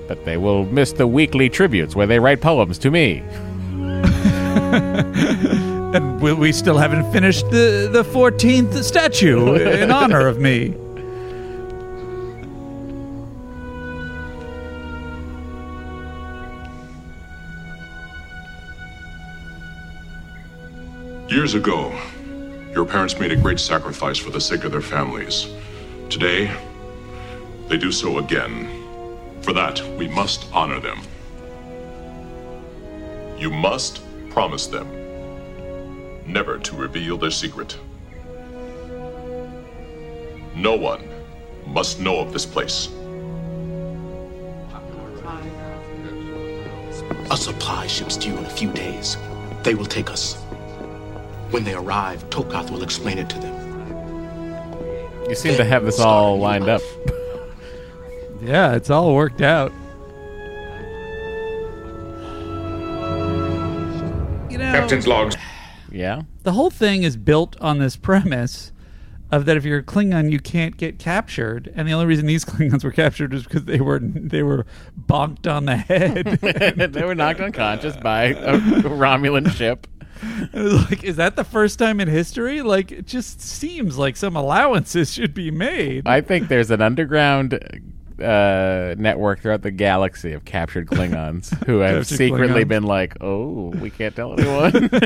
But 0.07 0.25
they 0.25 0.38
will 0.38 0.65
miss 0.65 0.91
the 0.91 1.07
weekly 1.07 1.49
tributes 1.49 1.95
where 1.95 2.07
they 2.07 2.19
write 2.19 2.41
poems 2.41 2.77
to 2.79 2.91
me. 2.91 3.21
And 5.93 6.21
we, 6.21 6.31
we 6.31 6.53
still 6.53 6.77
haven't 6.77 7.11
finished 7.11 7.49
the, 7.49 7.89
the 7.91 8.03
14th 8.03 8.81
statue 8.81 9.55
in 9.55 9.91
honor 9.91 10.25
of 10.25 10.39
me. 10.39 10.73
Years 21.31 21.53
ago, 21.53 21.97
your 22.73 22.83
parents 22.83 23.17
made 23.17 23.31
a 23.31 23.37
great 23.37 23.57
sacrifice 23.57 24.17
for 24.17 24.31
the 24.31 24.41
sake 24.41 24.65
of 24.65 24.73
their 24.73 24.81
families. 24.81 25.47
Today, 26.09 26.53
they 27.69 27.77
do 27.77 27.89
so 27.89 28.17
again. 28.17 28.67
For 29.41 29.53
that, 29.53 29.81
we 29.97 30.09
must 30.09 30.51
honor 30.51 30.81
them. 30.81 30.99
You 33.37 33.49
must 33.49 34.01
promise 34.29 34.67
them 34.67 34.89
never 36.27 36.57
to 36.57 36.75
reveal 36.75 37.17
their 37.17 37.31
secret. 37.31 37.79
No 40.53 40.75
one 40.75 41.01
must 41.65 42.01
know 42.01 42.19
of 42.19 42.33
this 42.33 42.45
place. 42.45 42.89
A 47.31 47.37
supply 47.37 47.87
ship's 47.87 48.17
due 48.17 48.37
in 48.37 48.43
a 48.43 48.49
few 48.49 48.69
days. 48.73 49.15
They 49.63 49.75
will 49.75 49.85
take 49.85 50.09
us. 50.09 50.40
When 51.52 51.64
they 51.64 51.73
arrive, 51.73 52.30
Tokath 52.30 52.69
will 52.72 52.82
explain 52.84 53.18
it 53.18 53.30
to 53.30 53.40
them. 53.40 55.30
You 55.30 55.36
seem 55.36 55.56
to 55.57 55.64
have 55.65 55.86
this 55.86 55.99
all 55.99 56.40
lined 56.40 56.68
up. 56.69 56.82
Yeah, 58.44 58.73
it's 58.73 58.90
all 58.90 59.14
worked 59.14 59.44
out. 59.44 59.72
You 64.49 64.57
know, 64.57 64.72
Captain's 64.72 65.06
logs. 65.06 65.36
Yeah. 65.91 66.23
the 66.41 66.53
whole 66.53 66.72
thing 66.72 67.03
is 67.03 67.18
built 67.18 67.56
on 67.61 67.78
this 67.78 67.95
premise 67.95 68.72
of 69.31 69.45
that 69.45 69.57
if 69.57 69.65
you're 69.65 69.79
a 69.79 69.83
Klingon, 69.83 70.31
you 70.31 70.39
can't 70.39 70.77
get 70.77 70.99
captured, 70.99 71.71
and 71.75 71.87
the 71.87 71.93
only 71.93 72.05
reason 72.05 72.25
these 72.25 72.45
Klingons 72.51 72.83
were 72.83 72.91
captured 72.91 73.33
is 73.33 73.43
because 73.43 73.65
they 73.65 73.79
were 73.79 73.99
they 73.99 74.43
were 74.43 74.65
bonked 74.99 75.51
on 75.51 75.65
the 75.65 75.77
head. 75.77 76.25
they 76.93 77.03
were 77.03 77.15
knocked 77.15 77.39
unconscious 77.39 77.95
by 77.97 78.25
a 78.25 78.57
Romulan 78.57 79.49
ship. 79.51 79.87
It 80.53 80.53
was 80.53 80.89
like, 80.89 81.03
is 81.03 81.15
that 81.15 81.35
the 81.35 81.43
first 81.43 81.79
time 81.79 81.99
in 81.99 82.07
history? 82.07 82.61
Like, 82.61 82.91
it 82.91 83.07
just 83.07 83.41
seems 83.41 83.97
like 83.97 84.15
some 84.15 84.35
allowances 84.35 85.11
should 85.11 85.33
be 85.33 85.49
made. 85.49 86.07
I 86.07 86.21
think 86.21 86.47
there's 86.47 86.69
an 86.69 86.79
underground 86.79 87.59
uh, 88.22 88.95
network 88.98 89.41
throughout 89.41 89.61
the 89.61 89.72
galaxy 89.72 90.34
of 90.34 90.45
captured 90.45 90.88
Klingons 90.88 91.53
who 91.65 91.80
have 91.80 92.03
Captured 92.03 92.15
secretly 92.15 92.64
Klingons. 92.64 92.68
been 92.68 92.84
like, 92.84 93.18
"Oh, 93.22 93.69
we 93.80 93.89
can't 93.89 94.15
tell 94.15 94.39
anyone." 94.39 94.89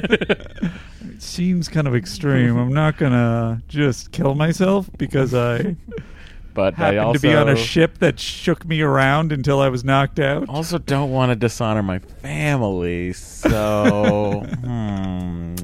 It 1.16 1.22
seems 1.22 1.70
kind 1.70 1.88
of 1.88 1.96
extreme. 1.96 2.58
I'm 2.58 2.74
not 2.74 2.98
gonna 2.98 3.62
just 3.70 4.12
kill 4.12 4.36
myself 4.36 4.90
because 4.98 5.34
I 5.34 5.78
but 6.54 6.78
I 6.80 6.96
happened 6.96 7.16
to 7.16 7.20
be 7.22 7.34
on 7.34 7.48
a 7.48 7.56
ship 7.56 8.00
that 8.00 8.20
shook 8.20 8.66
me 8.66 8.82
around 8.82 9.32
until 9.32 9.62
I 9.62 9.70
was 9.70 9.84
knocked 9.84 10.20
out. 10.20 10.50
also 10.50 10.78
don't 10.78 11.12
want 11.12 11.30
to 11.30 11.36
dishonor 11.36 11.84
my 11.84 12.00
family, 12.00 13.14
so 13.14 14.44
hmm. 14.62 15.56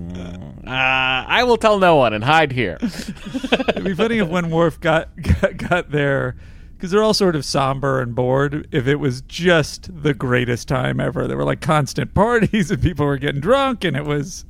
uh, 0.65 0.69
I 0.69 1.43
will 1.43 1.57
tell 1.57 1.79
no 1.79 1.95
one 1.95 2.13
and 2.13 2.23
hide 2.23 2.51
here. 2.51 2.77
It'd 2.81 3.83
be 3.83 3.95
funny 3.95 4.19
if 4.19 4.27
when 4.27 4.51
Worf 4.51 4.79
got 4.79 5.09
got, 5.21 5.57
got 5.57 5.91
there, 5.91 6.35
because 6.81 6.89
they're 6.89 7.03
all 7.03 7.13
sort 7.13 7.35
of 7.35 7.45
somber 7.45 8.01
and 8.01 8.15
bored. 8.15 8.67
If 8.71 8.87
it 8.87 8.95
was 8.95 9.21
just 9.21 10.01
the 10.01 10.15
greatest 10.15 10.67
time 10.67 10.99
ever, 10.99 11.27
there 11.27 11.37
were 11.37 11.43
like 11.43 11.61
constant 11.61 12.11
parties 12.15 12.71
and 12.71 12.81
people 12.81 13.05
were 13.05 13.19
getting 13.19 13.39
drunk, 13.39 13.83
and 13.83 13.95
it 13.95 14.03
was, 14.03 14.45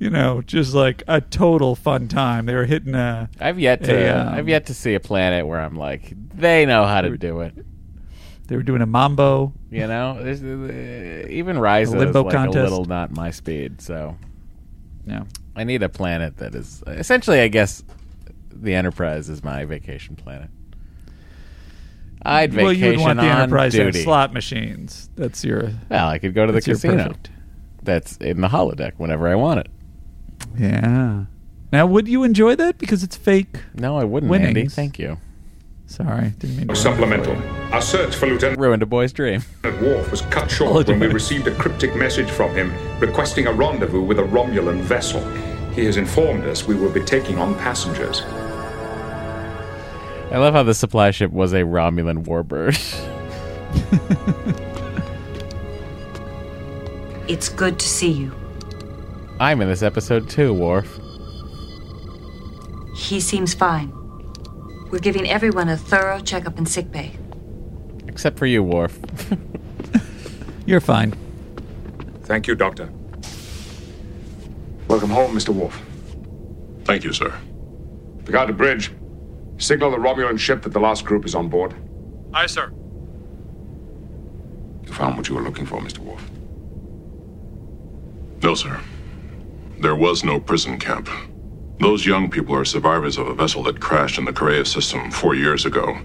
you 0.00 0.10
know, 0.10 0.42
just 0.42 0.74
like 0.74 1.04
a 1.06 1.20
total 1.20 1.76
fun 1.76 2.08
time. 2.08 2.46
They 2.46 2.56
were 2.56 2.64
hitting 2.64 2.96
a. 2.96 3.30
I've 3.38 3.60
yet 3.60 3.84
to. 3.84 3.94
a, 3.94 4.08
um, 4.10 4.34
I've 4.34 4.48
yet 4.48 4.66
to 4.66 4.74
see 4.74 4.94
a 4.94 5.00
planet 5.00 5.46
where 5.46 5.60
I'm 5.60 5.76
like, 5.76 6.12
they 6.34 6.66
know 6.66 6.84
how 6.84 7.00
to 7.00 7.16
do 7.16 7.42
it. 7.42 7.54
They 8.48 8.56
were 8.56 8.64
doing 8.64 8.82
a 8.82 8.86
mambo. 8.86 9.52
You 9.70 9.86
know, 9.86 10.20
There's, 10.20 10.42
uh, 10.42 11.28
even 11.30 11.60
Rise 11.60 11.90
is 11.90 11.94
limbo 11.94 12.24
like 12.24 12.34
contest. 12.34 12.58
a 12.58 12.62
little 12.64 12.86
not 12.86 13.12
my 13.12 13.30
speed. 13.30 13.80
So, 13.80 14.18
Yeah. 15.06 15.24
I 15.54 15.62
need 15.62 15.84
a 15.84 15.88
planet 15.88 16.38
that 16.38 16.56
is 16.56 16.82
essentially, 16.88 17.40
I 17.40 17.46
guess, 17.46 17.84
the 18.50 18.74
Enterprise 18.74 19.28
is 19.28 19.44
my 19.44 19.64
vacation 19.64 20.16
planet. 20.16 20.50
I'd 22.24 22.52
vacation 22.52 22.64
well, 22.64 22.72
you 22.72 22.86
would 22.88 22.98
want 23.00 23.18
the 23.20 23.28
on 23.28 23.42
Enterprise 23.42 23.72
to 23.72 23.84
have 23.84 23.92
duty. 23.92 24.04
slot 24.04 24.32
machines. 24.32 25.10
That's 25.16 25.44
your. 25.44 25.70
Well, 25.90 26.08
I 26.08 26.18
could 26.18 26.34
go 26.34 26.46
to 26.46 26.52
the 26.52 26.56
that's 26.56 26.66
casino. 26.66 27.04
perfect. 27.08 27.30
That's 27.82 28.16
in 28.18 28.40
the 28.40 28.48
holodeck 28.48 28.92
whenever 28.98 29.28
I 29.28 29.34
want 29.34 29.60
it. 29.60 29.66
Yeah. 30.56 31.24
Now, 31.72 31.86
would 31.86 32.06
you 32.06 32.22
enjoy 32.22 32.54
that 32.56 32.78
because 32.78 33.02
it's 33.02 33.16
fake? 33.16 33.58
No, 33.74 33.96
I 33.96 34.04
wouldn't, 34.04 34.32
Andy. 34.32 34.68
Thank 34.68 34.98
you. 34.98 35.18
Sorry, 35.86 36.30
didn't 36.38 36.56
mean 36.56 36.68
to. 36.68 36.76
Supplemental. 36.76 37.36
Our 37.72 37.82
search 37.82 38.14
for 38.14 38.26
Lieutenant 38.26 38.58
Ruined 38.58 38.82
a 38.82 38.86
boy's 38.86 39.12
dream. 39.12 39.42
Worf 39.62 40.10
was 40.10 40.22
cut 40.22 40.50
short 40.50 40.86
when 40.88 41.00
we 41.00 41.06
received 41.06 41.46
a 41.48 41.54
cryptic 41.54 41.94
message 41.94 42.30
from 42.30 42.54
him 42.54 42.72
requesting 42.98 43.46
a 43.46 43.52
rendezvous 43.52 44.00
with 44.02 44.18
a 44.18 44.22
Romulan 44.22 44.80
vessel. 44.80 45.22
He 45.72 45.84
has 45.86 45.96
informed 45.98 46.44
us 46.44 46.66
we 46.66 46.74
will 46.76 46.90
be 46.90 47.02
taking 47.04 47.38
on 47.38 47.54
passengers. 47.56 48.22
I 50.32 50.38
love 50.38 50.54
how 50.54 50.62
the 50.62 50.74
supply 50.74 51.10
ship 51.10 51.30
was 51.30 51.52
a 51.52 51.60
Romulan 51.60 52.24
warbird. 52.24 52.78
It's 57.28 57.48
good 57.48 57.78
to 57.78 57.88
see 57.88 58.10
you. 58.10 58.32
I'm 59.40 59.62
in 59.62 59.68
this 59.68 59.82
episode 59.82 60.28
too, 60.28 60.52
Worf. 60.52 61.00
He 62.94 63.20
seems 63.20 63.54
fine. 63.54 63.90
We're 64.90 64.98
giving 64.98 65.26
everyone 65.30 65.68
a 65.68 65.76
thorough 65.76 66.20
checkup 66.20 66.58
in 66.58 66.66
sickbay. 66.66 67.12
Except 68.06 68.38
for 68.38 68.44
you, 68.44 68.62
Worf. 68.62 68.98
You're 70.66 70.80
fine. 70.80 71.14
Thank 72.24 72.46
you, 72.46 72.54
Doctor. 72.54 72.92
Welcome 74.88 75.08
home, 75.08 75.34
Mr. 75.34 75.50
Worf. 75.54 75.80
Thank 76.84 77.04
you, 77.04 77.12
sir. 77.12 77.32
Picard 78.26 78.48
to 78.48 78.52
bridge. 78.52 78.90
Signal 79.62 79.92
the 79.92 79.96
Romulan 79.96 80.38
ship 80.40 80.62
that 80.62 80.72
the 80.72 80.80
last 80.80 81.04
group 81.04 81.24
is 81.24 81.36
on 81.36 81.48
board. 81.48 81.72
Aye, 82.34 82.46
sir. 82.46 82.72
You 84.84 84.92
found 84.92 85.16
what 85.16 85.28
you 85.28 85.36
were 85.36 85.42
looking 85.42 85.66
for, 85.66 85.80
Mr. 85.80 85.98
Worf? 86.00 86.20
No, 88.42 88.56
sir. 88.56 88.80
There 89.78 89.94
was 89.94 90.24
no 90.24 90.40
prison 90.40 90.80
camp. 90.80 91.08
Those 91.78 92.04
young 92.04 92.28
people 92.28 92.56
are 92.56 92.64
survivors 92.64 93.16
of 93.18 93.28
a 93.28 93.34
vessel 93.34 93.62
that 93.62 93.78
crashed 93.80 94.18
in 94.18 94.24
the 94.24 94.32
Carraya 94.32 94.66
system 94.66 95.12
four 95.12 95.36
years 95.36 95.64
ago. 95.64 95.96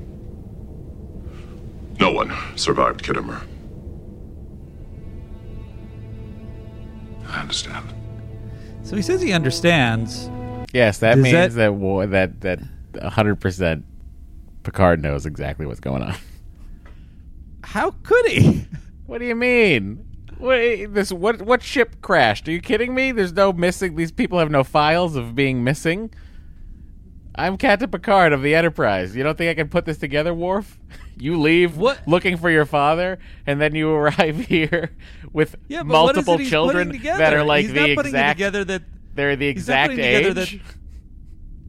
No 2.00 2.12
one 2.12 2.32
survived 2.56 3.04
Khitomer. 3.04 3.42
I 7.28 7.40
understand. 7.42 7.92
So 8.84 8.96
he 8.96 9.02
says 9.02 9.20
he 9.20 9.34
understands. 9.34 10.30
Yes, 10.74 11.00
that 11.00 11.16
Does 11.16 11.24
means 11.24 11.34
that- 11.34 11.52
that 11.54 11.74
war, 11.74 12.06
that 12.06 12.42
that 12.42 12.60
100% 12.98 13.84
Picard 14.64 15.02
knows 15.02 15.26
exactly 15.26 15.66
what's 15.66 15.80
going 15.80 16.04
on. 16.04 16.16
How 17.64 17.92
could 18.04 18.26
he? 18.28 18.66
What 19.08 19.20
do 19.20 19.26
you 19.26 19.36
mean? 19.36 20.06
Wait, 20.38 20.88
this 20.88 21.14
what 21.14 21.42
what 21.42 21.64
ship 21.64 22.02
crashed? 22.02 22.46
Are 22.50 22.52
you 22.52 22.60
kidding 22.60 22.94
me? 22.94 23.14
There's 23.14 23.32
no 23.32 23.54
missing. 23.54 23.96
These 23.96 24.12
people 24.12 24.38
have 24.40 24.52
no 24.52 24.66
files 24.66 25.16
of 25.16 25.34
being 25.34 25.64
missing. 25.64 26.14
I'm 27.34 27.56
Captain 27.56 27.90
Picard 27.90 28.34
of 28.34 28.42
the 28.42 28.54
Enterprise. 28.54 29.16
You 29.16 29.24
don't 29.24 29.38
think 29.38 29.50
I 29.50 29.54
can 29.54 29.70
put 29.70 29.86
this 29.86 29.98
together, 29.98 30.34
Worf? 30.34 30.78
You 31.20 31.40
leave 31.40 31.78
what? 31.78 32.00
looking 32.08 32.38
for 32.38 32.52
your 32.52 32.66
father, 32.66 33.18
and 33.48 33.60
then 33.60 33.74
you 33.74 33.90
arrive 33.94 34.38
here 34.46 34.92
with 35.34 35.56
Yeah, 35.68 35.82
but 35.82 36.04
what 36.04 36.18
is 36.18 36.26
multiple 36.28 36.46
children 36.46 36.90
that 37.02 37.34
are 37.34 37.44
like 37.44 37.66
He's 37.66 37.74
the 37.74 37.92
exact. 37.92 38.38
together 38.38 38.64
that 38.66 38.84
they're 39.16 39.36
the 39.36 39.48
exact 39.48 39.94
age. 39.94 40.62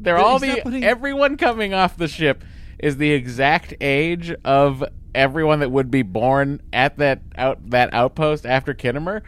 They're 0.01 0.19
all 0.19 0.39
the 0.39 0.61
putting- 0.63 0.85
everyone 0.85 1.37
coming 1.37 1.75
off 1.75 1.97
the 1.97 2.09
ship 2.09 2.45
is 2.79 2.97
the 2.97 3.11
exact 3.11 3.75
age 3.81 4.33
of 4.45 4.85
everyone 5.15 5.61
that 5.61 5.71
would 5.71 5.91
be 5.91 6.03
born 6.03 6.61
at 6.73 6.99
that 6.99 7.21
out 7.37 7.71
that 7.71 7.93
outpost 7.93 8.47
after 8.47 8.75
Khitomer. 8.75 9.23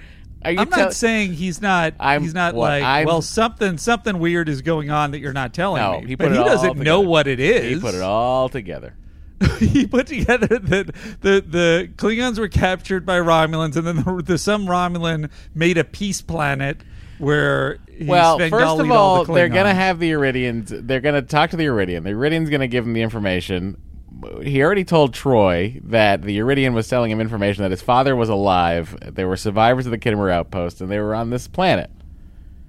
Uh, 0.45 0.51
you 0.51 0.59
I'm 0.61 0.71
tell- 0.71 0.85
not 0.85 0.95
saying 0.95 1.35
he's 1.35 1.61
not. 1.61 1.95
I'm- 2.01 2.23
he's 2.23 2.33
not 2.35 2.55
what, 2.55 2.69
like. 2.69 2.83
I'm- 2.85 3.07
well, 3.07 3.21
something 3.23 3.77
something 3.79 4.19
weird 4.19 4.49
is 4.49 4.63
going 4.63 4.91
on 4.91 5.11
that 5.11 5.19
you're 5.21 5.33
not 5.33 5.53
telling 5.53 5.83
No, 5.83 6.01
me. 6.01 6.07
he 6.09 6.15
but 6.15 6.31
he 6.31 6.37
doesn't 6.39 6.79
know 6.79 7.01
what 7.01 7.27
it 7.27 7.41
is. 7.41 7.75
He 7.75 7.81
put 7.81 7.95
it 7.95 8.03
all 8.03 8.49
together. 8.49 8.95
he 9.59 9.87
put 9.87 10.07
together 10.07 10.47
that 10.59 10.95
the 11.23 11.43
the 11.47 11.91
Klingons 11.97 12.39
were 12.39 12.49
captured 12.49 13.05
by 13.07 13.19
Romulans, 13.19 13.75
and 13.77 13.87
then 13.87 13.97
the, 13.97 14.23
the 14.25 14.39
some 14.39 14.67
Romulan 14.67 15.31
made 15.55 15.79
a 15.79 15.85
peace 15.85 16.21
planet 16.21 16.83
where 17.21 17.79
he 17.89 18.07
well, 18.07 18.39
first 18.39 18.81
of 18.81 18.91
all 18.91 19.25
the 19.25 19.33
they're 19.33 19.49
gonna 19.49 19.75
have 19.75 19.99
the 19.99 20.11
Yridians. 20.11 20.69
They're 20.87 21.01
gonna 21.01 21.23
talk 21.23 21.51
to 21.51 21.57
the 21.57 21.67
Yridian. 21.67 22.03
The 22.03 22.11
Yridian's 22.11 22.51
gonna 22.51 22.67
give 22.67 22.87
him 22.87 22.95
the 22.95 23.03
information. 23.03 23.77
He 24.43 24.63
already 24.63 24.85
told 24.85 25.15
Troi 25.15 25.81
that 25.85 26.23
the 26.23 26.39
Yridian 26.39 26.75
was 26.75 26.89
telling 26.89 27.11
him 27.11 27.21
information 27.21 27.63
that 27.63 27.71
his 27.71 27.83
father 27.83 28.17
was 28.17 28.29
alive. 28.29 28.97
There 29.15 29.29
were 29.29 29.37
survivors 29.37 29.87
of 29.87 29.93
the 29.93 29.99
Khitomer 29.99 30.31
outpost, 30.31 30.81
and 30.81 30.91
they 30.91 30.99
were 30.99 31.15
on 31.15 31.31
this 31.31 31.47
planet. 31.47 31.91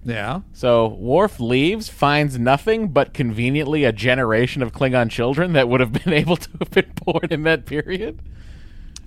Yeah. 0.04 0.42
So 0.54 0.88
Worf 0.88 1.40
leaves, 1.40 1.90
finds 1.90 2.40
nothing 2.40 2.90
but 2.90 3.14
conveniently 3.14 3.84
a 3.84 3.92
generation 3.92 4.62
of 4.62 4.72
Klingon 4.72 5.10
children 5.10 5.54
that 5.54 5.70
would 5.70 5.80
have 5.80 5.94
been 5.94 6.14
able 6.14 6.38
to 6.38 6.50
have 6.60 6.72
been 6.72 6.92
born 7.06 7.28
in 7.30 7.44
that 7.44 7.66
period. 7.66 8.22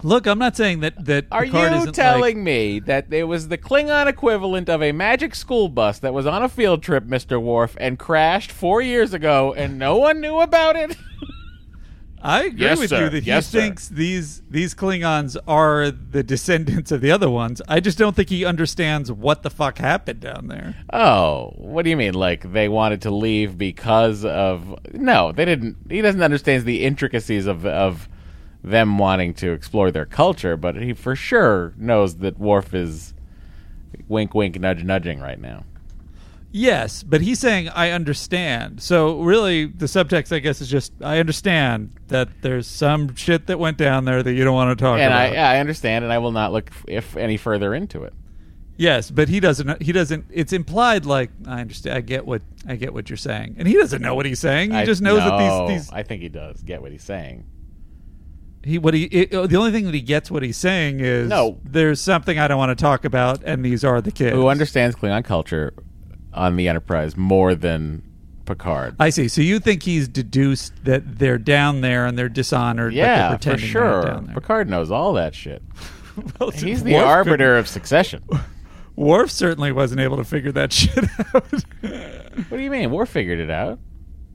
Look, 0.04 0.26
I'm 0.26 0.38
not 0.38 0.54
saying 0.54 0.80
that 0.80 1.02
that 1.06 1.26
Are 1.32 1.44
Picard 1.44 1.72
you 1.72 1.78
isn't 1.78 1.94
telling 1.94 2.20
like, 2.20 2.44
me 2.44 2.78
that 2.80 3.10
it 3.12 3.24
was 3.24 3.48
the 3.48 3.56
Klingon 3.56 4.06
equivalent 4.06 4.68
of 4.68 4.82
a 4.82 4.92
magic 4.92 5.34
school 5.34 5.68
bus 5.70 5.98
that 6.00 6.12
was 6.12 6.26
on 6.26 6.42
a 6.42 6.48
field 6.48 6.82
trip, 6.82 7.04
Mr. 7.04 7.40
Worf, 7.40 7.74
and 7.80 7.98
crashed 7.98 8.52
four 8.52 8.82
years 8.82 9.14
ago 9.14 9.54
and 9.54 9.78
no 9.78 9.96
one 9.96 10.20
knew 10.20 10.40
about 10.40 10.76
it? 10.76 10.96
I 12.22 12.44
agree 12.44 12.60
Yes, 12.60 12.78
with 12.78 12.88
sir. 12.90 13.04
you 13.04 13.10
that 13.10 13.24
Yes, 13.24 13.50
he 13.50 13.58
sir. 13.58 13.60
thinks 13.62 13.88
these 13.88 14.42
these 14.50 14.74
Klingons 14.74 15.36
are 15.48 15.90
the 15.90 16.22
descendants 16.22 16.90
of 16.92 17.00
the 17.02 17.10
other 17.10 17.28
ones. 17.30 17.60
I 17.68 17.80
just 17.80 17.96
don't 17.98 18.16
think 18.16 18.28
he 18.30 18.44
understands 18.46 19.10
what 19.12 19.42
the 19.42 19.50
fuck 19.50 19.76
happened 19.78 20.20
down 20.20 20.48
there. 20.48 20.74
Oh, 20.92 21.52
what 21.56 21.82
do 21.84 21.90
you 21.90 21.96
mean? 21.96 22.14
Like 22.14 22.50
they 22.52 22.68
wanted 22.68 23.02
to 23.02 23.10
leave 23.10 23.58
because 23.58 24.24
of 24.24 24.74
no? 24.92 25.32
They 25.32 25.44
didn't. 25.46 25.76
He 25.90 26.00
doesn't 26.00 26.22
understand 26.22 26.64
the 26.64 26.84
intricacies 26.84 27.46
of 27.46 27.66
of 27.66 28.08
them 28.64 28.96
wanting 28.98 29.34
to 29.34 29.52
explore 29.52 29.90
their 29.90 30.06
culture, 30.06 30.56
but 30.56 30.74
he 30.76 30.94
for 30.94 31.14
sure 31.14 31.74
knows 31.76 32.16
that 32.16 32.38
Worf 32.38 32.74
is 32.74 33.12
wink, 34.08 34.34
wink, 34.34 34.58
nudge, 34.58 34.82
nudging 34.82 35.20
right 35.20 35.38
now. 35.38 35.64
Yes, 36.50 37.02
but 37.02 37.20
he's 37.20 37.40
saying 37.40 37.68
I 37.70 37.90
understand. 37.90 38.80
So 38.80 39.20
really, 39.20 39.66
the 39.66 39.86
subtext, 39.86 40.34
I 40.34 40.38
guess, 40.38 40.60
is 40.60 40.68
just 40.68 40.92
I 41.02 41.18
understand 41.18 41.90
that 42.08 42.28
there's 42.42 42.66
some 42.66 43.14
shit 43.16 43.48
that 43.48 43.58
went 43.58 43.76
down 43.76 44.04
there 44.04 44.22
that 44.22 44.32
you 44.32 44.44
don't 44.44 44.54
want 44.54 44.76
to 44.76 44.82
talk 44.82 44.98
and 45.00 45.12
I, 45.12 45.24
about. 45.24 45.34
yeah, 45.34 45.50
I 45.50 45.58
understand, 45.58 46.04
and 46.04 46.12
I 46.12 46.18
will 46.18 46.30
not 46.32 46.52
look 46.52 46.70
if 46.86 47.16
any 47.16 47.36
further 47.36 47.74
into 47.74 48.04
it. 48.04 48.14
Yes, 48.76 49.10
but 49.10 49.28
he 49.28 49.40
doesn't. 49.40 49.82
He 49.82 49.92
doesn't. 49.92 50.26
It's 50.30 50.52
implied 50.52 51.06
like 51.06 51.30
I 51.46 51.60
understand. 51.60 51.96
I 51.96 52.00
get 52.00 52.24
what 52.24 52.42
I 52.66 52.76
get 52.76 52.94
what 52.94 53.10
you're 53.10 53.16
saying, 53.16 53.56
and 53.58 53.68
he 53.68 53.74
doesn't 53.74 54.00
know 54.00 54.14
what 54.14 54.24
he's 54.24 54.40
saying. 54.40 54.70
He 54.70 54.76
I- 54.78 54.84
just 54.86 55.02
knows 55.02 55.18
no, 55.18 55.30
that 55.30 55.66
these 55.68 55.82
these 55.82 55.92
I 55.92 56.02
think 56.04 56.22
he 56.22 56.28
does 56.28 56.62
get 56.62 56.80
what 56.80 56.92
he's 56.92 57.04
saying. 57.04 57.44
He 58.64 58.78
what 58.78 58.94
he 58.94 59.04
it, 59.04 59.30
the 59.30 59.56
only 59.56 59.70
thing 59.72 59.84
that 59.86 59.94
he 59.94 60.00
gets 60.00 60.30
what 60.30 60.42
he's 60.42 60.56
saying 60.56 61.00
is 61.00 61.28
No. 61.28 61.58
There's 61.64 62.00
something 62.00 62.38
I 62.38 62.48
don't 62.48 62.58
want 62.58 62.76
to 62.76 62.82
talk 62.82 63.04
about, 63.04 63.42
and 63.44 63.64
these 63.64 63.84
are 63.84 64.00
the 64.00 64.10
kids. 64.12 64.34
Who 64.34 64.48
understands 64.48 64.96
Klingon 64.96 65.24
culture 65.24 65.72
on 66.32 66.56
the 66.56 66.68
Enterprise 66.68 67.16
more 67.16 67.54
than 67.54 68.02
Picard? 68.46 68.96
I 68.98 69.10
see. 69.10 69.28
So 69.28 69.40
you 69.40 69.58
think 69.60 69.82
he's 69.82 70.08
deduced 70.08 70.72
that 70.84 71.18
they're 71.18 71.38
down 71.38 71.80
there 71.80 72.06
and 72.06 72.18
they're 72.18 72.28
dishonored? 72.28 72.92
yeah, 72.92 73.30
but 73.32 73.40
they're 73.42 73.54
for 73.58 73.60
sure. 73.64 74.02
down 74.02 74.26
there. 74.26 74.34
Picard 74.34 74.68
knows 74.68 74.90
all 74.90 75.12
that 75.14 75.34
shit. 75.34 75.62
Well, 76.38 76.50
He's 76.50 76.84
the 76.84 76.92
Worf 76.94 77.04
arbiter 77.06 77.36
couldn't- 77.44 77.58
of 77.58 77.66
succession. 77.68 78.22
Worf 78.94 79.32
certainly 79.32 79.72
wasn't 79.72 80.00
able 80.00 80.16
to 80.18 80.22
figure 80.24 80.52
that 80.52 80.72
shit 80.72 80.96
out. 81.34 81.52
What 81.82 82.56
do 82.56 82.62
you 82.62 82.70
mean? 82.70 82.92
Worf 82.92 83.08
figured 83.08 83.40
it 83.40 83.50
out. 83.50 83.80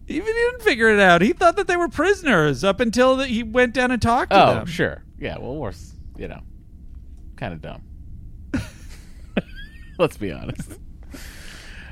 Even 0.09 0.25
he 0.27 0.33
didn't 0.33 0.61
figure 0.63 0.89
it 0.89 0.99
out. 0.99 1.21
He 1.21 1.33
thought 1.33 1.55
that 1.57 1.67
they 1.67 1.77
were 1.77 1.87
prisoners 1.87 2.63
up 2.63 2.79
until 2.79 3.15
that 3.17 3.29
he 3.29 3.43
went 3.43 3.73
down 3.73 3.91
and 3.91 4.01
talked 4.01 4.31
to 4.31 4.43
Oh, 4.43 4.53
them. 4.55 4.65
sure. 4.65 5.03
Yeah, 5.19 5.37
well, 5.37 5.55
Worf's, 5.55 5.93
you 6.17 6.27
know, 6.27 6.41
kind 7.35 7.53
of 7.53 7.61
dumb. 7.61 7.83
Let's 9.99 10.17
be 10.17 10.31
honest. 10.31 10.71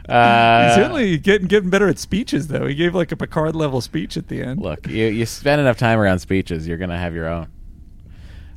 Uh, 0.07 0.67
He's 0.67 0.75
certainly 0.75 1.17
getting 1.17 1.47
getting 1.47 1.69
better 1.69 1.87
at 1.89 1.99
speeches, 1.99 2.47
though. 2.47 2.65
He 2.65 2.73
gave 2.75 2.95
like 2.95 3.11
a 3.11 3.17
Picard 3.17 3.55
level 3.55 3.81
speech 3.81 4.15
at 4.15 4.29
the 4.29 4.41
end. 4.41 4.61
Look, 4.61 4.87
you, 4.87 5.05
you 5.07 5.25
spend 5.25 5.59
enough 5.59 5.77
time 5.77 5.99
around 5.99 6.19
speeches, 6.19 6.65
you're 6.67 6.77
going 6.77 6.89
to 6.89 6.97
have 6.97 7.13
your 7.13 7.27
own. 7.27 7.47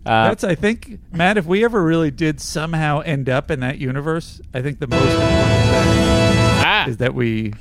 Uh, 0.06 0.28
That's, 0.28 0.44
I 0.44 0.54
think, 0.54 1.00
Matt. 1.12 1.36
If 1.36 1.46
we 1.46 1.64
ever 1.64 1.82
really 1.82 2.10
did 2.12 2.40
somehow 2.40 3.00
end 3.00 3.28
up 3.28 3.50
in 3.50 3.60
that 3.60 3.78
universe, 3.78 4.40
I 4.54 4.62
think 4.62 4.78
the 4.78 4.86
most 4.86 5.02
important 5.12 5.34
thing 5.84 6.88
is 6.90 6.96
that 6.98 7.14
we 7.14 7.52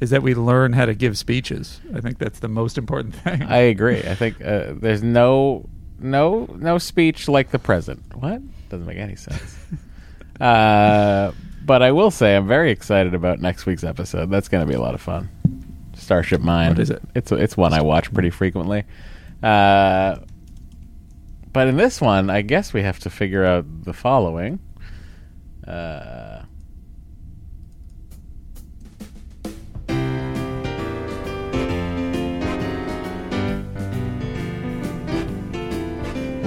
is 0.00 0.10
that 0.10 0.22
we 0.22 0.34
learn 0.34 0.72
how 0.72 0.86
to 0.86 0.94
give 0.94 1.16
speeches. 1.16 1.80
I 1.94 2.00
think 2.00 2.18
that's 2.18 2.40
the 2.40 2.48
most 2.48 2.78
important 2.78 3.14
thing. 3.24 3.42
I 3.42 3.58
agree. 3.58 3.98
I 3.98 4.14
think 4.14 4.40
uh, 4.44 4.72
there's 4.74 5.02
no 5.02 5.68
no 5.98 6.46
no 6.58 6.78
speech 6.78 7.28
like 7.28 7.50
the 7.50 7.58
present. 7.58 8.02
What 8.14 8.40
doesn't 8.70 8.86
make 8.86 8.98
any 8.98 9.16
sense. 9.16 9.58
uh, 10.40 11.32
but 11.64 11.82
I 11.82 11.92
will 11.92 12.10
say 12.10 12.36
I'm 12.36 12.48
very 12.48 12.70
excited 12.70 13.14
about 13.14 13.40
next 13.40 13.66
week's 13.66 13.84
episode. 13.84 14.30
That's 14.30 14.48
going 14.48 14.66
to 14.66 14.68
be 14.68 14.74
a 14.74 14.80
lot 14.80 14.94
of 14.94 15.00
fun. 15.00 15.28
Starship 15.94 16.40
Mine. 16.40 16.70
What 16.70 16.78
is 16.78 16.90
it? 16.90 17.02
It's 17.14 17.30
it's 17.30 17.56
one 17.56 17.74
I 17.74 17.82
watch 17.82 18.12
pretty 18.12 18.30
frequently. 18.30 18.84
Uh, 19.42 20.16
but 21.52 21.68
in 21.68 21.76
this 21.76 22.00
one, 22.00 22.30
I 22.30 22.42
guess 22.42 22.72
we 22.72 22.82
have 22.82 22.98
to 23.00 23.10
figure 23.10 23.44
out 23.44 23.84
the 23.84 23.92
following. 23.92 24.60
Uh, 25.66 26.39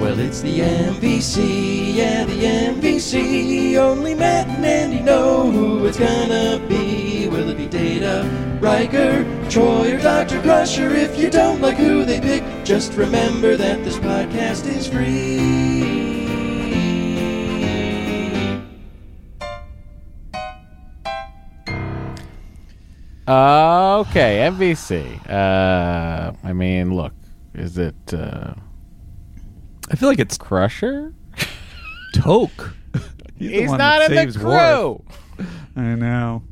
Well, 0.04 0.20
it's 0.20 0.42
the 0.42 0.60
MVC, 0.60 1.94
yeah, 1.94 2.26
the 2.26 2.34
MVC. 2.34 3.78
Only 3.78 4.14
Matt 4.14 4.46
and 4.48 4.62
Andy 4.62 5.00
know 5.00 5.50
who 5.50 5.86
it's 5.86 5.98
gonna 5.98 6.60
be. 6.68 7.26
Will 7.26 7.48
it 7.48 7.56
be 7.56 7.66
Data, 7.66 8.28
Riker, 8.60 9.24
Troi, 9.48 9.94
or 9.94 10.02
Dr. 10.02 10.42
Crusher? 10.42 10.90
If 10.90 11.18
you 11.18 11.30
don't 11.30 11.62
like 11.62 11.78
who 11.78 12.04
they 12.04 12.20
pick, 12.20 12.44
just 12.66 12.92
remember 12.92 13.56
that 13.56 13.82
this 13.82 13.96
podcast 13.96 14.66
is 14.68 14.86
free. 14.86 15.40
Okay, 23.26 24.50
MVC. 24.52 25.30
Uh, 25.30 26.34
I 26.44 26.52
mean, 26.52 26.94
look, 26.94 27.14
is 27.54 27.78
it? 27.78 28.12
Uh, 28.12 28.52
I 29.90 29.96
feel 29.96 30.08
like 30.08 30.18
it's 30.18 30.38
Crusher. 30.38 31.12
Toq. 32.14 32.72
He's, 33.36 33.50
the 33.50 33.60
He's 33.60 33.68
one 33.68 33.78
not 33.78 33.98
that 33.98 34.10
in 34.10 34.16
the 34.16 34.22
saves 34.32 34.36
crew. 34.36 34.50
Worf. 34.50 35.48
I 35.76 35.94
know. 35.94 36.42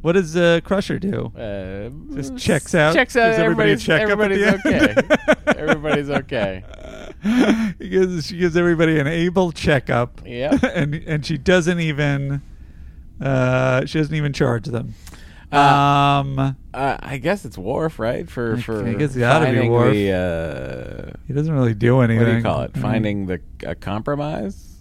What 0.00 0.12
does 0.12 0.36
uh, 0.36 0.60
Crusher 0.64 0.98
do? 0.98 1.26
Uh, 1.36 1.90
Just 2.14 2.38
checks 2.38 2.74
out. 2.74 2.94
Checks 2.94 3.16
out. 3.16 3.30
Gives 3.30 3.38
everybody 3.40 3.70
a 3.70 3.74
Everybody's, 3.74 3.84
checkup 3.84 4.18
at 4.20 4.32
everybody's 4.32 4.62
the 4.62 4.68
end? 4.88 5.12
okay. 5.12 5.34
everybody's 5.60 6.10
okay. 6.10 7.74
He 7.78 7.88
gives, 7.88 8.26
she 8.28 8.38
gives 8.38 8.56
everybody 8.56 8.98
an 9.00 9.06
able 9.08 9.50
checkup. 9.52 10.20
Yep. 10.24 10.62
and 10.62 10.94
and 10.94 11.26
she 11.26 11.36
doesn't 11.36 11.80
even 11.80 12.40
uh, 13.20 13.84
she 13.86 13.98
doesn't 13.98 14.14
even 14.14 14.32
charge 14.32 14.66
them. 14.66 14.94
Um, 15.50 16.56
Uh, 16.74 16.96
I 17.00 17.16
guess 17.18 17.44
it's 17.44 17.56
Worf, 17.56 17.98
right? 17.98 18.28
For 18.30 18.56
I- 18.56 18.60
for 18.60 18.86
I 18.86 18.94
guess 18.94 19.16
it 19.16 19.22
oughta 19.22 19.46
be 19.46 19.52
finding 19.52 19.70
Worf. 19.72 19.92
The, 19.94 20.12
uh, 20.12 21.18
He 21.26 21.32
doesn't 21.32 21.52
really 21.54 21.74
do 21.74 22.00
anything. 22.00 22.24
What 22.24 22.30
do 22.30 22.36
you 22.36 22.42
call 22.42 22.62
it? 22.62 22.72
Mm. 22.74 22.80
Finding 22.82 23.26
the 23.26 23.40
a 23.64 23.74
compromise. 23.74 24.76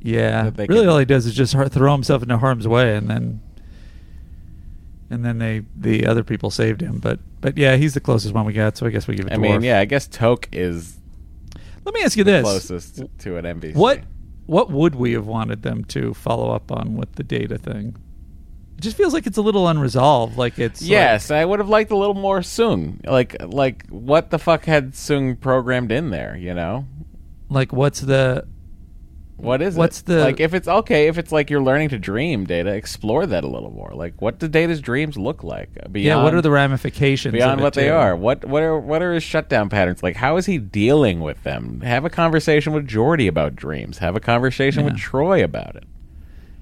yeah, 0.00 0.50
really, 0.56 0.66
can- 0.66 0.88
all 0.88 0.98
he 0.98 1.04
does 1.04 1.26
is 1.26 1.34
just 1.34 1.52
throw 1.72 1.92
himself 1.92 2.22
into 2.22 2.38
harm's 2.38 2.66
way, 2.68 2.96
and 2.96 3.08
then 3.08 3.40
and 5.10 5.24
then 5.24 5.38
they 5.38 5.62
the 5.76 6.06
other 6.06 6.22
people 6.24 6.50
saved 6.50 6.80
him. 6.80 6.98
But 6.98 7.18
but 7.40 7.58
yeah, 7.58 7.76
he's 7.76 7.94
the 7.94 8.00
closest 8.00 8.34
one 8.34 8.44
we 8.46 8.52
got, 8.52 8.76
so 8.76 8.86
I 8.86 8.90
guess 8.90 9.06
we 9.08 9.16
give 9.16 9.26
it. 9.26 9.32
I 9.32 9.34
to 9.36 9.40
mean, 9.40 9.52
Worf. 9.52 9.64
yeah, 9.64 9.80
I 9.80 9.84
guess 9.84 10.06
Toq 10.08 10.46
is 10.52 10.96
Let 11.84 11.94
me 11.94 12.02
ask 12.02 12.16
you 12.16 12.24
the 12.24 12.30
this: 12.32 12.42
closest 12.44 13.02
to 13.18 13.36
an 13.36 13.44
MVC. 13.44 13.74
What 13.74 14.00
what 14.46 14.70
would 14.70 14.94
we 14.94 15.12
have 15.12 15.26
wanted 15.26 15.62
them 15.62 15.84
to 15.86 16.14
follow 16.14 16.50
up 16.50 16.70
on 16.72 16.94
with 16.96 17.12
the 17.16 17.22
data 17.24 17.58
thing? 17.58 17.96
It 18.82 18.86
just 18.86 18.96
feels 18.96 19.12
like 19.14 19.28
it's 19.28 19.38
a 19.38 19.42
little 19.42 19.68
unresolved. 19.68 20.36
Like 20.36 20.58
it's 20.58 20.82
like- 20.82 20.90
Yes, 20.90 21.30
I 21.30 21.44
would 21.44 21.60
have 21.60 21.68
liked 21.68 21.92
a 21.92 21.96
little 21.96 22.16
more 22.16 22.40
Soong. 22.40 23.06
Like, 23.06 23.36
like 23.40 23.86
what 23.88 24.30
the 24.30 24.40
fuck 24.40 24.64
had 24.64 24.94
Soong 24.94 25.38
programmed 25.38 25.92
in 25.92 26.10
there? 26.10 26.36
You 26.36 26.52
know, 26.52 26.86
like 27.48 27.72
what's 27.72 28.00
the 28.00 28.44
what 29.36 29.62
is 29.62 29.76
What's 29.76 30.00
it? 30.00 30.06
the- 30.06 30.20
like? 30.20 30.40
If 30.40 30.52
it's 30.52 30.66
okay, 30.66 31.06
if 31.06 31.16
it's 31.16 31.30
like 31.30 31.48
you're 31.48 31.62
learning 31.62 31.90
to 31.90 31.98
dream, 32.00 32.44
Data, 32.44 32.70
explore 32.74 33.24
that 33.24 33.44
a 33.44 33.46
little 33.46 33.70
more. 33.70 33.92
Like, 33.94 34.20
what 34.20 34.40
do 34.40 34.48
Data's 34.48 34.80
dreams 34.80 35.16
look 35.16 35.44
like? 35.44 35.74
Beyond, 35.74 35.96
yeah. 35.96 36.20
What 36.24 36.34
are 36.34 36.42
the 36.42 36.50
ramifications 36.50 37.32
beyond 37.32 37.60
what 37.60 37.74
they 37.74 37.88
are? 37.88 38.16
What 38.16 38.44
what 38.44 38.64
are 38.64 38.80
what 38.80 39.00
are 39.00 39.12
his 39.14 39.22
shutdown 39.22 39.68
patterns? 39.68 40.02
Like, 40.02 40.16
how 40.16 40.38
is 40.38 40.46
he 40.46 40.58
dealing 40.58 41.20
with 41.20 41.40
them? 41.44 41.82
Have 41.82 42.04
a 42.04 42.10
conversation 42.10 42.72
with 42.72 42.88
Geordi 42.88 43.28
about 43.28 43.54
dreams. 43.54 43.98
Have 43.98 44.16
a 44.16 44.20
conversation 44.20 44.84
with 44.84 44.96
Troi 44.96 45.44
about 45.44 45.76
it. 45.76 45.84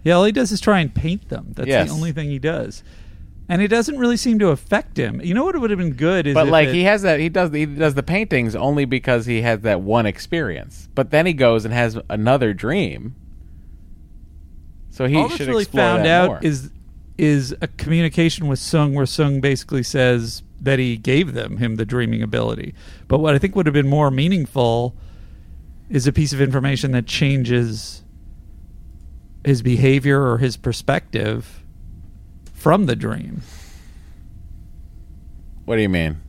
Yeah, 0.05 0.14
all 0.14 0.24
he 0.24 0.32
does 0.32 0.51
is 0.52 0.60
try 0.60 0.81
and 0.81 0.94
paint 0.94 1.28
them. 1.28 1.52
That's 1.55 1.68
Yes. 1.68 1.89
the 1.89 1.94
only 1.94 2.12
thing 2.12 2.31
he 2.31 2.39
does. 2.39 2.82
And 3.48 3.60
it 3.60 3.68
doesn't 3.68 3.98
really 3.98 4.16
seem 4.16 4.39
to 4.39 4.48
affect 4.48 4.97
him. 4.97 5.20
You 5.22 5.35
know 5.35 5.44
what 5.44 5.60
would 5.60 5.70
have 5.70 5.78
been 5.78 5.93
good 5.94 6.27
is 6.28 6.35
But 6.35 6.47
like 6.48 6.68
it- 6.68 6.74
he 6.74 6.85
has 6.85 7.02
that 7.02 7.18
he 7.20 7.28
does 7.28 7.52
he 7.52 7.66
does 7.66 7.94
the 7.94 8.02
paintings 8.02 8.55
only 8.55 8.85
because 8.85 9.27
he 9.27 9.43
has 9.43 9.60
that 9.62 9.81
one 9.82 10.06
experience. 10.06 10.89
But 10.94 11.10
then 11.10 11.27
he 11.27 11.32
goes 11.32 11.64
and 11.64 11.74
has 11.74 11.98
another 12.09 12.55
dream. 12.55 13.14
So 14.90 15.06
he 15.06 15.16
all 15.16 15.28
should 15.28 15.48
really 15.48 15.64
found 15.64 16.06
out 16.06 16.27
more. 16.28 16.39
is 16.43 16.70
is 17.18 17.55
a 17.60 17.66
communication 17.68 18.47
with 18.47 18.59
Soong 18.59 18.94
where 18.94 19.05
Soong 19.05 19.40
basically 19.40 19.82
says 19.82 20.43
that 20.60 20.78
he 20.78 20.97
gave 20.97 21.35
them 21.35 21.59
him 21.59 21.77
the 21.77 21.85
dreaming 21.85 22.22
ability. 22.22 22.72
But 23.09 23.18
what 23.18 23.35
I 23.35 23.39
think 23.39 23.55
would 23.56 23.66
have 23.66 23.74
been 23.74 23.89
more 23.89 24.10
meaningful 24.10 24.94
is 25.90 26.06
a 26.06 26.12
piece 26.12 26.32
of 26.32 26.40
information 26.40 26.93
that 26.93 27.06
changes 27.06 28.02
his 29.44 29.62
behavior 29.62 30.22
or 30.22 30.38
his 30.38 30.56
perspective 30.56 31.62
from 32.52 32.86
the 32.86 32.96
dream. 32.96 33.42
What 35.64 35.76
do 35.76 35.82
you 35.82 35.88
mean? 35.88 36.20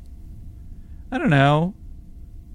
I 1.11 1.17
don't 1.17 1.29
know. 1.29 1.73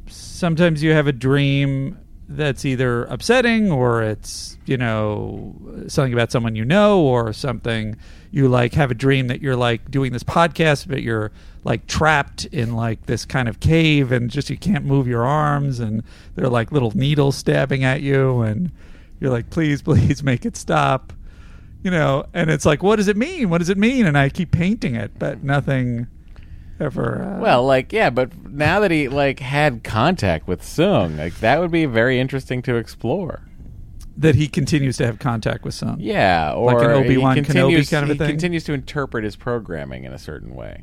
Sometimes 0.06 0.82
you 0.82 0.92
have 0.92 1.06
a 1.06 1.12
dream 1.12 1.98
that's 2.28 2.64
either 2.64 3.04
upsetting 3.04 3.70
or 3.70 4.02
it's, 4.02 4.56
you 4.66 4.76
know, 4.76 5.54
something 5.88 6.12
about 6.12 6.32
someone 6.32 6.56
you 6.56 6.64
know 6.64 7.00
or 7.00 7.32
something 7.32 7.96
you 8.30 8.48
like 8.48 8.74
have 8.74 8.90
a 8.90 8.94
dream 8.94 9.28
that 9.28 9.40
you're 9.40 9.56
like 9.56 9.90
doing 9.90 10.12
this 10.12 10.22
podcast 10.22 10.88
but 10.88 11.02
you're 11.02 11.30
like 11.64 11.86
trapped 11.86 12.44
in 12.46 12.74
like 12.74 13.06
this 13.06 13.24
kind 13.24 13.48
of 13.48 13.60
cave 13.60 14.12
and 14.12 14.30
just 14.30 14.50
you 14.50 14.56
can't 14.58 14.84
move 14.84 15.06
your 15.06 15.24
arms 15.24 15.80
and 15.80 16.02
they're 16.34 16.48
like 16.48 16.70
little 16.70 16.90
needles 16.94 17.36
stabbing 17.36 17.82
at 17.82 18.02
you 18.02 18.40
and 18.42 18.70
you're 19.20 19.30
like 19.30 19.50
please 19.50 19.82
please 19.82 20.22
make 20.22 20.44
it 20.46 20.56
stop. 20.56 21.12
You 21.82 21.90
know, 21.92 22.24
and 22.34 22.50
it's 22.50 22.66
like 22.66 22.82
what 22.82 22.96
does 22.96 23.08
it 23.08 23.16
mean? 23.16 23.48
What 23.48 23.58
does 23.58 23.68
it 23.68 23.78
mean? 23.78 24.06
And 24.06 24.18
I 24.18 24.28
keep 24.28 24.50
painting 24.50 24.94
it 24.96 25.18
but 25.18 25.42
nothing 25.44 26.08
ever 26.80 27.22
uh, 27.22 27.40
Well, 27.40 27.64
like 27.64 27.92
yeah, 27.92 28.10
but 28.10 28.50
now 28.50 28.80
that 28.80 28.90
he 28.90 29.08
like 29.08 29.38
had 29.40 29.84
contact 29.84 30.46
with 30.48 30.62
Soong, 30.62 31.16
like 31.16 31.38
that 31.40 31.60
would 31.60 31.70
be 31.70 31.86
very 31.86 32.18
interesting 32.18 32.60
to 32.62 32.76
explore. 32.76 33.42
that 34.16 34.34
he 34.34 34.48
continues 34.48 34.96
to 34.96 35.06
have 35.06 35.18
contact 35.18 35.62
with 35.64 35.74
Soong. 35.74 35.96
Yeah, 36.00 36.52
or 36.54 36.72
like 36.74 36.84
an 36.84 36.90
he 36.90 37.04
Obi 37.04 37.16
Wan 37.18 37.36
Kenobi 37.36 37.88
kind 37.90 38.02
of 38.04 38.10
a 38.10 38.14
he 38.14 38.18
thing. 38.18 38.28
continues 38.28 38.64
to 38.64 38.72
interpret 38.72 39.22
his 39.24 39.36
programming 39.36 40.04
in 40.04 40.12
a 40.12 40.18
certain 40.18 40.54
way. 40.54 40.82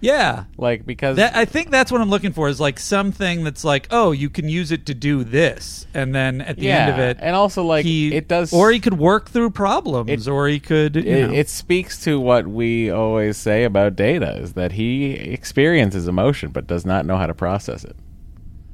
Yeah, 0.00 0.44
Like 0.58 0.84
because 0.86 1.16
that, 1.16 1.34
I 1.34 1.44
think 1.44 1.70
that's 1.70 1.90
what 1.90 2.00
I'm 2.00 2.10
looking 2.10 2.32
for 2.32 2.48
is 2.48 2.60
like 2.60 2.78
something 2.78 3.44
that's 3.44 3.64
like, 3.64 3.88
oh, 3.90 4.12
you 4.12 4.28
can 4.30 4.48
use 4.48 4.70
it 4.72 4.86
to 4.86 4.94
do 4.94 5.24
this, 5.24 5.86
and 5.94 6.14
then 6.14 6.40
at 6.40 6.58
the 6.58 6.70
end 6.70 6.92
of 6.92 6.98
it, 6.98 7.18
and 7.20 7.34
also 7.34 7.62
like 7.64 7.84
he, 7.84 8.14
it 8.14 8.28
does, 8.28 8.52
or 8.52 8.70
he 8.70 8.78
could 8.80 8.98
work 8.98 9.30
through 9.30 9.50
problems, 9.50 10.28
or 10.28 10.48
he 10.48 10.60
could, 10.60 10.96
you 10.96 11.02
it, 11.02 11.26
know. 11.28 11.34
it 11.34 11.48
speaks 11.48 12.02
to 12.04 12.20
what 12.20 12.46
we 12.46 12.90
always 12.90 13.36
say 13.36 13.64
about 13.64 13.96
Data 13.96 14.36
is 14.36 14.52
that 14.52 14.72
he 14.72 15.12
experiences 15.12 16.06
emotion 16.08 16.50
but 16.50 16.66
does 16.66 16.84
not 16.84 17.06
know 17.06 17.16
how 17.16 17.26
to 17.26 17.34
process 17.34 17.82
it. 17.84 17.96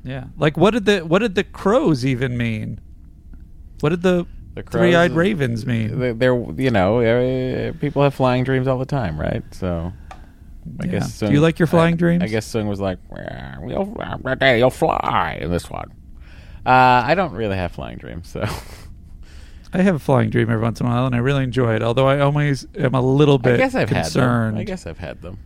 yeah. 0.05 0.25
Like 0.37 0.57
what 0.57 0.73
did 0.73 0.85
the 0.87 1.01
what 1.01 1.21
did 1.21 1.35
the 1.35 1.45
crows 1.45 2.05
even 2.05 2.37
mean? 2.37 2.81
What 3.81 3.91
did 3.91 4.03
the, 4.03 4.27
The 4.55 4.63
crows- 4.63 4.81
three-eyed 4.81 5.13
ravens 5.13 5.67
mean? 5.67 6.19
They're, 6.19 6.35
you 6.57 6.71
know 6.71 7.01
uh, 7.01 7.73
people 7.81 8.03
have 8.03 8.15
flying 8.15 8.45
dreams 8.45 8.69
all 8.69 8.79
the 8.79 8.85
time, 8.87 9.19
right? 9.19 9.43
So. 9.53 9.93
I 10.81 10.85
Yeah. 10.85 10.91
guess 10.93 11.19
Do 11.21 11.31
you 11.33 11.41
like 11.41 11.59
your 11.59 11.67
flying 11.67 11.95
I- 11.95 11.97
dreams? 11.97 12.23
I 12.23 12.29
guess 12.29 12.47
Soong 12.53 12.69
was 12.69 12.81
like, 12.81 12.99
you'll, 13.67 13.97
you'll 14.59 14.71
fly 14.71 15.39
in 15.41 15.51
this 15.51 15.69
one. 15.69 15.93
Uh, 16.65 17.03
I 17.05 17.15
don't 17.15 17.33
really 17.33 17.57
have 17.57 17.73
flying 17.73 17.99
dreams, 17.99 18.29
so 18.29 18.45
I 19.73 19.83
have 19.83 19.95
a 19.97 19.99
flying 19.99 20.31
dream 20.31 20.51
every 20.51 20.63
once 20.63 20.81
in 20.81 20.87
a 20.87 20.89
while, 20.91 21.07
and 21.07 21.15
I 21.15 21.19
really 21.19 21.43
enjoy 21.43 21.75
it. 21.75 21.83
Although 21.83 22.07
I 22.07 22.21
always 22.21 22.67
am 22.77 22.95
a 22.95 23.01
little 23.01 23.39
bit 23.39 23.55
I 23.55 23.57
guess 23.57 23.75
I've 23.75 23.89
concerned. 23.89 24.45
had 24.45 24.53
them. 24.55 24.59
I 24.61 24.65
guess 24.65 24.87
I've 24.87 24.99
had 24.99 25.23
them. 25.23 25.39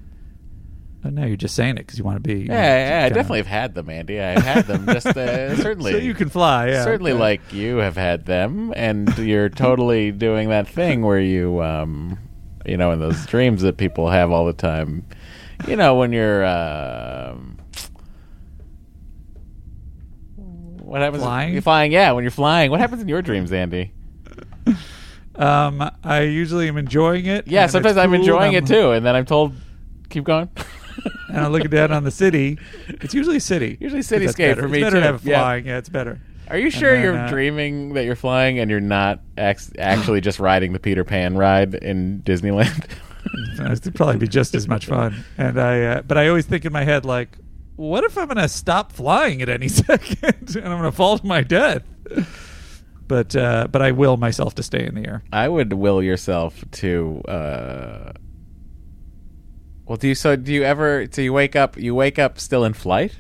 Oh, 1.05 1.11
no, 1.11 1.25
you're 1.25 1.37
just 1.37 1.55
saying 1.55 1.77
it 1.77 1.87
because 1.87 1.99
you 1.99 2.05
want 2.05 2.17
to 2.17 2.21
be. 2.21 2.41
Yeah, 2.41 2.47
know, 2.47 2.55
yeah, 2.55 3.03
I 3.05 3.09
definitely 3.11 3.39
have 3.39 3.47
had 3.47 3.75
them, 3.75 3.89
Andy. 3.89 4.21
I've 4.21 4.43
had 4.43 4.67
them. 4.67 4.87
Just 4.87 5.07
uh, 5.07 5.55
certainly, 5.63 5.93
So 5.93 5.99
you 5.99 6.15
can 6.15 6.29
fly, 6.29 6.71
yeah, 6.71 6.83
certainly, 6.85 7.13
okay. 7.13 7.21
like 7.21 7.53
you 7.53 7.77
have 7.77 7.97
had 7.97 8.27
them, 8.27 8.73
and 8.77 9.17
you're 9.17 9.49
totally 9.49 10.11
doing 10.11 10.49
that 10.49 10.67
thing 10.67 11.03
where 11.03 11.21
you, 11.21 11.63
um, 11.63 12.19
you 12.69 12.77
know, 12.77 12.93
in 12.93 13.01
those 13.01 13.25
dreams 13.33 13.63
that 13.63 13.77
people 13.77 14.09
have 14.11 14.31
all 14.31 14.45
the 14.47 14.53
time. 14.53 15.07
You 15.67 15.77
know, 15.77 15.95
when 15.97 16.13
you're. 16.13 16.45
Um, 16.45 17.59
what 20.37 21.01
happens? 21.01 21.23
Flying? 21.23 21.53
You're 21.53 21.63
flying, 21.63 21.93
yeah. 21.93 22.13
When 22.13 22.23
you're 22.25 22.31
flying, 22.31 22.71
what 22.71 22.81
happens 22.81 23.03
in 23.03 23.09
your 23.09 23.23
dreams, 23.23 23.53
Andy? 23.53 23.93
Um, 25.35 25.91
I 26.05 26.21
usually 26.23 26.69
am 26.69 26.77
enjoying 26.79 27.27
it. 27.27 27.47
Yeah, 27.47 27.67
sometimes 27.67 27.97
I'm 27.97 28.11
cool, 28.11 28.21
enjoying 28.21 28.55
and 28.55 28.69
it 28.71 28.73
too, 28.73 28.93
and 28.93 29.05
then 29.05 29.15
I'm 29.15 29.27
told, 29.27 29.53
keep 30.09 30.25
going. 30.25 30.49
and 31.29 31.39
I 31.39 31.49
look 31.49 31.69
down 31.69 31.93
on 31.93 32.05
the 32.05 32.11
city. 32.11 32.59
It's 32.89 33.13
usually 33.15 33.39
city. 33.41 33.77
Usually 33.81 34.01
cityscape 34.01 34.55
for 34.57 34.65
It's 34.65 34.73
me 34.73 34.81
better 34.81 34.97
too. 34.97 35.01
to 35.01 35.07
have 35.07 35.25
Yeah. 35.25 35.41
flying. 35.41 35.67
Yeah, 35.67 35.79
it's 35.79 35.89
better. 35.91 36.21
Are 36.49 36.59
you 36.59 36.71
sure 36.71 36.93
then, 36.93 37.03
you're 37.03 37.19
uh, 37.19 37.29
dreaming 37.29 37.95
that 37.95 38.05
you're 38.05 38.17
flying 38.17 38.59
and 38.59 38.71
you're 38.71 38.81
not 38.81 39.21
ac- 39.37 39.73
actually 39.79 40.21
just 40.21 40.39
riding 40.39 40.73
the 40.73 40.79
Peter 40.79 41.05
Pan 41.05 41.37
ride 41.37 41.75
in 41.75 42.23
Disneyland? 42.25 42.87
It'd 43.73 43.95
probably 43.95 44.19
be 44.19 44.29
just 44.29 44.55
as 44.55 44.69
much 44.69 44.87
fun. 44.87 45.25
And 45.37 45.61
I, 45.61 45.83
uh, 45.83 46.03
but 46.03 46.19
I 46.19 46.29
always 46.29 46.47
think 46.47 46.65
in 46.65 46.73
my 46.73 46.85
head 46.85 47.05
like, 47.05 47.39
what 47.77 48.05
if 48.05 48.17
I'm 48.17 48.27
going 48.27 48.37
to 48.37 48.49
stop 48.49 48.93
flying 48.93 49.43
at 49.43 49.49
any 49.49 49.69
second 49.69 50.57
and 50.57 50.65
I'm 50.65 50.79
going 50.79 50.83
to 50.85 50.93
fall 50.93 51.19
to 51.19 51.27
my 51.27 51.43
death? 51.43 51.83
But 53.09 53.37
uh, 53.37 53.69
but 53.71 53.83
I 53.83 53.93
will 53.93 54.17
myself 54.17 54.55
to 54.57 54.63
stay 54.63 54.85
in 54.85 54.95
the 54.95 55.07
air. 55.07 55.23
I 55.33 55.49
would 55.49 55.73
will 55.73 56.03
yourself 56.03 56.65
to. 56.73 57.23
Uh, 57.29 58.13
well, 59.87 59.97
do 59.97 60.09
you? 60.09 60.15
So 60.17 60.35
do 60.35 60.53
you 60.53 60.65
ever? 60.65 61.07
So 61.11 61.23
you 61.23 61.33
wake 61.33 61.55
up? 61.55 61.77
You 61.77 61.95
wake 61.95 62.19
up 62.19 62.41
still 62.41 62.65
in 62.65 62.73
flight? 62.73 63.17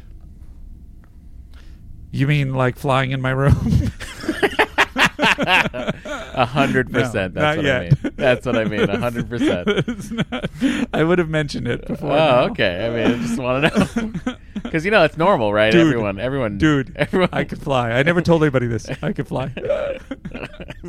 You 2.16 2.26
mean 2.26 2.54
like 2.54 2.76
flying 2.76 3.10
in 3.10 3.20
my 3.20 3.30
room? 3.30 3.52
A 5.18 6.46
hundred 6.46 6.90
No, 6.92 7.00
percent. 7.02 7.34
not 7.34 7.40
That's 7.40 7.56
what 7.56 7.64
yet. 7.64 7.76
I 7.80 7.82
mean. 7.82 8.12
That's 8.16 8.46
what 8.46 8.56
I 8.56 8.64
mean. 8.64 8.88
A 8.88 8.98
hundred 8.98 9.28
percent. 9.28 9.68
I 10.94 11.02
would 11.04 11.18
have 11.18 11.28
mentioned 11.28 11.68
it 11.68 11.86
before. 11.86 12.12
Oh, 12.12 12.14
now. 12.16 12.40
okay. 12.50 12.86
I 12.86 12.90
mean, 12.90 13.20
I 13.20 13.26
just 13.26 13.38
want 13.38 13.72
to 13.72 13.78
know 14.24 14.36
because 14.62 14.84
you 14.84 14.90
know 14.90 15.04
it's 15.04 15.16
normal, 15.16 15.52
right? 15.52 15.70
Dude, 15.72 15.86
everyone, 15.86 16.18
everyone, 16.18 16.58
dude, 16.58 16.94
everyone. 16.96 17.28
I 17.32 17.44
could 17.44 17.60
fly. 17.60 17.90
I 17.92 18.02
never 18.02 18.22
told 18.22 18.42
anybody 18.42 18.66
this. 18.66 18.86
I 19.02 19.12
could 19.12 19.28
fly. 19.28 19.52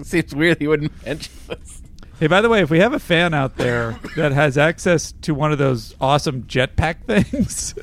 Seems 0.04 0.34
weird 0.36 0.62
you 0.62 0.70
wouldn't 0.70 1.06
mention 1.06 1.34
this. 1.48 1.82
Hey, 2.20 2.28
by 2.28 2.41
the 2.41 2.49
way, 2.49 2.62
if 2.62 2.70
we 2.70 2.80
have 2.80 2.94
a 2.94 2.99
fan 2.99 3.34
out 3.34 3.58
there 3.58 3.99
that 4.16 4.32
has 4.32 4.58
access 4.58 5.12
to 5.22 5.34
one 5.36 5.52
of 5.52 5.58
those 5.60 5.94
awesome 6.02 6.44
jetpack 6.44 7.04
things, 7.06 7.76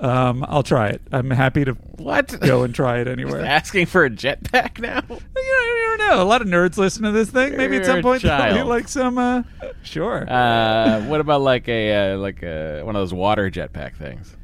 um, 0.00 0.44
I'll 0.48 0.62
try 0.62 0.88
it. 0.88 1.02
I'm 1.12 1.30
happy 1.30 1.64
to 1.64 1.72
What? 1.72 2.38
go 2.40 2.62
and 2.62 2.74
try 2.74 2.98
it 3.00 3.08
anywhere. 3.08 3.44
Asking 3.44 3.86
for 3.86 4.04
a 4.04 4.10
jetpack 4.10 4.78
now? 4.80 5.02
You, 5.08 5.16
know, 5.16 5.20
you 5.34 5.96
never 5.98 6.16
know. 6.16 6.22
A 6.22 6.24
lot 6.24 6.40
of 6.42 6.48
nerds 6.48 6.76
listen 6.76 7.02
to 7.04 7.10
this 7.12 7.30
thing. 7.30 7.56
Maybe 7.56 7.76
at 7.76 7.82
You're 7.82 7.84
some 7.84 7.98
a 7.98 8.02
point 8.02 8.22
they'll 8.22 8.54
be 8.54 8.62
like 8.62 8.88
some. 8.88 9.18
Uh, 9.18 9.42
sure. 9.82 10.24
Uh, 10.30 11.02
what 11.06 11.20
about 11.20 11.40
like 11.42 11.68
a 11.68 12.12
uh, 12.14 12.18
like 12.18 12.42
a 12.42 12.82
one 12.82 12.94
of 12.96 13.00
those 13.00 13.12
water 13.14 13.50
jetpack 13.50 13.96
things? 13.96 14.34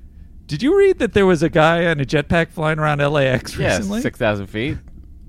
Did 0.47 0.63
you 0.63 0.77
read 0.77 0.99
that 0.99 1.13
there 1.15 1.25
was 1.27 1.43
a 1.43 1.49
guy 1.49 1.87
on 1.87 2.01
a 2.01 2.05
jetpack 2.05 2.51
flying 2.51 2.79
around 2.79 2.99
LAX 2.99 3.57
Yeah, 3.57 3.77
recently? 3.77 4.01
six 4.03 4.19
thousand 4.19 4.47
feet. 4.49 4.79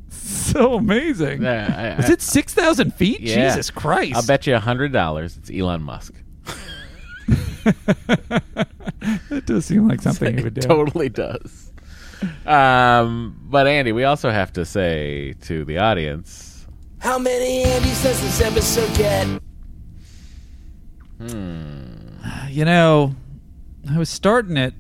So 0.09 0.75
amazing. 0.75 1.41
Yeah, 1.41 1.93
I- 1.95 1.97
Was 1.97 2.09
I- 2.09 2.13
it 2.13 2.21
six 2.21 2.53
thousand 2.53 2.93
feet? 2.93 3.19
Yeah. 3.21 3.49
Jesus 3.49 3.69
Christ! 3.69 4.15
I'll 4.15 4.25
bet 4.25 4.47
you 4.47 4.55
a 4.55 4.59
hundred 4.59 4.93
dollars. 4.93 5.35
It's 5.35 5.51
Elon 5.51 5.81
Musk. 5.83 6.13
That 9.29 9.45
does 9.45 9.65
seem 9.65 9.87
like 9.87 10.01
something 10.01 10.37
he 10.37 10.43
would 10.43 10.53
do. 10.53 10.61
Totally 10.61 11.09
does. 11.09 11.71
Um, 12.45 13.39
but 13.43 13.67
Andy, 13.67 13.91
we 13.91 14.03
also 14.03 14.31
have 14.31 14.53
to 14.53 14.65
say 14.65 15.33
to 15.41 15.65
the 15.65 15.77
audience, 15.77 16.65
How 16.99 17.19
many 17.19 17.65
Andys 17.65 18.03
does 18.03 18.21
this 18.21 18.41
episode 18.41 18.97
get? 18.97 19.41
Hmm. 21.19 21.85
You 22.49 22.65
know, 22.65 23.15
I 23.89 23.97
was 23.97 24.09
starting 24.09 24.57
at 24.57 24.73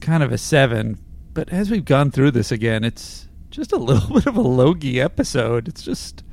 kind 0.00 0.22
of 0.22 0.32
a 0.32 0.38
seven, 0.38 0.98
but 1.32 1.48
as 1.50 1.70
we've 1.70 1.84
gone 1.84 2.10
through 2.10 2.32
this 2.32 2.50
again, 2.50 2.82
it's 2.84 3.28
just 3.50 3.72
a 3.72 3.76
little 3.76 4.14
bit 4.14 4.26
of 4.26 4.36
a 4.36 4.42
logy 4.42 5.00
episode. 5.00 5.68
It's 5.68 5.82
just 5.82 6.23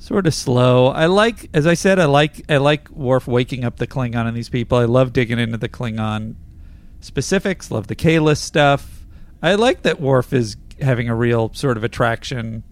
sort 0.00 0.26
of 0.26 0.34
slow. 0.34 0.88
I 0.88 1.06
like, 1.06 1.48
as 1.54 1.66
I 1.66 1.74
said, 1.74 2.00
I 2.00 2.06
like 2.06 2.42
I 2.50 2.56
like 2.56 2.90
Worf 2.90 3.28
waking 3.28 3.64
up 3.64 3.76
the 3.76 3.86
Klingon 3.86 4.26
and 4.26 4.36
these 4.36 4.48
people. 4.48 4.78
I 4.78 4.86
love 4.86 5.12
digging 5.12 5.38
into 5.38 5.58
the 5.58 5.68
Klingon 5.68 6.34
specifics. 7.00 7.70
Love 7.70 7.86
the 7.86 7.94
Kahless 7.94 8.38
stuff. 8.38 9.04
I 9.42 9.54
like 9.54 9.82
that 9.82 10.00
Worf 10.00 10.32
is 10.32 10.56
having 10.80 11.08
a 11.08 11.14
real 11.14 11.52
sort 11.54 11.76
of 11.76 11.84
attraction, 11.84 12.64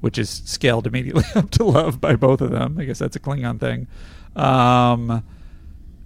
which 0.00 0.18
is 0.18 0.28
scaled 0.44 0.86
immediately 0.86 1.24
up 1.34 1.50
to 1.52 1.64
love 1.64 2.00
by 2.00 2.16
both 2.16 2.40
of 2.40 2.50
them. 2.50 2.76
I 2.78 2.84
guess 2.84 2.98
that's 2.98 3.16
a 3.16 3.20
Klingon 3.20 3.58
thing. 3.58 3.86
Um, 4.34 5.22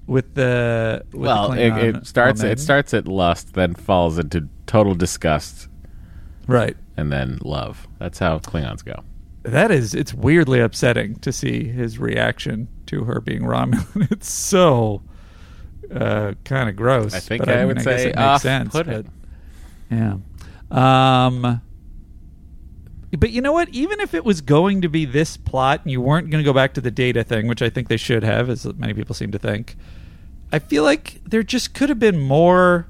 with 0.07 0.35
the 0.35 1.05
with 1.12 1.23
well, 1.23 1.51
the 1.51 1.61
it, 1.61 1.97
it 1.97 2.07
starts. 2.07 2.41
woman. 2.41 2.53
It 2.53 2.61
starts 2.61 2.93
at 2.95 3.09
lust, 3.09 3.55
then 3.55 3.74
falls 3.74 4.19
into 4.19 4.49
total 4.66 4.95
disgust, 4.95 5.69
right. 6.47 6.77
and 6.97 7.11
then 7.11 7.39
love. 7.43 7.89
That's 7.99 8.19
how 8.19 8.39
Klingons 8.41 8.85
go. 8.85 9.05
That 9.43 9.71
is, 9.71 9.95
it's 9.95 10.12
weirdly 10.12 10.61
upsetting 10.61 11.17
to 11.21 11.33
see 11.33 11.65
his 11.69 11.99
reaction 11.99 12.69
to 12.87 13.05
her 13.05 13.21
being 13.21 13.43
Romulan. 13.43 14.11
It's 14.12 14.31
so 14.31 15.03
uh, 15.95 16.35
kind 16.45 16.69
of 16.69 16.77
gross. 16.77 17.15
I 17.15 17.21
think 17.21 17.41
but 17.45 17.49
I 17.49 17.59
mean, 17.59 17.69
would 17.69 17.77
guess 17.79 17.85
say 17.85 18.03
it 18.03 18.17
makes 18.17 18.19
off 18.19 18.43
sense. 18.43 18.73
put 18.73 18.89
it. 18.89 19.07
yeah. 19.91 20.17
Um, 20.71 21.61
but 23.19 23.31
you 23.31 23.41
know 23.41 23.53
what? 23.53 23.69
Even 23.71 23.99
if 24.01 24.15
it 24.15 24.25
was 24.25 24.41
going 24.41 24.83
to 24.83 24.89
be 24.89 25.05
this 25.05 25.37
plot 25.37 25.81
and 25.83 25.91
you 25.91 26.01
weren't 26.01 26.31
going 26.31 26.43
to 26.45 26.49
go 26.49 26.53
back 26.53 26.75
to 26.75 26.81
the 26.81 26.91
data 26.93 27.25
thing, 27.25 27.49
which 27.49 27.62
I 27.62 27.71
think 27.71 27.89
they 27.89 27.97
should 27.97 28.23
have, 28.23 28.49
as 28.49 28.65
many 28.75 28.95
people 28.95 29.15
seem 29.15 29.33
to 29.33 29.39
think, 29.39 29.77
I 30.53 30.59
feel 30.59 30.85
like 30.85 31.21
there 31.25 31.43
just 31.43 31.75
could 31.75 31.89
have 31.89 31.99
been 31.99 32.21
more 32.21 32.87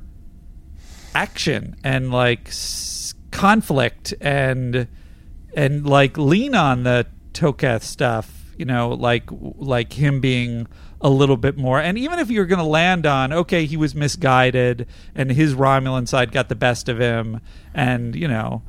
action 1.15 1.77
and 1.85 2.13
like 2.13 2.49
s- 2.49 3.15
conflict 3.31 4.13
and 4.21 4.89
and 5.55 5.87
like 5.87 6.17
lean 6.19 6.55
on 6.55 6.83
the 6.85 7.07
Tokath 7.33 7.83
stuff, 7.83 8.53
you 8.57 8.65
know, 8.65 8.91
like 8.91 9.25
like 9.31 9.93
him 9.95 10.21
being 10.21 10.67
a 11.01 11.09
little 11.09 11.37
bit 11.37 11.57
more. 11.57 11.81
And 11.81 11.97
even 11.97 12.19
if 12.19 12.31
you're 12.31 12.45
going 12.47 12.59
to 12.59 12.65
land 12.65 13.07
on 13.07 13.33
okay, 13.33 13.65
he 13.67 13.77
was 13.77 13.95
misguided 13.95 14.87
and 15.15 15.31
his 15.33 15.55
Romulan 15.55 16.07
side 16.07 16.31
got 16.33 16.49
the 16.49 16.55
best 16.55 16.89
of 16.89 17.01
him 17.01 17.41
and, 17.73 18.15
you 18.15 18.29
know, 18.29 18.63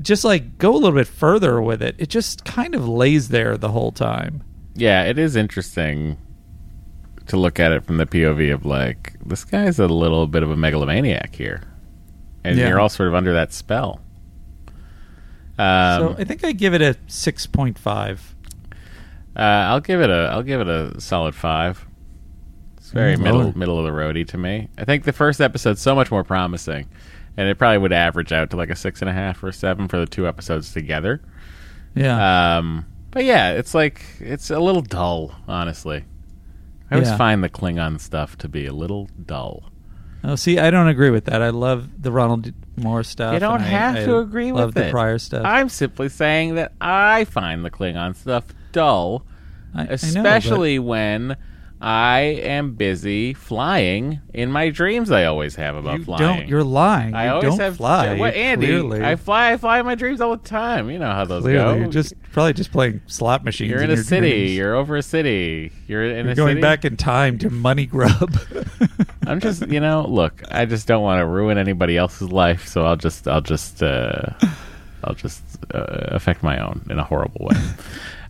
just 0.00 0.24
like 0.24 0.56
go 0.58 0.72
a 0.72 0.78
little 0.78 0.92
bit 0.98 1.06
further 1.06 1.60
with 1.60 1.82
it. 1.82 1.94
It 1.98 2.08
just 2.08 2.44
kind 2.44 2.74
of 2.74 2.88
lays 2.88 3.28
there 3.28 3.56
the 3.58 3.70
whole 3.70 3.92
time. 3.92 4.42
Yeah, 4.74 5.04
it 5.04 5.18
is 5.18 5.36
interesting 5.36 6.16
to 7.26 7.36
look 7.36 7.58
at 7.60 7.72
it 7.72 7.84
from 7.84 7.96
the 7.96 8.06
POV 8.06 8.54
of 8.54 8.64
like 8.64 9.14
this 9.24 9.44
guy's 9.44 9.78
a 9.78 9.86
little 9.86 10.26
bit 10.26 10.42
of 10.42 10.50
a 10.50 10.56
megalomaniac 10.56 11.34
here, 11.34 11.62
and 12.44 12.56
Yeah. 12.56 12.68
you're 12.68 12.80
all 12.80 12.88
sort 12.88 13.08
of 13.08 13.14
under 13.14 13.32
that 13.32 13.52
spell. 13.52 14.00
Um, 15.58 16.14
so 16.14 16.16
I 16.18 16.24
think 16.24 16.44
I 16.44 16.52
give 16.52 16.74
it 16.74 16.82
a 16.82 16.94
6.5. 17.08 18.18
Uh, 19.34 19.40
I'll 19.40 19.80
give 19.80 20.00
it 20.00 20.08
a 20.10 20.28
I'll 20.32 20.42
give 20.42 20.60
it 20.62 20.68
a 20.68 20.98
solid 21.00 21.34
five. 21.34 21.86
It's 22.78 22.90
very 22.90 23.16
Mm, 23.16 23.20
middle 23.22 23.40
lower. 23.42 23.52
middle 23.54 23.78
of 23.78 23.84
the 23.84 23.92
roady 23.92 24.24
to 24.26 24.38
me. 24.38 24.68
I 24.78 24.84
think 24.84 25.04
the 25.04 25.12
first 25.12 25.40
episode's 25.40 25.80
so 25.82 25.94
much 25.94 26.10
more 26.10 26.24
promising, 26.24 26.88
and 27.36 27.46
it 27.48 27.58
probably 27.58 27.78
would 27.78 27.92
average 27.92 28.32
out 28.32 28.48
to 28.50 28.56
like 28.56 28.70
a 28.70 28.76
six 28.76 29.02
and 29.02 29.10
a 29.10 29.12
half 29.12 29.42
or 29.42 29.52
seven 29.52 29.88
for 29.88 29.98
the 29.98 30.06
two 30.06 30.26
episodes 30.26 30.72
together. 30.72 31.20
Yeah. 31.94 32.56
Um, 32.58 32.86
but 33.10 33.24
yeah, 33.24 33.52
it's 33.52 33.74
like 33.74 34.02
it's 34.20 34.50
a 34.50 34.58
little 34.58 34.82
dull, 34.82 35.34
honestly. 35.46 36.04
I 36.90 36.94
always 36.94 37.08
Yeah. 37.08 37.16
find 37.18 37.42
the 37.44 37.48
Klingon 37.50 38.00
stuff 38.00 38.38
to 38.38 38.48
be 38.48 38.64
a 38.66 38.72
little 38.72 39.10
dull. 39.26 39.70
Oh, 40.28 40.34
see, 40.34 40.58
I 40.58 40.70
don't 40.70 40.88
agree 40.88 41.10
with 41.10 41.26
that. 41.26 41.40
I 41.40 41.50
love 41.50 42.02
the 42.02 42.10
Ronald 42.10 42.52
Moore 42.76 43.04
stuff. 43.04 43.32
You 43.34 43.38
don't 43.38 43.56
and 43.62 43.64
I- 43.64 43.68
have 43.68 43.96
I 43.96 44.04
to 44.06 44.18
agree 44.18 44.50
love 44.50 44.66
with 44.66 44.74
the 44.74 44.88
it. 44.88 44.90
prior 44.90 45.18
stuff. 45.18 45.44
I'm 45.44 45.68
simply 45.68 46.08
saying 46.08 46.56
that 46.56 46.72
I 46.80 47.24
find 47.26 47.64
the 47.64 47.70
Klingon 47.70 48.16
stuff 48.16 48.44
dull, 48.72 49.24
I- 49.74 49.82
I 49.82 49.84
know, 49.84 49.90
especially 49.92 50.78
when 50.80 51.36
I 51.80 52.20
am 52.20 52.72
busy 52.74 53.34
flying 53.34 54.20
in 54.32 54.50
my 54.50 54.70
dreams. 54.70 55.10
I 55.10 55.26
always 55.26 55.56
have 55.56 55.76
about 55.76 55.98
You 55.98 56.04
flying. 56.06 56.22
don't. 56.38 56.48
You're 56.48 56.64
lying. 56.64 57.14
I 57.14 57.26
You 57.26 57.30
always 57.32 57.50
don't 57.50 57.60
have 57.60 57.76
fly. 57.76 58.16
What, 58.18 58.34
Andy? 58.34 58.66
Clearly. 58.66 59.04
I 59.04 59.16
fly. 59.16 59.52
I 59.52 59.56
fly 59.58 59.80
in 59.80 59.84
my 59.86 59.94
dreams 59.94 60.20
all 60.22 60.34
the 60.36 60.42
time. 60.48 60.88
You 60.90 60.98
know 60.98 61.10
how 61.12 61.26
those 61.26 61.42
Clearly, 61.42 61.74
go. 61.74 61.78
you're 61.80 61.88
just 61.92 62.14
probably 62.32 62.54
just 62.54 62.72
playing 62.72 63.02
slot 63.06 63.44
machines. 63.44 63.70
You're 63.70 63.80
in, 63.80 63.84
in 63.86 63.90
a 63.90 63.94
your 63.96 64.04
city. 64.04 64.30
dreams. 64.30 64.52
You're 64.56 64.74
over 64.74 64.96
a 64.96 65.02
city. 65.02 65.70
You're 65.86 66.04
in 66.04 66.24
You're 66.24 66.32
a 66.32 66.34
going 66.34 66.50
city. 66.52 66.60
back 66.62 66.84
in 66.86 66.96
time 66.96 67.36
to 67.38 67.50
Money 67.50 67.84
Grub. 67.86 68.34
I'm 69.26 69.40
just, 69.40 69.66
you 69.68 69.80
know, 69.80 70.06
look. 70.08 70.42
I 70.50 70.64
just 70.64 70.86
don't 70.86 71.02
want 71.02 71.20
to 71.20 71.26
ruin 71.26 71.58
anybody 71.58 71.96
else's 71.98 72.30
life, 72.32 72.66
so 72.66 72.86
I'll 72.86 72.96
just, 72.96 73.28
I'll 73.28 73.40
just, 73.42 73.82
uh, 73.82 74.30
I'll 75.04 75.14
just 75.14 75.42
uh, 75.74 75.84
affect 76.08 76.42
my 76.42 76.58
own 76.58 76.86
in 76.88 76.98
a 76.98 77.04
horrible 77.04 77.46
way. 77.50 77.56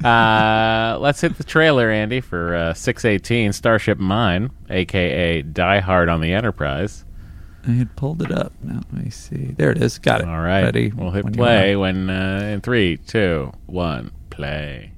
uh, 0.05 0.99
let's 1.01 1.21
hit 1.21 1.37
the 1.39 1.45
trailer, 1.45 1.91
Andy, 1.91 2.21
for 2.21 2.55
uh, 2.55 2.75
618 2.75 3.53
Starship 3.53 3.99
Mine, 3.99 4.51
aka 4.71 5.43
Die 5.43 5.81
Hard 5.81 6.09
on 6.09 6.21
the 6.21 6.33
Enterprise. 6.33 7.05
I 7.67 7.73
had 7.73 7.97
pulled 7.97 8.23
it 8.23 8.31
up. 8.31 8.53
Now 8.63 8.81
let 8.93 9.05
me 9.05 9.11
see. 9.11 9.55
There 9.57 9.73
it 9.73 9.83
is. 9.83 9.99
Got 9.99 10.21
it. 10.21 10.29
All 10.29 10.41
right, 10.41 10.63
Ready. 10.63 10.93
We'll 10.93 11.11
hit 11.11 11.25
when 11.25 11.35
play 11.35 11.75
when 11.77 12.09
uh, 12.09 12.51
in 12.53 12.61
three, 12.61 12.97
two, 12.97 13.53
one, 13.67 14.13
play. 14.31 14.93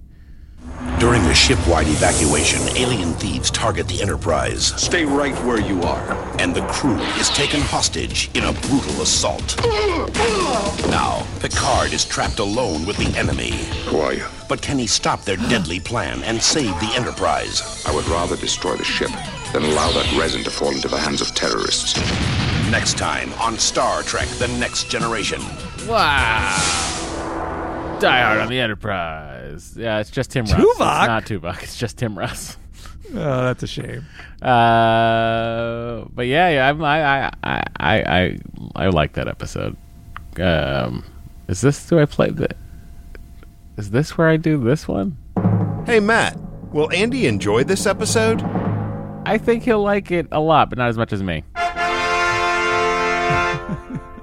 During 0.99 1.23
a 1.27 1.35
shipwide 1.35 1.87
evacuation, 1.87 2.61
alien 2.77 3.13
thieves 3.15 3.51
target 3.53 3.87
the 3.87 4.03
Enterprise. 4.03 4.67
Stay 4.81 5.05
right 5.05 5.35
where 5.45 5.61
you 5.61 5.83
are. 5.83 6.13
And 6.41 6.55
the 6.55 6.67
crew 6.67 6.99
is 7.21 7.29
taken 7.31 7.61
hostage 7.61 8.31
in 8.35 8.45
a 8.45 8.53
brutal 8.53 9.03
assault. 9.03 9.57
Now, 10.89 11.25
Picard 11.41 11.93
is 11.93 12.05
trapped 12.05 12.41
alone 12.41 12.85
with 12.85 12.97
the 12.97 13.17
enemy. 13.17 13.53
Who 13.87 14.01
are 14.01 14.13
you? 14.13 14.27
But 14.49 14.61
can 14.61 14.79
he 14.79 14.89
stop 14.89 15.25
their 15.25 15.37
deadly 15.37 15.79
plan 15.79 16.23
and 16.25 16.43
save 16.43 16.79
the 16.81 16.93
Enterprise? 16.97 17.85
I 17.87 17.95
would 17.95 18.09
rather 18.09 18.37
destroy 18.37 18.75
the 18.75 18.85
ship 18.85 19.11
than 19.53 19.63
allow 19.63 19.93
that 19.93 20.17
resin 20.19 20.43
to 20.45 20.51
fall 20.51 20.73
into 20.73 20.89
the 20.89 20.99
hands 20.99 21.21
of 21.21 21.35
terrorists. 21.35 21.97
Next 22.71 22.99
time 22.99 23.33
on 23.35 23.57
Star 23.57 24.03
Trek 24.03 24.29
The 24.39 24.49
Next 24.59 24.91
Generation. 24.91 25.41
Wow. 25.87 26.57
Die 28.01 28.21
Hard 28.21 28.41
on 28.41 28.49
the 28.49 28.61
Enterprise. 28.61 29.28
Yeah, 29.77 29.99
it's 30.01 30.11
just 30.11 30.31
Tim 30.31 30.45
Russ. 30.45 30.55
Tuvok? 30.55 30.71
It's 30.71 31.09
not 31.09 31.25
Tuvok. 31.27 31.63
It's 31.63 31.77
just 31.79 31.99
Tim 31.99 32.19
Russ. 32.19 32.57
Oh, 33.11 33.43
that's 33.45 33.63
a 33.63 33.67
shame. 33.67 34.05
Uh, 34.43 36.05
but 36.13 36.27
yeah, 36.27 36.51
yeah, 36.51 36.69
I'm, 36.69 36.85
I, 36.85 37.03
I, 37.03 37.31
I, 37.43 37.63
I, 37.81 38.03
I, 38.03 38.39
I 38.77 38.89
like 38.89 39.15
that 39.15 39.29
episode. 39.29 39.79
Um, 40.39 41.05
is 41.49 41.63
this 41.63 41.89
do 41.89 41.99
I 41.99 42.05
play 42.05 42.29
the? 42.29 42.51
Is 43.79 43.93
this 43.93 44.19
where 44.19 44.29
I 44.29 44.37
do 44.37 44.63
this 44.63 44.87
one? 44.87 45.17
Hey, 45.87 46.01
Matt, 46.01 46.39
will 46.71 46.93
Andy 46.93 47.27
enjoy 47.27 47.65
this 47.65 47.87
episode? 47.87 48.43
I 49.25 49.39
think 49.39 49.63
he'll 49.63 49.83
like 49.83 50.11
it 50.11 50.27
a 50.31 50.41
lot, 50.41 50.69
but 50.69 50.77
not 50.77 50.91
as 50.91 50.99
much 50.99 51.15
as 51.15 51.23
me. 51.23 51.45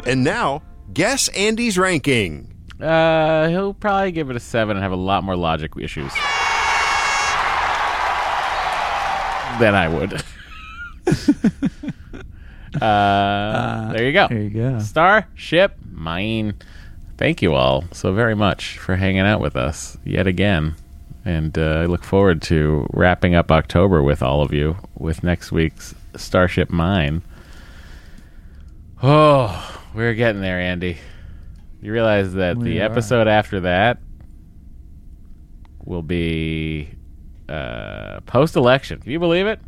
And 0.05 0.23
now, 0.23 0.61
guess 0.93 1.27
Andy's 1.29 1.79
ranking. 1.79 2.54
Uh, 2.79 3.47
he'll 3.47 3.73
probably 3.73 4.11
give 4.11 4.29
it 4.29 4.35
a 4.35 4.39
seven 4.39 4.77
and 4.77 4.83
have 4.83 4.91
a 4.91 4.97
lot 4.97 5.23
more 5.23 5.35
logic 5.35 5.71
issues 5.79 6.13
than 9.59 9.75
I 9.75 9.87
would. 9.87 10.13
uh, 12.81 13.93
there 13.93 14.05
you 14.05 14.11
go. 14.11 14.27
There 14.27 14.41
you 14.41 14.49
go. 14.49 14.79
Starship 14.79 15.77
Mine. 15.91 16.55
Thank 17.17 17.41
you 17.41 17.53
all 17.53 17.85
so 17.93 18.13
very 18.13 18.35
much 18.35 18.77
for 18.77 18.97
hanging 18.97 19.21
out 19.21 19.39
with 19.39 19.55
us 19.55 19.97
yet 20.03 20.27
again. 20.27 20.75
And 21.23 21.57
uh, 21.57 21.81
I 21.81 21.85
look 21.85 22.03
forward 22.03 22.41
to 22.43 22.87
wrapping 22.91 23.35
up 23.35 23.51
October 23.51 24.03
with 24.03 24.21
all 24.21 24.41
of 24.41 24.53
you 24.53 24.75
with 24.97 25.23
next 25.23 25.51
week's 25.51 25.95
Starship 26.15 26.69
Mine. 26.69 27.23
Oh, 29.01 29.81
we're 29.93 30.13
getting 30.13 30.41
there, 30.41 30.59
Andy. 30.59 30.97
You 31.85 31.91
realize 31.93 32.33
that 32.33 32.57
We 32.57 32.63
the 32.71 32.81
are. 32.81 32.85
episode 32.85 33.27
after 33.27 33.59
that 33.61 33.99
will 35.83 36.01
be 36.01 36.89
uh, 37.47 38.21
post 38.21 38.55
election. 38.55 38.99
Can 39.01 39.11
you 39.11 39.19
believe 39.19 39.45
it? 39.45 39.59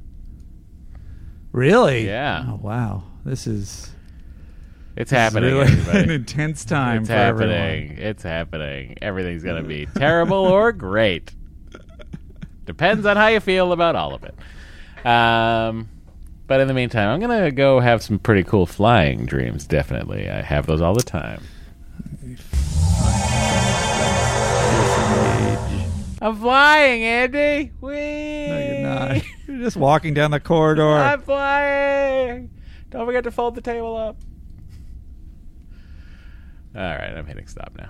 Really? 1.51 2.07
Yeah. 2.07 2.43
Oh, 2.47 2.59
wow. 2.61 3.03
this 3.23 3.45
is 3.45 3.91
It's 4.95 5.11
this 5.11 5.17
is 5.17 5.23
happening. 5.23 5.53
really 5.53 5.65
everybody. 5.71 5.99
an 6.05 6.09
intense 6.09 6.65
time 6.65 7.01
It's 7.01 7.09
for 7.09 7.13
happening. 7.13 7.51
everyone. 7.91 7.97
It's 7.99 8.23
happening. 8.23 8.97
Everything's 9.01 9.43
gonna 9.43 9.61
be 9.63 9.85
terrible 9.95 10.37
or 10.37 10.71
great. 10.71 11.33
Depends 12.65 13.05
on 13.05 13.15
how 13.15 13.27
you 13.27 13.39
feel 13.39 13.71
about 13.73 13.95
all 13.95 14.15
of 14.15 14.23
it. 14.23 14.35
Um, 15.05 15.87
but 16.47 16.59
in 16.61 16.67
the 16.67 16.73
meantime, 16.73 17.09
I'm 17.09 17.19
gonna 17.19 17.51
go 17.51 17.79
have 17.79 18.01
some 18.01 18.17
pretty 18.17 18.43
cool 18.43 18.65
flying 18.65 19.27
dreams. 19.27 19.67
Definitely, 19.67 20.29
I 20.31 20.41
have 20.41 20.65
those 20.65 20.81
all 20.81 20.95
the 20.95 21.03
time. 21.03 21.41
I'm 26.21 26.35
flying, 26.35 27.03
Andy. 27.03 27.71
Whee! 27.79 28.47
No, 28.47 28.59
you're 28.59 28.79
not. 28.81 29.23
You're 29.47 29.59
just 29.59 29.77
walking 29.77 30.13
down 30.13 30.31
the 30.31 30.39
corridor. 30.39 30.87
I'm 30.87 31.21
flying. 31.21 32.49
Don't 32.89 33.05
forget 33.05 33.23
to 33.23 33.31
fold 33.31 33.55
the 33.55 33.61
table 33.61 33.95
up. 33.95 34.17
All 36.75 36.81
right, 36.81 37.15
I'm 37.15 37.25
hitting 37.25 37.47
stop 37.47 37.71
now. 37.77 37.89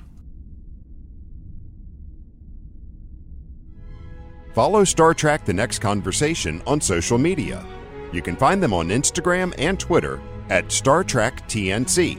Follow 4.54 4.84
Star 4.84 5.14
Trek 5.14 5.46
The 5.46 5.54
Next 5.54 5.80
Conversation 5.80 6.62
on 6.66 6.82
social 6.82 7.18
media. 7.18 7.66
You 8.12 8.22
can 8.22 8.36
find 8.36 8.62
them 8.62 8.74
on 8.74 8.90
Instagram 8.90 9.54
and 9.58 9.80
Twitter 9.80 10.20
at 10.50 10.72
Star 10.72 11.04
Trek 11.04 11.48
TNC. 11.48 12.18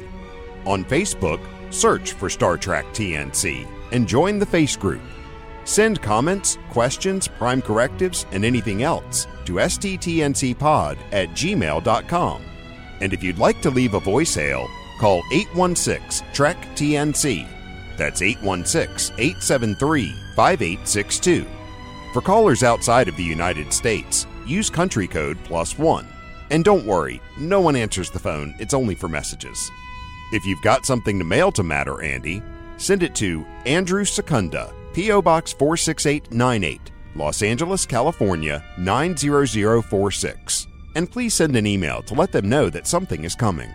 On 0.67 0.85
Facebook, 0.85 1.41
search 1.71 2.13
for 2.13 2.29
Star 2.29 2.57
Trek 2.57 2.85
TNC 2.93 3.67
and 3.93 4.07
join 4.07 4.39
the 4.39 4.47
Face 4.47 4.77
Group. 4.77 5.01
Send 5.69 6.01
comments, 6.01 6.57
questions, 6.71 7.29
prime 7.29 7.61
correctives, 7.61 8.25
and 8.33 8.43
anything 8.43 8.85
else 8.85 9.27
to 9.45 9.57
sttncpod 9.57 10.97
at 11.13 11.29
gmail.com. 11.33 12.43
And 13.03 13.13
if 13.13 13.23
you'd 13.23 13.37
like 13.37 13.61
to 13.61 13.69
leave 13.69 13.93
a 13.93 14.01
voicemail, 14.01 14.67
call 14.99 15.23
816 15.31 16.27
Trek 16.33 16.57
TNC. 16.75 17.47
That's 17.99 18.23
816 18.23 19.15
873 19.19 20.15
5862. 20.35 21.47
For 22.15 22.23
callers 22.23 22.63
outside 22.63 23.07
of 23.07 23.17
the 23.19 23.23
United 23.23 23.71
States, 23.71 24.27
use 24.47 24.71
country 24.71 25.07
code 25.07 25.37
plus 25.45 25.77
one. 25.77 26.09
And 26.51 26.65
don't 26.65 26.87
worry, 26.87 27.21
no 27.39 27.61
one 27.61 27.77
answers 27.77 28.09
the 28.09 28.19
phone, 28.19 28.57
it's 28.59 28.73
only 28.73 28.95
for 28.95 29.11
messages. 29.11 29.71
If 30.33 30.47
you've 30.47 30.63
got 30.63 30.87
something 30.87 31.19
to 31.19 31.27
mail 31.27 31.53
to 31.53 31.63
Matter 31.63 32.01
Andy, 32.01 32.43
send 32.79 33.03
it 33.03 33.15
to 33.17 33.45
Andrew 33.67 34.07
Secunda, 34.07 34.73
P.O. 34.99 35.23
Box 35.23 35.53
46898, 35.53 36.91
Los 37.15 37.41
Angeles, 37.43 37.87
California 37.87 38.65
90046. 38.79 40.67
And 40.97 41.09
please 41.09 41.35
send 41.35 41.55
an 41.55 41.69
email 41.69 42.03
to 42.03 42.15
let 42.15 42.33
them 42.33 42.49
know 42.49 42.69
that 42.69 42.89
something 42.89 43.23
is 43.23 43.37
coming. 43.37 43.71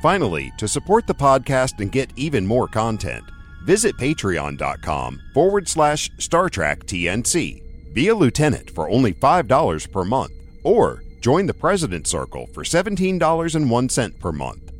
Finally, 0.00 0.52
to 0.58 0.68
support 0.68 1.08
the 1.08 1.14
podcast 1.14 1.80
and 1.80 1.90
get 1.90 2.12
even 2.14 2.46
more 2.46 2.68
content, 2.68 3.24
visit 3.64 3.96
patreon.com 3.96 5.20
forward 5.34 5.66
slash 5.66 6.08
Star 6.18 6.48
Trek 6.48 6.84
TNC. 6.84 7.92
Be 7.92 8.06
a 8.06 8.14
lieutenant 8.14 8.70
for 8.70 8.88
only 8.88 9.12
$5 9.12 9.90
per 9.90 10.04
month, 10.04 10.34
or 10.62 11.02
join 11.20 11.46
the 11.46 11.54
President's 11.54 12.10
Circle 12.10 12.46
for 12.54 12.62
$17.01 12.62 14.20
per 14.20 14.30
month. 14.30 14.70